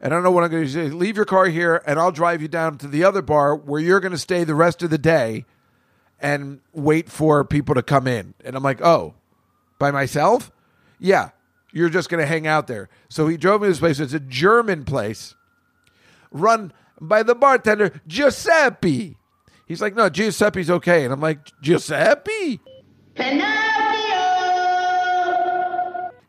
And 0.00 0.12
I 0.12 0.16
don't 0.16 0.22
know 0.22 0.30
what 0.30 0.44
I'm 0.44 0.50
going 0.50 0.66
to 0.66 0.72
do. 0.72 0.96
Leave 0.96 1.16
your 1.16 1.24
car 1.24 1.46
here, 1.46 1.82
and 1.86 1.98
I'll 1.98 2.12
drive 2.12 2.42
you 2.42 2.48
down 2.48 2.78
to 2.78 2.88
the 2.88 3.02
other 3.04 3.22
bar 3.22 3.56
where 3.56 3.80
you're 3.80 4.00
going 4.00 4.12
to 4.12 4.18
stay 4.18 4.44
the 4.44 4.54
rest 4.54 4.82
of 4.82 4.90
the 4.90 4.98
day, 4.98 5.44
and 6.20 6.60
wait 6.72 7.08
for 7.08 7.44
people 7.44 7.74
to 7.74 7.82
come 7.82 8.06
in. 8.06 8.34
And 8.44 8.56
I'm 8.56 8.62
like, 8.62 8.82
"Oh, 8.82 9.14
by 9.78 9.90
myself?" 9.90 10.50
Yeah, 10.98 11.30
you're 11.72 11.90
just 11.90 12.08
going 12.08 12.20
to 12.20 12.26
hang 12.26 12.46
out 12.46 12.66
there. 12.66 12.88
So 13.08 13.28
he 13.28 13.36
drove 13.36 13.60
me 13.60 13.66
to 13.66 13.72
this 13.72 13.80
place. 13.80 14.00
It's 14.00 14.14
a 14.14 14.20
German 14.20 14.84
place 14.84 15.34
run 16.30 16.72
by 17.00 17.22
the 17.22 17.34
bartender, 17.34 18.00
Giuseppe. 18.06 19.16
He's 19.66 19.82
like, 19.82 19.94
no, 19.94 20.08
Giuseppe's 20.08 20.70
okay. 20.70 21.04
And 21.04 21.12
I'm 21.12 21.20
like, 21.20 21.38
Giuseppe? 21.60 22.60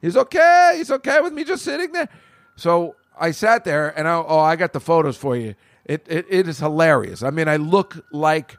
He's 0.02 0.18
okay. 0.18 0.74
He's 0.78 0.92
okay 0.92 1.22
with 1.22 1.34
me 1.34 1.44
just 1.44 1.64
sitting 1.64 1.92
there. 1.92 2.10
So 2.56 2.96
I 3.20 3.32
sat 3.32 3.64
there 3.66 3.98
and 3.98 4.08
I, 4.08 4.16
oh, 4.16 4.40
I 4.40 4.56
got 4.56 4.74
the 4.74 4.80
photos 4.80 5.18
for 5.18 5.36
you. 5.36 5.56
It, 5.86 6.06
it, 6.08 6.26
it 6.30 6.48
is 6.48 6.60
hilarious. 6.60 7.24
I 7.24 7.30
mean, 7.30 7.48
I 7.48 7.56
look 7.56 8.06
like 8.12 8.58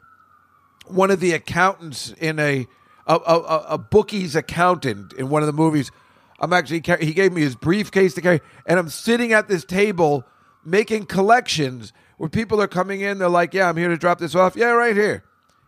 one 0.87 1.11
of 1.11 1.19
the 1.19 1.33
accountants 1.33 2.11
in 2.19 2.39
a, 2.39 2.67
a, 3.07 3.15
a, 3.15 3.65
a 3.69 3.77
bookie's 3.77 4.35
accountant 4.35 5.13
in 5.13 5.29
one 5.29 5.43
of 5.43 5.47
the 5.47 5.53
movies 5.53 5.91
I'm 6.39 6.53
actually 6.53 6.81
he 7.01 7.13
gave 7.13 7.33
me 7.33 7.41
his 7.41 7.55
briefcase 7.55 8.13
to 8.15 8.21
carry, 8.21 8.41
and 8.65 8.79
I'm 8.79 8.89
sitting 8.89 9.33
at 9.33 9.47
this 9.47 9.65
table 9.65 10.25
making 10.63 11.05
collections 11.05 11.91
where 12.17 12.29
people 12.29 12.61
are 12.61 12.67
coming 12.67 13.01
in. 13.01 13.19
They're 13.19 13.29
like, 13.29 13.53
"Yeah, 13.53 13.69
I'm 13.69 13.77
here 13.77 13.89
to 13.89 13.97
drop 13.97 14.19
this 14.19 14.35
off. 14.35 14.55
Yeah, 14.55 14.69
right 14.69 14.95
here. 14.95 15.23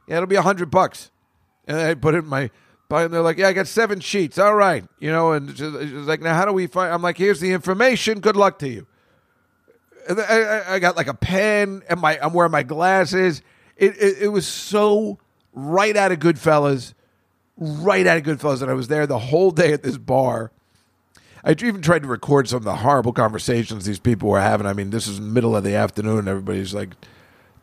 Yeah, 0.08 0.18
it'll 0.18 0.28
be 0.28 0.36
a 0.36 0.42
hundred 0.42 0.72
bucks." 0.72 1.12
And 1.68 1.78
I 1.78 1.94
put 1.94 2.16
it 2.16 2.20
in 2.20 2.28
my. 2.28 2.52
And 2.92 3.14
they're 3.14 3.22
like, 3.22 3.38
"Yeah, 3.38 3.48
I 3.48 3.54
got 3.54 3.68
seven 3.68 4.00
sheets. 4.00 4.38
All 4.38 4.56
right, 4.56 4.84
you 5.00 5.12
know." 5.12 5.34
And 5.34 5.50
it's 5.50 5.62
like, 5.62 6.22
"Now, 6.22 6.36
how 6.36 6.46
do 6.46 6.54
we 6.54 6.68
find?" 6.68 6.94
I'm 6.94 7.02
like, 7.02 7.18
"Here's 7.18 7.40
the 7.40 7.52
information. 7.52 8.20
Good 8.20 8.36
luck 8.36 8.60
to 8.60 8.70
you." 8.70 8.88
I, 10.10 10.64
I 10.68 10.80
got 10.80 10.98
like 10.98 11.08
a 11.08 11.14
pen, 11.14 11.84
and 11.90 12.00
my 12.02 12.20
I'm 12.22 12.34
wearing 12.34 12.52
my 12.52 12.64
glasses. 12.64 13.42
It, 13.78 13.96
it, 13.98 14.18
it 14.24 14.28
was 14.28 14.48
so 14.48 15.20
right 15.54 15.96
out 15.96 16.12
of 16.12 16.20
Goodfellas, 16.20 16.94
right 17.58 18.06
out 18.06 18.18
of 18.18 18.24
Goodfellas, 18.24 18.62
and 18.62 18.70
I 18.70 18.74
was 18.74 18.88
there 18.88 19.08
the 19.08 19.20
whole 19.20 19.52
day 19.52 19.74
at 19.74 19.84
this 19.84 19.98
bar 19.98 20.52
I 21.44 21.52
even 21.52 21.82
tried 21.82 22.04
to 22.04 22.08
record 22.08 22.48
some 22.48 22.58
of 22.58 22.64
the 22.64 22.78
horrible 22.78 23.14
conversations 23.14 23.86
these 23.86 24.00
people 24.00 24.30
were 24.30 24.42
having. 24.42 24.68
I 24.68 24.74
mean, 24.74 24.92
this 24.92 25.08
is 25.08 25.20
middle 25.20 25.56
of 25.56 25.64
the 25.64 25.74
afternoon, 25.76 26.28
everybody's 26.28 26.74
like 26.74 26.92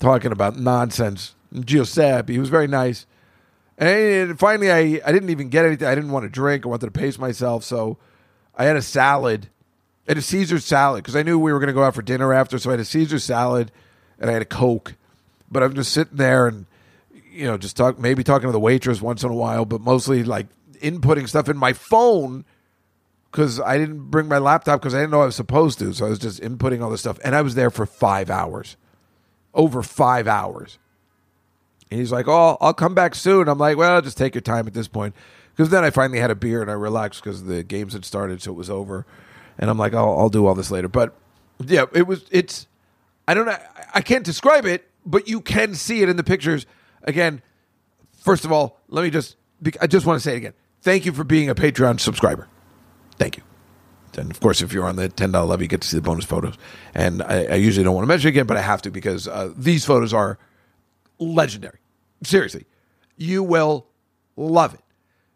talking 0.01 0.33
about 0.33 0.59
nonsense. 0.59 1.35
Giuseppe, 1.61 2.33
he 2.33 2.39
was 2.39 2.49
very 2.49 2.67
nice. 2.67 3.07
And 3.79 4.37
finally, 4.39 4.73
I, 4.73 5.01
I 5.07 5.13
didn't 5.13 5.31
even 5.31 5.49
get 5.49 5.65
anything. 5.65 5.87
I 5.87 5.95
didn't 5.95 6.11
want 6.11 6.25
to 6.25 6.29
drink. 6.29 6.67
I 6.67 6.69
wanted 6.69 6.87
to 6.87 6.93
pace 6.93 7.17
myself. 7.17 7.63
So 7.63 7.97
I 8.57 8.65
had 8.65 8.77
a 8.77 8.83
salad. 8.83 9.49
Had 10.09 10.19
a 10.19 10.23
Caesar 10.23 10.59
salad 10.59 11.05
because 11.05 11.15
I 11.15 11.23
knew 11.23 11.39
we 11.39 11.53
were 11.53 11.61
going 11.61 11.69
to 11.69 11.75
go 11.75 11.85
out 11.85 11.95
for 11.95 12.03
dinner 12.03 12.35
after. 12.35 12.59
So 12.59 12.71
I 12.71 12.73
had 12.73 12.81
a 12.81 12.85
Caesar 12.85 13.19
salad 13.21 13.71
and 14.19 14.29
I 14.29 14.33
had 14.33 14.43
a 14.43 14.47
Coke. 14.47 14.97
But 15.51 15.63
I'm 15.63 15.75
just 15.75 15.93
sitting 15.93 16.17
there 16.17 16.49
and, 16.49 16.67
you 17.31 17.47
know, 17.47 17.57
just 17.57 17.77
talk, 17.77 17.99
maybe 17.99 18.25
talking 18.25 18.49
to 18.49 18.53
the 18.53 18.61
waitress 18.61 19.01
once 19.01 19.23
in 19.23 19.31
a 19.31 19.35
while, 19.35 19.65
but 19.65 19.81
mostly 19.81 20.25
like 20.25 20.47
inputting 20.81 21.29
stuff 21.29 21.49
in 21.49 21.57
my 21.57 21.73
phone 21.73 22.45
because 23.31 23.61
I 23.61 23.79
didn't 23.79 24.11
bring 24.11 24.27
my 24.27 24.39
laptop 24.39 24.81
because 24.81 24.95
I 24.95 24.99
didn't 24.99 25.13
know 25.13 25.23
I 25.23 25.27
was 25.27 25.37
supposed 25.37 25.79
to. 25.79 25.93
So 25.95 26.07
I 26.07 26.09
was 26.09 26.19
just 26.19 26.41
inputting 26.43 26.83
all 26.83 26.91
this 26.91 27.01
stuff. 27.01 27.19
And 27.23 27.37
I 27.37 27.43
was 27.43 27.55
there 27.55 27.71
for 27.71 27.87
five 27.87 28.29
hours, 28.29 28.77
over 29.55 29.83
five 29.83 30.27
hours. 30.27 30.79
And 31.91 31.99
he's 31.99 32.13
like, 32.13 32.29
"Oh, 32.29 32.57
I'll 32.61 32.75
come 32.75 32.95
back 32.95 33.15
soon." 33.15 33.49
I'm 33.49 33.59
like, 33.59 33.77
"Well, 33.77 34.01
just 34.03 34.19
take 34.19 34.35
your 34.35 34.43
time 34.43 34.67
at 34.67 34.75
this 34.75 34.89
point," 34.89 35.15
because 35.55 35.71
then 35.71 35.85
I 35.85 35.91
finally 35.91 36.19
had 36.19 36.31
a 36.31 36.35
beer 36.35 36.61
and 36.63 36.71
I 36.71 36.75
relaxed 36.75 37.23
because 37.23 37.45
the 37.45 37.63
games 37.63 37.93
had 37.93 38.05
started, 38.05 38.43
so 38.43 38.51
it 38.53 38.57
was 38.57 38.71
over. 38.71 39.07
And 39.59 39.71
I'm 39.71 39.79
like, 39.79 39.95
"I'll, 39.95 40.19
I'll 40.19 40.29
do 40.29 40.47
all 40.47 40.55
this 40.55 40.71
later." 40.71 40.89
But 40.89 41.15
yeah, 41.65 41.87
it 41.95 42.07
was. 42.07 42.25
It's. 42.31 42.67
I 43.27 43.35
don't 43.35 43.47
know. 43.47 43.57
I 43.95 44.01
can't 44.01 44.25
describe 44.25 44.65
it, 44.65 44.89
but 45.05 45.29
you 45.29 45.41
can 45.41 45.75
see 45.75 46.03
it 46.03 46.09
in 46.09 46.17
the 46.17 46.25
pictures. 46.25 46.67
Again, 47.05 47.43
first 48.19 48.45
of 48.45 48.53
all, 48.53 48.81
let 48.89 49.03
me 49.03 49.11
just. 49.11 49.37
I 49.81 49.87
just 49.87 50.07
want 50.07 50.19
to 50.19 50.21
say 50.23 50.35
it 50.35 50.39
again. 50.39 50.55
Thank 50.83 51.05
you 51.07 51.13
for 51.13 51.25
being 51.25 51.51
a 51.51 51.55
Patreon 51.55 52.01
subscriber. 52.01 52.49
Thank 53.17 53.37
you. 53.37 53.43
And 54.17 54.31
of 54.31 54.41
course, 54.41 54.63
if 54.63 54.73
you're 54.73 54.85
on 54.85 54.97
the 54.97 55.09
ten 55.09 55.33
dollar 55.33 55.47
level, 55.47 55.63
you 55.63 55.69
get 55.69 55.81
to 55.81 55.89
see 55.89 55.97
the 55.97 56.03
bonus 56.03 56.25
photos. 56.25 56.55
And 56.95 57.23
I, 57.23 57.45
I 57.45 57.55
usually 57.55 57.85
don't 57.85 57.95
want 57.95 58.05
to 58.05 58.09
mention 58.09 58.29
it 58.29 58.31
again, 58.31 58.47
but 58.47 58.57
I 58.57 58.63
have 58.63 58.83
to 58.83 58.91
because 58.91 59.29
uh, 59.29 59.53
these 59.57 59.85
photos 59.85 60.13
are 60.13 60.39
legendary. 61.19 61.79
Seriously, 62.23 62.67
you 63.17 63.43
will 63.43 63.87
love 64.37 64.75
it. 64.75 64.81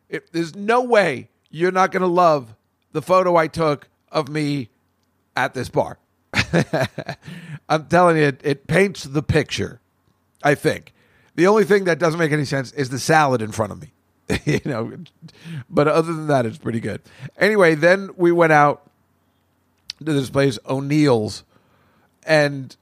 If, 0.08 0.30
there's 0.32 0.54
no 0.54 0.82
way 0.82 1.28
you're 1.50 1.72
not 1.72 1.92
going 1.92 2.02
to 2.02 2.06
love 2.06 2.54
the 2.92 3.02
photo 3.02 3.36
I 3.36 3.46
took 3.46 3.88
of 4.10 4.28
me 4.28 4.70
at 5.36 5.54
this 5.54 5.68
bar. 5.68 5.98
I'm 7.68 7.86
telling 7.86 8.16
you, 8.16 8.24
it, 8.24 8.40
it 8.42 8.66
paints 8.66 9.04
the 9.04 9.22
picture. 9.22 9.80
I 10.42 10.54
think 10.54 10.92
the 11.34 11.46
only 11.46 11.64
thing 11.64 11.84
that 11.84 11.98
doesn't 11.98 12.18
make 12.18 12.32
any 12.32 12.44
sense 12.44 12.72
is 12.72 12.90
the 12.90 12.98
salad 12.98 13.42
in 13.42 13.52
front 13.52 13.72
of 13.72 13.80
me. 13.80 13.92
you 14.44 14.60
know, 14.64 14.92
but 15.68 15.88
other 15.88 16.12
than 16.12 16.26
that, 16.28 16.46
it's 16.46 16.58
pretty 16.58 16.80
good. 16.80 17.02
Anyway, 17.38 17.74
then 17.74 18.10
we 18.16 18.32
went 18.32 18.52
out 18.52 18.90
to 19.98 20.12
this 20.12 20.30
place, 20.30 20.58
O'Neill's, 20.66 21.44
and 22.24 22.76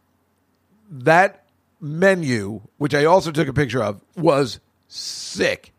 that 0.90 1.39
menu, 1.80 2.62
which 2.78 2.94
I 2.94 3.04
also 3.04 3.30
took 3.30 3.48
a 3.48 3.52
picture 3.52 3.82
of, 3.82 4.00
was 4.16 4.60
sick. 4.88 5.72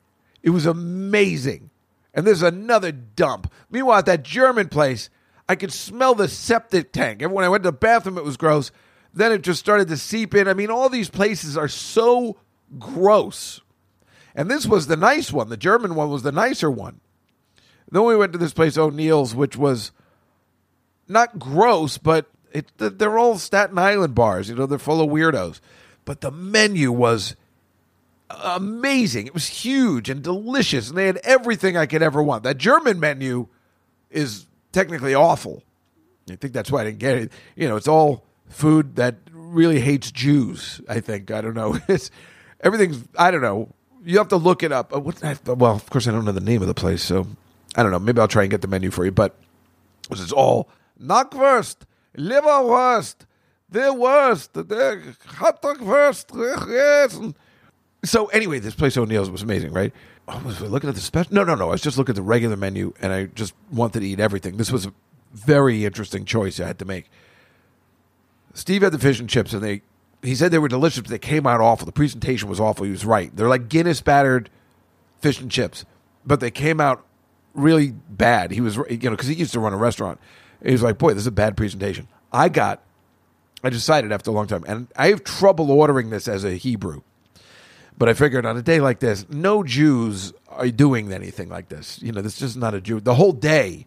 It 0.44 0.50
was 0.50 0.66
amazing. 0.66 1.70
And 2.14 2.26
there's 2.28 2.42
another 2.42 2.92
dump. 2.92 3.52
Meanwhile, 3.70 4.00
at 4.00 4.06
that 4.08 4.24
German 4.24 4.70
place, 4.70 5.10
I 5.48 5.56
could 5.56 5.72
smell 5.72 6.16
the 6.16 6.28
septic 6.28 6.92
tank. 6.92 7.22
And 7.22 7.32
when 7.32 7.46
I 7.46 7.50
went 7.50 7.64
to 7.64 7.72
the 7.72 7.78
bathroom, 7.78 8.18
it 8.18 8.24
was 8.24 8.38
gross. 8.38 8.72
Then 9.14 9.32
it 9.32 9.42
just 9.42 9.60
started 9.60 9.88
to 9.90 9.98
seep 9.98 10.34
in. 10.34 10.48
I 10.48 10.54
mean, 10.54 10.70
all 10.70 10.90
these 10.90 11.10
places 11.10 11.58
are 11.58 11.68
so 11.68 12.38
gross. 12.80 13.62
And 14.36 14.50
this 14.50 14.66
was 14.66 14.88
the 14.88 14.96
nice 14.96 15.32
one. 15.32 15.50
The 15.50 15.58
German 15.58 15.96
one 15.96 16.10
was 16.10 16.24
the 16.24 16.32
nicer 16.32 16.72
one. 16.72 17.02
Then 17.92 18.06
we 18.06 18.16
went 18.16 18.32
to 18.32 18.38
this 18.38 18.54
place, 18.54 18.78
O'Neill's, 18.78 19.36
which 19.36 19.58
was 19.58 19.92
not 21.10 21.38
gross, 21.38 21.98
but 21.98 22.28
it, 22.54 22.72
they're 22.78 23.18
all 23.18 23.38
Staten 23.38 23.78
Island 23.78 24.16
bars. 24.16 24.50
You 24.50 24.56
know, 24.56 24.66
they're 24.66 24.80
full 24.80 25.02
of 25.02 25.10
weirdos. 25.10 25.60
But 26.06 26.22
the 26.22 26.32
menu 26.32 26.92
was 26.92 27.36
amazing. 28.44 29.28
It 29.28 29.34
was 29.34 29.48
huge 29.48 30.10
and 30.10 30.22
delicious, 30.22 30.90
and 30.90 30.98
they 30.98 31.08
had 31.08 31.18
everything 31.18 31.78
I 31.78 31.86
could 31.86 32.02
ever 32.02 32.22
want. 32.24 32.44
That 32.44 32.58
German 32.58 33.00
menu 33.00 33.48
is 34.10 34.48
technically 34.72 35.14
awful. 35.14 35.64
I 36.30 36.36
think 36.36 36.54
that's 36.54 36.72
why 36.72 36.82
I 36.82 36.84
didn't 36.86 37.00
get 37.00 37.18
it. 37.18 37.32
You 37.56 37.68
know, 37.68 37.76
it's 37.76 37.88
all 37.88 38.24
food 38.48 38.96
that 38.96 39.16
really 39.32 39.80
hates 39.80 40.12
Jews. 40.12 40.82
I 40.88 41.00
think 41.00 41.32
I 41.32 41.42
don't 41.42 41.56
know. 41.56 41.78
It's 41.88 42.12
everything's. 42.62 43.04
I 43.18 43.32
don't 43.32 43.42
know. 43.42 43.74
You 44.04 44.18
have 44.18 44.30
to 44.30 44.38
look 44.38 44.64
it 44.64 44.72
up. 44.72 44.92
Well, 44.92 45.76
of 45.76 45.90
course, 45.90 46.08
I 46.08 46.12
don't 46.12 46.26
know 46.26 46.32
the 46.32 46.40
name 46.40 46.62
of 46.62 46.68
the 46.68 46.74
place, 46.74 47.04
so 47.04 47.28
I 47.76 47.84
don't 47.84 47.92
know. 47.92 48.00
Maybe 48.00 48.20
I'll 48.20 48.28
try 48.28 48.44
and 48.44 48.52
get 48.52 48.62
the 48.62 48.68
menu 48.68 48.92
for 48.92 49.06
you. 49.06 49.12
But 49.12 49.36
it's 50.10 50.32
all 50.32 50.70
knockwurst, 51.00 51.78
liverwurst, 52.18 53.16
the 53.72 53.94
worst, 53.94 54.54
the 54.54 55.16
hot 55.26 55.62
dog 55.62 55.82
wurst, 55.82 56.32
yes. 56.34 57.20
So 58.04 58.28
anyway, 58.28 58.60
this 58.60 58.76
place 58.76 58.98
O'Neill's 58.98 59.30
was 59.30 59.42
amazing, 59.42 59.74
right? 59.74 59.94
Oh, 60.28 60.40
I 60.44 60.46
was 60.46 60.62
looking 60.62 60.90
at 60.90 60.96
the 60.96 61.02
special. 61.02 61.34
No, 61.34 61.44
no, 61.44 61.56
no. 61.56 61.70
I 61.70 61.72
was 61.72 61.82
just 61.82 61.98
looking 61.98 62.14
at 62.14 62.16
the 62.16 62.22
regular 62.22 62.58
menu, 62.58 62.94
and 63.02 63.12
I 63.14 63.26
just 63.26 63.54
wanted 63.72 64.02
to 64.02 64.08
eat 64.08 64.20
everything. 64.20 64.58
This 64.58 64.72
was 64.72 64.86
a 64.86 64.94
very 65.34 65.86
interesting 65.86 66.26
choice 66.26 66.60
I 66.60 66.68
had 66.68 66.80
to 66.80 66.86
make. 66.86 67.10
Steve 68.54 68.82
had 68.82 68.92
the 68.92 69.00
fish 69.00 69.20
and 69.20 69.30
chips, 69.30 69.54
and 69.54 69.62
they 69.62 69.82
he 70.22 70.36
said 70.36 70.52
they 70.52 70.60
were 70.60 70.68
delicious, 70.68 71.02
but 71.02 71.10
they 71.10 71.20
came 71.20 71.48
out 71.48 71.62
awful. 71.62 71.86
The 71.86 71.92
presentation 71.92 72.48
was 72.48 72.60
awful. 72.60 72.86
He 72.86 72.92
was 72.92 73.06
right. 73.06 73.36
They're 73.36 73.48
like 73.48 73.70
Guinness 73.70 74.02
battered 74.02 74.50
fish 75.20 75.40
and 75.40 75.50
chips, 75.50 75.86
but 76.26 76.40
they 76.40 76.52
came 76.52 76.80
out 76.80 77.06
really 77.54 77.94
bad. 78.10 78.52
He 78.52 78.62
was, 78.62 78.78
you 78.90 78.98
know, 79.04 79.12
because 79.12 79.28
he 79.28 79.36
used 79.36 79.54
to 79.54 79.60
run 79.60 79.74
a 79.74 79.78
restaurant. 79.78 80.20
He 80.64 80.72
was 80.72 80.84
like, 80.84 80.98
boy, 80.98 81.14
this 81.14 81.22
is 81.22 81.28
a 81.28 81.32
bad 81.32 81.58
presentation. 81.58 82.08
I 82.32 82.50
got, 82.50 82.84
I 83.64 83.70
decided 83.70 84.12
after 84.12 84.32
a 84.32 84.34
long 84.34 84.48
time, 84.48 84.64
and 84.68 84.88
I 84.96 85.08
have 85.08 85.24
trouble 85.24 85.72
ordering 85.72 86.10
this 86.10 86.28
as 86.28 86.44
a 86.44 86.54
Hebrew, 86.54 87.02
but 87.98 88.10
I 88.10 88.14
figured 88.14 88.46
on 88.46 88.58
a 88.58 88.62
day 88.62 88.80
like 88.80 89.00
this, 89.00 89.28
no 89.30 89.64
Jews 89.64 90.34
are 90.50 90.70
doing 90.70 91.12
anything 91.14 91.50
like 91.50 91.70
this. 91.70 92.02
You 92.02 92.12
know, 92.12 92.22
this 92.22 92.34
is 92.34 92.40
just 92.40 92.58
not 92.58 92.74
a 92.74 92.82
Jew. 92.82 93.00
The 93.00 93.16
whole 93.16 93.34
day 93.34 93.86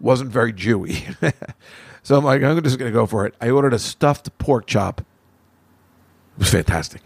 wasn't 0.00 0.30
very 0.30 0.52
Jewy. 0.52 1.14
so 2.02 2.18
I'm 2.18 2.24
like, 2.24 2.42
I'm 2.42 2.62
just 2.62 2.78
going 2.78 2.90
to 2.90 2.94
go 2.94 3.06
for 3.06 3.26
it. 3.26 3.34
I 3.40 3.50
ordered 3.50 3.74
a 3.74 3.78
stuffed 3.78 4.36
pork 4.38 4.66
chop. 4.66 5.00
It 5.00 6.38
was 6.38 6.50
fantastic. 6.50 7.00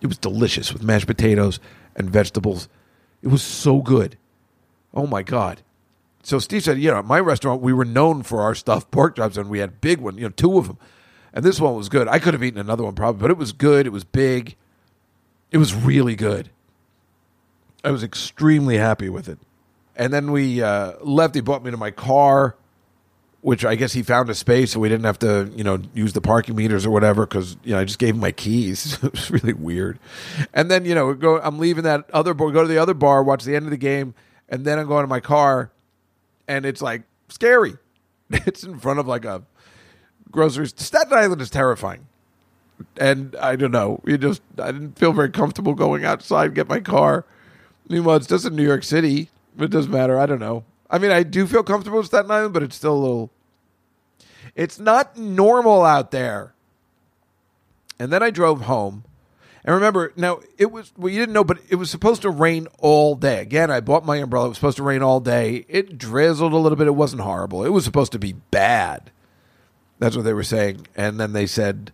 It 0.00 0.06
was 0.06 0.18
delicious 0.18 0.72
with 0.72 0.82
mashed 0.82 1.06
potatoes 1.06 1.60
and 1.96 2.08
vegetables. 2.08 2.68
It 3.22 3.28
was 3.28 3.42
so 3.42 3.82
good. 3.82 4.16
Oh 4.94 5.06
my 5.06 5.22
God. 5.22 5.62
So 6.22 6.38
Steve 6.38 6.62
said, 6.62 6.78
you 6.78 6.90
know, 6.90 6.98
at 6.98 7.04
my 7.04 7.20
restaurant, 7.20 7.62
we 7.62 7.72
were 7.72 7.84
known 7.84 8.22
for 8.22 8.40
our 8.40 8.54
stuffed 8.54 8.90
pork 8.90 9.16
chops 9.16 9.36
and 9.36 9.48
we 9.48 9.58
had 9.58 9.80
big 9.80 10.00
one, 10.00 10.16
you 10.16 10.24
know, 10.24 10.30
two 10.30 10.58
of 10.58 10.66
them. 10.66 10.78
And 11.38 11.46
this 11.46 11.60
one 11.60 11.76
was 11.76 11.88
good. 11.88 12.08
I 12.08 12.18
could 12.18 12.34
have 12.34 12.42
eaten 12.42 12.58
another 12.58 12.82
one 12.82 12.96
probably, 12.96 13.20
but 13.20 13.30
it 13.30 13.36
was 13.36 13.52
good. 13.52 13.86
It 13.86 13.92
was 13.92 14.02
big. 14.02 14.56
It 15.52 15.58
was 15.58 15.72
really 15.72 16.16
good. 16.16 16.50
I 17.84 17.92
was 17.92 18.02
extremely 18.02 18.76
happy 18.76 19.08
with 19.08 19.28
it. 19.28 19.38
And 19.94 20.12
then 20.12 20.32
we 20.32 20.60
uh, 20.60 20.94
left. 21.00 21.36
He 21.36 21.40
brought 21.40 21.62
me 21.62 21.70
to 21.70 21.76
my 21.76 21.92
car, 21.92 22.56
which 23.40 23.64
I 23.64 23.76
guess 23.76 23.92
he 23.92 24.02
found 24.02 24.28
a 24.30 24.34
space 24.34 24.72
so 24.72 24.80
we 24.80 24.88
didn't 24.88 25.04
have 25.04 25.20
to, 25.20 25.48
you 25.54 25.62
know, 25.62 25.80
use 25.94 26.12
the 26.12 26.20
parking 26.20 26.56
meters 26.56 26.84
or 26.84 26.90
whatever 26.90 27.24
because, 27.24 27.56
you 27.62 27.70
know, 27.70 27.78
I 27.78 27.84
just 27.84 28.00
gave 28.00 28.16
him 28.16 28.20
my 28.20 28.32
keys. 28.32 28.94
it 29.04 29.12
was 29.12 29.30
really 29.30 29.52
weird. 29.52 30.00
And 30.52 30.68
then, 30.68 30.84
you 30.84 30.96
know, 30.96 31.14
go, 31.14 31.40
I'm 31.40 31.60
leaving 31.60 31.84
that 31.84 32.10
other 32.10 32.34
bar, 32.34 32.50
go 32.50 32.62
to 32.62 32.68
the 32.68 32.78
other 32.78 32.94
bar, 32.94 33.22
watch 33.22 33.44
the 33.44 33.54
end 33.54 33.64
of 33.64 33.70
the 33.70 33.76
game, 33.76 34.12
and 34.48 34.64
then 34.64 34.80
I'm 34.80 34.88
going 34.88 35.04
to 35.04 35.08
my 35.08 35.20
car, 35.20 35.70
and 36.48 36.66
it's 36.66 36.82
like 36.82 37.02
scary. 37.28 37.76
It's 38.30 38.64
in 38.64 38.80
front 38.80 38.98
of 38.98 39.06
like 39.06 39.24
a 39.24 39.44
grocery. 40.30 40.68
Staten 40.68 41.12
Island 41.12 41.40
is 41.40 41.50
terrifying. 41.50 42.06
And 42.96 43.34
I 43.36 43.56
don't 43.56 43.72
know. 43.72 44.00
You 44.06 44.18
just 44.18 44.42
I 44.58 44.70
didn't 44.70 44.98
feel 44.98 45.12
very 45.12 45.30
comfortable 45.30 45.74
going 45.74 46.04
outside 46.04 46.54
get 46.54 46.68
my 46.68 46.80
car. 46.80 47.24
Meanwhile, 47.88 48.16
it's 48.16 48.26
just 48.26 48.44
in 48.44 48.54
New 48.54 48.64
York 48.64 48.84
City. 48.84 49.30
It 49.58 49.70
doesn't 49.70 49.90
matter. 49.90 50.18
I 50.18 50.26
don't 50.26 50.38
know. 50.38 50.64
I 50.90 50.98
mean, 50.98 51.10
I 51.10 51.22
do 51.22 51.46
feel 51.46 51.62
comfortable 51.62 51.98
in 51.98 52.04
Staten 52.04 52.30
Island, 52.30 52.54
but 52.54 52.62
it's 52.62 52.76
still 52.76 52.94
a 52.94 52.98
little. 52.98 53.30
It's 54.54 54.78
not 54.78 55.16
normal 55.16 55.82
out 55.82 56.10
there. 56.10 56.54
And 57.98 58.12
then 58.12 58.22
I 58.22 58.30
drove 58.30 58.62
home. 58.62 59.04
And 59.64 59.74
remember, 59.74 60.12
now 60.16 60.40
it 60.56 60.70
was, 60.70 60.92
well, 60.96 61.12
you 61.12 61.18
didn't 61.18 61.34
know, 61.34 61.44
but 61.44 61.58
it 61.68 61.74
was 61.74 61.90
supposed 61.90 62.22
to 62.22 62.30
rain 62.30 62.68
all 62.78 63.16
day. 63.16 63.40
Again, 63.40 63.70
I 63.70 63.80
bought 63.80 64.06
my 64.06 64.16
umbrella. 64.16 64.46
It 64.46 64.48
was 64.50 64.58
supposed 64.58 64.76
to 64.78 64.82
rain 64.82 65.02
all 65.02 65.20
day. 65.20 65.66
It 65.68 65.98
drizzled 65.98 66.52
a 66.52 66.56
little 66.56 66.76
bit. 66.76 66.86
It 66.86 66.92
wasn't 66.92 67.22
horrible. 67.22 67.64
It 67.64 67.70
was 67.70 67.84
supposed 67.84 68.12
to 68.12 68.18
be 68.18 68.32
bad. 68.32 69.10
That's 69.98 70.16
what 70.16 70.24
they 70.24 70.32
were 70.32 70.44
saying. 70.44 70.86
And 70.96 71.18
then 71.18 71.32
they 71.32 71.46
said 71.46 71.92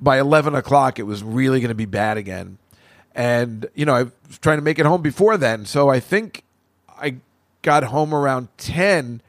by 0.00 0.18
11 0.18 0.54
o'clock, 0.54 0.98
it 0.98 1.02
was 1.04 1.22
really 1.22 1.60
going 1.60 1.68
to 1.68 1.74
be 1.74 1.84
bad 1.84 2.16
again. 2.16 2.58
And, 3.14 3.66
you 3.74 3.84
know, 3.84 3.94
I 3.94 4.02
was 4.04 4.38
trying 4.40 4.58
to 4.58 4.62
make 4.62 4.78
it 4.78 4.86
home 4.86 5.02
before 5.02 5.36
then. 5.36 5.66
So 5.66 5.88
I 5.88 6.00
think 6.00 6.44
I 6.88 7.16
got 7.62 7.84
home 7.84 8.14
around 8.14 8.48
10. 8.58 9.20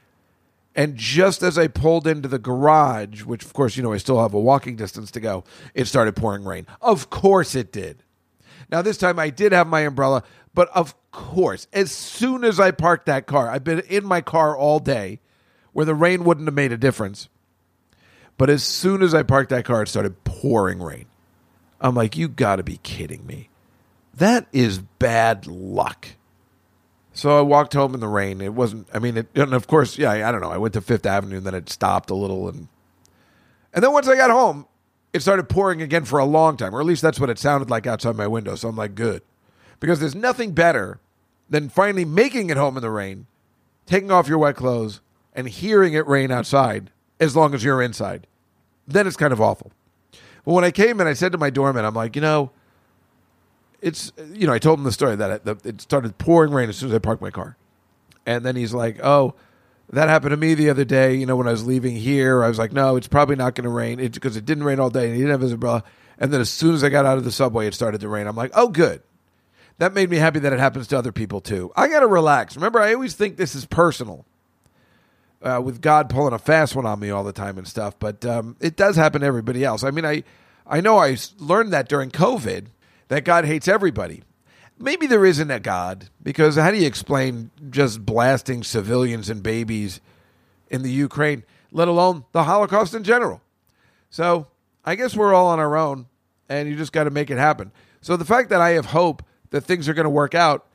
And 0.73 0.95
just 0.95 1.43
as 1.43 1.57
I 1.57 1.67
pulled 1.67 2.07
into 2.07 2.29
the 2.29 2.39
garage, 2.39 3.23
which 3.23 3.43
of 3.43 3.51
course, 3.51 3.75
you 3.75 3.83
know, 3.83 3.91
I 3.91 3.97
still 3.97 4.21
have 4.21 4.33
a 4.33 4.39
walking 4.39 4.77
distance 4.77 5.11
to 5.11 5.19
go, 5.19 5.43
it 5.73 5.85
started 5.85 6.15
pouring 6.15 6.45
rain. 6.45 6.65
Of 6.81 7.09
course 7.09 7.55
it 7.55 7.71
did. 7.71 8.03
Now, 8.71 8.81
this 8.81 8.97
time 8.97 9.19
I 9.19 9.29
did 9.29 9.51
have 9.51 9.67
my 9.67 9.81
umbrella, 9.81 10.23
but 10.53 10.69
of 10.69 10.95
course, 11.11 11.67
as 11.73 11.91
soon 11.91 12.45
as 12.45 12.57
I 12.57 12.71
parked 12.71 13.05
that 13.07 13.27
car, 13.27 13.49
I've 13.49 13.65
been 13.65 13.79
in 13.81 14.05
my 14.05 14.21
car 14.21 14.55
all 14.55 14.79
day 14.79 15.19
where 15.73 15.85
the 15.85 15.95
rain 15.95 16.23
wouldn't 16.23 16.47
have 16.47 16.53
made 16.53 16.71
a 16.71 16.77
difference. 16.77 17.27
But 18.41 18.49
as 18.49 18.63
soon 18.63 19.03
as 19.03 19.13
I 19.13 19.21
parked 19.21 19.51
that 19.51 19.65
car, 19.65 19.83
it 19.83 19.87
started 19.87 20.23
pouring 20.23 20.81
rain. 20.81 21.05
I'm 21.79 21.93
like, 21.93 22.17
you 22.17 22.27
got 22.27 22.55
to 22.55 22.63
be 22.63 22.77
kidding 22.77 23.23
me. 23.27 23.49
That 24.15 24.47
is 24.51 24.79
bad 24.79 25.45
luck. 25.45 26.07
So 27.13 27.37
I 27.37 27.41
walked 27.41 27.73
home 27.73 27.93
in 27.93 27.99
the 27.99 28.07
rain. 28.07 28.41
It 28.41 28.55
wasn't. 28.55 28.87
I 28.91 28.97
mean, 28.97 29.17
it, 29.17 29.27
and 29.35 29.53
of 29.53 29.67
course, 29.67 29.95
yeah. 29.95 30.09
I, 30.09 30.27
I 30.27 30.31
don't 30.31 30.41
know. 30.41 30.49
I 30.49 30.57
went 30.57 30.73
to 30.73 30.81
Fifth 30.81 31.05
Avenue, 31.05 31.37
and 31.37 31.45
then 31.45 31.53
it 31.53 31.69
stopped 31.69 32.09
a 32.09 32.15
little, 32.15 32.49
and 32.49 32.67
and 33.75 33.83
then 33.83 33.93
once 33.93 34.07
I 34.07 34.15
got 34.15 34.31
home, 34.31 34.65
it 35.13 35.21
started 35.21 35.47
pouring 35.47 35.83
again 35.83 36.05
for 36.05 36.17
a 36.17 36.25
long 36.25 36.57
time, 36.57 36.73
or 36.73 36.79
at 36.79 36.87
least 36.87 37.03
that's 37.03 37.19
what 37.19 37.29
it 37.29 37.37
sounded 37.37 37.69
like 37.69 37.85
outside 37.85 38.15
my 38.15 38.25
window. 38.25 38.55
So 38.55 38.69
I'm 38.69 38.75
like, 38.75 38.95
good, 38.95 39.21
because 39.79 39.99
there's 39.99 40.15
nothing 40.15 40.53
better 40.53 40.99
than 41.47 41.69
finally 41.69 42.05
making 42.05 42.49
it 42.49 42.57
home 42.57 42.75
in 42.75 42.81
the 42.81 42.89
rain, 42.89 43.27
taking 43.85 44.09
off 44.09 44.27
your 44.27 44.39
wet 44.39 44.55
clothes, 44.55 44.99
and 45.31 45.47
hearing 45.47 45.93
it 45.93 46.07
rain 46.07 46.31
outside. 46.31 46.89
As 47.19 47.35
long 47.35 47.53
as 47.53 47.63
you're 47.63 47.83
inside, 47.83 48.25
then 48.87 49.07
it's 49.07 49.17
kind 49.17 49.33
of 49.33 49.41
awful. 49.41 49.71
But 50.45 50.53
when 50.53 50.63
I 50.63 50.71
came 50.71 50.99
in, 50.99 51.07
I 51.07 51.13
said 51.13 51.31
to 51.33 51.37
my 51.37 51.49
doorman, 51.49 51.85
I'm 51.85 51.93
like, 51.93 52.15
you 52.15 52.21
know, 52.21 52.51
it's 53.81 54.11
you 54.33 54.45
know 54.45 54.53
I 54.53 54.59
told 54.59 54.79
him 54.79 54.85
the 54.85 54.91
story 54.91 55.15
that 55.15 55.41
it, 55.45 55.65
it 55.65 55.81
started 55.81 56.17
pouring 56.17 56.51
rain 56.51 56.69
as 56.69 56.77
soon 56.77 56.89
as 56.89 56.95
I 56.95 56.99
parked 56.99 57.21
my 57.21 57.31
car, 57.31 57.57
and 58.25 58.45
then 58.45 58.55
he's 58.55 58.73
like, 58.73 58.99
"Oh, 59.03 59.33
that 59.91 60.09
happened 60.09 60.31
to 60.31 60.37
me 60.37 60.53
the 60.53 60.69
other 60.69 60.85
day. 60.85 61.13
You 61.15 61.25
know, 61.25 61.35
when 61.35 61.47
I 61.47 61.51
was 61.51 61.65
leaving 61.65 61.95
here, 61.95 62.43
I 62.43 62.47
was 62.47 62.57
like, 62.57 62.71
no, 62.71 62.95
it's 62.95 63.07
probably 63.07 63.35
not 63.35 63.55
going 63.55 63.65
to 63.65 63.69
rain 63.69 63.97
because 63.97 64.37
it 64.37 64.45
didn't 64.45 64.63
rain 64.63 64.79
all 64.79 64.89
day, 64.89 65.05
and 65.05 65.13
he 65.13 65.19
didn't 65.21 65.31
have 65.31 65.41
his 65.41 65.51
umbrella. 65.51 65.83
And 66.17 66.31
then 66.31 66.39
as 66.39 66.49
soon 66.49 66.73
as 66.73 66.83
I 66.83 66.89
got 66.89 67.05
out 67.05 67.17
of 67.17 67.23
the 67.23 67.31
subway, 67.31 67.67
it 67.67 67.73
started 67.73 68.01
to 68.01 68.07
rain. 68.09 68.27
I'm 68.27 68.35
like, 68.35 68.51
oh, 68.53 68.69
good. 68.69 69.01
That 69.79 69.93
made 69.93 70.09
me 70.09 70.17
happy 70.17 70.39
that 70.39 70.53
it 70.53 70.59
happens 70.59 70.87
to 70.87 70.97
other 70.97 71.11
people 71.11 71.41
too. 71.41 71.71
I 71.75 71.87
got 71.87 72.01
to 72.01 72.07
relax. 72.07 72.55
Remember, 72.55 72.79
I 72.79 72.93
always 72.93 73.15
think 73.15 73.37
this 73.37 73.55
is 73.55 73.65
personal. 73.65 74.25
Uh, 75.43 75.59
with 75.59 75.81
God 75.81 76.07
pulling 76.07 76.33
a 76.33 76.37
fast 76.37 76.75
one 76.75 76.85
on 76.85 76.99
me 76.99 77.09
all 77.09 77.23
the 77.23 77.33
time 77.33 77.57
and 77.57 77.67
stuff, 77.67 77.97
but 77.97 78.23
um, 78.25 78.55
it 78.59 78.75
does 78.75 78.95
happen 78.95 79.21
to 79.21 79.27
everybody 79.27 79.63
else. 79.63 79.83
I 79.83 79.89
mean, 79.89 80.05
I 80.05 80.23
I 80.67 80.81
know 80.81 80.99
I 80.99 81.17
learned 81.39 81.73
that 81.73 81.89
during 81.89 82.11
COVID 82.11 82.67
that 83.07 83.25
God 83.25 83.45
hates 83.45 83.67
everybody. 83.67 84.23
Maybe 84.79 85.05
there 85.05 85.25
isn't 85.25 85.51
a 85.51 85.59
God 85.59 86.09
because 86.23 86.55
how 86.55 86.71
do 86.71 86.77
you 86.77 86.87
explain 86.87 87.51
just 87.69 88.05
blasting 88.05 88.63
civilians 88.63 89.29
and 89.29 89.43
babies 89.43 89.99
in 90.69 90.81
the 90.81 90.91
Ukraine, 90.91 91.43
let 91.71 91.87
alone 91.87 92.23
the 92.31 92.43
Holocaust 92.43 92.93
in 92.93 93.03
general? 93.03 93.41
So 94.09 94.47
I 94.85 94.95
guess 94.95 95.15
we're 95.15 95.33
all 95.33 95.47
on 95.47 95.59
our 95.59 95.75
own, 95.75 96.07
and 96.49 96.69
you 96.69 96.75
just 96.75 96.93
got 96.93 97.03
to 97.03 97.11
make 97.11 97.29
it 97.29 97.37
happen. 97.37 97.71
So 98.01 98.15
the 98.15 98.25
fact 98.25 98.49
that 98.49 98.61
I 98.61 98.71
have 98.71 98.87
hope 98.87 99.23
that 99.49 99.61
things 99.61 99.89
are 99.89 99.93
going 99.93 100.05
to 100.05 100.09
work 100.09 100.33
out, 100.33 100.67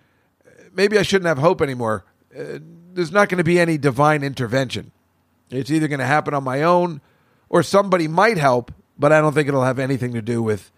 maybe 0.72 0.98
I 0.98 1.02
shouldn't 1.02 1.26
have 1.26 1.38
hope 1.38 1.62
anymore. 1.62 2.04
Uh, 2.36 2.58
there's 2.96 3.12
not 3.12 3.28
going 3.28 3.38
to 3.38 3.44
be 3.44 3.60
any 3.60 3.76
divine 3.76 4.22
intervention. 4.22 4.90
It's 5.50 5.70
either 5.70 5.86
going 5.86 6.00
to 6.00 6.06
happen 6.06 6.32
on 6.32 6.42
my 6.42 6.62
own 6.62 7.02
or 7.50 7.62
somebody 7.62 8.08
might 8.08 8.38
help, 8.38 8.72
but 8.98 9.12
I 9.12 9.20
don't 9.20 9.34
think 9.34 9.48
it'll 9.48 9.64
have 9.64 9.78
anything 9.78 10.14
to 10.14 10.22
do 10.22 10.42
with 10.42 10.72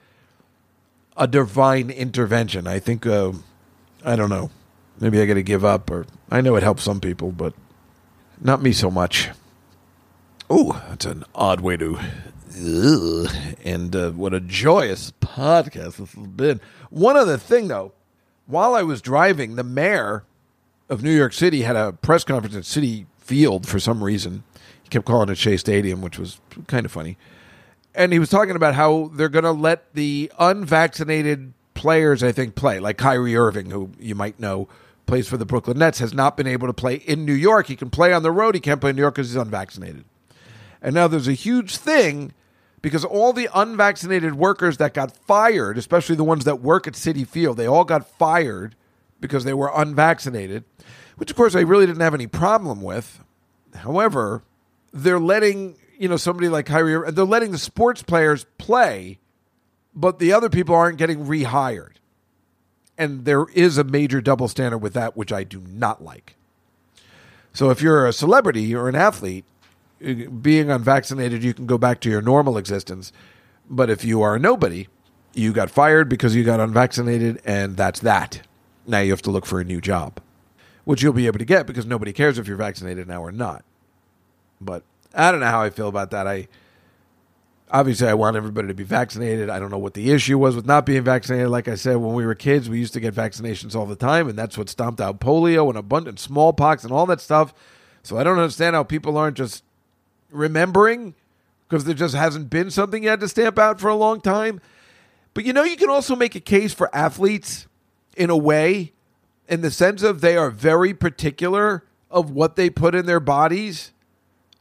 a 1.16 1.28
divine 1.28 1.90
intervention. 1.90 2.66
I 2.66 2.80
think, 2.80 3.06
uh, 3.06 3.32
I 4.04 4.16
don't 4.16 4.28
know. 4.28 4.50
Maybe 5.00 5.20
I 5.20 5.26
got 5.26 5.34
to 5.34 5.44
give 5.44 5.64
up, 5.64 5.90
or 5.90 6.06
I 6.28 6.40
know 6.40 6.56
it 6.56 6.64
helps 6.64 6.82
some 6.82 7.00
people, 7.00 7.30
but 7.30 7.54
not 8.40 8.60
me 8.60 8.72
so 8.72 8.90
much. 8.90 9.30
Oh, 10.50 10.82
that's 10.88 11.06
an 11.06 11.24
odd 11.36 11.60
way 11.60 11.76
to. 11.76 11.98
Ugh. 12.60 13.28
And 13.64 13.94
uh, 13.94 14.10
what 14.10 14.34
a 14.34 14.40
joyous 14.40 15.12
podcast 15.20 15.98
this 15.98 16.12
has 16.14 16.26
been. 16.26 16.60
One 16.90 17.16
other 17.16 17.36
thing, 17.36 17.68
though, 17.68 17.92
while 18.46 18.74
I 18.74 18.82
was 18.82 19.00
driving, 19.00 19.54
the 19.54 19.62
mayor 19.62 20.24
of 20.89 21.03
New 21.03 21.14
York 21.14 21.32
City 21.32 21.62
had 21.62 21.76
a 21.76 21.93
press 21.93 22.24
conference 22.24 22.57
at 22.57 22.64
Citi 22.64 23.07
Field 23.18 23.66
for 23.66 23.78
some 23.78 24.03
reason. 24.03 24.43
He 24.82 24.89
kept 24.89 25.07
calling 25.07 25.28
it 25.28 25.36
Shea 25.36 25.57
Stadium, 25.57 26.01
which 26.01 26.18
was 26.18 26.41
kind 26.66 26.86
of 26.86 26.93
funny. 26.93 27.18
And 27.95 28.12
he 28.12 28.18
was 28.18 28.30
talking 28.30 28.57
about 28.57 28.74
how 28.74 29.11
they're 29.14 29.28
going 29.28 29.45
to 29.45 29.53
let 29.53 29.93
the 29.95 30.30
unvaccinated 30.39 31.53
players, 31.74 32.22
I 32.22 32.32
think, 32.32 32.55
play. 32.55 32.78
Like 32.80 32.97
Kyrie 32.97 33.36
Irving, 33.36 33.70
who 33.70 33.91
you 33.99 34.14
might 34.14 34.41
know 34.41 34.68
plays 35.07 35.28
for 35.28 35.36
the 35.36 35.47
Brooklyn 35.47 35.78
Nets, 35.78 35.99
has 35.99 36.14
not 36.14 36.36
been 36.36 36.47
able 36.47 36.66
to 36.68 36.72
play 36.72 36.97
in 36.97 37.24
New 37.24 37.34
York. 37.34 37.66
He 37.66 37.76
can 37.76 37.91
play 37.91 38.12
on 38.12 38.22
the 38.22 38.30
road. 38.30 38.55
He 38.55 38.61
can't 38.61 38.80
play 38.80 38.91
in 38.91 38.97
New 38.97 39.03
York 39.03 39.14
because 39.14 39.28
he's 39.28 39.36
unvaccinated. 39.36 40.05
And 40.80 40.95
now 40.95 41.09
there's 41.09 41.28
a 41.28 41.32
huge 41.32 41.76
thing 41.76 42.32
because 42.82 43.05
all 43.05 43.32
the 43.32 43.49
unvaccinated 43.55 44.34
workers 44.36 44.76
that 44.76 44.95
got 44.95 45.16
fired, 45.16 45.76
especially 45.76 46.16
the 46.16 46.24
ones 46.24 46.45
that 46.45 46.61
work 46.61 46.86
at 46.86 46.93
Citi 46.95 47.26
Field, 47.26 47.57
they 47.57 47.66
all 47.66 47.84
got 47.84 48.09
fired 48.09 48.74
because 49.20 49.44
they 49.44 49.54
were 49.54 49.70
unvaccinated, 49.74 50.64
which 51.16 51.30
of 51.30 51.36
course 51.36 51.54
I 51.54 51.60
really 51.60 51.86
didn't 51.86 52.00
have 52.02 52.14
any 52.14 52.26
problem 52.26 52.82
with. 52.82 53.20
However, 53.74 54.42
they're 54.92 55.18
letting, 55.18 55.76
you 55.98 56.08
know, 56.08 56.16
somebody 56.16 56.48
like 56.48 56.66
Kyrie, 56.66 57.10
they're 57.12 57.24
letting 57.24 57.52
the 57.52 57.58
sports 57.58 58.02
players 58.02 58.46
play, 58.58 59.18
but 59.94 60.18
the 60.18 60.32
other 60.32 60.48
people 60.48 60.74
aren't 60.74 60.98
getting 60.98 61.26
rehired. 61.26 61.94
And 62.96 63.24
there 63.24 63.46
is 63.54 63.78
a 63.78 63.84
major 63.84 64.20
double 64.20 64.48
standard 64.48 64.78
with 64.78 64.94
that, 64.94 65.16
which 65.16 65.32
I 65.32 65.44
do 65.44 65.60
not 65.60 66.02
like. 66.02 66.34
So 67.52 67.70
if 67.70 67.80
you're 67.80 68.06
a 68.06 68.12
celebrity 68.12 68.74
or 68.74 68.88
an 68.88 68.94
athlete, 68.94 69.44
eh, 70.00 70.26
being 70.26 70.70
unvaccinated, 70.70 71.42
you 71.42 71.54
can 71.54 71.66
go 71.66 71.78
back 71.78 72.00
to 72.00 72.10
your 72.10 72.22
normal 72.22 72.56
existence. 72.56 73.12
But 73.70 73.90
if 73.90 74.04
you 74.04 74.22
are 74.22 74.36
a 74.36 74.38
nobody, 74.38 74.88
you 75.34 75.52
got 75.52 75.70
fired 75.70 76.08
because 76.08 76.34
you 76.34 76.44
got 76.44 76.60
unvaccinated, 76.60 77.40
and 77.44 77.76
that's 77.76 78.00
that. 78.00 78.42
Now 78.89 79.01
you 79.01 79.11
have 79.11 79.22
to 79.22 79.30
look 79.30 79.45
for 79.45 79.61
a 79.61 79.64
new 79.64 79.80
job, 79.80 80.18
which 80.84 81.03
you'll 81.03 81.12
be 81.12 81.26
able 81.26 81.39
to 81.39 81.45
get 81.45 81.66
because 81.66 81.84
nobody 81.84 82.12
cares 82.12 82.39
if 82.39 82.49
you're 82.49 82.57
vaccinated 82.57 83.07
now 83.07 83.22
or 83.22 83.30
not. 83.30 83.64
But 84.61 84.82
I 85.14 85.30
don't 85.30 85.41
know 85.41 85.47
how 85.47 85.62
I 85.62 85.70
feel 85.70 85.89
about 85.89 86.11
that. 86.11 86.26
I 86.26 86.49
obviously 87.70 88.09
I 88.09 88.14
want 88.14 88.36
everybody 88.36 88.66
to 88.68 88.74
be 88.74 88.84
vaccinated. 88.84 89.51
I 89.51 89.59
don't 89.59 89.70
know 89.70 89.78
what 89.78 89.93
the 89.93 90.11
issue 90.11 90.39
was 90.39 90.57
with 90.57 90.64
not 90.64 90.86
being 90.86 91.05
vaccinated. 91.05 91.49
Like 91.51 91.68
I 91.68 91.74
said, 91.74 91.97
when 91.97 92.14
we 92.14 92.24
were 92.24 92.34
kids, 92.34 92.70
we 92.70 92.78
used 92.78 92.95
to 92.95 93.01
get 93.01 93.14
vaccinations 93.14 93.74
all 93.74 93.84
the 93.84 93.95
time, 93.95 94.26
and 94.26 94.39
that's 94.39 94.57
what 94.57 94.70
stomped 94.70 95.03
out 95.03 95.20
polio 95.20 95.68
and 95.68 95.76
abundant 95.76 96.18
smallpox 96.18 96.82
and 96.82 96.93
all 96.93 97.05
that 97.07 97.20
stuff. 97.20 97.53
So 98.03 98.16
I 98.16 98.24
don't 98.24 98.39
understand 98.39 98.74
how 98.74 98.84
people 98.84 99.18
aren't 99.18 99.36
just 99.36 99.64
remembering 100.30 101.14
because 101.68 101.84
there 101.84 101.95
just 101.95 102.14
hasn't 102.14 102.49
been 102.49 102.70
something 102.70 103.03
you 103.03 103.11
had 103.11 103.20
to 103.20 103.28
stamp 103.28 103.59
out 103.59 103.80
for 103.80 103.89
a 103.89 103.95
long 103.95 104.22
time. 104.22 104.62
But 105.34 105.45
you 105.45 105.53
know, 105.53 105.62
you 105.62 105.76
can 105.76 105.91
also 105.91 106.16
make 106.16 106.34
a 106.34 106.41
case 106.41 106.72
for 106.72 106.95
athletes 106.97 107.67
in 108.18 108.30
a 108.30 108.36
way, 108.36 108.92
in 109.48 109.62
the 109.62 109.70
sense 109.70 110.02
of 110.02 110.20
they 110.20 110.36
are 110.36 110.50
very 110.50 110.92
particular 110.92 111.84
of 112.10 112.30
what 112.30 112.56
they 112.56 112.68
put 112.68 112.94
in 112.94 113.06
their 113.06 113.20
bodies. 113.20 113.92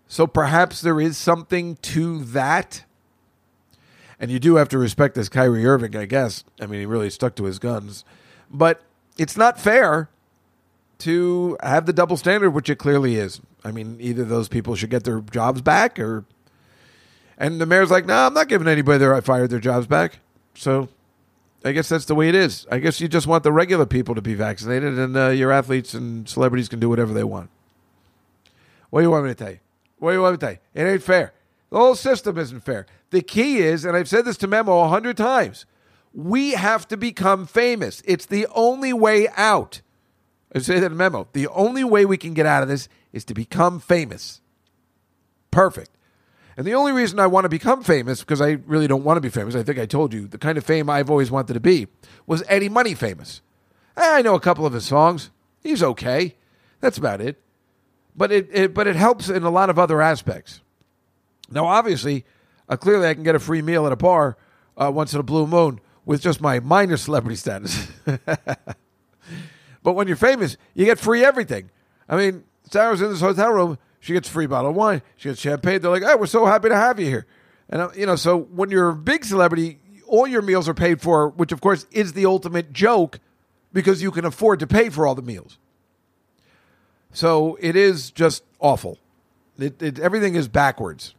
So 0.08 0.28
perhaps 0.28 0.80
there 0.80 1.02
is 1.02 1.18
something 1.18 1.76
to 1.78 2.24
that. 2.26 2.86
And 4.20 4.32
you 4.32 4.40
do 4.40 4.56
have 4.56 4.70
to 4.70 4.78
respect 4.78 5.16
this 5.16 5.30
Kyrie 5.30 5.66
Irving, 5.66 5.96
I 5.96 6.06
guess. 6.06 6.44
I 6.62 6.66
mean, 6.66 6.80
he 6.80 6.86
really 6.86 7.10
stuck 7.10 7.36
to 7.36 7.44
his 7.44 7.60
guns. 7.60 8.06
But 8.50 8.82
it's 9.18 9.36
not 9.36 9.60
fair 9.60 10.10
to 11.00 11.58
have 11.62 11.86
the 11.86 11.94
double 11.94 12.18
standard, 12.18 12.52
which 12.52 12.70
it 12.70 12.78
clearly 12.78 13.16
is. 13.16 13.42
I 13.64 13.72
mean, 13.72 13.98
either 14.00 14.24
those 14.24 14.48
people 14.48 14.76
should 14.76 14.90
get 14.90 15.04
their 15.04 15.20
jobs 15.20 15.62
back 15.62 16.00
or. 16.00 16.26
And 17.38 17.62
the 17.62 17.68
mayor's 17.68 17.92
like, 17.92 18.08
no, 18.08 18.16
nah, 18.16 18.28
I'm 18.28 18.34
not 18.34 18.48
giving 18.48 18.68
anybody 18.68 18.98
that 19.00 19.14
I 19.14 19.22
fired 19.22 19.52
their 19.52 19.60
jobs 19.60 19.86
back. 19.86 20.20
So 20.56 20.90
I 21.68 21.72
guess 21.74 21.90
that's 21.90 22.06
the 22.06 22.16
way 22.16 22.30
it 22.30 22.36
is. 22.36 22.66
I 22.72 22.80
guess 22.80 23.02
you 23.02 23.08
just 23.08 23.28
want 23.28 23.44
the 23.44 23.52
regular 23.52 23.86
people 23.86 24.16
to 24.16 24.22
be 24.22 24.34
vaccinated 24.34 24.98
and 24.98 25.16
uh, 25.16 25.30
your 25.30 25.52
athletes 25.52 25.94
and 25.94 26.28
celebrities 26.28 26.70
can 26.70 26.80
do 26.80 26.90
whatever 26.90 27.14
they 27.14 27.24
want. 27.24 27.50
What 28.90 29.02
do 29.02 29.04
you 29.04 29.12
want 29.12 29.26
me 29.26 29.32
to 29.32 29.36
tell 29.36 29.52
you? 29.52 29.60
What 30.00 30.12
do 30.12 30.16
you 30.16 30.22
want 30.22 30.34
me 30.34 30.38
to 30.38 30.46
tell 30.46 30.54
you? 30.54 30.60
It 30.74 30.92
ain't 30.92 31.04
fair. 31.04 31.34
The 31.70 31.78
whole 31.78 31.96
system 31.96 32.38
isn't 32.38 32.62
fair. 32.62 32.86
The 33.10 33.22
key 33.22 33.60
is, 33.60 33.84
and 33.84 33.98
I've 33.98 34.08
said 34.08 34.26
this 34.26 34.38
to 34.38 34.48
Memo 34.48 34.80
a 34.80 34.88
hundred 34.88 35.18
times, 35.18 35.66
we 36.14 36.52
have 36.52 36.88
to 36.88 36.98
become 36.98 37.46
famous. 37.46 38.02
It's 38.06 38.26
the 38.26 38.48
only 38.56 38.94
way 38.94 39.28
out. 39.36 39.82
I 40.56 40.60
say 40.60 40.80
that 40.80 40.92
in 40.92 40.98
Memo. 40.98 41.28
The 41.34 41.48
only 41.50 41.84
way 41.84 42.06
we 42.06 42.18
can 42.18 42.34
get 42.34 42.46
out 42.46 42.64
of 42.64 42.70
this 42.70 42.88
is 43.12 43.26
to 43.26 43.34
become 43.34 43.80
famous. 43.80 44.42
Perfect. 45.52 45.92
And 46.58 46.66
the 46.66 46.74
only 46.74 46.92
reason 46.92 47.20
I 47.20 47.28
want 47.28 47.46
to 47.46 47.50
become 47.50 47.84
famous, 47.84 48.22
because 48.22 48.42
I 48.42 48.58
really 48.66 48.88
don't 48.88 49.04
want 49.04 49.18
to 49.18 49.22
be 49.22 49.30
famous, 49.30 49.54
I 49.54 49.62
think 49.62 49.78
I 49.78 49.86
told 49.86 50.12
you, 50.12 50.28
the 50.28 50.40
kind 50.40 50.58
of 50.58 50.66
fame 50.66 50.90
I've 50.90 51.12
always 51.12 51.30
wanted 51.30 51.54
to 51.54 51.60
be, 51.60 51.88
was 52.26 52.44
Eddie 52.50 52.68
Money 52.68 52.96
famous. 52.96 53.42
I 53.96 54.24
know 54.24 54.34
a 54.34 54.40
couple 54.40 54.66
of 54.66 54.74
his 54.74 54.86
songs. 54.86 55.30
He's 55.62 55.84
okay. 55.84 56.36
That's 56.82 56.98
about 56.98 57.22
it. 57.22 57.40
But 58.16 58.32
it, 58.32 58.50
it 58.52 58.74
but 58.74 58.88
it 58.88 58.96
helps 58.96 59.30
in 59.30 59.44
a 59.44 59.52
lot 59.52 59.70
of 59.70 59.78
other 59.78 60.02
aspects. 60.02 60.62
Now, 61.52 61.68
obviously, 61.68 62.26
uh, 62.68 62.76
clearly 62.76 63.08
I 63.08 63.14
can 63.14 63.24
get 63.24 63.36
a 63.36 63.40
free 63.40 63.62
meal 63.62 63.86
at 63.86 63.92
a 63.92 63.96
bar 63.96 64.38
uh, 64.76 64.92
once 64.92 65.14
in 65.14 65.20
a 65.20 65.24
blue 65.24 65.46
moon 65.46 65.80
with 66.06 66.22
just 66.22 66.42
my 66.42 66.60
minor 66.60 66.98
celebrity 66.98 67.36
status. 67.36 67.88
but 69.84 69.94
when 69.94 70.08
you're 70.08 70.16
famous, 70.16 70.58
you 70.74 70.86
get 70.86 70.98
free 70.98 71.24
everything. 71.24 71.70
I 72.10 72.18
mean, 72.18 72.44
Sarah's 72.72 73.02
in 73.02 73.10
this 73.10 73.22
hotel 73.22 73.52
room. 73.52 73.78
She 74.08 74.14
gets 74.14 74.30
a 74.30 74.32
free 74.32 74.46
bottle 74.46 74.70
of 74.70 74.76
wine. 74.78 75.02
She 75.18 75.28
gets 75.28 75.42
champagne. 75.42 75.82
They're 75.82 75.92
like, 75.92 76.02
"Hey, 76.02 76.16
we're 76.16 76.28
so 76.28 76.46
happy 76.46 76.70
to 76.70 76.76
have 76.78 76.98
you 76.98 77.08
here." 77.08 77.26
And 77.68 77.82
uh, 77.82 77.90
you 77.94 78.06
know, 78.06 78.16
so 78.16 78.40
when 78.40 78.72
you're 78.72 78.88
a 78.88 78.96
big 78.96 79.26
celebrity, 79.26 79.80
all 80.08 80.26
your 80.26 80.42
meals 80.42 80.70
are 80.70 80.74
paid 80.74 81.02
for, 81.02 81.28
which 81.28 81.52
of 81.52 81.60
course 81.60 81.86
is 81.92 82.14
the 82.14 82.26
ultimate 82.26 82.72
joke 82.72 83.20
because 83.74 84.02
you 84.02 84.12
can 84.12 84.24
afford 84.24 84.62
to 84.62 84.68
pay 84.68 84.88
for 84.88 85.06
all 85.06 85.14
the 85.14 85.22
meals. 85.22 85.58
So 87.12 87.58
it 87.60 87.76
is 87.76 88.10
just 88.10 88.44
awful. 88.62 88.98
It, 89.60 89.82
it, 89.82 90.00
everything 90.00 90.36
is 90.36 90.48
backwards. 90.48 91.14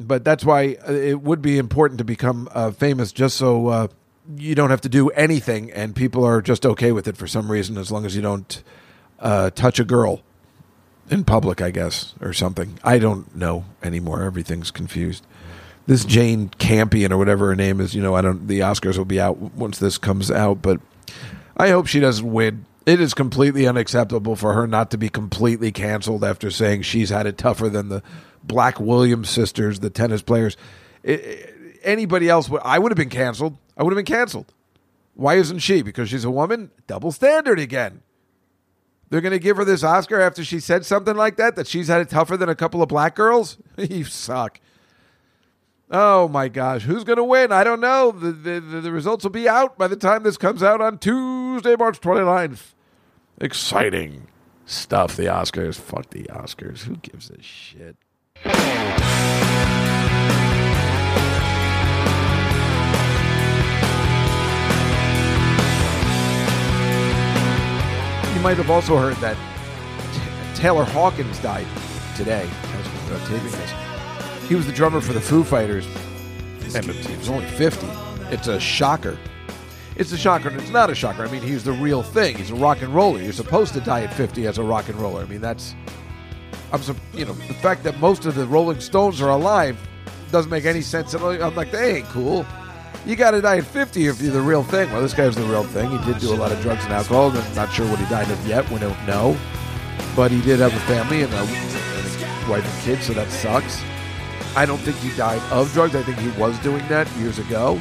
But 0.00 0.24
that's 0.24 0.42
why 0.42 0.78
uh, 0.88 0.92
it 0.92 1.20
would 1.20 1.42
be 1.42 1.58
important 1.58 1.98
to 1.98 2.04
become 2.04 2.48
uh, 2.52 2.70
famous 2.70 3.12
just 3.12 3.36
so 3.36 3.66
uh, 3.66 3.88
you 4.38 4.54
don't 4.54 4.70
have 4.70 4.80
to 4.80 4.88
do 4.88 5.10
anything 5.10 5.70
and 5.70 5.94
people 5.94 6.24
are 6.24 6.40
just 6.40 6.64
okay 6.64 6.92
with 6.92 7.06
it 7.06 7.18
for 7.18 7.26
some 7.26 7.52
reason 7.52 7.76
as 7.76 7.92
long 7.92 8.06
as 8.06 8.16
you 8.16 8.22
don't 8.22 8.62
uh, 9.20 9.50
touch 9.50 9.78
a 9.78 9.84
girl 9.84 10.22
in 11.10 11.24
public, 11.24 11.60
I 11.60 11.70
guess, 11.70 12.14
or 12.20 12.32
something. 12.32 12.78
I 12.82 12.98
don't 12.98 13.34
know 13.34 13.64
anymore. 13.82 14.22
Everything's 14.22 14.70
confused. 14.70 15.26
This 15.86 16.04
Jane 16.04 16.48
Campion 16.58 17.12
or 17.12 17.18
whatever 17.18 17.46
her 17.48 17.56
name 17.56 17.80
is, 17.80 17.94
you 17.94 18.02
know, 18.02 18.14
I 18.14 18.22
don't. 18.22 18.48
The 18.48 18.60
Oscars 18.60 18.98
will 18.98 19.04
be 19.04 19.20
out 19.20 19.36
once 19.38 19.78
this 19.78 19.98
comes 19.98 20.30
out, 20.30 20.62
but 20.62 20.80
I 21.56 21.70
hope 21.70 21.86
she 21.86 22.00
doesn't 22.00 22.30
win. 22.30 22.66
It 22.86 23.00
is 23.00 23.14
completely 23.14 23.66
unacceptable 23.66 24.36
for 24.36 24.52
her 24.52 24.66
not 24.66 24.90
to 24.92 24.98
be 24.98 25.08
completely 25.08 25.72
canceled 25.72 26.24
after 26.24 26.50
saying 26.50 26.82
she's 26.82 27.10
had 27.10 27.26
it 27.26 27.38
tougher 27.38 27.68
than 27.68 27.88
the 27.88 28.02
Black 28.44 28.78
Williams 28.78 29.28
sisters, 29.28 29.80
the 29.80 29.90
tennis 29.90 30.22
players. 30.22 30.56
It, 31.02 31.80
anybody 31.82 32.28
else, 32.28 32.50
I 32.62 32.78
would 32.78 32.92
have 32.92 32.96
been 32.96 33.10
canceled. 33.10 33.56
I 33.76 33.82
would 33.82 33.92
have 33.92 33.96
been 33.96 34.04
canceled. 34.04 34.52
Why 35.14 35.34
isn't 35.34 35.60
she? 35.60 35.82
Because 35.82 36.10
she's 36.10 36.24
a 36.24 36.30
woman? 36.30 36.70
Double 36.86 37.10
standard 37.10 37.58
again. 37.58 38.02
They're 39.08 39.20
going 39.20 39.32
to 39.32 39.38
give 39.38 39.56
her 39.56 39.64
this 39.64 39.84
Oscar 39.84 40.20
after 40.20 40.44
she 40.44 40.58
said 40.58 40.84
something 40.84 41.16
like 41.16 41.36
that, 41.36 41.56
that 41.56 41.66
she's 41.66 41.88
had 41.88 42.00
it 42.00 42.08
tougher 42.08 42.36
than 42.36 42.48
a 42.48 42.54
couple 42.54 42.82
of 42.82 42.88
black 42.88 43.14
girls? 43.14 43.58
you 43.76 44.04
suck. 44.04 44.60
Oh 45.90 46.26
my 46.26 46.48
gosh, 46.48 46.82
who's 46.82 47.04
going 47.04 47.18
to 47.18 47.24
win? 47.24 47.52
I 47.52 47.62
don't 47.62 47.80
know. 47.80 48.10
The, 48.10 48.32
the, 48.32 48.60
the, 48.60 48.90
results 48.90 49.22
will 49.22 49.30
be 49.30 49.48
out 49.48 49.78
by 49.78 49.86
the 49.86 49.94
time 49.94 50.24
this 50.24 50.36
comes 50.36 50.60
out 50.60 50.80
on 50.80 50.98
Tuesday, 50.98 51.76
March 51.76 52.00
29th. 52.00 52.74
Exciting 53.40 54.26
stuff, 54.64 55.14
the 55.16 55.24
Oscars. 55.24 55.76
Fuck 55.76 56.10
the 56.10 56.24
Oscars. 56.24 56.82
Who 56.82 56.96
gives 56.96 57.30
a 57.30 57.40
shit? 57.40 57.96
Might 68.46 68.58
have 68.58 68.70
also 68.70 68.96
heard 68.96 69.16
that 69.16 69.36
T- 70.14 70.60
Taylor 70.62 70.84
Hawkins 70.84 71.36
died 71.40 71.66
today 72.16 72.48
as 72.74 73.10
we're 73.10 73.18
taping 73.26 73.50
this. 73.50 73.72
He 74.48 74.54
was 74.54 74.66
the 74.66 74.72
drummer 74.72 75.00
for 75.00 75.12
the 75.12 75.20
Foo 75.20 75.42
Fighters, 75.42 75.84
and 76.72 76.84
he 76.84 77.16
was 77.16 77.28
only 77.28 77.44
50. 77.44 77.88
It's 78.30 78.46
a 78.46 78.60
shocker. 78.60 79.18
It's 79.96 80.12
a 80.12 80.16
shocker, 80.16 80.48
and 80.50 80.60
it's 80.60 80.70
not 80.70 80.90
a 80.90 80.94
shocker. 80.94 81.24
I 81.24 81.32
mean, 81.32 81.42
he's 81.42 81.64
the 81.64 81.72
real 81.72 82.04
thing. 82.04 82.36
He's 82.36 82.52
a 82.52 82.54
rock 82.54 82.82
and 82.82 82.94
roller. 82.94 83.20
You're 83.20 83.32
supposed 83.32 83.74
to 83.74 83.80
die 83.80 84.04
at 84.04 84.14
50 84.14 84.46
as 84.46 84.58
a 84.58 84.62
rock 84.62 84.88
and 84.88 85.00
roller. 85.00 85.22
I 85.22 85.24
mean, 85.24 85.40
that's, 85.40 85.74
I'm, 86.70 86.80
you 87.14 87.24
know, 87.24 87.32
the 87.32 87.54
fact 87.54 87.82
that 87.82 87.98
most 87.98 88.26
of 88.26 88.36
the 88.36 88.46
Rolling 88.46 88.78
Stones 88.78 89.20
are 89.20 89.30
alive 89.30 89.76
doesn't 90.30 90.52
make 90.52 90.66
any 90.66 90.82
sense. 90.82 91.14
I'm 91.14 91.56
like, 91.56 91.72
they 91.72 91.96
ain't 91.96 92.06
cool. 92.10 92.46
You 93.06 93.14
got 93.14 93.30
to 93.30 93.40
die 93.40 93.58
at 93.58 93.64
50 93.64 94.08
if 94.08 94.20
you're 94.20 94.32
the 94.32 94.40
real 94.40 94.64
thing. 94.64 94.90
Well, 94.90 95.00
this 95.00 95.14
guy 95.14 95.26
was 95.26 95.36
the 95.36 95.44
real 95.44 95.62
thing. 95.62 95.96
He 95.96 96.04
did 96.04 96.18
do 96.18 96.34
a 96.34 96.34
lot 96.34 96.50
of 96.50 96.60
drugs 96.60 96.82
and 96.82 96.92
alcohol. 96.92 97.30
I'm 97.30 97.54
not 97.54 97.72
sure 97.72 97.88
what 97.88 98.00
he 98.00 98.04
died 98.06 98.28
of 98.28 98.46
yet. 98.48 98.68
We 98.68 98.80
don't 98.80 99.06
know. 99.06 99.36
But 100.16 100.32
he 100.32 100.42
did 100.42 100.58
have 100.58 100.74
a 100.74 100.80
family 100.80 101.22
and 101.22 101.32
a, 101.32 101.36
and 101.36 101.46
a 101.46 102.50
wife 102.50 102.64
and 102.64 102.84
kids, 102.84 103.06
so 103.06 103.12
that 103.12 103.30
sucks. 103.30 103.80
I 104.56 104.66
don't 104.66 104.78
think 104.78 104.96
he 104.96 105.16
died 105.16 105.40
of 105.52 105.72
drugs. 105.72 105.94
I 105.94 106.02
think 106.02 106.18
he 106.18 106.30
was 106.30 106.58
doing 106.64 106.86
that 106.88 107.08
years 107.16 107.38
ago. 107.38 107.80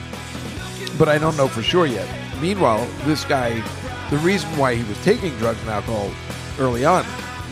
But 1.00 1.10
I 1.10 1.18
don't 1.18 1.36
know 1.38 1.48
for 1.48 1.64
sure 1.64 1.88
yet. 1.88 2.08
Meanwhile, 2.40 2.88
this 3.06 3.26
guy, 3.26 3.64
the 4.12 4.18
reason 4.18 4.56
why 4.60 4.76
he 4.76 4.84
was 4.84 5.04
taking 5.04 5.36
drugs 5.38 5.60
and 5.62 5.72
alcohol 5.72 6.12
early 6.60 6.86
on 6.86 7.04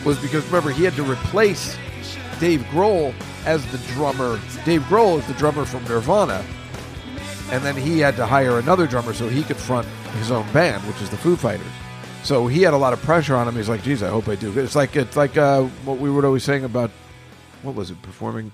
was 0.04 0.16
because, 0.20 0.46
remember, 0.46 0.70
he 0.70 0.84
had 0.84 0.94
to 0.94 1.02
replace 1.02 1.76
Dave 2.38 2.60
Grohl 2.70 3.12
as 3.46 3.66
the 3.72 3.78
drummer. 3.94 4.38
Dave 4.64 4.82
Grohl 4.82 5.18
is 5.18 5.26
the 5.26 5.34
drummer 5.34 5.64
from 5.64 5.82
Nirvana 5.84 6.44
and 7.50 7.62
then 7.62 7.76
he 7.76 7.98
had 7.98 8.16
to 8.16 8.26
hire 8.26 8.58
another 8.58 8.86
drummer 8.86 9.12
so 9.12 9.28
he 9.28 9.42
could 9.42 9.56
front 9.56 9.86
his 10.18 10.30
own 10.30 10.50
band, 10.52 10.82
which 10.84 11.00
is 11.02 11.10
the 11.10 11.16
Foo 11.16 11.36
Fighters. 11.36 11.66
So 12.22 12.46
he 12.46 12.62
had 12.62 12.72
a 12.72 12.78
lot 12.78 12.92
of 12.92 13.02
pressure 13.02 13.36
on 13.36 13.46
him. 13.46 13.54
He's 13.54 13.68
like, 13.68 13.82
"Geez, 13.82 14.02
I 14.02 14.08
hope 14.08 14.28
I 14.28 14.34
do 14.34 14.52
good." 14.52 14.64
It's 14.64 14.74
like 14.74 14.96
it's 14.96 15.16
like 15.16 15.36
uh, 15.36 15.64
what 15.84 15.98
we 15.98 16.10
were 16.10 16.24
always 16.24 16.42
saying 16.42 16.64
about 16.64 16.90
what 17.62 17.74
was 17.74 17.90
it 17.90 18.00
performing. 18.02 18.52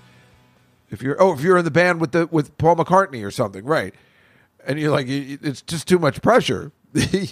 If 0.89 1.01
you're 1.01 1.21
oh, 1.21 1.33
if 1.33 1.41
you're 1.41 1.57
in 1.57 1.63
the 1.63 1.71
band 1.71 2.01
with 2.01 2.11
the 2.11 2.27
with 2.27 2.57
Paul 2.57 2.75
McCartney 2.75 3.25
or 3.25 3.31
something, 3.31 3.63
right? 3.63 3.95
And 4.67 4.77
you're 4.77 4.91
like, 4.91 5.07
it's 5.07 5.61
just 5.61 5.87
too 5.87 5.99
much 5.99 6.21
pressure. 6.21 6.71
you 6.93 7.29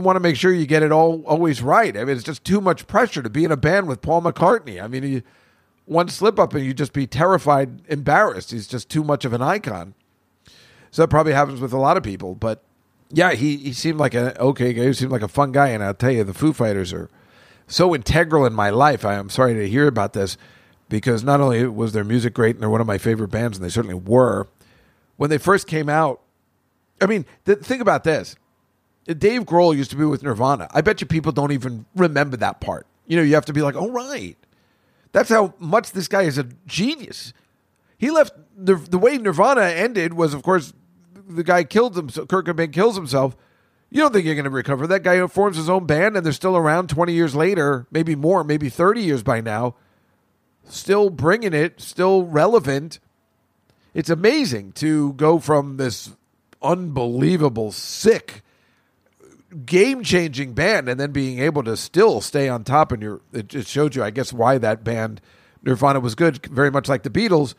want 0.00 0.16
to 0.16 0.20
make 0.20 0.36
sure 0.36 0.52
you 0.52 0.66
get 0.66 0.82
it 0.82 0.92
all 0.92 1.22
always 1.24 1.62
right. 1.62 1.96
I 1.96 2.04
mean, 2.04 2.16
it's 2.16 2.24
just 2.24 2.44
too 2.44 2.60
much 2.60 2.86
pressure 2.86 3.22
to 3.22 3.30
be 3.30 3.44
in 3.44 3.52
a 3.52 3.56
band 3.56 3.86
with 3.86 4.02
Paul 4.02 4.22
McCartney. 4.22 4.82
I 4.82 4.88
mean, 4.88 5.04
you, 5.04 5.22
one 5.86 6.08
slip 6.08 6.38
up 6.38 6.54
and 6.54 6.64
you'd 6.64 6.76
just 6.76 6.92
be 6.92 7.06
terrified, 7.06 7.80
embarrassed. 7.88 8.50
He's 8.50 8.66
just 8.66 8.90
too 8.90 9.02
much 9.02 9.24
of 9.24 9.32
an 9.32 9.42
icon. 9.42 9.94
So 10.90 11.02
that 11.02 11.08
probably 11.08 11.32
happens 11.32 11.60
with 11.60 11.72
a 11.72 11.78
lot 11.78 11.96
of 11.96 12.02
people. 12.02 12.34
But 12.34 12.62
yeah, 13.10 13.32
he, 13.32 13.56
he 13.56 13.72
seemed 13.72 13.98
like 13.98 14.14
an 14.14 14.32
okay 14.38 14.72
guy. 14.72 14.86
He 14.86 14.92
seemed 14.92 15.12
like 15.12 15.22
a 15.22 15.28
fun 15.28 15.52
guy. 15.52 15.68
And 15.68 15.82
I'll 15.82 15.94
tell 15.94 16.10
you, 16.10 16.24
the 16.24 16.34
Foo 16.34 16.52
Fighters 16.52 16.92
are 16.92 17.08
so 17.66 17.94
integral 17.94 18.44
in 18.44 18.52
my 18.52 18.70
life. 18.70 19.04
I 19.04 19.14
am 19.14 19.30
sorry 19.30 19.54
to 19.54 19.68
hear 19.68 19.86
about 19.86 20.12
this 20.12 20.36
because 20.88 21.24
not 21.24 21.40
only 21.40 21.66
was 21.66 21.92
their 21.92 22.04
music 22.04 22.34
great 22.34 22.56
and 22.56 22.62
they're 22.62 22.70
one 22.70 22.80
of 22.80 22.86
my 22.86 22.98
favorite 22.98 23.28
bands, 23.28 23.58
and 23.58 23.64
they 23.64 23.70
certainly 23.70 23.94
were, 23.96 24.48
when 25.16 25.30
they 25.30 25.38
first 25.38 25.66
came 25.66 25.88
out, 25.88 26.20
I 27.00 27.06
mean, 27.06 27.26
th- 27.44 27.58
think 27.58 27.82
about 27.82 28.04
this. 28.04 28.36
Dave 29.06 29.42
Grohl 29.42 29.76
used 29.76 29.90
to 29.90 29.96
be 29.96 30.04
with 30.04 30.22
Nirvana. 30.22 30.68
I 30.72 30.80
bet 30.80 31.00
you 31.00 31.06
people 31.06 31.32
don't 31.32 31.52
even 31.52 31.86
remember 31.94 32.36
that 32.38 32.60
part. 32.60 32.86
You 33.06 33.16
know, 33.16 33.22
you 33.22 33.34
have 33.34 33.44
to 33.46 33.52
be 33.52 33.62
like, 33.62 33.76
oh, 33.76 33.90
right. 33.90 34.36
That's 35.16 35.30
how 35.30 35.54
much 35.58 35.92
this 35.92 36.08
guy 36.08 36.24
is 36.24 36.36
a 36.36 36.44
genius. 36.66 37.32
He 37.96 38.10
left 38.10 38.34
the 38.54 38.74
the 38.74 38.98
way 38.98 39.16
Nirvana 39.16 39.62
ended 39.62 40.12
was, 40.12 40.34
of 40.34 40.42
course, 40.42 40.74
the 41.26 41.42
guy 41.42 41.64
killed 41.64 41.96
himself. 41.96 42.28
Kurt 42.28 42.44
Cobain 42.44 42.70
kills 42.70 42.96
himself. 42.96 43.34
You 43.88 44.02
don't 44.02 44.12
think 44.12 44.26
you're 44.26 44.34
going 44.34 44.44
to 44.44 44.50
recover? 44.50 44.86
That 44.86 45.02
guy 45.02 45.26
forms 45.28 45.56
his 45.56 45.70
own 45.70 45.86
band, 45.86 46.18
and 46.18 46.26
they're 46.26 46.34
still 46.34 46.54
around 46.54 46.90
20 46.90 47.14
years 47.14 47.34
later, 47.34 47.86
maybe 47.90 48.14
more, 48.14 48.44
maybe 48.44 48.68
30 48.68 49.00
years 49.00 49.22
by 49.22 49.40
now, 49.40 49.74
still 50.68 51.08
bringing 51.08 51.54
it, 51.54 51.80
still 51.80 52.24
relevant. 52.24 52.98
It's 53.94 54.10
amazing 54.10 54.72
to 54.72 55.14
go 55.14 55.38
from 55.38 55.78
this 55.78 56.10
unbelievable, 56.60 57.72
sick 57.72 58.42
game 59.64 60.02
changing 60.02 60.52
band 60.54 60.88
and 60.88 60.98
then 60.98 61.12
being 61.12 61.38
able 61.38 61.62
to 61.62 61.76
still 61.76 62.20
stay 62.20 62.48
on 62.48 62.64
top 62.64 62.90
and 62.90 63.02
your 63.02 63.20
it 63.32 63.48
just 63.48 63.68
showed 63.70 63.94
you 63.94 64.02
I 64.02 64.10
guess 64.10 64.32
why 64.32 64.58
that 64.58 64.82
band 64.82 65.20
Nirvana 65.62 66.00
was 66.00 66.14
good 66.14 66.44
very 66.46 66.70
much 66.70 66.88
like 66.88 67.04
the 67.04 67.10
Beatles 67.10 67.54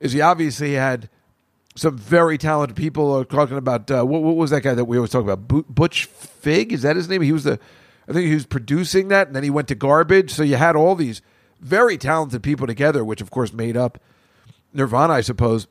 is 0.00 0.12
he 0.12 0.20
obviously 0.20 0.74
had 0.74 1.08
some 1.76 1.96
very 1.96 2.38
talented 2.38 2.76
people 2.76 3.24
talking 3.24 3.56
about 3.56 3.88
uh, 3.90 4.04
what, 4.04 4.22
what, 4.22 4.34
was 4.34 4.50
that 4.50 4.62
guy 4.62 4.74
that 4.74 4.86
we 4.86 4.96
always 4.96 5.10
talk 5.10 5.22
about? 5.22 5.46
Butch 5.46 6.06
Vig? 6.40 6.72
Is 6.72 6.82
that 6.82 6.96
his 6.96 7.08
name? 7.08 7.22
He 7.22 7.32
was 7.32 7.44
the 7.44 7.60
I 8.08 8.12
think 8.12 8.26
he 8.26 8.34
was 8.34 8.46
producing 8.46 9.08
that 9.08 9.28
and 9.28 9.36
then 9.36 9.44
he 9.44 9.50
went 9.50 9.68
to 9.68 9.74
Garbage. 9.76 10.32
So 10.32 10.42
you 10.42 10.56
had 10.56 10.74
all 10.74 10.96
these 10.96 11.22
very 11.60 11.96
talented 11.96 12.42
people 12.42 12.66
together 12.66 13.04
which 13.04 13.20
of 13.20 13.30
course 13.30 13.52
made 13.52 13.76
up 13.76 13.98
Nirvana 14.72 15.12
I 15.12 15.20
suppose. 15.20 15.68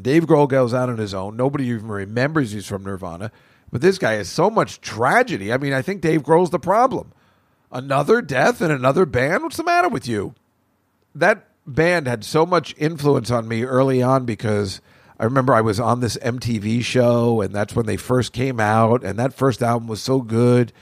Dave 0.00 0.24
Grohl 0.24 0.48
goes 0.48 0.74
out 0.74 0.88
on 0.88 0.98
his 0.98 1.14
own. 1.14 1.36
Nobody 1.36 1.66
even 1.66 1.86
remembers 1.86 2.50
he's 2.50 2.66
from 2.66 2.82
Nirvana 2.82 3.30
but 3.72 3.80
this 3.80 3.98
guy 3.98 4.12
has 4.12 4.28
so 4.28 4.50
much 4.50 4.80
tragedy. 4.80 5.52
I 5.52 5.56
mean, 5.56 5.72
I 5.72 5.82
think 5.82 6.02
Dave 6.02 6.22
Grohl's 6.22 6.50
the 6.50 6.58
problem. 6.60 7.10
Another 7.72 8.20
death 8.20 8.60
and 8.60 8.70
another 8.70 9.06
band? 9.06 9.42
What's 9.42 9.56
the 9.56 9.64
matter 9.64 9.88
with 9.88 10.06
you? 10.06 10.34
That 11.14 11.48
band 11.66 12.06
had 12.06 12.22
so 12.22 12.44
much 12.44 12.74
influence 12.76 13.30
on 13.30 13.48
me 13.48 13.64
early 13.64 14.02
on 14.02 14.26
because 14.26 14.82
I 15.18 15.24
remember 15.24 15.54
I 15.54 15.62
was 15.62 15.80
on 15.80 16.00
this 16.00 16.18
MTV 16.18 16.84
show 16.84 17.40
and 17.40 17.54
that's 17.54 17.74
when 17.74 17.86
they 17.86 17.96
first 17.96 18.34
came 18.34 18.60
out 18.60 19.02
and 19.02 19.18
that 19.18 19.32
first 19.32 19.62
album 19.62 19.88
was 19.88 20.02
so 20.02 20.20
good 20.20 20.72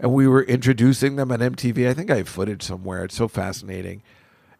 and 0.00 0.12
we 0.12 0.26
were 0.26 0.42
introducing 0.42 1.14
them 1.14 1.30
on 1.30 1.38
MTV. 1.38 1.88
I 1.88 1.94
think 1.94 2.10
I 2.10 2.16
have 2.16 2.28
footage 2.28 2.64
somewhere. 2.64 3.04
It's 3.04 3.14
so 3.14 3.28
fascinating. 3.28 4.02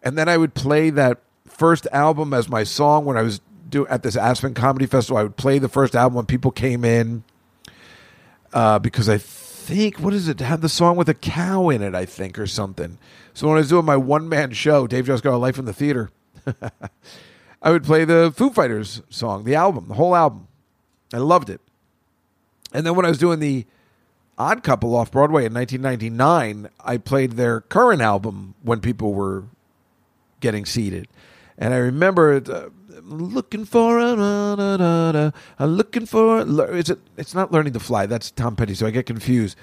And 0.04 0.16
then 0.16 0.28
I 0.28 0.36
would 0.36 0.54
play 0.54 0.90
that 0.90 1.20
first 1.46 1.88
album 1.92 2.32
as 2.32 2.48
my 2.48 2.62
song 2.62 3.04
when 3.04 3.16
I 3.16 3.22
was 3.22 3.40
do 3.68 3.88
at 3.88 4.04
this 4.04 4.14
Aspen 4.14 4.54
Comedy 4.54 4.86
Festival. 4.86 5.16
I 5.16 5.24
would 5.24 5.36
play 5.36 5.58
the 5.58 5.68
first 5.68 5.96
album 5.96 6.14
when 6.14 6.26
people 6.26 6.52
came 6.52 6.84
in 6.84 7.24
uh, 8.52 8.78
because 8.78 9.08
I 9.08 9.18
think 9.18 9.98
what 10.00 10.12
is 10.14 10.28
it? 10.28 10.40
Had 10.40 10.60
the 10.60 10.68
song 10.68 10.96
with 10.96 11.08
a 11.08 11.14
cow 11.14 11.68
in 11.68 11.82
it, 11.82 11.94
I 11.94 12.04
think, 12.04 12.38
or 12.38 12.46
something. 12.46 12.98
So 13.34 13.48
when 13.48 13.56
I 13.56 13.60
was 13.60 13.68
doing 13.68 13.84
my 13.84 13.96
one 13.96 14.28
man 14.28 14.52
show, 14.52 14.86
Dave 14.86 15.06
Just 15.06 15.24
Got 15.24 15.34
a 15.34 15.38
Life 15.38 15.58
in 15.58 15.64
the 15.64 15.72
Theater, 15.72 16.10
I 17.62 17.70
would 17.70 17.84
play 17.84 18.04
the 18.04 18.32
Foo 18.34 18.50
Fighters 18.50 19.02
song, 19.08 19.44
the 19.44 19.54
album, 19.54 19.88
the 19.88 19.94
whole 19.94 20.14
album. 20.14 20.48
I 21.12 21.18
loved 21.18 21.48
it. 21.48 21.60
And 22.72 22.86
then 22.86 22.96
when 22.96 23.04
I 23.04 23.08
was 23.08 23.18
doing 23.18 23.38
the 23.38 23.66
Odd 24.38 24.62
Couple 24.62 24.96
off 24.96 25.12
Broadway 25.12 25.44
in 25.44 25.54
1999, 25.54 26.68
I 26.84 26.96
played 26.96 27.32
their 27.32 27.60
current 27.60 28.02
album 28.02 28.54
when 28.62 28.80
people 28.80 29.12
were 29.12 29.44
getting 30.40 30.64
seated. 30.64 31.06
And 31.58 31.72
I 31.72 31.76
remember 31.76 32.42
uh, 32.50 32.70
looking 33.02 33.64
for 33.64 33.98
a, 33.98 34.16
da, 34.16 34.76
da, 34.76 35.12
da, 35.12 35.30
I'm 35.58 35.70
looking 35.70 36.06
for 36.06 36.40
is 36.74 36.90
it 36.90 36.98
it's 37.16 37.34
not 37.34 37.52
learning 37.52 37.72
to 37.72 37.80
fly 37.80 38.06
that's 38.06 38.30
Tom 38.30 38.56
Petty 38.56 38.74
so 38.74 38.86
I 38.86 38.90
get 38.90 39.06
confused. 39.06 39.56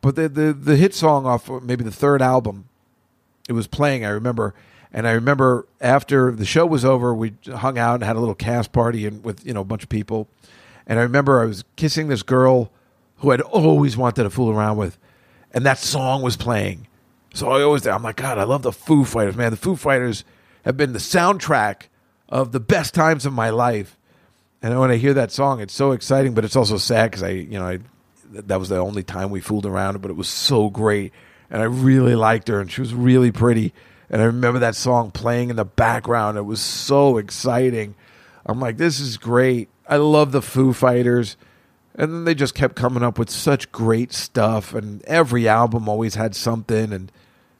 But 0.00 0.16
the 0.16 0.28
the 0.28 0.52
the 0.52 0.76
hit 0.76 0.94
song 0.94 1.26
off 1.26 1.50
maybe 1.62 1.84
the 1.84 1.90
third 1.90 2.22
album 2.22 2.68
it 3.48 3.52
was 3.52 3.66
playing 3.66 4.04
I 4.04 4.10
remember. 4.10 4.54
And 4.92 5.08
I 5.08 5.12
remember 5.12 5.66
after 5.80 6.30
the 6.30 6.44
show 6.44 6.66
was 6.66 6.84
over 6.84 7.14
we 7.14 7.34
hung 7.52 7.78
out 7.78 7.96
and 7.96 8.04
had 8.04 8.16
a 8.16 8.20
little 8.20 8.34
cast 8.34 8.72
party 8.72 9.06
and 9.06 9.24
with 9.24 9.44
you 9.46 9.52
know 9.52 9.62
a 9.62 9.64
bunch 9.64 9.82
of 9.82 9.88
people. 9.88 10.28
And 10.86 10.98
I 10.98 11.02
remember 11.02 11.40
I 11.40 11.46
was 11.46 11.64
kissing 11.76 12.08
this 12.08 12.22
girl 12.22 12.70
who 13.16 13.30
I'd 13.32 13.40
always 13.40 13.96
wanted 13.96 14.22
to 14.22 14.30
fool 14.30 14.50
around 14.50 14.76
with. 14.76 14.98
And 15.52 15.64
that 15.64 15.78
song 15.78 16.22
was 16.22 16.36
playing. 16.36 16.86
So 17.32 17.50
I 17.50 17.62
always 17.62 17.86
I'm 17.86 18.02
like 18.02 18.16
God 18.16 18.38
I 18.38 18.44
love 18.44 18.62
the 18.62 18.72
Foo 18.72 19.04
Fighters 19.04 19.36
man. 19.36 19.50
The 19.50 19.56
Foo 19.56 19.76
Fighters 19.76 20.24
have 20.64 20.76
been 20.76 20.92
the 20.92 20.98
soundtrack 20.98 21.88
of 22.28 22.52
the 22.52 22.60
best 22.60 22.94
times 22.94 23.26
of 23.26 23.32
my 23.32 23.50
life. 23.50 23.98
And 24.62 24.78
when 24.80 24.90
I 24.90 24.96
hear 24.96 25.14
that 25.14 25.30
song, 25.30 25.60
it's 25.60 25.74
so 25.74 25.92
exciting, 25.92 26.34
but 26.34 26.44
it's 26.44 26.56
also 26.56 26.78
sad 26.78 27.10
because 27.10 27.22
I, 27.22 27.30
you 27.30 27.58
know, 27.58 27.66
I, 27.66 27.78
that 28.30 28.58
was 28.58 28.70
the 28.70 28.78
only 28.78 29.02
time 29.02 29.30
we 29.30 29.40
fooled 29.40 29.66
around, 29.66 30.00
but 30.00 30.10
it 30.10 30.16
was 30.16 30.28
so 30.28 30.70
great. 30.70 31.12
And 31.50 31.60
I 31.60 31.66
really 31.66 32.14
liked 32.14 32.48
her, 32.48 32.60
and 32.60 32.72
she 32.72 32.80
was 32.80 32.94
really 32.94 33.30
pretty. 33.30 33.74
And 34.08 34.22
I 34.22 34.24
remember 34.24 34.58
that 34.60 34.74
song 34.74 35.10
playing 35.10 35.50
in 35.50 35.56
the 35.56 35.64
background. 35.64 36.38
It 36.38 36.42
was 36.42 36.60
so 36.60 37.18
exciting. 37.18 37.94
I'm 38.46 38.60
like, 38.60 38.76
this 38.76 39.00
is 39.00 39.18
great. 39.18 39.68
I 39.88 39.96
love 39.96 40.32
the 40.32 40.42
Foo 40.42 40.72
Fighters. 40.72 41.36
And 41.94 42.12
then 42.12 42.24
they 42.24 42.34
just 42.34 42.54
kept 42.54 42.74
coming 42.74 43.02
up 43.02 43.18
with 43.18 43.30
such 43.30 43.70
great 43.70 44.12
stuff, 44.12 44.74
and 44.74 45.02
every 45.04 45.46
album 45.46 45.88
always 45.88 46.16
had 46.16 46.34
something. 46.34 46.92
And 46.92 47.12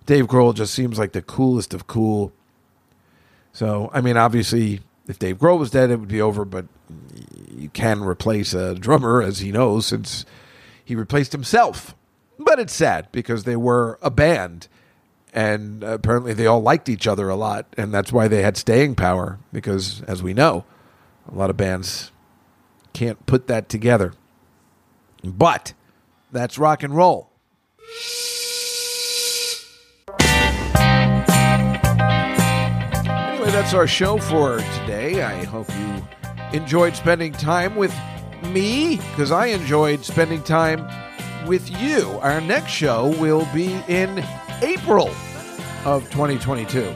Dave 0.06 0.26
Grohl 0.26 0.54
just 0.54 0.74
seems 0.74 0.98
like 0.98 1.12
the 1.12 1.22
coolest 1.22 1.72
of 1.72 1.86
cool. 1.86 2.32
So, 3.54 3.88
I 3.94 4.00
mean, 4.00 4.16
obviously, 4.16 4.80
if 5.08 5.18
Dave 5.18 5.38
Grohl 5.38 5.58
was 5.58 5.70
dead, 5.70 5.90
it 5.90 6.00
would 6.00 6.08
be 6.08 6.20
over, 6.20 6.44
but 6.44 6.66
you 7.48 7.70
can 7.70 8.02
replace 8.02 8.52
a 8.52 8.74
drummer, 8.74 9.22
as 9.22 9.38
he 9.38 9.52
knows, 9.52 9.86
since 9.86 10.26
he 10.84 10.94
replaced 10.94 11.32
himself. 11.32 11.94
But 12.36 12.58
it's 12.58 12.74
sad 12.74 13.08
because 13.12 13.44
they 13.44 13.54
were 13.54 13.96
a 14.02 14.10
band, 14.10 14.66
and 15.32 15.84
apparently 15.84 16.34
they 16.34 16.46
all 16.46 16.60
liked 16.60 16.88
each 16.88 17.06
other 17.06 17.28
a 17.28 17.36
lot, 17.36 17.66
and 17.78 17.94
that's 17.94 18.12
why 18.12 18.26
they 18.26 18.42
had 18.42 18.56
staying 18.56 18.96
power, 18.96 19.38
because, 19.52 20.02
as 20.02 20.20
we 20.20 20.34
know, 20.34 20.64
a 21.30 21.34
lot 21.36 21.48
of 21.48 21.56
bands 21.56 22.10
can't 22.92 23.24
put 23.24 23.46
that 23.46 23.68
together. 23.68 24.14
But 25.22 25.74
that's 26.32 26.58
rock 26.58 26.82
and 26.82 26.94
roll. 26.94 27.30
That's 33.54 33.72
our 33.72 33.86
show 33.86 34.18
for 34.18 34.58
today. 34.80 35.22
I 35.22 35.44
hope 35.44 35.68
you 35.78 36.02
enjoyed 36.52 36.96
spending 36.96 37.30
time 37.30 37.76
with 37.76 37.94
me 38.46 38.96
because 38.96 39.30
I 39.30 39.46
enjoyed 39.46 40.04
spending 40.04 40.42
time 40.42 40.84
with 41.46 41.70
you. 41.80 42.18
Our 42.20 42.40
next 42.40 42.72
show 42.72 43.10
will 43.20 43.46
be 43.54 43.80
in 43.86 44.24
April 44.60 45.08
of 45.84 46.02
2022. 46.10 46.92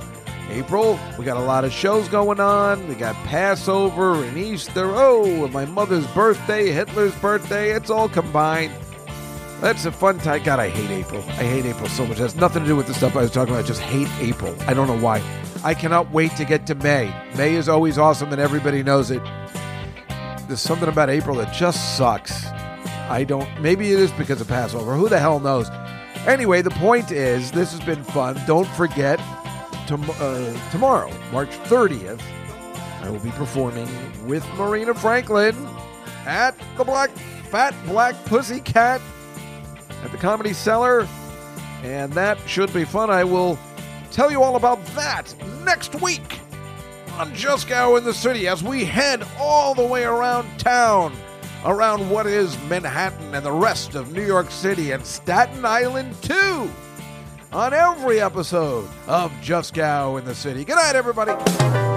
April, 0.51 0.99
we 1.17 1.25
got 1.25 1.37
a 1.37 1.41
lot 1.41 1.65
of 1.65 1.71
shows 1.71 2.09
going 2.09 2.41
on. 2.41 2.89
We 2.89 2.97
got 2.97 3.15
Passover 3.27 4.25
and 4.25 4.37
Easter. 4.37 4.91
Oh, 4.97 5.47
my 5.49 5.65
mother's 5.65 6.09
birthday, 6.09 6.73
Hitler's 6.73 7.15
birthday. 7.21 7.71
It's 7.71 7.89
all 7.89 8.09
combined. 8.09 8.73
That's 9.61 9.85
a 9.85 9.93
fun 9.93 10.19
time. 10.19 10.43
God, 10.43 10.59
I 10.59 10.71
hate 10.71 10.91
April. 10.91 11.23
I 11.29 11.45
hate 11.45 11.67
April 11.67 11.89
so 11.89 12.05
much. 12.05 12.19
It 12.19 12.23
has 12.23 12.35
nothing 12.35 12.65
to 12.65 12.69
do 12.69 12.75
with 12.75 12.89
the 12.89 12.95
stuff 12.95 13.15
I 13.15 13.23
was 13.23 13.31
talking 13.31 13.55
about. 13.55 13.65
I 13.65 13.69
just 13.69 13.81
hate 13.81 14.09
April. 14.19 14.57
I 14.67 14.75
don't 14.75 14.89
know 14.89 14.99
why. 14.99 15.23
I 15.65 15.75
cannot 15.75 16.11
wait 16.13 16.37
to 16.37 16.45
get 16.45 16.67
to 16.69 16.75
May. 16.77 17.13
May 17.37 17.55
is 17.55 17.69
always 17.69 17.99
awesome, 17.99 18.33
and 18.33 18.41
everybody 18.41 18.83
knows 18.83 19.11
it. 19.11 19.23
There's 20.47 20.61
something 20.61 20.89
about 20.89 21.11
April 21.11 21.37
that 21.37 21.53
just 21.53 21.97
sucks. 21.97 22.47
I 22.47 23.25
don't. 23.25 23.49
Maybe 23.61 23.93
it 23.93 23.99
is 23.99 24.13
because 24.13 24.41
of 24.41 24.49
Passover. 24.49 24.95
Who 24.95 25.09
the 25.09 25.19
hell 25.19 25.41
knows? 25.41 25.69
Anyway, 26.27 26.63
the 26.63 26.71
point 26.71 27.11
is, 27.11 27.51
this 27.51 27.73
has 27.73 27.81
been 27.81 28.05
fun. 28.05 28.41
Don't 28.47 28.69
forget, 28.69 29.19
tom- 29.87 30.11
uh, 30.21 30.71
tomorrow, 30.71 31.11
March 31.33 31.51
30th, 31.65 32.21
I 33.03 33.11
will 33.11 33.21
be 33.21 33.31
performing 33.31 33.89
with 34.27 34.47
Marina 34.57 34.95
Franklin 34.95 35.57
at 36.27 36.55
the 36.77 36.85
Black 36.85 37.11
Fat 37.51 37.75
Black 37.87 38.15
Pussy 38.27 38.61
Cat 38.61 39.01
at 40.05 40.13
the 40.13 40.19
Comedy 40.19 40.53
Cellar, 40.53 41.09
and 41.83 42.13
that 42.13 42.39
should 42.47 42.73
be 42.75 42.85
fun. 42.85 43.11
I 43.11 43.25
will 43.25 43.59
tell 44.11 44.31
you 44.31 44.43
all 44.43 44.57
about 44.57 44.85
that 44.95 45.35
next 45.65 45.95
week 46.01 46.41
on 47.19 47.33
Juskow 47.33 47.99
in 47.99 48.05
the 48.05 48.15
City 48.15 48.47
as 48.47 48.63
we 48.63 48.85
head 48.85 49.27
all 49.39 49.75
the 49.75 49.85
way 49.85 50.05
around 50.05 50.47
town, 50.59 51.13
around 51.65 52.09
what 52.09 52.27
is 52.27 52.57
Manhattan 52.65 53.35
and 53.35 53.45
the 53.45 53.53
rest 53.53 53.95
of 53.95 54.13
New 54.13 54.25
York 54.25 54.51
City 54.51 54.93
and 54.93 55.05
Staten 55.05 55.65
Island 55.65 56.15
too, 56.23 56.71
on 57.53 57.75
every 57.75 58.21
episode 58.21 58.89
of 59.07 59.33
Juskow 59.43 60.19
in 60.19 60.25
the 60.25 60.35
City. 60.35 60.65
Good 60.65 60.77
night, 60.77 60.95
everybody. 60.95 61.88